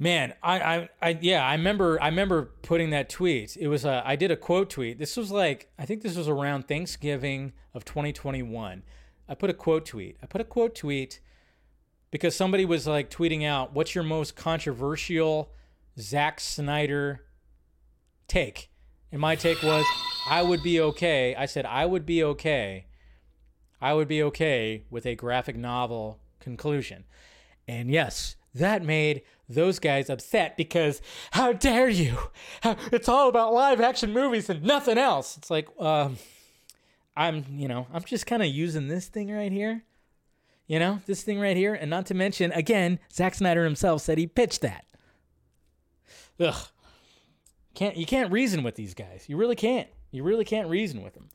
man, 0.00 0.34
I, 0.42 0.60
I, 0.60 0.88
I 1.00 1.18
yeah, 1.20 1.46
I 1.46 1.52
remember, 1.52 2.02
I 2.02 2.08
remember 2.08 2.50
putting 2.62 2.90
that 2.90 3.08
tweet. 3.08 3.56
It 3.56 3.68
was, 3.68 3.84
a, 3.84 4.02
I 4.04 4.16
did 4.16 4.32
a 4.32 4.36
quote 4.36 4.70
tweet. 4.70 4.98
This 4.98 5.16
was 5.16 5.30
like, 5.30 5.70
I 5.78 5.84
think 5.84 6.02
this 6.02 6.16
was 6.16 6.26
around 6.26 6.66
Thanksgiving 6.66 7.52
of 7.74 7.84
2021. 7.84 8.82
I 9.28 9.34
put 9.34 9.50
a 9.50 9.54
quote 9.54 9.86
tweet. 9.86 10.16
I 10.20 10.26
put 10.26 10.40
a 10.40 10.44
quote 10.44 10.74
tweet 10.74 11.20
because 12.10 12.34
somebody 12.34 12.64
was 12.64 12.88
like 12.88 13.10
tweeting 13.10 13.46
out, 13.46 13.72
"What's 13.72 13.94
your 13.94 14.02
most 14.02 14.34
controversial 14.34 15.52
Zack 15.96 16.40
Snyder 16.40 17.24
take?" 18.26 18.70
And 19.12 19.20
my 19.20 19.36
take 19.36 19.62
was, 19.62 19.84
I 20.28 20.42
would 20.42 20.64
be 20.64 20.80
okay. 20.80 21.36
I 21.36 21.46
said, 21.46 21.64
I 21.64 21.86
would 21.86 22.06
be 22.06 22.24
okay. 22.24 22.86
I 23.80 23.94
would 23.94 24.08
be 24.08 24.22
okay 24.24 24.84
with 24.90 25.06
a 25.06 25.14
graphic 25.14 25.56
novel 25.56 26.20
conclusion. 26.38 27.04
And 27.66 27.90
yes, 27.90 28.36
that 28.54 28.84
made 28.84 29.22
those 29.48 29.78
guys 29.78 30.08
upset 30.08 30.56
because 30.56 31.00
how 31.32 31.52
dare 31.52 31.88
you? 31.88 32.16
It's 32.92 33.08
all 33.08 33.28
about 33.28 33.52
live 33.52 33.80
action 33.80 34.12
movies 34.12 34.48
and 34.50 34.62
nothing 34.62 34.98
else. 34.98 35.36
It's 35.36 35.50
like, 35.50 35.68
um, 35.78 36.18
I'm, 37.16 37.44
you 37.50 37.68
know, 37.68 37.86
I'm 37.92 38.04
just 38.04 38.26
kind 38.26 38.42
of 38.42 38.48
using 38.48 38.88
this 38.88 39.08
thing 39.08 39.30
right 39.30 39.52
here. 39.52 39.82
You 40.66 40.78
know, 40.78 41.00
this 41.06 41.22
thing 41.22 41.40
right 41.40 41.56
here. 41.56 41.74
And 41.74 41.90
not 41.90 42.06
to 42.06 42.14
mention, 42.14 42.52
again, 42.52 43.00
Zack 43.12 43.34
Snyder 43.34 43.64
himself 43.64 44.02
said 44.02 44.18
he 44.18 44.26
pitched 44.26 44.60
that. 44.60 44.84
Ugh. 46.38 46.66
Can't 47.74 47.96
you 47.96 48.06
can't 48.06 48.32
reason 48.32 48.62
with 48.62 48.74
these 48.74 48.94
guys. 48.94 49.24
You 49.28 49.36
really 49.36 49.56
can't. 49.56 49.88
You 50.10 50.22
really 50.22 50.44
can't 50.44 50.68
reason 50.68 51.02
with 51.02 51.14
them. 51.14 51.28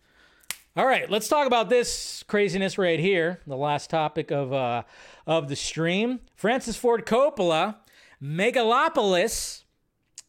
All 0.77 0.85
right, 0.85 1.09
let's 1.09 1.29
talk 1.29 1.47
about 1.47 1.69
this 1.69 2.23
craziness 2.27 2.77
right 2.77 2.99
here. 2.99 3.39
The 3.47 3.55
last 3.55 3.89
topic 3.89 4.31
of 4.31 4.51
uh, 4.51 4.83
of 5.27 5.47
the 5.49 5.55
stream: 5.55 6.19
Francis 6.35 6.75
Ford 6.75 7.05
Coppola, 7.05 7.75
Megalopolis. 8.21 9.63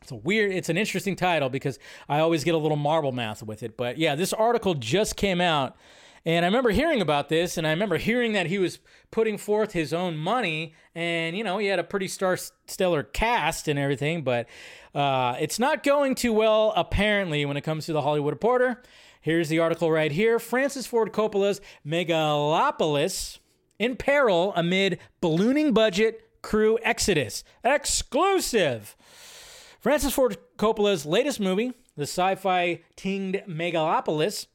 It's 0.02 0.12
a 0.12 0.16
weird. 0.16 0.52
It's 0.52 0.68
an 0.68 0.76
interesting 0.76 1.16
title 1.16 1.48
because 1.48 1.78
I 2.08 2.20
always 2.20 2.44
get 2.44 2.54
a 2.54 2.58
little 2.58 2.76
marble 2.76 3.12
math 3.12 3.42
with 3.42 3.62
it. 3.62 3.76
But 3.76 3.98
yeah, 3.98 4.14
this 4.14 4.32
article 4.32 4.74
just 4.74 5.16
came 5.16 5.40
out, 5.40 5.76
And 6.24 6.44
I 6.44 6.48
remember 6.48 6.70
hearing 6.70 7.00
about 7.00 7.28
this, 7.28 7.56
and 7.56 7.66
I 7.66 7.70
remember 7.70 7.96
hearing 7.98 8.32
that 8.32 8.46
he 8.46 8.58
was 8.58 8.78
putting 9.10 9.38
forth 9.38 9.72
his 9.72 9.92
own 9.92 10.16
money, 10.16 10.74
and 10.94 11.36
you 11.36 11.42
know 11.44 11.58
he 11.58 11.66
had 11.66 11.78
a 11.78 11.84
pretty 11.84 12.08
star 12.08 12.36
stellar 12.66 13.02
cast 13.02 13.68
and 13.68 13.78
everything, 13.78 14.22
but 14.22 14.48
uh, 14.94 15.36
it's 15.40 15.58
not 15.58 15.82
going 15.82 16.14
too 16.14 16.32
well 16.32 16.72
apparently 16.76 17.44
when 17.44 17.56
it 17.56 17.62
comes 17.62 17.86
to 17.86 17.92
the 17.92 18.02
Hollywood 18.02 18.32
Reporter. 18.32 18.82
Here's 19.20 19.48
the 19.48 19.58
article 19.58 19.90
right 19.90 20.12
here: 20.12 20.38
Francis 20.38 20.86
Ford 20.86 21.12
Coppola's 21.12 21.60
Megalopolis 21.86 23.38
in 23.78 23.96
peril 23.96 24.52
amid 24.54 24.98
ballooning 25.20 25.72
budget, 25.72 26.42
crew 26.42 26.78
exodus. 26.82 27.44
Exclusive. 27.64 28.96
Francis 29.80 30.12
Ford 30.12 30.36
Coppola's 30.58 31.06
latest 31.06 31.40
movie, 31.40 31.72
the 31.96 32.02
sci-fi 32.02 32.80
tinged 32.96 33.42
Megalopolis 33.48 34.46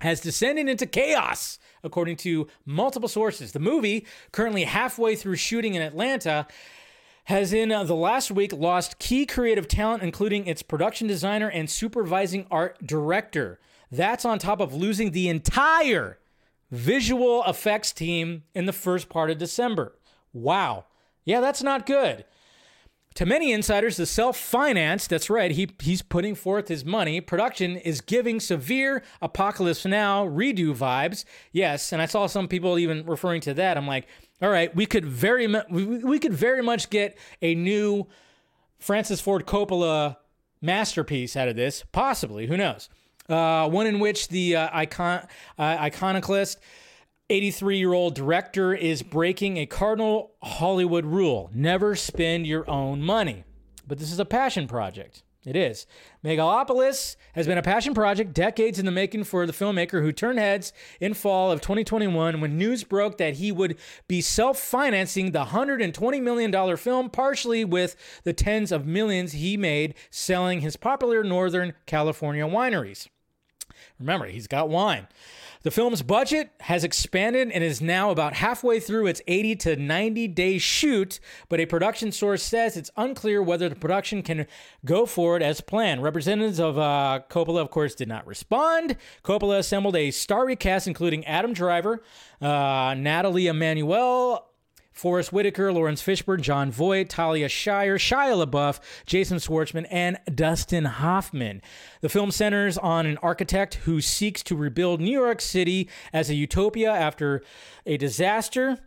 has 0.00 0.20
descended 0.20 0.68
into 0.68 0.86
chaos, 0.86 1.58
according 1.82 2.16
to 2.16 2.48
multiple 2.66 3.08
sources. 3.08 3.52
The 3.52 3.60
movie, 3.60 4.06
currently 4.32 4.64
halfway 4.64 5.16
through 5.16 5.36
shooting 5.36 5.74
in 5.74 5.82
Atlanta, 5.82 6.46
has 7.24 7.52
in 7.52 7.70
the 7.70 7.94
last 7.94 8.30
week 8.30 8.52
lost 8.52 8.98
key 8.98 9.24
creative 9.24 9.66
talent, 9.66 10.02
including 10.02 10.46
its 10.46 10.62
production 10.62 11.06
designer 11.06 11.48
and 11.48 11.70
supervising 11.70 12.46
art 12.50 12.84
director. 12.84 13.60
That's 13.90 14.24
on 14.24 14.38
top 14.38 14.60
of 14.60 14.74
losing 14.74 15.12
the 15.12 15.28
entire 15.28 16.18
visual 16.74 17.44
effects 17.44 17.92
team 17.92 18.42
in 18.54 18.66
the 18.66 18.72
first 18.72 19.08
part 19.08 19.30
of 19.30 19.38
December. 19.38 19.96
Wow. 20.32 20.86
Yeah, 21.24 21.40
that's 21.40 21.62
not 21.62 21.86
good. 21.86 22.24
To 23.14 23.24
many 23.24 23.52
insiders, 23.52 23.96
the 23.96 24.06
self-financed, 24.06 25.08
that's 25.08 25.30
right, 25.30 25.52
he, 25.52 25.70
he's 25.80 26.02
putting 26.02 26.34
forth 26.34 26.66
his 26.66 26.84
money. 26.84 27.20
Production 27.20 27.76
is 27.76 28.00
giving 28.00 28.40
severe 28.40 29.04
Apocalypse 29.22 29.84
Now 29.84 30.26
redo 30.26 30.74
vibes. 30.76 31.24
Yes, 31.52 31.92
and 31.92 32.02
I 32.02 32.06
saw 32.06 32.26
some 32.26 32.48
people 32.48 32.76
even 32.76 33.06
referring 33.06 33.40
to 33.42 33.54
that. 33.54 33.76
I'm 33.76 33.86
like, 33.86 34.08
all 34.42 34.50
right, 34.50 34.74
we 34.74 34.84
could 34.84 35.04
very 35.04 35.46
mu- 35.46 35.62
we, 35.70 35.84
we 35.84 36.18
could 36.18 36.34
very 36.34 36.60
much 36.60 36.90
get 36.90 37.16
a 37.40 37.54
new 37.54 38.08
Francis 38.80 39.20
Ford 39.20 39.46
Coppola 39.46 40.16
masterpiece 40.60 41.36
out 41.36 41.46
of 41.46 41.54
this, 41.54 41.84
possibly. 41.92 42.48
Who 42.48 42.56
knows? 42.56 42.88
Uh, 43.28 43.68
one 43.68 43.86
in 43.86 44.00
which 44.00 44.28
the 44.28 44.56
uh, 44.56 44.68
icon 44.72 45.26
uh, 45.58 45.62
iconoclast 45.62 46.58
83 47.30 47.78
year 47.78 47.92
old 47.94 48.14
director 48.14 48.74
is 48.74 49.02
breaking 49.02 49.56
a 49.56 49.66
cardinal 49.66 50.32
Hollywood 50.42 51.06
rule 51.06 51.50
never 51.54 51.96
spend 51.96 52.46
your 52.46 52.68
own 52.68 53.00
money. 53.02 53.44
But 53.86 53.98
this 53.98 54.12
is 54.12 54.18
a 54.18 54.24
passion 54.24 54.68
project. 54.68 55.22
It 55.46 55.56
is. 55.56 55.86
Megalopolis 56.24 57.16
has 57.34 57.46
been 57.46 57.58
a 57.58 57.62
passion 57.62 57.92
project 57.92 58.32
decades 58.32 58.78
in 58.78 58.86
the 58.86 58.90
making 58.90 59.24
for 59.24 59.44
the 59.44 59.52
filmmaker 59.52 60.00
who 60.00 60.10
turned 60.10 60.38
heads 60.38 60.72
in 61.00 61.12
fall 61.12 61.52
of 61.52 61.60
2021 61.60 62.40
when 62.40 62.56
news 62.56 62.82
broke 62.82 63.18
that 63.18 63.34
he 63.34 63.52
would 63.52 63.76
be 64.08 64.22
self 64.22 64.58
financing 64.58 65.32
the 65.32 65.46
$120 65.46 66.22
million 66.22 66.76
film, 66.78 67.10
partially 67.10 67.62
with 67.62 67.94
the 68.24 68.32
tens 68.32 68.72
of 68.72 68.86
millions 68.86 69.32
he 69.32 69.58
made 69.58 69.94
selling 70.08 70.60
his 70.60 70.76
popular 70.76 71.22
Northern 71.22 71.74
California 71.84 72.44
wineries. 72.44 73.08
Remember, 73.98 74.26
he's 74.26 74.46
got 74.46 74.68
wine. 74.68 75.08
The 75.64 75.70
film's 75.70 76.02
budget 76.02 76.50
has 76.60 76.84
expanded 76.84 77.50
and 77.50 77.64
is 77.64 77.80
now 77.80 78.10
about 78.10 78.34
halfway 78.34 78.80
through 78.80 79.06
its 79.06 79.22
80 79.26 79.56
to 79.56 79.76
90 79.76 80.28
day 80.28 80.58
shoot, 80.58 81.20
but 81.48 81.58
a 81.58 81.64
production 81.64 82.12
source 82.12 82.42
says 82.42 82.76
it's 82.76 82.90
unclear 82.98 83.42
whether 83.42 83.70
the 83.70 83.74
production 83.74 84.22
can 84.22 84.46
go 84.84 85.06
forward 85.06 85.42
as 85.42 85.62
planned. 85.62 86.02
Representatives 86.02 86.60
of 86.60 86.76
uh, 86.76 87.20
Coppola, 87.30 87.62
of 87.62 87.70
course, 87.70 87.94
did 87.94 88.08
not 88.08 88.26
respond. 88.26 88.96
Coppola 89.24 89.58
assembled 89.58 89.96
a 89.96 90.10
starry 90.10 90.54
cast 90.54 90.86
including 90.86 91.24
Adam 91.24 91.54
Driver, 91.54 92.02
uh, 92.42 92.94
Nathalie 92.98 93.46
Emmanuel, 93.46 94.46
Forest 94.94 95.32
Whitaker, 95.32 95.72
Laurence 95.72 96.00
Fishburne, 96.00 96.40
Jon 96.40 96.70
Voight, 96.70 97.08
Talia 97.08 97.48
Shire, 97.48 97.98
Shia 97.98 98.46
LaBeouf, 98.46 98.78
Jason 99.06 99.38
Schwartzman, 99.38 99.86
and 99.90 100.18
Dustin 100.32 100.84
Hoffman. 100.84 101.60
The 102.00 102.08
film 102.08 102.30
centers 102.30 102.78
on 102.78 103.04
an 103.04 103.18
architect 103.18 103.74
who 103.74 104.00
seeks 104.00 104.42
to 104.44 104.56
rebuild 104.56 105.00
New 105.00 105.10
York 105.10 105.40
City 105.40 105.88
as 106.12 106.30
a 106.30 106.34
utopia 106.34 106.92
after 106.92 107.42
a 107.84 107.96
disaster. 107.96 108.78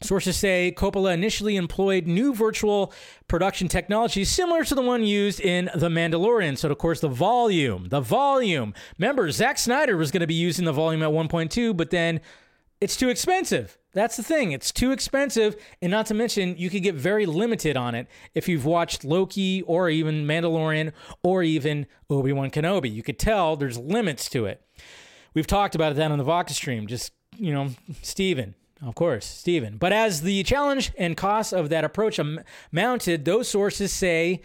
Sources 0.00 0.36
say 0.36 0.72
Coppola 0.76 1.12
initially 1.12 1.56
employed 1.56 2.06
new 2.06 2.34
virtual 2.34 2.92
production 3.28 3.68
technology 3.68 4.24
similar 4.24 4.64
to 4.64 4.74
the 4.74 4.82
one 4.82 5.04
used 5.04 5.38
in 5.38 5.70
The 5.74 5.88
Mandalorian. 5.88 6.58
So, 6.58 6.70
of 6.70 6.78
course, 6.78 7.00
the 7.00 7.08
volume, 7.08 7.88
the 7.88 8.00
volume. 8.00 8.74
Remember, 8.98 9.30
Zack 9.30 9.58
Snyder 9.58 9.96
was 9.96 10.10
going 10.10 10.22
to 10.22 10.26
be 10.26 10.34
using 10.34 10.64
the 10.64 10.72
volume 10.72 11.02
at 11.02 11.10
1.2, 11.10 11.76
but 11.76 11.90
then 11.90 12.20
it's 12.82 12.96
too 12.96 13.08
expensive. 13.08 13.78
That's 13.94 14.16
the 14.16 14.24
thing. 14.24 14.50
It's 14.50 14.72
too 14.72 14.90
expensive. 14.90 15.54
And 15.80 15.92
not 15.92 16.06
to 16.06 16.14
mention, 16.14 16.56
you 16.56 16.68
could 16.68 16.82
get 16.82 16.96
very 16.96 17.26
limited 17.26 17.76
on 17.76 17.94
it 17.94 18.08
if 18.34 18.48
you've 18.48 18.64
watched 18.64 19.04
Loki 19.04 19.62
or 19.62 19.88
even 19.88 20.26
Mandalorian 20.26 20.92
or 21.22 21.44
even 21.44 21.86
Obi 22.10 22.32
Wan 22.32 22.50
Kenobi. 22.50 22.92
You 22.92 23.04
could 23.04 23.20
tell 23.20 23.54
there's 23.54 23.78
limits 23.78 24.28
to 24.30 24.46
it. 24.46 24.62
We've 25.32 25.46
talked 25.46 25.76
about 25.76 25.92
it 25.92 25.94
that 25.96 26.10
on 26.10 26.18
the 26.18 26.24
Vodka 26.24 26.54
stream. 26.54 26.88
Just, 26.88 27.12
you 27.36 27.52
know, 27.52 27.70
Steven. 28.02 28.56
Of 28.84 28.96
course, 28.96 29.26
Steven. 29.26 29.76
But 29.76 29.92
as 29.92 30.22
the 30.22 30.42
challenge 30.42 30.90
and 30.98 31.16
cost 31.16 31.52
of 31.52 31.68
that 31.68 31.84
approach 31.84 32.18
am- 32.18 32.40
mounted, 32.72 33.24
those 33.24 33.46
sources 33.46 33.92
say 33.92 34.42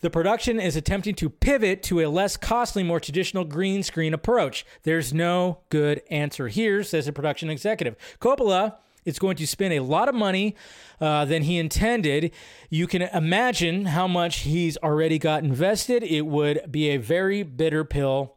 the 0.00 0.10
production 0.10 0.60
is 0.60 0.76
attempting 0.76 1.14
to 1.16 1.30
pivot 1.30 1.82
to 1.84 2.00
a 2.00 2.08
less 2.08 2.36
costly, 2.36 2.82
more 2.82 3.00
traditional 3.00 3.44
green 3.44 3.82
screen 3.82 4.14
approach. 4.14 4.64
There's 4.82 5.12
no 5.12 5.60
good 5.70 6.02
answer 6.10 6.48
here, 6.48 6.82
says 6.82 7.08
a 7.08 7.12
production 7.12 7.50
executive. 7.50 7.96
Coppola 8.20 8.76
is 9.04 9.18
going 9.18 9.36
to 9.36 9.46
spend 9.46 9.74
a 9.74 9.80
lot 9.80 10.08
of 10.08 10.14
money 10.14 10.56
uh, 11.00 11.24
than 11.24 11.42
he 11.42 11.58
intended. 11.58 12.32
You 12.70 12.86
can 12.86 13.02
imagine 13.02 13.86
how 13.86 14.08
much 14.08 14.40
he's 14.40 14.76
already 14.78 15.18
got 15.18 15.44
invested. 15.44 16.02
It 16.02 16.22
would 16.22 16.70
be 16.70 16.90
a 16.90 16.96
very 16.96 17.42
bitter 17.42 17.84
pill 17.84 18.33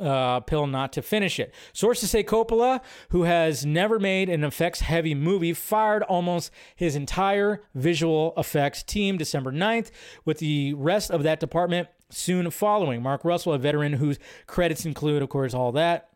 uh, 0.00 0.40
pill 0.40 0.66
not 0.66 0.92
to 0.94 1.02
finish 1.02 1.38
it. 1.38 1.54
Sources 1.72 2.10
say 2.10 2.22
Coppola, 2.22 2.80
who 3.10 3.22
has 3.22 3.64
never 3.64 3.98
made 3.98 4.28
an 4.28 4.44
effects 4.44 4.80
heavy 4.80 5.14
movie, 5.14 5.52
fired 5.52 6.02
almost 6.04 6.50
his 6.76 6.96
entire 6.96 7.62
visual 7.74 8.32
effects 8.36 8.82
team 8.82 9.16
December 9.16 9.52
9th, 9.52 9.90
with 10.24 10.38
the 10.38 10.74
rest 10.74 11.10
of 11.10 11.22
that 11.22 11.40
department 11.40 11.88
soon 12.10 12.50
following. 12.50 13.02
Mark 13.02 13.24
Russell, 13.24 13.52
a 13.52 13.58
veteran 13.58 13.94
whose 13.94 14.18
credits 14.46 14.84
include, 14.84 15.22
of 15.22 15.28
course, 15.28 15.54
all 15.54 15.72
that. 15.72 16.10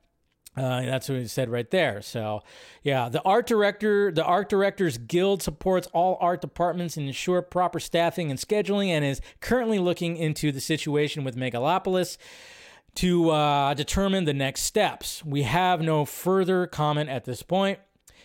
Uh, 0.59 0.83
that's 0.83 1.09
what 1.09 1.19
he 1.19 1.27
said 1.27 1.49
right 1.49 1.71
there. 1.71 2.03
So, 2.03 2.43
yeah, 2.83 3.09
the 3.09 3.23
art 3.23 3.47
director, 3.47 4.11
the 4.11 4.25
art 4.25 4.49
directors 4.49 4.99
guild 4.99 5.41
supports 5.41 5.87
all 5.93 6.19
art 6.21 6.41
departments 6.41 6.97
and 6.97 7.07
ensure 7.07 7.43
proper 7.43 7.79
staffing 7.79 8.31
and 8.31 8.41
scheduling, 8.41 8.89
and 8.89 9.05
is 9.05 9.21
currently 9.41 9.79
looking 9.79 10.17
into 10.17 10.51
the 10.51 10.61
situation 10.61 11.23
with 11.23 11.37
Megalopolis 11.37 12.17
to 12.97 13.31
uh, 13.31 13.75
determine 13.75 14.25
the 14.25 14.35
next 14.35 14.63
steps. 14.63 15.25
We 15.25 15.43
have 15.43 15.81
no 15.81 16.05
further 16.05 16.67
comment 16.67 17.09
at 17.09 17.25
this 17.25 17.43
point. 17.43 17.79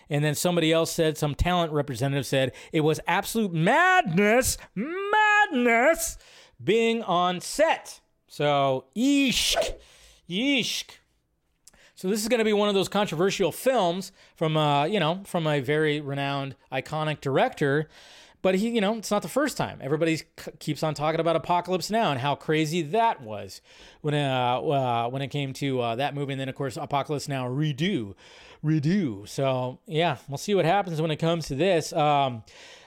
And 0.10 0.23
then 0.23 0.35
somebody 0.35 0.72
else 0.72 0.91
said, 0.91 1.18
some 1.18 1.34
talent 1.34 1.72
representative 1.72 2.26
said, 2.26 2.52
it 2.72 2.81
was 2.81 2.99
absolute 3.07 3.53
madness, 3.53 4.57
madness 4.76 6.18
being 6.64 7.02
on 7.03 7.40
set. 7.41 8.02
So, 8.27 8.85
eesh, 8.95 9.56
yeesh. 10.30 10.84
So 11.95 12.10
this 12.10 12.22
is 12.22 12.27
going 12.27 12.40
to 12.40 12.45
be 12.45 12.53
one 12.53 12.68
of 12.68 12.76
those 12.76 12.90
controversial 12.90 13.52
films 13.52 14.11
from, 14.35 14.57
uh, 14.57 14.85
you 14.85 14.99
know, 14.99 15.22
from 15.26 15.48
a 15.48 15.61
very 15.61 16.02
renowned, 16.02 16.56
iconic 16.72 17.22
director. 17.22 17.88
But 18.44 18.56
he, 18.56 18.70
you 18.70 18.82
know, 18.82 18.98
it's 18.98 19.10
not 19.10 19.22
the 19.24 19.30
first 19.30 19.57
time. 19.57 19.80
Everybody 19.82 20.18
c- 20.18 20.26
keeps 20.60 20.84
on 20.84 20.94
talking 20.94 21.20
about 21.20 21.36
Apocalypse 21.38 21.90
Now 21.90 22.11
and 22.11 22.20
how 22.20 22.36
crazy 22.36 22.82
that 22.82 23.22
was 23.22 23.61
when, 24.02 24.14
uh, 24.14 24.60
uh, 24.60 25.10
when 25.10 25.22
it 25.22 25.30
came 25.30 25.53
to 25.53 25.80
uh, 25.80 25.95
that 25.95 26.14
movie. 26.14 26.34
And 26.34 26.41
then, 26.41 26.49
of 26.49 26.56
course, 26.56 26.78
Apocalypse 26.78 27.30
Now 27.30 27.48
redo, 27.48 28.14
redo. 28.64 29.28
So 29.28 29.80
yeah, 29.88 30.18
we'll 30.28 30.38
see 30.38 30.53
what 30.56 30.65
happens 30.65 31.02
when 31.02 31.10
it 31.10 31.15
comes 31.18 31.48
to 31.48 31.56
this. 31.56 31.94
Um, 31.94 32.44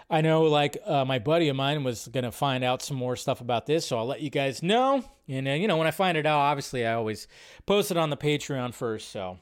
I 0.09 0.20
know, 0.20 0.43
like 0.43 0.77
uh, 0.85 1.05
my 1.05 1.19
buddy 1.19 1.49
of 1.49 1.57
mine 1.57 1.83
was 1.83 2.07
gonna 2.09 2.31
find 2.31 2.62
out 2.62 2.81
some 2.81 2.97
more 2.97 3.16
stuff 3.16 3.41
about 3.41 3.66
this, 3.66 3.87
so 3.87 3.99
I'll 3.99 4.07
let 4.07 4.20
you 4.20 4.31
guys 4.31 4.62
know. 4.62 5.03
And 5.27 5.49
uh, 5.49 5.53
you 5.53 5.66
know, 5.66 5.78
when 5.78 5.89
I 5.89 5.91
find 5.91 6.16
it 6.16 6.27
out, 6.27 6.39
obviously 6.39 6.87
I 6.87 6.93
always 6.93 7.27
post 7.65 7.91
it 7.91 7.97
on 7.97 8.11
the 8.11 8.16
Patreon 8.16 8.73
first. 8.73 9.11
So 9.11 9.39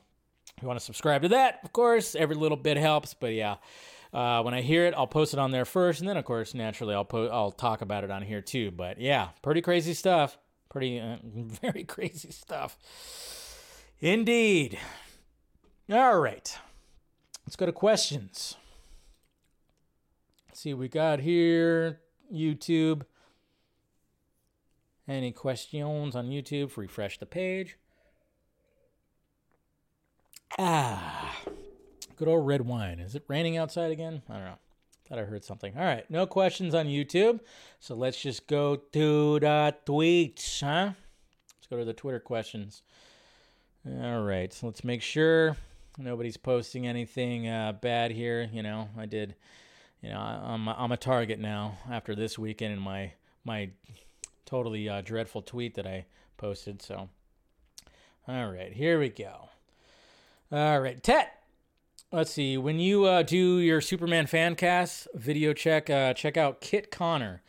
if 0.56 0.62
you 0.62 0.68
want 0.68 0.78
to 0.78 0.84
subscribe 0.84 1.22
to 1.22 1.28
that, 1.28 1.58
of 1.64 1.72
course, 1.72 2.14
every 2.14 2.36
little 2.36 2.56
bit 2.56 2.76
helps. 2.78 3.12
But 3.14 3.34
yeah, 3.34 3.56
uh, 4.14 4.42
when 4.42 4.54
I 4.54 4.60
hear 4.60 4.86
it, 4.86 4.94
I'll 4.96 5.08
post 5.08 5.32
it 5.32 5.40
on 5.40 5.50
there 5.50 5.64
first, 5.64 5.98
and 6.00 6.08
then 6.08 6.16
of 6.16 6.24
course, 6.24 6.54
naturally, 6.54 6.94
I'll 6.94 7.04
po- 7.04 7.26
I'll 7.26 7.50
talk 7.50 7.82
about 7.82 8.04
it 8.04 8.12
on 8.12 8.22
here 8.22 8.40
too. 8.40 8.70
But 8.70 9.00
yeah, 9.00 9.30
pretty 9.42 9.60
crazy 9.60 9.92
stuff. 9.92 10.38
Pretty 10.68 11.00
uh, 11.00 11.16
very 11.24 11.82
crazy 11.82 12.30
stuff. 12.30 12.78
Indeed. 13.98 14.78
All 15.90 16.18
right, 16.20 16.56
let's 17.44 17.56
go 17.56 17.66
to 17.66 17.72
questions. 17.72 18.56
Let's 20.48 20.60
see 20.60 20.72
what 20.72 20.80
we 20.80 20.88
got 20.88 21.20
here. 21.20 22.00
YouTube. 22.32 23.02
Any 25.08 25.32
questions 25.32 26.14
on 26.14 26.28
YouTube? 26.28 26.76
Refresh 26.76 27.18
the 27.18 27.26
page. 27.26 27.76
Ah, 30.56 31.36
good 32.16 32.28
old 32.28 32.46
red 32.46 32.62
wine. 32.62 33.00
Is 33.00 33.14
it 33.14 33.24
raining 33.28 33.56
outside 33.56 33.90
again? 33.90 34.22
I 34.28 34.34
don't 34.34 34.44
know. 34.44 34.58
Thought 35.08 35.18
I 35.18 35.24
heard 35.24 35.44
something. 35.44 35.76
All 35.76 35.84
right, 35.84 36.10
no 36.10 36.26
questions 36.26 36.74
on 36.74 36.86
YouTube. 36.86 37.40
So 37.78 37.94
let's 37.94 38.20
just 38.20 38.46
go 38.46 38.76
to 38.76 39.38
the 39.38 39.74
tweets, 39.86 40.60
huh? 40.60 40.92
Let's 41.56 41.66
go 41.68 41.76
to 41.76 41.84
the 41.84 41.92
Twitter 41.92 42.20
questions. 42.20 42.82
All 43.86 44.22
right, 44.22 44.50
so 44.50 44.66
let's 44.66 44.82
make 44.82 45.02
sure 45.02 45.58
nobody's 45.98 46.38
posting 46.38 46.86
anything 46.86 47.46
uh, 47.46 47.72
bad 47.72 48.12
here. 48.12 48.48
You 48.50 48.62
know, 48.62 48.88
I 48.96 49.04
did. 49.04 49.34
You 50.00 50.10
know, 50.10 50.18
I, 50.18 50.52
I'm 50.52 50.68
I'm 50.68 50.92
a 50.92 50.96
target 50.96 51.38
now 51.38 51.78
after 51.90 52.14
this 52.14 52.38
weekend 52.38 52.72
and 52.72 52.82
my 52.82 53.12
my 53.44 53.70
totally 54.46 54.88
uh, 54.88 55.02
dreadful 55.02 55.42
tweet 55.42 55.74
that 55.74 55.86
I 55.86 56.06
posted. 56.38 56.80
So, 56.80 57.10
all 58.26 58.50
right, 58.50 58.72
here 58.72 58.98
we 58.98 59.10
go. 59.10 59.50
All 60.50 60.80
right, 60.80 61.02
Tet. 61.02 61.43
Let's 62.12 62.30
see. 62.30 62.56
When 62.56 62.78
you 62.78 63.04
uh, 63.06 63.22
do 63.22 63.58
your 63.58 63.80
Superman 63.80 64.26
fan 64.26 64.54
cast 64.54 65.08
video 65.14 65.52
check, 65.52 65.90
uh, 65.90 66.14
check 66.14 66.36
out 66.36 66.60
Kit 66.60 66.90
Connor. 66.90 67.42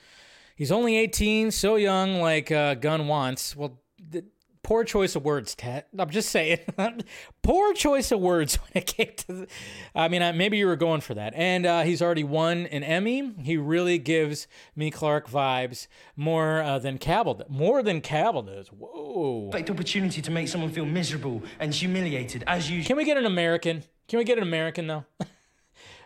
He's 0.55 0.71
only 0.71 0.97
18, 0.97 1.51
so 1.51 1.75
young, 1.75 2.21
like 2.21 2.51
uh, 2.51 2.75
Gunn 2.75 3.07
wants. 3.07 3.55
Well, 3.55 3.79
th- 4.11 4.25
poor 4.63 4.83
choice 4.83 5.15
of 5.15 5.23
words, 5.23 5.53
Tet. 5.53 5.87
I'm 5.97 6.09
just 6.09 6.29
saying. 6.29 6.59
poor 7.43 7.73
choice 7.73 8.11
of 8.11 8.19
words 8.19 8.55
when 8.55 8.71
it 8.73 8.87
came 8.87 9.11
to. 9.17 9.33
The, 9.33 9.47
I 9.93 10.07
mean, 10.07 10.23
uh, 10.23 10.33
maybe 10.33 10.57
you 10.57 10.65
were 10.65 10.75
going 10.75 11.01
for 11.01 11.13
that. 11.13 11.33
And 11.35 11.65
uh, 11.67 11.83
he's 11.83 12.01
already 12.01 12.23
won 12.23 12.65
an 12.67 12.83
Emmy. 12.83 13.33
He 13.43 13.57
really 13.57 13.99
gives 13.99 14.47
me 14.75 14.89
Clark 14.89 15.29
vibes 15.29 15.87
more 16.15 16.63
uh, 16.63 16.79
than 16.79 16.97
Cavill. 16.97 17.47
More 17.47 17.83
than 17.83 18.01
Cavill 18.01 18.47
does. 18.47 18.69
Whoa. 18.69 19.49
perfect 19.51 19.69
opportunity 19.69 20.21
to 20.23 20.31
make 20.31 20.47
someone 20.47 20.71
feel 20.71 20.85
miserable 20.85 21.43
and 21.59 21.71
humiliated, 21.71 22.43
as 22.47 22.71
you. 22.71 22.83
Can 22.83 22.97
we 22.97 23.05
get 23.05 23.17
an 23.17 23.25
American? 23.27 23.83
Can 24.07 24.19
we 24.19 24.23
get 24.23 24.37
an 24.37 24.43
American 24.43 24.87
though? 24.87 25.05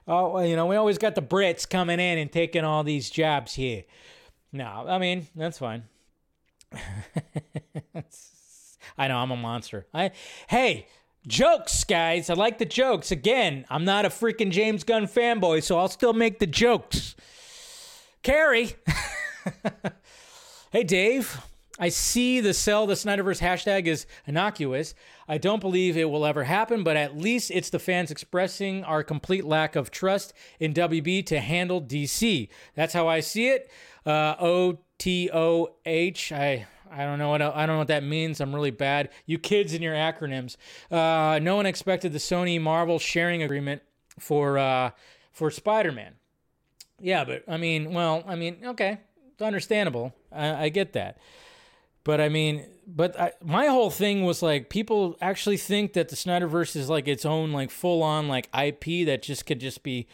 oh, 0.07 0.39
you 0.41 0.55
know, 0.55 0.65
we 0.65 0.76
always 0.76 0.97
got 0.97 1.15
the 1.15 1.21
Brits 1.21 1.69
coming 1.69 1.99
in 1.99 2.17
and 2.17 2.31
taking 2.31 2.63
all 2.63 2.84
these 2.84 3.09
jobs 3.09 3.55
here. 3.55 3.84
No, 4.51 4.85
I 4.88 4.97
mean 4.97 5.27
that's 5.35 5.57
fine. 5.57 5.84
I 8.97 9.07
know 9.07 9.17
I'm 9.17 9.31
a 9.31 9.38
monster. 9.38 9.85
I 9.93 10.11
hey, 10.47 10.88
jokes, 11.27 11.84
guys. 11.84 12.30
I 12.30 12.34
like 12.34 12.57
the 12.57 12.65
jokes. 12.65 13.11
Again, 13.11 13.65
I'm 13.69 13.85
not 13.85 14.05
a 14.05 14.09
freaking 14.09 14.51
James 14.51 14.84
Gunn 14.84 15.05
fanboy, 15.05 15.63
so 15.63 15.77
I'll 15.77 15.88
still 15.89 16.13
make 16.13 16.39
the 16.39 16.47
jokes. 16.47 17.15
Carrie. 18.23 18.76
hey, 20.71 20.84
Dave. 20.84 21.41
I 21.81 21.88
see 21.88 22.41
the 22.41 22.53
sell 22.53 22.88
the 22.88 22.95
Snyderverse 22.95 23.39
hashtag 23.39 23.85
is 23.88 24.05
innocuous. 24.27 24.93
I 25.30 25.38
don't 25.38 25.60
believe 25.60 25.95
it 25.95 26.10
will 26.10 26.26
ever 26.26 26.45
happen, 26.45 26.84
but 26.84 26.97
at 26.97 27.15
least 27.15 27.51
it's 27.51 27.69
the 27.69 27.77
fans 27.77 28.10
expressing 28.10 28.84
our 28.84 29.03
complete 29.03 29.45
lack 29.45 29.76
of 29.76 29.91
trust 29.91 30.34
in 30.60 30.73
WB 30.73 31.23
to 31.27 31.39
handle 31.39 31.80
DC. 31.80 32.49
That's 32.73 32.93
how 32.93 33.07
I 33.07 33.19
see 33.19 33.49
it. 33.49 33.69
Uh, 34.07 34.35
o 34.39 34.80
T 34.97 35.30
O 35.31 35.76
H. 35.85 36.31
I 36.31 36.65
I 36.91 37.06
don't 37.06 37.19
know 37.19 37.30
what 37.30 37.43
I 37.43 37.68
don't 37.68 37.76
know 37.76 37.77
what 37.77 37.89
that 37.89 38.03
means. 38.03 38.41
I'm 38.41 38.56
really 38.56 38.72
bad. 38.72 39.10
You 39.27 39.38
kids 39.38 39.73
and 39.73 39.84
your 39.84 39.93
acronyms. 39.93 40.57
Uh, 40.89 41.38
no 41.38 41.56
one 41.56 41.68
expected 41.68 42.11
the 42.11 42.19
Sony 42.19 42.60
Marvel 42.60 42.97
sharing 42.97 43.43
agreement 43.43 43.84
for 44.18 44.57
uh, 44.57 44.89
for 45.31 45.51
Spider-Man. 45.51 46.15
Yeah, 46.99 47.23
but 47.23 47.43
I 47.47 47.57
mean, 47.57 47.93
well, 47.93 48.23
I 48.27 48.35
mean, 48.35 48.57
okay, 48.65 48.97
it's 49.31 49.41
understandable. 49.43 50.14
I, 50.31 50.65
I 50.65 50.69
get 50.69 50.93
that. 50.93 51.19
But 52.03 52.21
I 52.21 52.30
mean, 52.30 52.65
but 52.88 53.19
I, 53.19 53.34
my 53.43 53.67
whole 53.67 53.89
thing 53.89 54.26
was 54.26 54.41
like 54.41 54.69
people 54.69 55.17
actually 55.21 55.57
think 55.57 55.93
that 55.93 56.09
the 56.09 56.15
Snyderverse 56.15 56.76
is 56.76 56.89
like 56.89 57.07
its 57.07 57.26
own 57.26 57.51
like 57.51 57.71
full 57.71 58.01
on 58.03 58.27
like 58.27 58.49
IP 58.57 59.05
that 59.05 59.21
just 59.21 59.45
could 59.45 59.59
just 59.59 59.84
be 59.84 60.07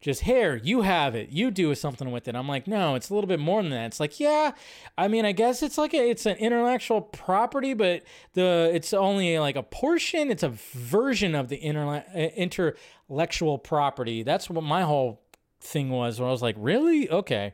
just 0.00 0.22
here, 0.22 0.58
you 0.64 0.80
have 0.80 1.14
it, 1.14 1.28
you 1.28 1.50
do 1.50 1.74
something 1.74 2.10
with 2.10 2.26
it. 2.26 2.34
I'm 2.34 2.48
like, 2.48 2.66
no, 2.66 2.94
it's 2.94 3.10
a 3.10 3.14
little 3.14 3.28
bit 3.28 3.38
more 3.38 3.62
than 3.62 3.70
that. 3.72 3.86
It's 3.86 4.00
like, 4.00 4.18
yeah, 4.18 4.52
I 4.96 5.08
mean, 5.08 5.26
I 5.26 5.32
guess 5.32 5.62
it's 5.62 5.76
like 5.76 5.92
a, 5.92 6.08
it's 6.08 6.24
an 6.24 6.36
intellectual 6.38 7.02
property, 7.02 7.74
but 7.74 8.02
the 8.32 8.70
it's 8.72 8.94
only 8.94 9.38
like 9.38 9.56
a 9.56 9.62
portion. 9.62 10.30
It's 10.30 10.42
a 10.42 10.48
version 10.48 11.34
of 11.34 11.48
the 11.48 11.58
interle- 11.58 12.04
uh, 12.14 12.18
intellectual 12.34 13.58
property. 13.58 14.22
That's 14.22 14.48
what 14.48 14.64
my 14.64 14.82
whole 14.82 15.20
thing 15.60 15.90
was. 15.90 16.18
Where 16.18 16.28
I 16.28 16.32
was 16.32 16.42
like, 16.42 16.56
really? 16.58 17.10
Okay. 17.10 17.52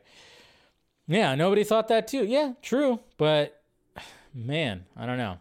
Yeah, 1.05 1.35
nobody 1.35 1.65
thought 1.65 1.89
that 1.89 2.07
too. 2.07 2.23
Yeah, 2.23 2.53
true, 2.61 3.01
but 3.17 3.56
man, 4.37 4.85
I 4.95 5.05
don't 5.05 5.17
know. 5.17 5.39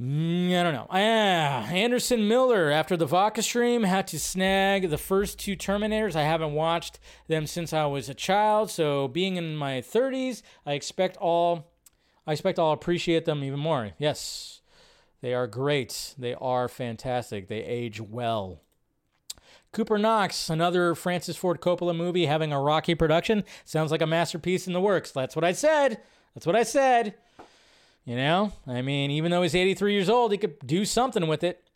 Mm, 0.00 0.56
I 0.56 0.62
don't 0.62 0.74
know. 0.74 0.86
Ah, 0.90 1.68
Anderson 1.70 2.28
Miller, 2.28 2.70
after 2.70 2.96
the 2.96 3.06
Vodka 3.06 3.42
stream, 3.42 3.82
had 3.82 4.06
to 4.08 4.20
snag 4.20 4.90
the 4.90 4.98
first 4.98 5.40
two 5.40 5.56
Terminators. 5.56 6.14
I 6.14 6.22
haven't 6.22 6.52
watched 6.52 7.00
them 7.26 7.48
since 7.48 7.72
I 7.72 7.86
was 7.86 8.08
a 8.08 8.14
child, 8.14 8.70
so 8.70 9.08
being 9.08 9.36
in 9.36 9.56
my 9.56 9.80
30s, 9.80 10.42
I 10.64 10.74
expect 10.74 11.16
all, 11.16 11.72
I 12.28 12.32
expect 12.32 12.60
I'll 12.60 12.70
appreciate 12.70 13.24
them 13.24 13.42
even 13.42 13.58
more. 13.58 13.90
Yes, 13.98 14.60
they 15.20 15.34
are 15.34 15.48
great. 15.48 16.14
They 16.16 16.34
are 16.34 16.68
fantastic. 16.68 17.48
They 17.48 17.64
age 17.64 18.00
well. 18.00 18.60
Cooper 19.72 19.98
Knox, 19.98 20.48
another 20.48 20.94
Francis 20.94 21.36
Ford 21.36 21.60
Coppola 21.60 21.94
movie 21.94 22.26
having 22.26 22.52
a 22.52 22.60
rocky 22.60 22.94
production. 22.94 23.42
Sounds 23.64 23.90
like 23.90 24.00
a 24.00 24.06
masterpiece 24.06 24.68
in 24.68 24.74
the 24.74 24.80
works. 24.80 25.10
That's 25.10 25.34
what 25.34 25.44
I 25.44 25.52
said. 25.52 26.00
That's 26.34 26.46
what 26.46 26.56
I 26.56 26.62
said. 26.62 27.16
You 28.08 28.16
know, 28.16 28.52
I 28.66 28.80
mean, 28.80 29.10
even 29.10 29.30
though 29.30 29.42
he's 29.42 29.54
83 29.54 29.92
years 29.92 30.08
old, 30.08 30.32
he 30.32 30.38
could 30.38 30.66
do 30.66 30.86
something 30.86 31.28
with 31.28 31.44
it. 31.44 31.68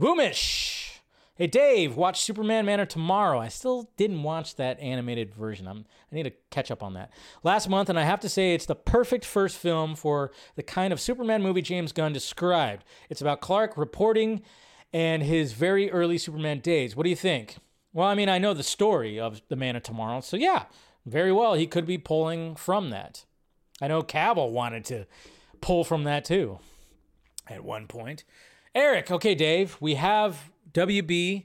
Boomish. 0.00 0.98
Hey 1.36 1.46
Dave, 1.46 1.94
watch 1.94 2.22
Superman 2.22 2.66
Man 2.66 2.80
of 2.80 2.88
Tomorrow. 2.88 3.38
I 3.38 3.46
still 3.46 3.88
didn't 3.96 4.24
watch 4.24 4.56
that 4.56 4.80
animated 4.80 5.32
version. 5.32 5.68
I'm, 5.68 5.84
I 6.10 6.16
need 6.16 6.24
to 6.24 6.32
catch 6.50 6.72
up 6.72 6.82
on 6.82 6.94
that. 6.94 7.12
Last 7.44 7.68
month, 7.68 7.88
and 7.88 8.00
I 8.00 8.02
have 8.02 8.18
to 8.20 8.28
say, 8.28 8.52
it's 8.52 8.66
the 8.66 8.74
perfect 8.74 9.24
first 9.24 9.56
film 9.56 9.94
for 9.94 10.32
the 10.56 10.64
kind 10.64 10.92
of 10.92 11.00
Superman 11.00 11.40
movie 11.40 11.62
James 11.62 11.92
Gunn 11.92 12.12
described. 12.12 12.84
It's 13.08 13.20
about 13.20 13.40
Clark 13.40 13.76
reporting 13.76 14.42
and 14.92 15.22
his 15.22 15.52
very 15.52 15.88
early 15.88 16.18
Superman 16.18 16.58
days. 16.58 16.96
What 16.96 17.04
do 17.04 17.10
you 17.10 17.16
think? 17.16 17.58
Well, 17.92 18.08
I 18.08 18.16
mean, 18.16 18.28
I 18.28 18.38
know 18.38 18.54
the 18.54 18.64
story 18.64 19.20
of 19.20 19.40
the 19.46 19.56
Man 19.56 19.76
of 19.76 19.84
Tomorrow, 19.84 20.22
so 20.22 20.36
yeah, 20.36 20.64
very 21.06 21.30
well, 21.30 21.54
he 21.54 21.68
could 21.68 21.86
be 21.86 21.96
pulling 21.96 22.56
from 22.56 22.90
that. 22.90 23.24
I 23.80 23.86
know 23.86 24.02
Cavill 24.02 24.50
wanted 24.50 24.84
to 24.86 25.06
pull 25.64 25.82
from 25.82 26.04
that 26.04 26.26
too 26.26 26.58
at 27.48 27.64
one 27.64 27.86
point. 27.86 28.22
Eric, 28.74 29.10
okay, 29.10 29.34
Dave, 29.34 29.78
we 29.80 29.94
have 29.94 30.50
WB 30.72 31.44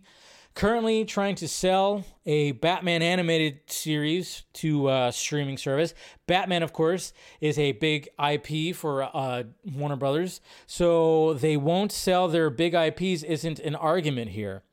currently 0.55 1.05
trying 1.05 1.35
to 1.35 1.47
sell 1.47 2.03
a 2.25 2.51
Batman 2.51 3.01
animated 3.01 3.61
series 3.67 4.43
to 4.51 4.87
uh, 4.87 5.11
streaming 5.11 5.57
service. 5.57 5.93
Batman, 6.27 6.63
of 6.63 6.73
course, 6.73 7.13
is 7.39 7.57
a 7.57 7.71
big 7.71 8.09
IP 8.21 8.75
for 8.75 9.03
uh, 9.03 9.43
Warner 9.73 9.95
Brothers, 9.95 10.41
so 10.67 11.35
they 11.35 11.55
won't 11.55 11.93
sell 11.93 12.27
their 12.27 12.49
big 12.49 12.73
IPs. 12.73 13.23
Isn't 13.23 13.59
an 13.59 13.75
argument 13.75 14.31
here. 14.31 14.63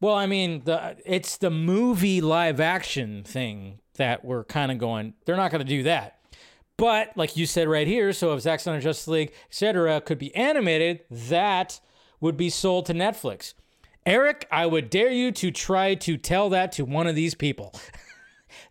Well, 0.00 0.14
I 0.14 0.26
mean, 0.26 0.62
the 0.64 0.96
it's 1.04 1.38
the 1.38 1.50
movie 1.50 2.20
live 2.20 2.60
action 2.60 3.24
thing 3.24 3.80
that 3.94 4.24
we're 4.24 4.44
kind 4.44 4.70
of 4.70 4.78
going. 4.78 5.14
They're 5.24 5.36
not 5.36 5.50
going 5.50 5.64
to 5.64 5.68
do 5.68 5.82
that. 5.84 6.15
But 6.76 7.16
like 7.16 7.36
you 7.36 7.46
said 7.46 7.68
right 7.68 7.86
here, 7.86 8.12
so 8.12 8.34
if 8.34 8.42
Zack 8.42 8.60
Snyder 8.60 8.80
Justice 8.80 9.08
League, 9.08 9.32
etc., 9.50 10.00
could 10.00 10.18
be 10.18 10.34
animated, 10.34 11.00
that 11.10 11.80
would 12.20 12.36
be 12.36 12.50
sold 12.50 12.86
to 12.86 12.94
Netflix. 12.94 13.54
Eric, 14.04 14.46
I 14.52 14.66
would 14.66 14.90
dare 14.90 15.10
you 15.10 15.32
to 15.32 15.50
try 15.50 15.94
to 15.96 16.16
tell 16.16 16.48
that 16.50 16.72
to 16.72 16.84
one 16.84 17.06
of 17.06 17.14
these 17.14 17.34
people. 17.34 17.74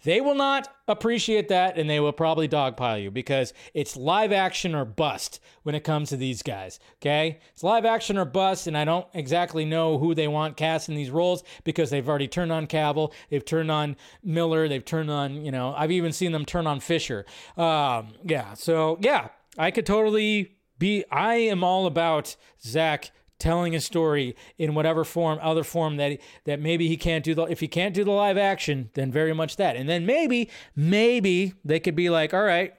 they 0.04 0.22
will 0.22 0.36
not 0.36 0.74
appreciate 0.88 1.50
that 1.50 1.78
and 1.78 1.90
they 1.90 2.00
will 2.00 2.14
probably 2.14 2.48
dogpile 2.48 3.02
you 3.02 3.12
because 3.12 3.54
it's 3.74 3.98
live 3.98 4.32
action 4.32 4.76
or 4.76 4.86
bust 4.86 5.40
when 5.64 5.76
it 5.76 5.84
comes 5.84 6.10
to 6.10 6.18
these 6.18 6.44
guys. 6.44 6.80
Okay? 7.02 7.40
It's 7.54 7.64
live 7.64 7.86
action 7.86 8.18
or 8.18 8.26
bust, 8.26 8.68
and 8.68 8.78
I 8.78 8.86
don't 8.86 9.08
exactly 9.14 9.66
know 9.66 9.98
who 9.98 10.14
they 10.14 10.28
want 10.28 10.58
cast 10.58 10.90
in 10.90 10.96
these 10.96 11.10
roles 11.10 11.44
because 11.64 11.90
they've 11.90 12.08
already 12.08 12.28
turned 12.28 12.52
on 12.52 12.68
Cavill, 12.68 13.12
they've 13.30 13.46
turned 13.46 13.72
on 13.72 13.96
Miller, 14.24 14.68
they've 14.68 14.86
turned 14.86 15.12
on, 15.12 15.44
you 15.44 15.52
know, 15.52 15.74
I've 15.76 15.92
even 15.92 16.12
seen 16.12 16.32
them 16.32 16.46
turn 16.46 16.68
on 16.68 16.80
Fisher. 16.80 17.26
Um, 17.58 18.14
yeah, 18.24 18.54
so 18.54 18.98
yeah, 19.02 19.30
I 19.58 19.72
could 19.72 19.86
totally 19.86 20.56
be, 20.78 21.04
I 21.12 21.36
am 21.36 21.64
all 21.64 21.86
about 21.86 22.36
Zack 22.62 23.12
telling 23.40 23.76
a 23.76 23.82
story 23.82 24.36
in 24.58 24.76
whatever 24.76 25.04
form, 25.04 25.40
other 25.42 25.64
form 25.64 25.98
that 25.98 26.20
that 26.46 26.60
maybe 26.60 26.88
he 26.88 26.98
can't 26.98 27.24
do 27.24 27.34
the. 27.34 27.44
If 27.44 27.60
he 27.60 27.68
can't 27.68 27.94
do 27.94 28.04
the 28.04 28.12
live 28.12 28.38
action, 28.38 28.90
then 28.94 29.12
very 29.12 29.34
much 29.34 29.58
that. 29.58 29.76
And 29.76 29.90
then 29.90 30.06
maybe, 30.06 30.50
maybe 30.76 31.54
they 31.64 31.80
could 31.80 31.96
be 31.96 32.10
like, 32.10 32.34
all 32.34 32.44
right, 32.44 32.74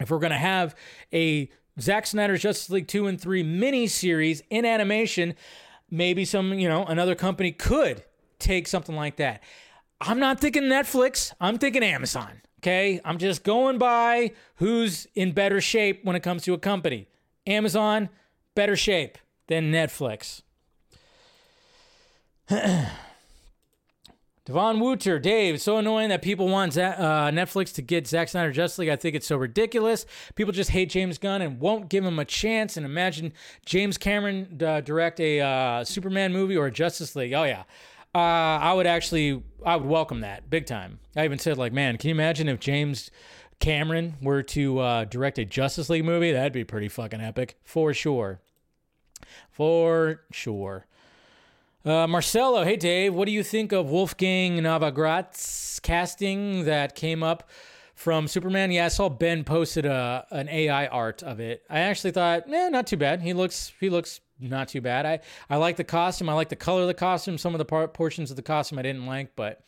if 0.00 0.10
we're 0.10 0.18
gonna 0.18 0.38
have 0.38 0.74
a 1.12 1.50
Zack 1.80 2.06
Snyder's 2.06 2.42
Justice 2.42 2.70
League 2.70 2.88
two 2.88 3.06
and 3.06 3.20
three 3.20 3.42
mini 3.42 3.86
series 3.86 4.42
in 4.50 4.64
animation, 4.64 5.34
maybe 5.90 6.24
some 6.24 6.54
you 6.54 6.68
know 6.68 6.84
another 6.84 7.14
company 7.14 7.52
could 7.52 8.04
take 8.38 8.68
something 8.68 8.96
like 8.96 9.16
that. 9.16 9.42
I'm 10.00 10.20
not 10.20 10.40
thinking 10.40 10.64
Netflix. 10.64 11.32
I'm 11.40 11.58
thinking 11.58 11.82
Amazon. 11.82 12.40
Okay, 12.60 13.00
I'm 13.04 13.18
just 13.18 13.44
going 13.44 13.78
by 13.78 14.32
who's 14.56 15.06
in 15.14 15.32
better 15.32 15.60
shape 15.60 16.04
when 16.04 16.16
it 16.16 16.20
comes 16.20 16.42
to 16.44 16.54
a 16.54 16.58
company. 16.58 17.08
Amazon, 17.46 18.08
better 18.54 18.76
shape 18.76 19.16
than 19.48 19.72
Netflix. 19.72 20.42
Devon 24.48 24.80
Wooter, 24.80 25.18
Dave, 25.18 25.60
so 25.60 25.76
annoying 25.76 26.08
that 26.08 26.22
people 26.22 26.48
want 26.48 26.72
Za- 26.72 26.98
uh, 26.98 27.30
Netflix 27.30 27.74
to 27.74 27.82
get 27.82 28.06
Zack 28.06 28.30
Snyder 28.30 28.50
Justice 28.50 28.78
League. 28.78 28.88
I 28.88 28.96
think 28.96 29.14
it's 29.14 29.26
so 29.26 29.36
ridiculous. 29.36 30.06
People 30.36 30.54
just 30.54 30.70
hate 30.70 30.88
James 30.88 31.18
Gunn 31.18 31.42
and 31.42 31.60
won't 31.60 31.90
give 31.90 32.02
him 32.02 32.18
a 32.18 32.24
chance. 32.24 32.78
And 32.78 32.86
imagine 32.86 33.34
James 33.66 33.98
Cameron 33.98 34.56
direct 34.56 35.20
a 35.20 35.40
uh, 35.42 35.84
Superman 35.84 36.32
movie 36.32 36.56
or 36.56 36.64
a 36.64 36.70
Justice 36.70 37.14
League. 37.14 37.34
Oh 37.34 37.44
yeah, 37.44 37.64
uh, 38.14 38.18
I 38.18 38.72
would 38.72 38.86
actually, 38.86 39.42
I 39.66 39.76
would 39.76 39.86
welcome 39.86 40.20
that 40.20 40.48
big 40.48 40.64
time. 40.64 40.98
I 41.14 41.26
even 41.26 41.38
said 41.38 41.58
like, 41.58 41.74
man, 41.74 41.98
can 41.98 42.08
you 42.08 42.14
imagine 42.14 42.48
if 42.48 42.58
James 42.58 43.10
Cameron 43.60 44.14
were 44.22 44.42
to 44.44 44.78
uh, 44.78 45.04
direct 45.04 45.38
a 45.38 45.44
Justice 45.44 45.90
League 45.90 46.06
movie? 46.06 46.32
That'd 46.32 46.54
be 46.54 46.64
pretty 46.64 46.88
fucking 46.88 47.20
epic 47.20 47.58
for 47.64 47.92
sure. 47.92 48.40
For 49.58 50.20
sure. 50.30 50.86
Uh, 51.84 52.06
Marcelo, 52.06 52.62
hey 52.62 52.76
Dave, 52.76 53.12
what 53.12 53.26
do 53.26 53.32
you 53.32 53.42
think 53.42 53.72
of 53.72 53.90
Wolfgang 53.90 54.56
Novogratz's 54.58 55.80
casting 55.80 56.64
that 56.66 56.94
came 56.94 57.24
up 57.24 57.50
from 57.96 58.28
Superman? 58.28 58.70
Yeah, 58.70 58.84
I 58.84 58.88
saw 58.88 59.08
Ben 59.08 59.42
posted 59.42 59.84
a 59.84 60.24
an 60.30 60.48
AI 60.48 60.86
art 60.86 61.24
of 61.24 61.40
it. 61.40 61.64
I 61.68 61.80
actually 61.80 62.12
thought, 62.12 62.44
eh, 62.48 62.68
not 62.68 62.86
too 62.86 62.96
bad. 62.96 63.20
He 63.20 63.32
looks 63.32 63.72
he 63.80 63.90
looks 63.90 64.20
not 64.38 64.68
too 64.68 64.80
bad. 64.80 65.04
I 65.04 65.18
I 65.50 65.56
like 65.56 65.74
the 65.74 65.82
costume. 65.82 66.28
I 66.28 66.34
like 66.34 66.50
the 66.50 66.54
color 66.54 66.82
of 66.82 66.86
the 66.86 66.94
costume. 66.94 67.36
Some 67.36 67.52
of 67.52 67.58
the 67.58 67.64
part, 67.64 67.94
portions 67.94 68.30
of 68.30 68.36
the 68.36 68.42
costume 68.42 68.78
I 68.78 68.82
didn't 68.82 69.06
like, 69.06 69.34
but 69.34 69.60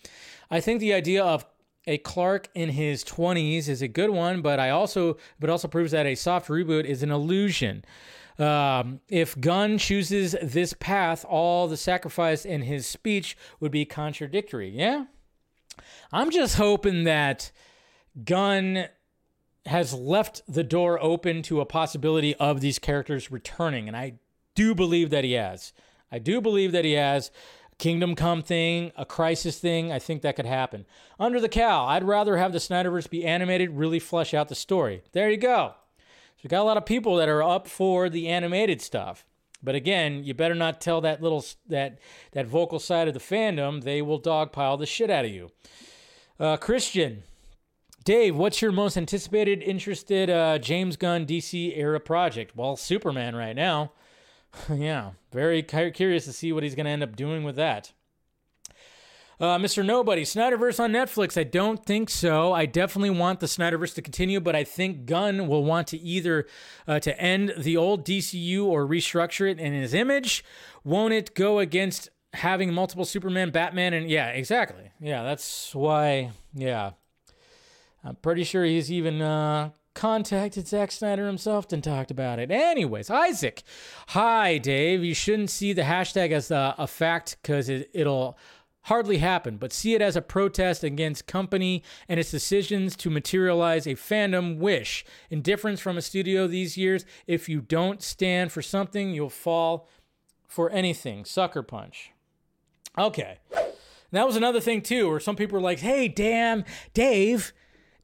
I 0.52 0.60
think 0.60 0.78
the 0.78 0.94
idea 0.94 1.24
of 1.24 1.44
a 1.88 1.98
Clark 1.98 2.48
in 2.54 2.68
his 2.68 3.02
20s 3.02 3.68
is 3.68 3.82
a 3.82 3.88
good 3.88 4.10
one, 4.10 4.40
but 4.40 4.60
I 4.60 4.70
also 4.70 5.16
but 5.40 5.50
also 5.50 5.66
proves 5.66 5.90
that 5.90 6.06
a 6.06 6.14
soft 6.14 6.46
reboot 6.46 6.84
is 6.84 7.02
an 7.02 7.10
illusion. 7.10 7.84
Um, 8.40 9.00
if 9.08 9.38
Gunn 9.38 9.76
chooses 9.76 10.34
this 10.42 10.72
path, 10.72 11.24
all 11.28 11.68
the 11.68 11.76
sacrifice 11.76 12.44
in 12.44 12.62
his 12.62 12.86
speech 12.86 13.36
would 13.60 13.70
be 13.70 13.84
contradictory. 13.84 14.70
Yeah? 14.70 15.04
I'm 16.10 16.30
just 16.30 16.56
hoping 16.56 17.04
that 17.04 17.52
Gunn 18.24 18.86
has 19.66 19.92
left 19.92 20.42
the 20.48 20.64
door 20.64 21.00
open 21.02 21.42
to 21.42 21.60
a 21.60 21.66
possibility 21.66 22.34
of 22.36 22.60
these 22.60 22.78
characters 22.78 23.30
returning. 23.30 23.88
And 23.88 23.96
I 23.96 24.14
do 24.54 24.74
believe 24.74 25.10
that 25.10 25.24
he 25.24 25.32
has. 25.32 25.72
I 26.10 26.18
do 26.18 26.40
believe 26.40 26.72
that 26.72 26.84
he 26.84 26.92
has. 26.92 27.30
Kingdom 27.78 28.14
Come 28.14 28.42
thing, 28.42 28.92
a 28.96 29.06
crisis 29.06 29.58
thing, 29.58 29.90
I 29.90 29.98
think 29.98 30.20
that 30.20 30.36
could 30.36 30.44
happen. 30.44 30.84
Under 31.18 31.40
the 31.40 31.48
cow, 31.48 31.86
I'd 31.86 32.04
rather 32.04 32.36
have 32.36 32.52
the 32.52 32.58
Snyderverse 32.58 33.08
be 33.08 33.24
animated, 33.24 33.70
really 33.70 33.98
flesh 33.98 34.34
out 34.34 34.48
the 34.48 34.54
story. 34.54 35.02
There 35.12 35.30
you 35.30 35.38
go. 35.38 35.74
So 36.40 36.44
we 36.44 36.48
got 36.48 36.62
a 36.62 36.64
lot 36.64 36.78
of 36.78 36.86
people 36.86 37.16
that 37.16 37.28
are 37.28 37.42
up 37.42 37.68
for 37.68 38.08
the 38.08 38.28
animated 38.28 38.80
stuff. 38.80 39.26
But 39.62 39.74
again, 39.74 40.24
you 40.24 40.32
better 40.32 40.54
not 40.54 40.80
tell 40.80 41.02
that 41.02 41.22
little 41.22 41.44
that 41.68 41.98
that 42.32 42.46
vocal 42.46 42.78
side 42.78 43.08
of 43.08 43.14
the 43.14 43.20
fandom. 43.20 43.82
They 43.82 44.00
will 44.00 44.18
dogpile 44.18 44.78
the 44.78 44.86
shit 44.86 45.10
out 45.10 45.26
of 45.26 45.30
you. 45.30 45.50
Uh, 46.38 46.56
Christian, 46.56 47.24
Dave, 48.04 48.36
what's 48.36 48.62
your 48.62 48.72
most 48.72 48.96
anticipated, 48.96 49.62
interested 49.62 50.30
uh, 50.30 50.56
James 50.58 50.96
Gunn 50.96 51.26
DC 51.26 51.76
era 51.76 52.00
project? 52.00 52.56
Well, 52.56 52.76
Superman 52.76 53.36
right 53.36 53.54
now. 53.54 53.92
yeah, 54.74 55.10
very 55.30 55.62
curious 55.62 56.24
to 56.24 56.32
see 56.32 56.54
what 56.54 56.62
he's 56.62 56.74
going 56.74 56.86
to 56.86 56.90
end 56.90 57.02
up 57.02 57.16
doing 57.16 57.44
with 57.44 57.56
that. 57.56 57.92
Uh, 59.40 59.56
Mr. 59.56 59.82
Nobody, 59.82 60.22
Snyderverse 60.22 60.78
on 60.78 60.92
Netflix. 60.92 61.40
I 61.40 61.44
don't 61.44 61.82
think 61.84 62.10
so. 62.10 62.52
I 62.52 62.66
definitely 62.66 63.08
want 63.08 63.40
the 63.40 63.46
Snyderverse 63.46 63.94
to 63.94 64.02
continue, 64.02 64.38
but 64.38 64.54
I 64.54 64.64
think 64.64 65.06
Gunn 65.06 65.48
will 65.48 65.64
want 65.64 65.86
to 65.88 65.98
either 65.98 66.46
uh, 66.86 67.00
to 67.00 67.18
end 67.18 67.54
the 67.56 67.74
old 67.78 68.04
DCU 68.04 68.66
or 68.66 68.86
restructure 68.86 69.50
it 69.50 69.58
in 69.58 69.72
his 69.72 69.94
image. 69.94 70.44
Won't 70.84 71.14
it 71.14 71.34
go 71.34 71.58
against 71.58 72.10
having 72.34 72.74
multiple 72.74 73.06
Superman, 73.06 73.50
Batman, 73.50 73.94
and 73.94 74.10
yeah, 74.10 74.28
exactly. 74.28 74.90
Yeah, 75.00 75.22
that's 75.22 75.74
why. 75.74 76.32
Yeah, 76.52 76.90
I'm 78.04 78.16
pretty 78.16 78.44
sure 78.44 78.64
he's 78.64 78.92
even 78.92 79.22
uh, 79.22 79.70
contacted 79.94 80.68
Zack 80.68 80.90
Snyder 80.90 81.26
himself 81.26 81.72
and 81.72 81.82
talked 81.82 82.10
about 82.10 82.38
it. 82.38 82.50
Anyways, 82.50 83.10
Isaac, 83.10 83.62
hi 84.08 84.58
Dave. 84.58 85.02
You 85.02 85.14
shouldn't 85.14 85.50
see 85.50 85.72
the 85.72 85.82
hashtag 85.82 86.30
as 86.30 86.50
a, 86.50 86.74
a 86.78 86.86
fact 86.86 87.38
because 87.42 87.68
it, 87.68 87.90
it'll 87.92 88.38
hardly 88.84 89.18
happen, 89.18 89.56
but 89.56 89.72
see 89.72 89.94
it 89.94 90.02
as 90.02 90.16
a 90.16 90.22
protest 90.22 90.82
against 90.82 91.26
company 91.26 91.82
and 92.08 92.18
its 92.18 92.30
decisions 92.30 92.96
to 92.96 93.10
materialize 93.10 93.86
a 93.86 93.94
fandom 93.94 94.58
wish. 94.58 95.04
Indifference 95.28 95.80
from 95.80 95.98
a 95.98 96.02
studio 96.02 96.46
these 96.46 96.76
years. 96.76 97.04
If 97.26 97.48
you 97.48 97.60
don't 97.60 98.02
stand 98.02 98.52
for 98.52 98.62
something, 98.62 99.12
you'll 99.12 99.28
fall 99.30 99.88
for 100.46 100.70
anything. 100.70 101.24
Sucker 101.24 101.62
punch. 101.62 102.12
Okay. 102.98 103.38
That 104.12 104.26
was 104.26 104.36
another 104.36 104.60
thing 104.60 104.82
too, 104.82 105.08
where 105.08 105.20
some 105.20 105.36
people 105.36 105.54
were 105.54 105.62
like, 105.62 105.78
"Hey, 105.78 106.08
damn, 106.08 106.64
Dave, 106.94 107.52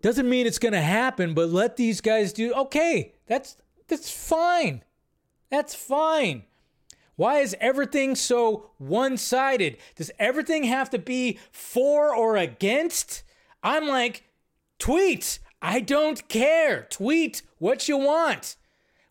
doesn't 0.03 0.29
mean 0.29 0.47
it's 0.47 0.61
gonna 0.61 0.81
happen, 0.81 1.35
but 1.35 1.51
let 1.51 1.77
these 1.77 2.01
guys 2.01 2.33
do." 2.33 2.53
Okay, 2.55 3.15
that's 3.27 3.57
that's 3.89 4.11
fine. 4.11 4.85
That's 5.51 5.75
fine. 5.75 6.45
Why 7.17 7.41
is 7.41 7.57
everything 7.61 8.15
so 8.15 8.71
one 8.79 9.17
sided? 9.17 9.79
Does 9.97 10.11
everything 10.19 10.65
have 10.65 10.91
to 10.91 10.99
be 10.99 11.39
for 11.51 12.15
or 12.15 12.37
against? 12.37 13.25
I'm 13.63 13.89
like, 13.89 14.25
tweet. 14.79 15.39
I 15.63 15.81
don't 15.81 16.29
care. 16.29 16.87
Tweet 16.91 17.43
what 17.59 17.89
you 17.89 17.97
want. 17.97 18.57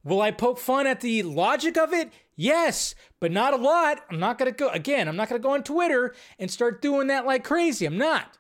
Will 0.04 0.22
I 0.22 0.30
poke 0.30 0.60
fun 0.60 0.86
at 0.86 1.02
the 1.02 1.24
logic 1.24 1.78
of 1.78 1.92
it? 1.92 2.14
Yes, 2.36 2.94
but 3.20 3.32
not 3.32 3.54
a 3.54 3.58
lot. 3.58 4.02
I'm 4.10 4.20
not 4.20 4.38
going 4.38 4.52
to 4.52 4.58
go, 4.58 4.70
again, 4.70 5.08
I'm 5.08 5.16
not 5.16 5.30
going 5.30 5.42
to 5.42 5.44
go 5.44 5.54
on 5.54 5.64
Twitter 5.64 6.14
and 6.38 6.52
start 6.52 6.82
doing 6.82 7.08
that 7.08 7.26
like 7.26 7.44
crazy. 7.44 7.88
I'm 7.88 7.98
not. 7.98 8.38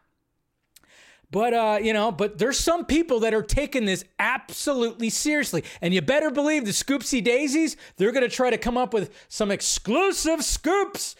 But 1.31 1.53
uh, 1.53 1.79
you 1.81 1.93
know, 1.93 2.11
but 2.11 2.37
there's 2.37 2.59
some 2.59 2.85
people 2.85 3.19
that 3.21 3.33
are 3.33 3.43
taking 3.43 3.85
this 3.85 4.03
absolutely 4.19 5.09
seriously, 5.09 5.63
and 5.81 5.93
you 5.93 6.01
better 6.01 6.31
believe 6.31 6.65
the 6.65 6.71
Scoopsy 6.71 7.23
Daisies. 7.23 7.77
They're 7.97 8.11
gonna 8.11 8.29
try 8.29 8.49
to 8.49 8.57
come 8.57 8.77
up 8.77 8.93
with 8.93 9.13
some 9.27 9.51
exclusive 9.51 10.43
scoops 10.43 11.15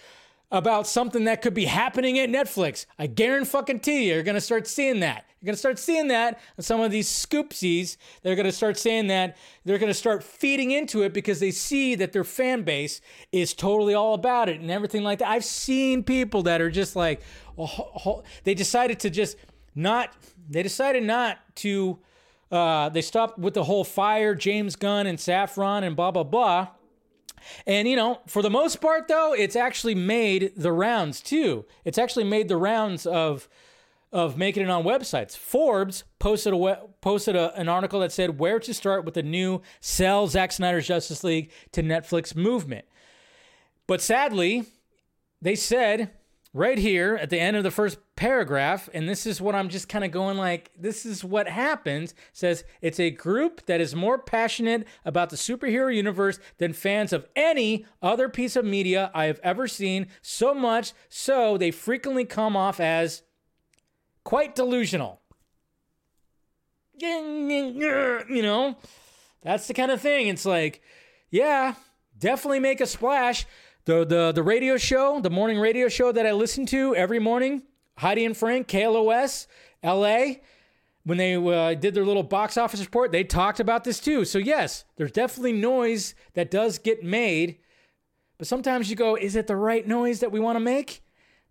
about 0.52 0.88
something 0.88 1.26
that 1.26 1.41
could 1.41 1.53
be 1.53 1.65
happening 1.65 2.19
at 2.19 2.30
Netflix. 2.30 2.86
I 2.99 3.07
guarantee 3.07 4.07
you, 4.07 4.14
you're 4.14 4.23
gonna 4.23 4.40
start 4.40 4.68
seeing 4.68 4.99
that. 5.02 5.26
You're 5.41 5.48
gonna 5.48 5.57
start 5.57 5.80
seeing 5.80 6.07
that, 6.07 6.40
and 6.56 6.65
some 6.65 6.82
of 6.82 6.91
these 6.91 7.07
Scoopsies, 7.07 7.98
they're 8.22 8.36
gonna 8.36 8.52
start 8.52 8.77
saying 8.77 9.07
that. 9.07 9.38
They're 9.64 9.77
gonna 9.77 9.94
start 9.94 10.23
feeding 10.23 10.72
into 10.72 11.02
it 11.03 11.14
because 11.14 11.40
they 11.40 11.52
see 11.52 11.95
that 11.95 12.14
their 12.14 12.23
fan 12.23 12.64
base 12.64 13.02
is 13.32 13.53
totally 13.53 13.94
all 13.94 14.14
about 14.14 14.49
it 14.49 14.60
and 14.61 14.72
everything 14.72 15.03
like 15.03 15.19
that. 15.19 15.27
I've 15.27 15.45
seen 15.45 16.03
people 16.03 16.44
that 16.44 16.61
are 16.61 16.72
just 16.72 16.95
like, 16.95 17.22
well, 17.56 17.68
ho- 17.68 18.23
they 18.44 18.53
decided 18.53 18.99
to 19.02 19.10
just 19.10 19.38
not 19.76 20.14
they 20.49 20.64
decided 20.64 21.03
not 21.03 21.39
to 21.56 21.99
uh, 22.52 22.89
they 22.89 23.02
stopped 23.02 23.38
with 23.38 23.53
the 23.53 23.64
whole 23.64 23.84
fire 23.84 24.34
James 24.34 24.76
Gunn 24.76 25.07
and 25.07 25.18
Safran 25.18 25.84
and 25.84 25.95
blah 25.95 26.11
blah 26.11 26.23
blah. 26.23 26.69
And 27.68 27.88
you 27.88 27.95
know, 27.95 28.22
for 28.27 28.41
the 28.41 28.49
most 28.49 28.81
part 28.81 29.07
though, 29.07 29.34
it's 29.34 29.56
actually 29.56 29.95
made 29.95 30.53
the 30.56 30.72
rounds 30.72 31.22
too. 31.22 31.65
It's 31.84 31.97
actually 31.97 32.23
made 32.23 32.47
the 32.47 32.57
rounds 32.57 33.06
of 33.06 33.47
of 34.11 34.38
making 34.38 34.64
it 34.64 34.69
on 34.69 34.84
websites. 34.84 35.35
Forbes 35.35 36.06
posted 36.19 36.53
a 36.53 36.88
posted 37.02 37.35
a, 37.35 37.53
an 37.60 37.68
article 37.68 37.99
that 37.99 38.11
said 38.11 38.39
where 38.39 38.60
to 38.60 38.73
start 38.73 39.03
with 39.03 39.14
the 39.14 39.23
new 39.23 39.61
sell 39.81 40.27
Zack 40.27 40.52
Snyder's 40.52 40.88
Justice 40.88 41.23
League 41.23 41.52
to 41.73 41.84
Netflix 41.84 42.35
movement. 42.35 42.85
But 43.88 44.02
sadly, 44.02 44.65
they 45.41 45.56
said 45.56 46.11
right 46.56 46.77
here 46.77 47.18
at 47.18 47.30
the 47.30 47.38
end 47.38 47.57
of 47.57 47.64
the 47.64 47.69
first 47.69 47.98
paragraph, 48.15 48.88
and 48.94 49.10
this 49.10 49.26
is 49.26 49.41
what 49.41 49.53
I'm 49.53 49.68
just 49.68 49.90
kind 49.90 50.06
of 50.06 50.11
going 50.11 50.38
like, 50.38 50.72
this 50.80 51.06
is 51.06 51.22
what 51.22 51.49
happens. 51.49 52.14
Says 52.32 52.64
it's 52.82 52.98
a 52.98 53.11
group 53.11 53.65
that 53.65 53.82
is 53.82 53.94
more 53.94 54.18
passionate 54.18 54.88
about 55.03 55.32
the 55.32 55.36
superhero 55.36 55.94
universe 55.94 56.40
than 56.57 56.72
fans 56.72 57.11
of 57.11 57.27
any 57.36 57.86
other 58.02 58.30
piece 58.30 58.56
of 58.56 58.64
media 58.64 59.11
I 59.14 59.26
have 59.26 59.41
ever 59.44 59.68
seen. 59.68 60.07
So 60.22 60.53
much 60.53 60.94
so 61.10 61.57
they 61.57 61.72
frequently 61.72 62.23
come 62.23 62.56
off 62.56 62.80
as 62.80 63.23
quite 64.23 64.56
delusional. 64.56 65.19
You 66.98 68.41
know, 68.41 68.77
that's 69.41 69.68
the 69.68 69.73
kind 69.73 69.91
of 69.91 69.99
thing. 69.99 70.30
It's 70.30 70.45
like, 70.45 70.82
yeah, 71.30 71.73
definitely 72.18 72.61
make 72.61 72.80
a 72.80 72.86
splash 72.86 73.45
the 73.86 74.06
the 74.06 74.32
the 74.34 74.44
radio 74.44 74.78
show, 74.78 75.20
the 75.22 75.30
morning 75.30 75.60
radio 75.60 75.88
show 75.88 76.12
that 76.12 76.26
I 76.26 76.32
listen 76.32 76.66
to 76.68 76.95
every 76.95 77.20
morning, 77.20 77.64
Heidi 77.98 78.26
and 78.26 78.36
Frank, 78.36 78.68
KLOS, 78.68 79.48
LA, 79.84 80.36
when 81.03 81.18
they 81.20 81.36
uh, 81.36 81.76
did 81.76 81.94
their 81.94 82.06
little 82.06 82.24
box 82.24 82.57
office 82.57 82.80
report, 82.80 83.12
they 83.12 83.24
talked 83.24 83.60
about 83.60 83.84
this 83.84 83.99
too. 83.99 84.26
So 84.26 84.40
yes, 84.40 84.86
there's 84.98 85.12
definitely 85.12 85.53
noise 85.53 86.16
that 86.34 86.49
does 86.49 86.80
get 86.80 87.03
made, 87.03 87.60
but 88.38 88.48
sometimes 88.48 88.90
you 88.90 88.95
go, 88.95 89.16
is 89.16 89.36
it 89.36 89.48
the 89.48 89.56
right 89.56 89.88
noise 89.88 90.20
that 90.20 90.32
we 90.32 90.40
want 90.40 90.56
to 90.56 90.60
make? 90.60 91.03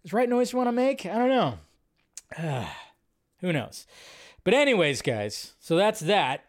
Is 0.04 0.12
right 0.12 0.28
noise 0.28 0.52
we 0.52 0.58
want 0.58 0.68
to 0.68 0.72
make? 0.72 1.06
I 1.06 1.16
don't 1.16 1.28
know. 1.28 2.68
Who 3.40 3.52
knows? 3.52 3.86
But 4.42 4.54
anyways, 4.54 5.02
guys, 5.02 5.54
so 5.60 5.76
that's 5.76 6.00
that. 6.00 6.44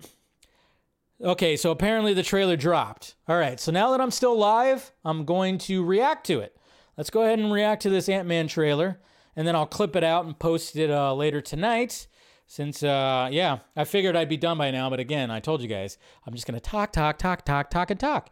Okay, 1.21 1.55
so 1.55 1.71
apparently 1.71 2.13
the 2.13 2.23
trailer 2.23 2.57
dropped. 2.57 3.15
All 3.27 3.37
right, 3.37 3.57
so 3.59 3.71
now 3.71 3.91
that 3.91 4.01
I'm 4.01 4.11
still 4.11 4.37
live, 4.37 4.91
I'm 5.05 5.23
going 5.23 5.57
to 5.59 5.83
react 5.83 6.25
to 6.27 6.39
it. 6.39 6.57
let's 6.97 7.09
go 7.09 7.21
ahead 7.21 7.39
and 7.39 7.53
react 7.53 7.83
to 7.83 7.89
this 7.89 8.09
Ant 8.09 8.27
Man 8.27 8.47
trailer, 8.47 8.99
and 9.35 9.47
then 9.47 9.55
I'll 9.55 9.65
clip 9.65 9.95
it 9.95 10.03
out 10.03 10.25
and 10.25 10.37
post 10.37 10.75
it 10.75 10.91
uh, 10.91 11.13
later 11.13 11.39
tonight. 11.39 12.07
Since, 12.47 12.83
uh, 12.83 13.29
yeah, 13.31 13.59
I 13.75 13.85
figured 13.85 14.15
I'd 14.15 14.29
be 14.29 14.37
done 14.37 14.57
by 14.57 14.71
now, 14.71 14.89
but 14.89 14.99
again, 14.99 15.31
I 15.31 15.39
told 15.39 15.61
you 15.61 15.67
guys, 15.67 15.97
I'm 16.27 16.33
just 16.33 16.45
gonna 16.45 16.59
talk, 16.59 16.91
talk, 16.91 17.17
talk, 17.17 17.45
talk, 17.45 17.69
talk, 17.69 17.91
and 17.91 17.99
talk. 17.99 18.29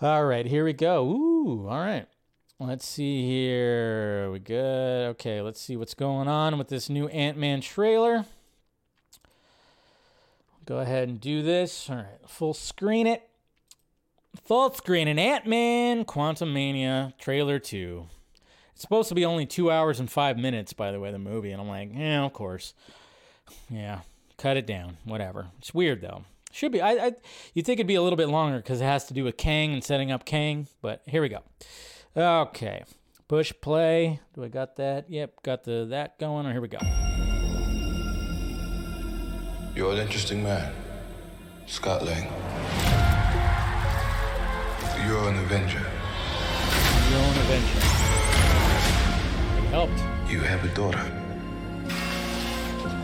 All 0.00 0.24
right, 0.24 0.46
here 0.46 0.64
we 0.64 0.74
go. 0.74 1.06
Ooh, 1.06 1.66
all 1.66 1.78
right. 1.78 2.06
Let's 2.60 2.86
see 2.86 3.26
here. 3.26 4.30
We 4.30 4.38
good? 4.38 5.08
Okay, 5.10 5.40
let's 5.40 5.60
see 5.60 5.76
what's 5.76 5.94
going 5.94 6.28
on 6.28 6.58
with 6.58 6.68
this 6.68 6.88
new 6.88 7.08
Ant 7.08 7.36
Man 7.38 7.60
trailer. 7.60 8.26
Go 10.64 10.78
ahead 10.78 11.08
and 11.08 11.20
do 11.20 11.42
this. 11.42 11.90
All 11.90 11.96
right, 11.96 12.28
full 12.28 12.54
screen 12.54 13.06
it. 13.06 13.28
Full 14.44 14.72
screen 14.72 15.08
an 15.08 15.18
Ant 15.18 15.46
Man 15.46 16.04
Quantumania 16.04 17.16
trailer 17.18 17.58
2. 17.58 18.06
It's 18.72 18.82
supposed 18.82 19.08
to 19.10 19.14
be 19.14 19.24
only 19.24 19.44
two 19.44 19.70
hours 19.70 20.00
and 20.00 20.10
five 20.10 20.38
minutes, 20.38 20.72
by 20.72 20.90
the 20.92 21.00
way, 21.00 21.12
the 21.12 21.18
movie. 21.18 21.52
And 21.52 21.60
I'm 21.60 21.68
like, 21.68 21.90
yeah, 21.92 22.24
of 22.24 22.32
course. 22.32 22.74
Yeah, 23.68 24.00
cut 24.38 24.56
it 24.56 24.66
down. 24.66 24.96
Whatever. 25.04 25.48
It's 25.58 25.74
weird, 25.74 26.00
though. 26.00 26.24
Should 26.52 26.72
be. 26.72 26.80
I, 26.80 27.06
I 27.06 27.12
you'd 27.54 27.66
think 27.66 27.80
it'd 27.80 27.86
be 27.86 27.94
a 27.94 28.02
little 28.02 28.16
bit 28.16 28.28
longer 28.28 28.58
because 28.58 28.80
it 28.80 28.84
has 28.84 29.06
to 29.06 29.14
do 29.14 29.24
with 29.24 29.36
Kang 29.36 29.72
and 29.72 29.82
setting 29.82 30.10
up 30.10 30.24
Kang. 30.24 30.68
But 30.80 31.02
here 31.06 31.22
we 31.22 31.28
go. 31.28 31.40
Okay. 32.16 32.84
Push 33.26 33.52
play. 33.62 34.20
Do 34.34 34.44
I 34.44 34.48
got 34.48 34.76
that? 34.76 35.08
Yep, 35.08 35.42
got 35.42 35.64
the 35.64 35.86
that 35.90 36.18
going. 36.18 36.46
Or 36.46 36.52
here 36.52 36.60
we 36.60 36.68
go. 36.68 36.78
You're 39.74 39.92
an 39.92 39.98
interesting 39.98 40.42
man, 40.42 40.72
Scott 41.66 42.04
Lang. 42.04 42.24
You're 45.06 45.28
an 45.28 45.38
Avenger. 45.38 45.80
Your 47.10 47.20
own 47.20 47.36
Avenger. 47.44 47.78
It 49.58 49.68
helped. 49.70 50.30
You 50.30 50.40
have 50.40 50.64
a 50.64 50.68
daughter. 50.74 51.04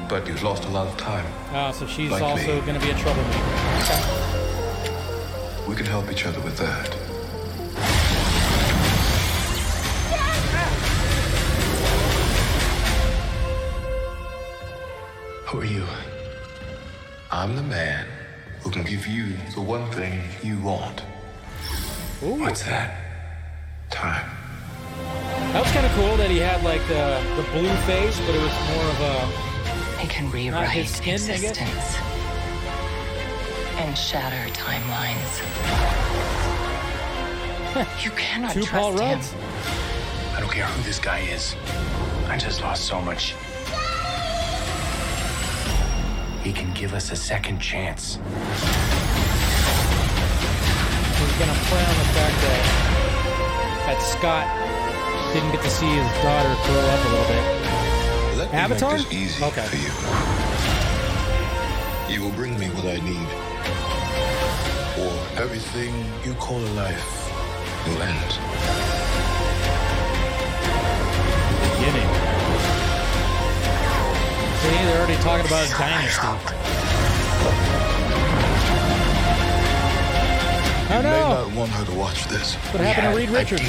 But 0.08 0.26
you've 0.26 0.42
lost 0.42 0.64
a 0.64 0.68
lot 0.68 0.86
of 0.86 0.96
time. 0.96 1.26
Ah, 1.52 1.70
so 1.70 1.86
she's 1.86 2.10
Like 2.10 2.22
also 2.22 2.46
me. 2.54 2.60
going 2.66 2.78
to 2.78 2.84
be 2.86 2.90
a 2.90 2.98
troublemaker. 2.98 3.44
We 5.68 5.74
can 5.74 5.86
help 5.86 6.10
each 6.10 6.24
other 6.26 6.40
with 6.40 6.56
that. 6.58 6.94
Who 15.46 15.60
are 15.60 15.64
you? 15.64 15.84
I'm 17.30 17.56
the 17.56 17.62
man 17.62 18.06
who 18.60 18.70
can 18.70 18.84
give 18.84 19.06
you 19.06 19.34
the 19.54 19.60
one 19.60 19.90
thing 19.90 20.22
you 20.42 20.58
want. 20.60 21.00
What's 22.20 22.62
that? 22.62 22.96
Time. 23.90 24.30
That 25.52 25.62
was 25.62 25.70
kind 25.72 25.84
of 25.84 25.92
cool 25.92 26.16
that 26.16 26.30
he 26.30 26.38
had 26.38 26.62
like 26.64 26.80
the 26.88 27.20
the 27.36 27.42
blue 27.52 27.74
face, 27.84 28.18
but 28.20 28.34
it 28.34 28.40
was 28.40 28.52
more 28.72 28.88
of 28.88 29.00
a 29.00 30.02
It 30.04 30.08
can 30.08 30.30
rewrite 30.30 30.70
his 30.70 30.90
skin, 30.90 31.14
existence 31.14 31.96
and 33.76 33.96
shatter 33.96 34.50
timelines. 34.54 35.38
you 38.04 38.10
cannot 38.12 38.52
two 38.52 38.62
trust 38.62 38.72
Paul 38.72 38.92
him. 38.92 39.18
Rudds. 39.18 39.34
I 40.34 40.40
don't 40.40 40.50
care 40.50 40.64
who 40.64 40.82
this 40.82 40.98
guy 40.98 41.20
is. 41.20 41.54
I 42.26 42.38
just 42.38 42.62
lost 42.62 42.86
so 42.86 43.00
much. 43.02 43.34
He 46.48 46.54
can 46.54 46.72
give 46.72 46.94
us 46.94 47.12
a 47.12 47.16
second 47.16 47.58
chance. 47.60 48.14
He's 48.14 48.22
gonna 51.36 51.60
play 51.68 51.84
on 51.84 51.96
the 52.00 52.08
fact 52.16 52.36
that 52.40 52.62
that 53.84 54.00
Scott 54.00 54.46
didn't 55.34 55.52
get 55.52 55.60
to 55.62 55.68
see 55.68 55.84
his 55.84 56.10
daughter 56.24 56.54
grow 56.64 56.80
up 56.88 57.04
a 57.04 57.08
little 57.10 57.28
bit. 57.28 57.44
Let 58.38 58.48
me 58.50 58.58
Avatar? 58.60 58.96
make 58.96 59.04
this 59.10 59.12
easy 59.12 59.44
Okay. 59.44 59.66
for 59.66 59.76
you. 59.76 59.92
You 62.14 62.22
will 62.24 62.32
bring 62.32 62.58
me 62.58 62.68
what 62.68 62.86
I 62.86 62.98
need. 63.04 63.28
Or 65.04 65.12
everything 65.42 65.92
you 66.24 66.32
call 66.40 66.60
a 66.60 66.72
life 66.72 67.28
will 67.86 68.00
end. 68.00 68.38
Beginning. 71.76 72.17
See, 74.68 74.74
they're 74.74 74.98
already 74.98 75.16
talking 75.22 75.46
about 75.46 75.62
his 75.66 75.70
dynasty. 75.78 76.20
Oh 76.20 76.36
You 80.90 81.02
may 81.02 81.10
not 81.10 81.52
want 81.56 81.70
her 81.70 81.86
to 81.86 81.94
watch 81.94 82.26
this. 82.26 82.54
What 82.54 82.82
happened 82.82 83.14
to 83.14 83.16
Reed 83.18 83.30
Richards? 83.30 83.62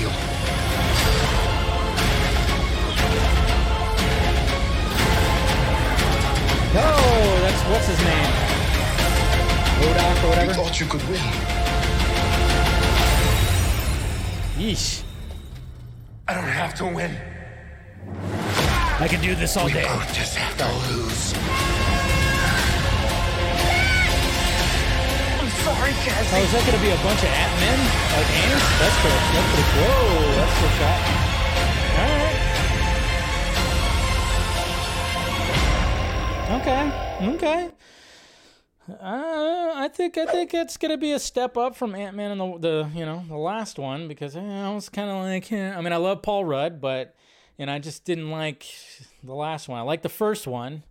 No, 6.74 6.84
that's 7.44 7.64
what's 7.70 7.88
his 7.88 8.00
name? 8.04 8.32
MODOK 9.80 10.18
or 10.18 10.24
You 10.24 10.30
whatever. 10.30 10.54
thought 10.54 10.80
you 10.82 10.86
could 10.86 11.02
win. 11.08 11.22
Yeesh. 14.58 15.04
I 16.28 16.34
don't 16.34 16.44
have 16.44 16.74
to 16.76 16.86
win. 16.88 17.16
I 19.02 19.08
can 19.08 19.22
do 19.22 19.34
this 19.36 19.56
all 19.56 19.70
day. 19.70 19.84
Both 19.88 20.14
just 20.14 20.36
have 20.36 20.58
to 20.58 20.66
lose. 20.92 21.34
I'm 25.40 25.50
sorry, 25.64 25.94
Oh, 25.96 26.04
Cassie. 26.04 26.44
is 26.44 26.52
that 26.52 26.64
gonna 26.68 26.84
be 26.84 26.92
a 26.92 27.00
bunch 27.00 27.24
of 27.24 27.32
Ant-Men? 27.32 27.80
Like 28.12 28.28
ants? 28.44 28.68
That's 28.80 28.98
pretty, 29.00 29.20
that's 29.32 29.50
pretty 29.56 29.72
Whoa, 29.80 30.36
that's 30.36 30.56
the 30.60 30.70
shot. 30.80 31.00
Alright. 32.00 32.40
Okay, 36.60 36.84
okay. 37.36 37.62
Uh, 38.90 39.72
I 39.76 39.88
think 39.94 40.18
I 40.18 40.26
think 40.26 40.54
it's 40.54 40.76
gonna 40.78 40.98
be 40.98 41.12
a 41.12 41.20
step 41.20 41.56
up 41.58 41.76
from 41.76 41.94
Ant 41.96 42.16
Man 42.18 42.32
and 42.32 42.42
the 42.42 42.58
the 42.58 42.90
you 42.96 43.06
know 43.06 43.24
the 43.30 43.38
last 43.38 43.78
one 43.78 44.08
because 44.08 44.36
eh, 44.36 44.42
I 44.42 44.74
was 44.74 44.90
kind 44.90 45.10
of 45.12 45.18
like 45.24 45.52
eh. 45.52 45.74
I 45.74 45.80
mean 45.82 45.94
I 45.94 45.98
love 45.98 46.24
Paul 46.24 46.44
Rudd 46.44 46.82
but 46.82 47.14
and 47.60 47.70
I 47.70 47.78
just 47.78 48.06
didn't 48.06 48.32
like 48.32 48.66
the 49.22 49.36
last 49.36 49.68
one. 49.68 49.78
I 49.78 49.84
like 49.84 50.02
the 50.02 50.10
first 50.10 50.48
one, 50.48 50.84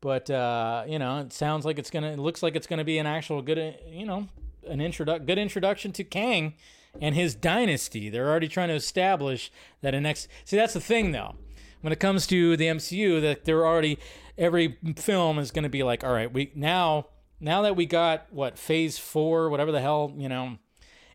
but 0.00 0.28
uh, 0.28 0.84
you 0.86 0.98
know 0.98 1.20
it 1.20 1.32
sounds 1.32 1.64
like 1.64 1.78
it's 1.78 1.90
gonna 1.90 2.12
it 2.12 2.18
looks 2.18 2.42
like 2.42 2.56
it's 2.56 2.66
gonna 2.66 2.84
be 2.84 2.98
an 2.98 3.06
actual 3.06 3.40
good 3.40 3.58
uh, 3.58 3.72
you 3.88 4.04
know 4.04 4.28
an 4.66 4.80
introdu- 4.80 5.24
good 5.24 5.38
introduction 5.38 5.92
to 5.92 6.04
Kang 6.04 6.54
and 7.00 7.14
his 7.14 7.34
dynasty. 7.34 8.10
They're 8.10 8.28
already 8.28 8.48
trying 8.48 8.68
to 8.68 8.74
establish 8.74 9.50
that 9.80 9.94
a 9.94 10.00
next 10.00 10.28
see 10.44 10.56
that's 10.56 10.74
the 10.74 10.80
thing 10.80 11.12
though 11.12 11.36
when 11.80 11.92
it 11.92 12.00
comes 12.00 12.26
to 12.26 12.56
the 12.56 12.66
MCU 12.66 13.20
that 13.20 13.44
they're 13.44 13.66
already 13.66 13.98
every 14.36 14.78
film 14.96 15.38
is 15.38 15.50
going 15.50 15.62
to 15.62 15.68
be 15.68 15.82
like 15.82 16.02
all 16.02 16.12
right 16.12 16.32
we 16.32 16.50
now 16.54 17.06
now 17.40 17.62
that 17.62 17.76
we 17.76 17.86
got 17.86 18.26
what 18.30 18.58
phase 18.58 18.98
4 18.98 19.50
whatever 19.50 19.70
the 19.70 19.80
hell 19.80 20.12
you 20.16 20.28
know 20.28 20.58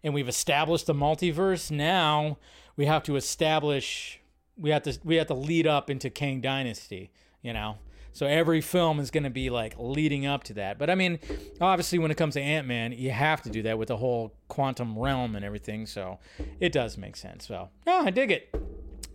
and 0.03 0.13
we've 0.13 0.29
established 0.29 0.85
the 0.85 0.93
multiverse 0.93 1.71
now 1.71 2.37
we 2.75 2.85
have 2.85 3.03
to 3.03 3.15
establish 3.15 4.16
we 4.57 4.69
have 4.69 4.83
to 4.83 4.97
we 5.03 5.15
have 5.15 5.27
to 5.27 5.33
lead 5.33 5.67
up 5.67 5.89
into 5.89 6.09
Kang 6.09 6.41
dynasty 6.41 7.11
you 7.41 7.53
know 7.53 7.77
so 8.13 8.25
every 8.25 8.61
film 8.61 8.99
is 8.99 9.11
going 9.11 9.23
to 9.23 9.29
be 9.29 9.49
like 9.49 9.75
leading 9.77 10.25
up 10.25 10.43
to 10.43 10.53
that 10.55 10.79
but 10.79 10.89
i 10.89 10.95
mean 10.95 11.19
obviously 11.61 11.99
when 11.99 12.09
it 12.09 12.17
comes 12.17 12.33
to 12.33 12.41
ant-man 12.41 12.91
you 12.91 13.11
have 13.11 13.43
to 13.43 13.49
do 13.49 13.61
that 13.61 13.77
with 13.77 13.89
the 13.89 13.97
whole 13.97 14.33
quantum 14.47 14.97
realm 14.97 15.35
and 15.35 15.45
everything 15.45 15.85
so 15.85 16.17
it 16.59 16.71
does 16.71 16.97
make 16.97 17.15
sense 17.15 17.45
so 17.47 17.69
yeah 17.85 18.01
i 18.03 18.09
dig 18.09 18.31
it 18.31 18.49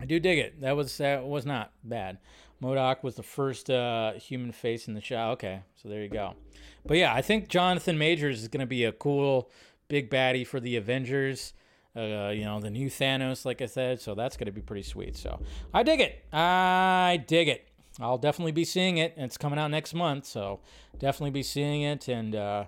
I 0.03 0.05
do 0.05 0.19
dig 0.19 0.41
it. 0.41 0.61
That 0.61 0.77
was 0.77 0.99
that 0.99 1.25
was 1.25 1.47
not 1.47 1.71
bad. 1.85 2.19
MODOK 2.61 3.05
was 3.05 3.15
the 3.15 3.23
first 3.23 3.71
uh, 3.71 4.15
human 4.15 4.51
face 4.51 4.89
in 4.89 4.95
the 4.95 5.01
show. 5.01 5.31
Okay, 5.31 5.63
so 5.77 5.89
there 5.89 6.03
you 6.03 6.09
go. 6.09 6.35
But 6.85 6.97
yeah, 6.97 7.15
I 7.15 7.23
think 7.23 7.49
Jonathan 7.49 7.97
Majors 7.97 8.43
is 8.43 8.49
going 8.49 8.61
to 8.61 8.67
be 8.67 8.85
a 8.85 8.91
cool 8.91 9.49
big 9.87 10.11
baddie 10.11 10.45
for 10.45 10.59
the 10.59 10.75
Avengers. 10.75 11.53
Uh, 11.95 12.31
you 12.31 12.45
know, 12.45 12.59
the 12.59 12.71
new 12.71 12.89
Thanos, 12.89 13.45
like 13.45 13.61
I 13.61 13.67
said. 13.67 14.01
So 14.01 14.15
that's 14.15 14.37
going 14.37 14.47
to 14.47 14.53
be 14.53 14.63
pretty 14.63 14.83
sweet. 14.83 15.17
So 15.17 15.41
I 15.75 15.83
dig 15.83 16.01
it. 16.01 16.25
I 16.33 17.23
dig 17.27 17.49
it. 17.49 17.69
I'll 18.01 18.19
definitely 18.19 18.53
be 18.53 18.65
seeing 18.65 18.99
it. 18.99 19.15
It's 19.17 19.37
coming 19.37 19.59
out 19.59 19.71
next 19.71 19.93
month, 19.95 20.25
so 20.25 20.61
definitely 20.99 21.31
be 21.31 21.43
seeing 21.43 21.83
it. 21.83 22.09
And 22.09 22.35
uh, 22.35 22.65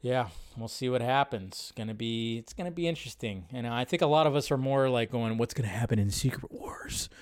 yeah, 0.00 0.28
we'll 0.56 0.68
see 0.68 0.88
what 0.88 1.02
happens. 1.02 1.52
It's 1.52 1.72
gonna 1.72 1.94
be 1.94 2.38
it's 2.38 2.52
gonna 2.52 2.70
be 2.70 2.88
interesting. 2.88 3.46
And 3.52 3.66
I 3.66 3.84
think 3.84 4.02
a 4.02 4.06
lot 4.06 4.26
of 4.26 4.34
us 4.34 4.50
are 4.50 4.56
more 4.56 4.88
like 4.88 5.10
going, 5.10 5.36
what's 5.36 5.52
gonna 5.52 5.68
happen 5.68 5.98
in 5.98 6.10
Secret 6.10 6.50
Wars? 6.52 7.08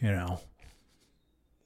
You 0.00 0.10
know, 0.10 0.40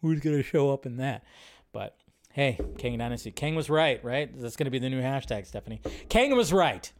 who's 0.02 0.20
gonna 0.20 0.42
show 0.42 0.70
up 0.74 0.84
in 0.84 0.98
that? 0.98 1.24
But 1.72 1.96
hey, 2.32 2.58
Kang 2.76 2.98
Dynasty. 2.98 3.30
Kang 3.30 3.54
was 3.54 3.70
right, 3.70 4.04
right? 4.04 4.30
That's 4.38 4.56
gonna 4.56 4.70
be 4.70 4.78
the 4.78 4.90
new 4.90 5.00
hashtag, 5.00 5.46
Stephanie. 5.46 5.80
Kang 6.10 6.36
was 6.36 6.52
right. 6.52 6.92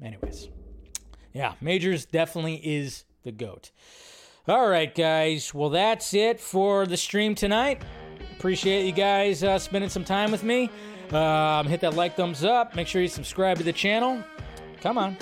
Anyways, 0.00 0.48
yeah, 1.32 1.54
Majors 1.60 2.04
definitely 2.04 2.56
is 2.56 3.04
the 3.22 3.32
goat. 3.32 3.70
All 4.48 4.68
right, 4.68 4.92
guys. 4.94 5.54
Well, 5.54 5.70
that's 5.70 6.14
it 6.14 6.40
for 6.40 6.86
the 6.86 6.96
stream 6.96 7.34
tonight. 7.34 7.82
Appreciate 8.36 8.86
you 8.86 8.92
guys 8.92 9.44
uh, 9.44 9.58
spending 9.58 9.90
some 9.90 10.04
time 10.04 10.30
with 10.30 10.42
me. 10.42 10.70
Um, 11.12 11.66
hit 11.66 11.80
that 11.82 11.94
like, 11.94 12.16
thumbs 12.16 12.44
up. 12.44 12.74
Make 12.74 12.86
sure 12.86 13.02
you 13.02 13.08
subscribe 13.08 13.58
to 13.58 13.64
the 13.64 13.72
channel. 13.72 14.22
Come 14.80 14.96
on. 14.96 15.16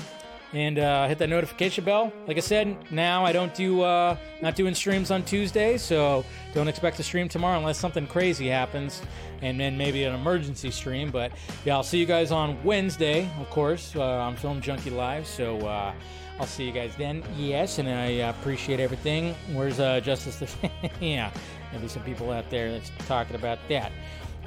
And 0.55 0.79
uh, 0.79 1.07
hit 1.09 1.19
that 1.19 1.29
notification 1.29 1.85
bell. 1.85 2.11
Like 2.27 2.39
I 2.39 2.41
said, 2.41 2.91
now 2.91 3.25
I 3.25 3.33
don't 3.33 3.55
do 3.55 3.83
uh, 3.83 4.17
not 4.41 4.57
doing 4.57 4.75
streams 4.75 5.11
on 5.11 5.23
Tuesday, 5.23 5.77
so 5.77 6.25
don't 6.55 6.69
expect 6.69 6.97
to 6.97 7.03
stream 7.03 7.29
tomorrow 7.29 7.59
unless 7.59 7.79
something 7.79 8.07
crazy 8.07 8.49
happens, 8.49 9.03
and 9.43 9.61
then 9.61 9.77
maybe 9.77 10.05
an 10.05 10.15
emergency 10.15 10.71
stream. 10.71 11.11
But 11.11 11.33
yeah, 11.67 11.75
I'll 11.75 11.83
see 11.83 11.99
you 11.99 12.07
guys 12.07 12.33
on 12.33 12.63
Wednesday, 12.65 13.31
of 13.39 13.51
course, 13.51 13.95
uh, 13.95 14.03
on 14.03 14.37
Film 14.37 14.61
Junkee 14.63 14.95
Live. 14.95 15.27
So. 15.27 15.59
Uh, 15.59 15.93
I'll 16.41 16.47
see 16.47 16.65
you 16.65 16.73
guys 16.73 16.95
then. 16.95 17.25
Yes, 17.37 17.79
and 17.79 17.89
I 17.89 18.29
appreciate 18.31 18.79
everything. 18.79 19.35
Where's 19.53 19.81
uh, 19.81 19.99
Justice? 19.99 20.37
The 20.37 20.71
yeah, 21.01 21.33
maybe 21.73 21.89
some 21.89 22.03
people 22.05 22.31
out 22.31 22.49
there 22.49 22.71
that's 22.71 22.93
talking 23.09 23.35
about 23.35 23.59
that. 23.69 23.91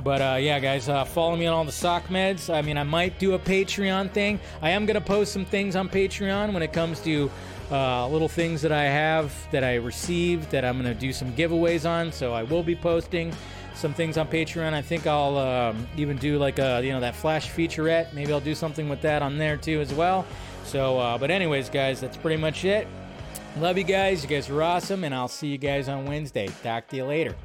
But 0.04 0.22
uh, 0.22 0.38
yeah, 0.40 0.60
guys, 0.60 0.90
uh, 0.90 1.06
follow 1.06 1.36
me 1.36 1.46
on 1.46 1.54
all 1.54 1.66
the 1.66 1.72
sock 1.72 2.08
meds. 2.08 2.54
I 2.54 2.62
mean, 2.62 2.78
I 2.78 2.84
might 2.84 3.20
do 3.20 3.34
a 3.34 3.40
Patreon 3.40 4.12
thing. 4.12 4.40
I 4.62 4.72
am 4.72 4.86
gonna 4.86 5.02
post 5.02 5.32
some 5.32 5.46
things 5.46 5.76
on 5.76 5.90
Patreon 5.90 6.54
when 6.54 6.64
it 6.64 6.74
comes 6.74 7.00
to 7.02 7.30
uh, 7.72 8.08
little 8.08 8.28
things 8.28 8.62
that 8.64 8.72
I 8.72 8.84
have 8.84 9.34
that 9.52 9.64
I 9.64 9.76
received 9.76 10.52
that 10.52 10.66
I'm 10.66 10.78
gonna 10.78 10.94
do 10.94 11.14
some 11.14 11.34
giveaways 11.34 11.90
on. 11.90 12.12
So 12.12 12.34
I 12.34 12.44
will 12.44 12.64
be 12.64 12.76
posting 12.76 13.34
some 13.76 13.94
things 13.94 14.18
on 14.18 14.28
Patreon. 14.28 14.74
I 14.74 14.82
think 14.82 15.08
I'll 15.08 15.38
um, 15.38 15.88
even 15.98 16.18
do 16.18 16.38
like 16.38 16.60
a 16.60 16.82
you 16.84 16.92
know 16.92 17.00
that 17.00 17.16
flash 17.16 17.50
featurette. 17.50 18.14
Maybe 18.14 18.34
I'll 18.34 18.40
do 18.40 18.56
something 18.56 18.90
with 18.90 19.02
that 19.02 19.22
on 19.22 19.38
there 19.38 19.58
too 19.58 19.82
as 19.82 19.94
well. 19.94 20.26
So, 20.66 21.00
uh, 21.00 21.18
but 21.18 21.32
anyways, 21.32 21.70
guys, 21.70 22.00
that's 22.00 22.18
pretty 22.18 22.42
much 22.42 22.66
it. 22.66 22.88
Love 23.58 23.78
you 23.78 23.84
guys. 23.84 24.24
You 24.24 24.30
guys 24.30 24.50
are 24.50 24.64
awesome, 24.64 25.04
and 25.04 25.14
I'll 25.14 25.28
see 25.28 25.48
you 25.48 25.58
guys 25.58 25.90
on 25.90 26.06
Wednesday. 26.06 26.50
Talk 26.64 26.88
to 26.90 26.96
you 26.96 27.06
later. 27.06 27.36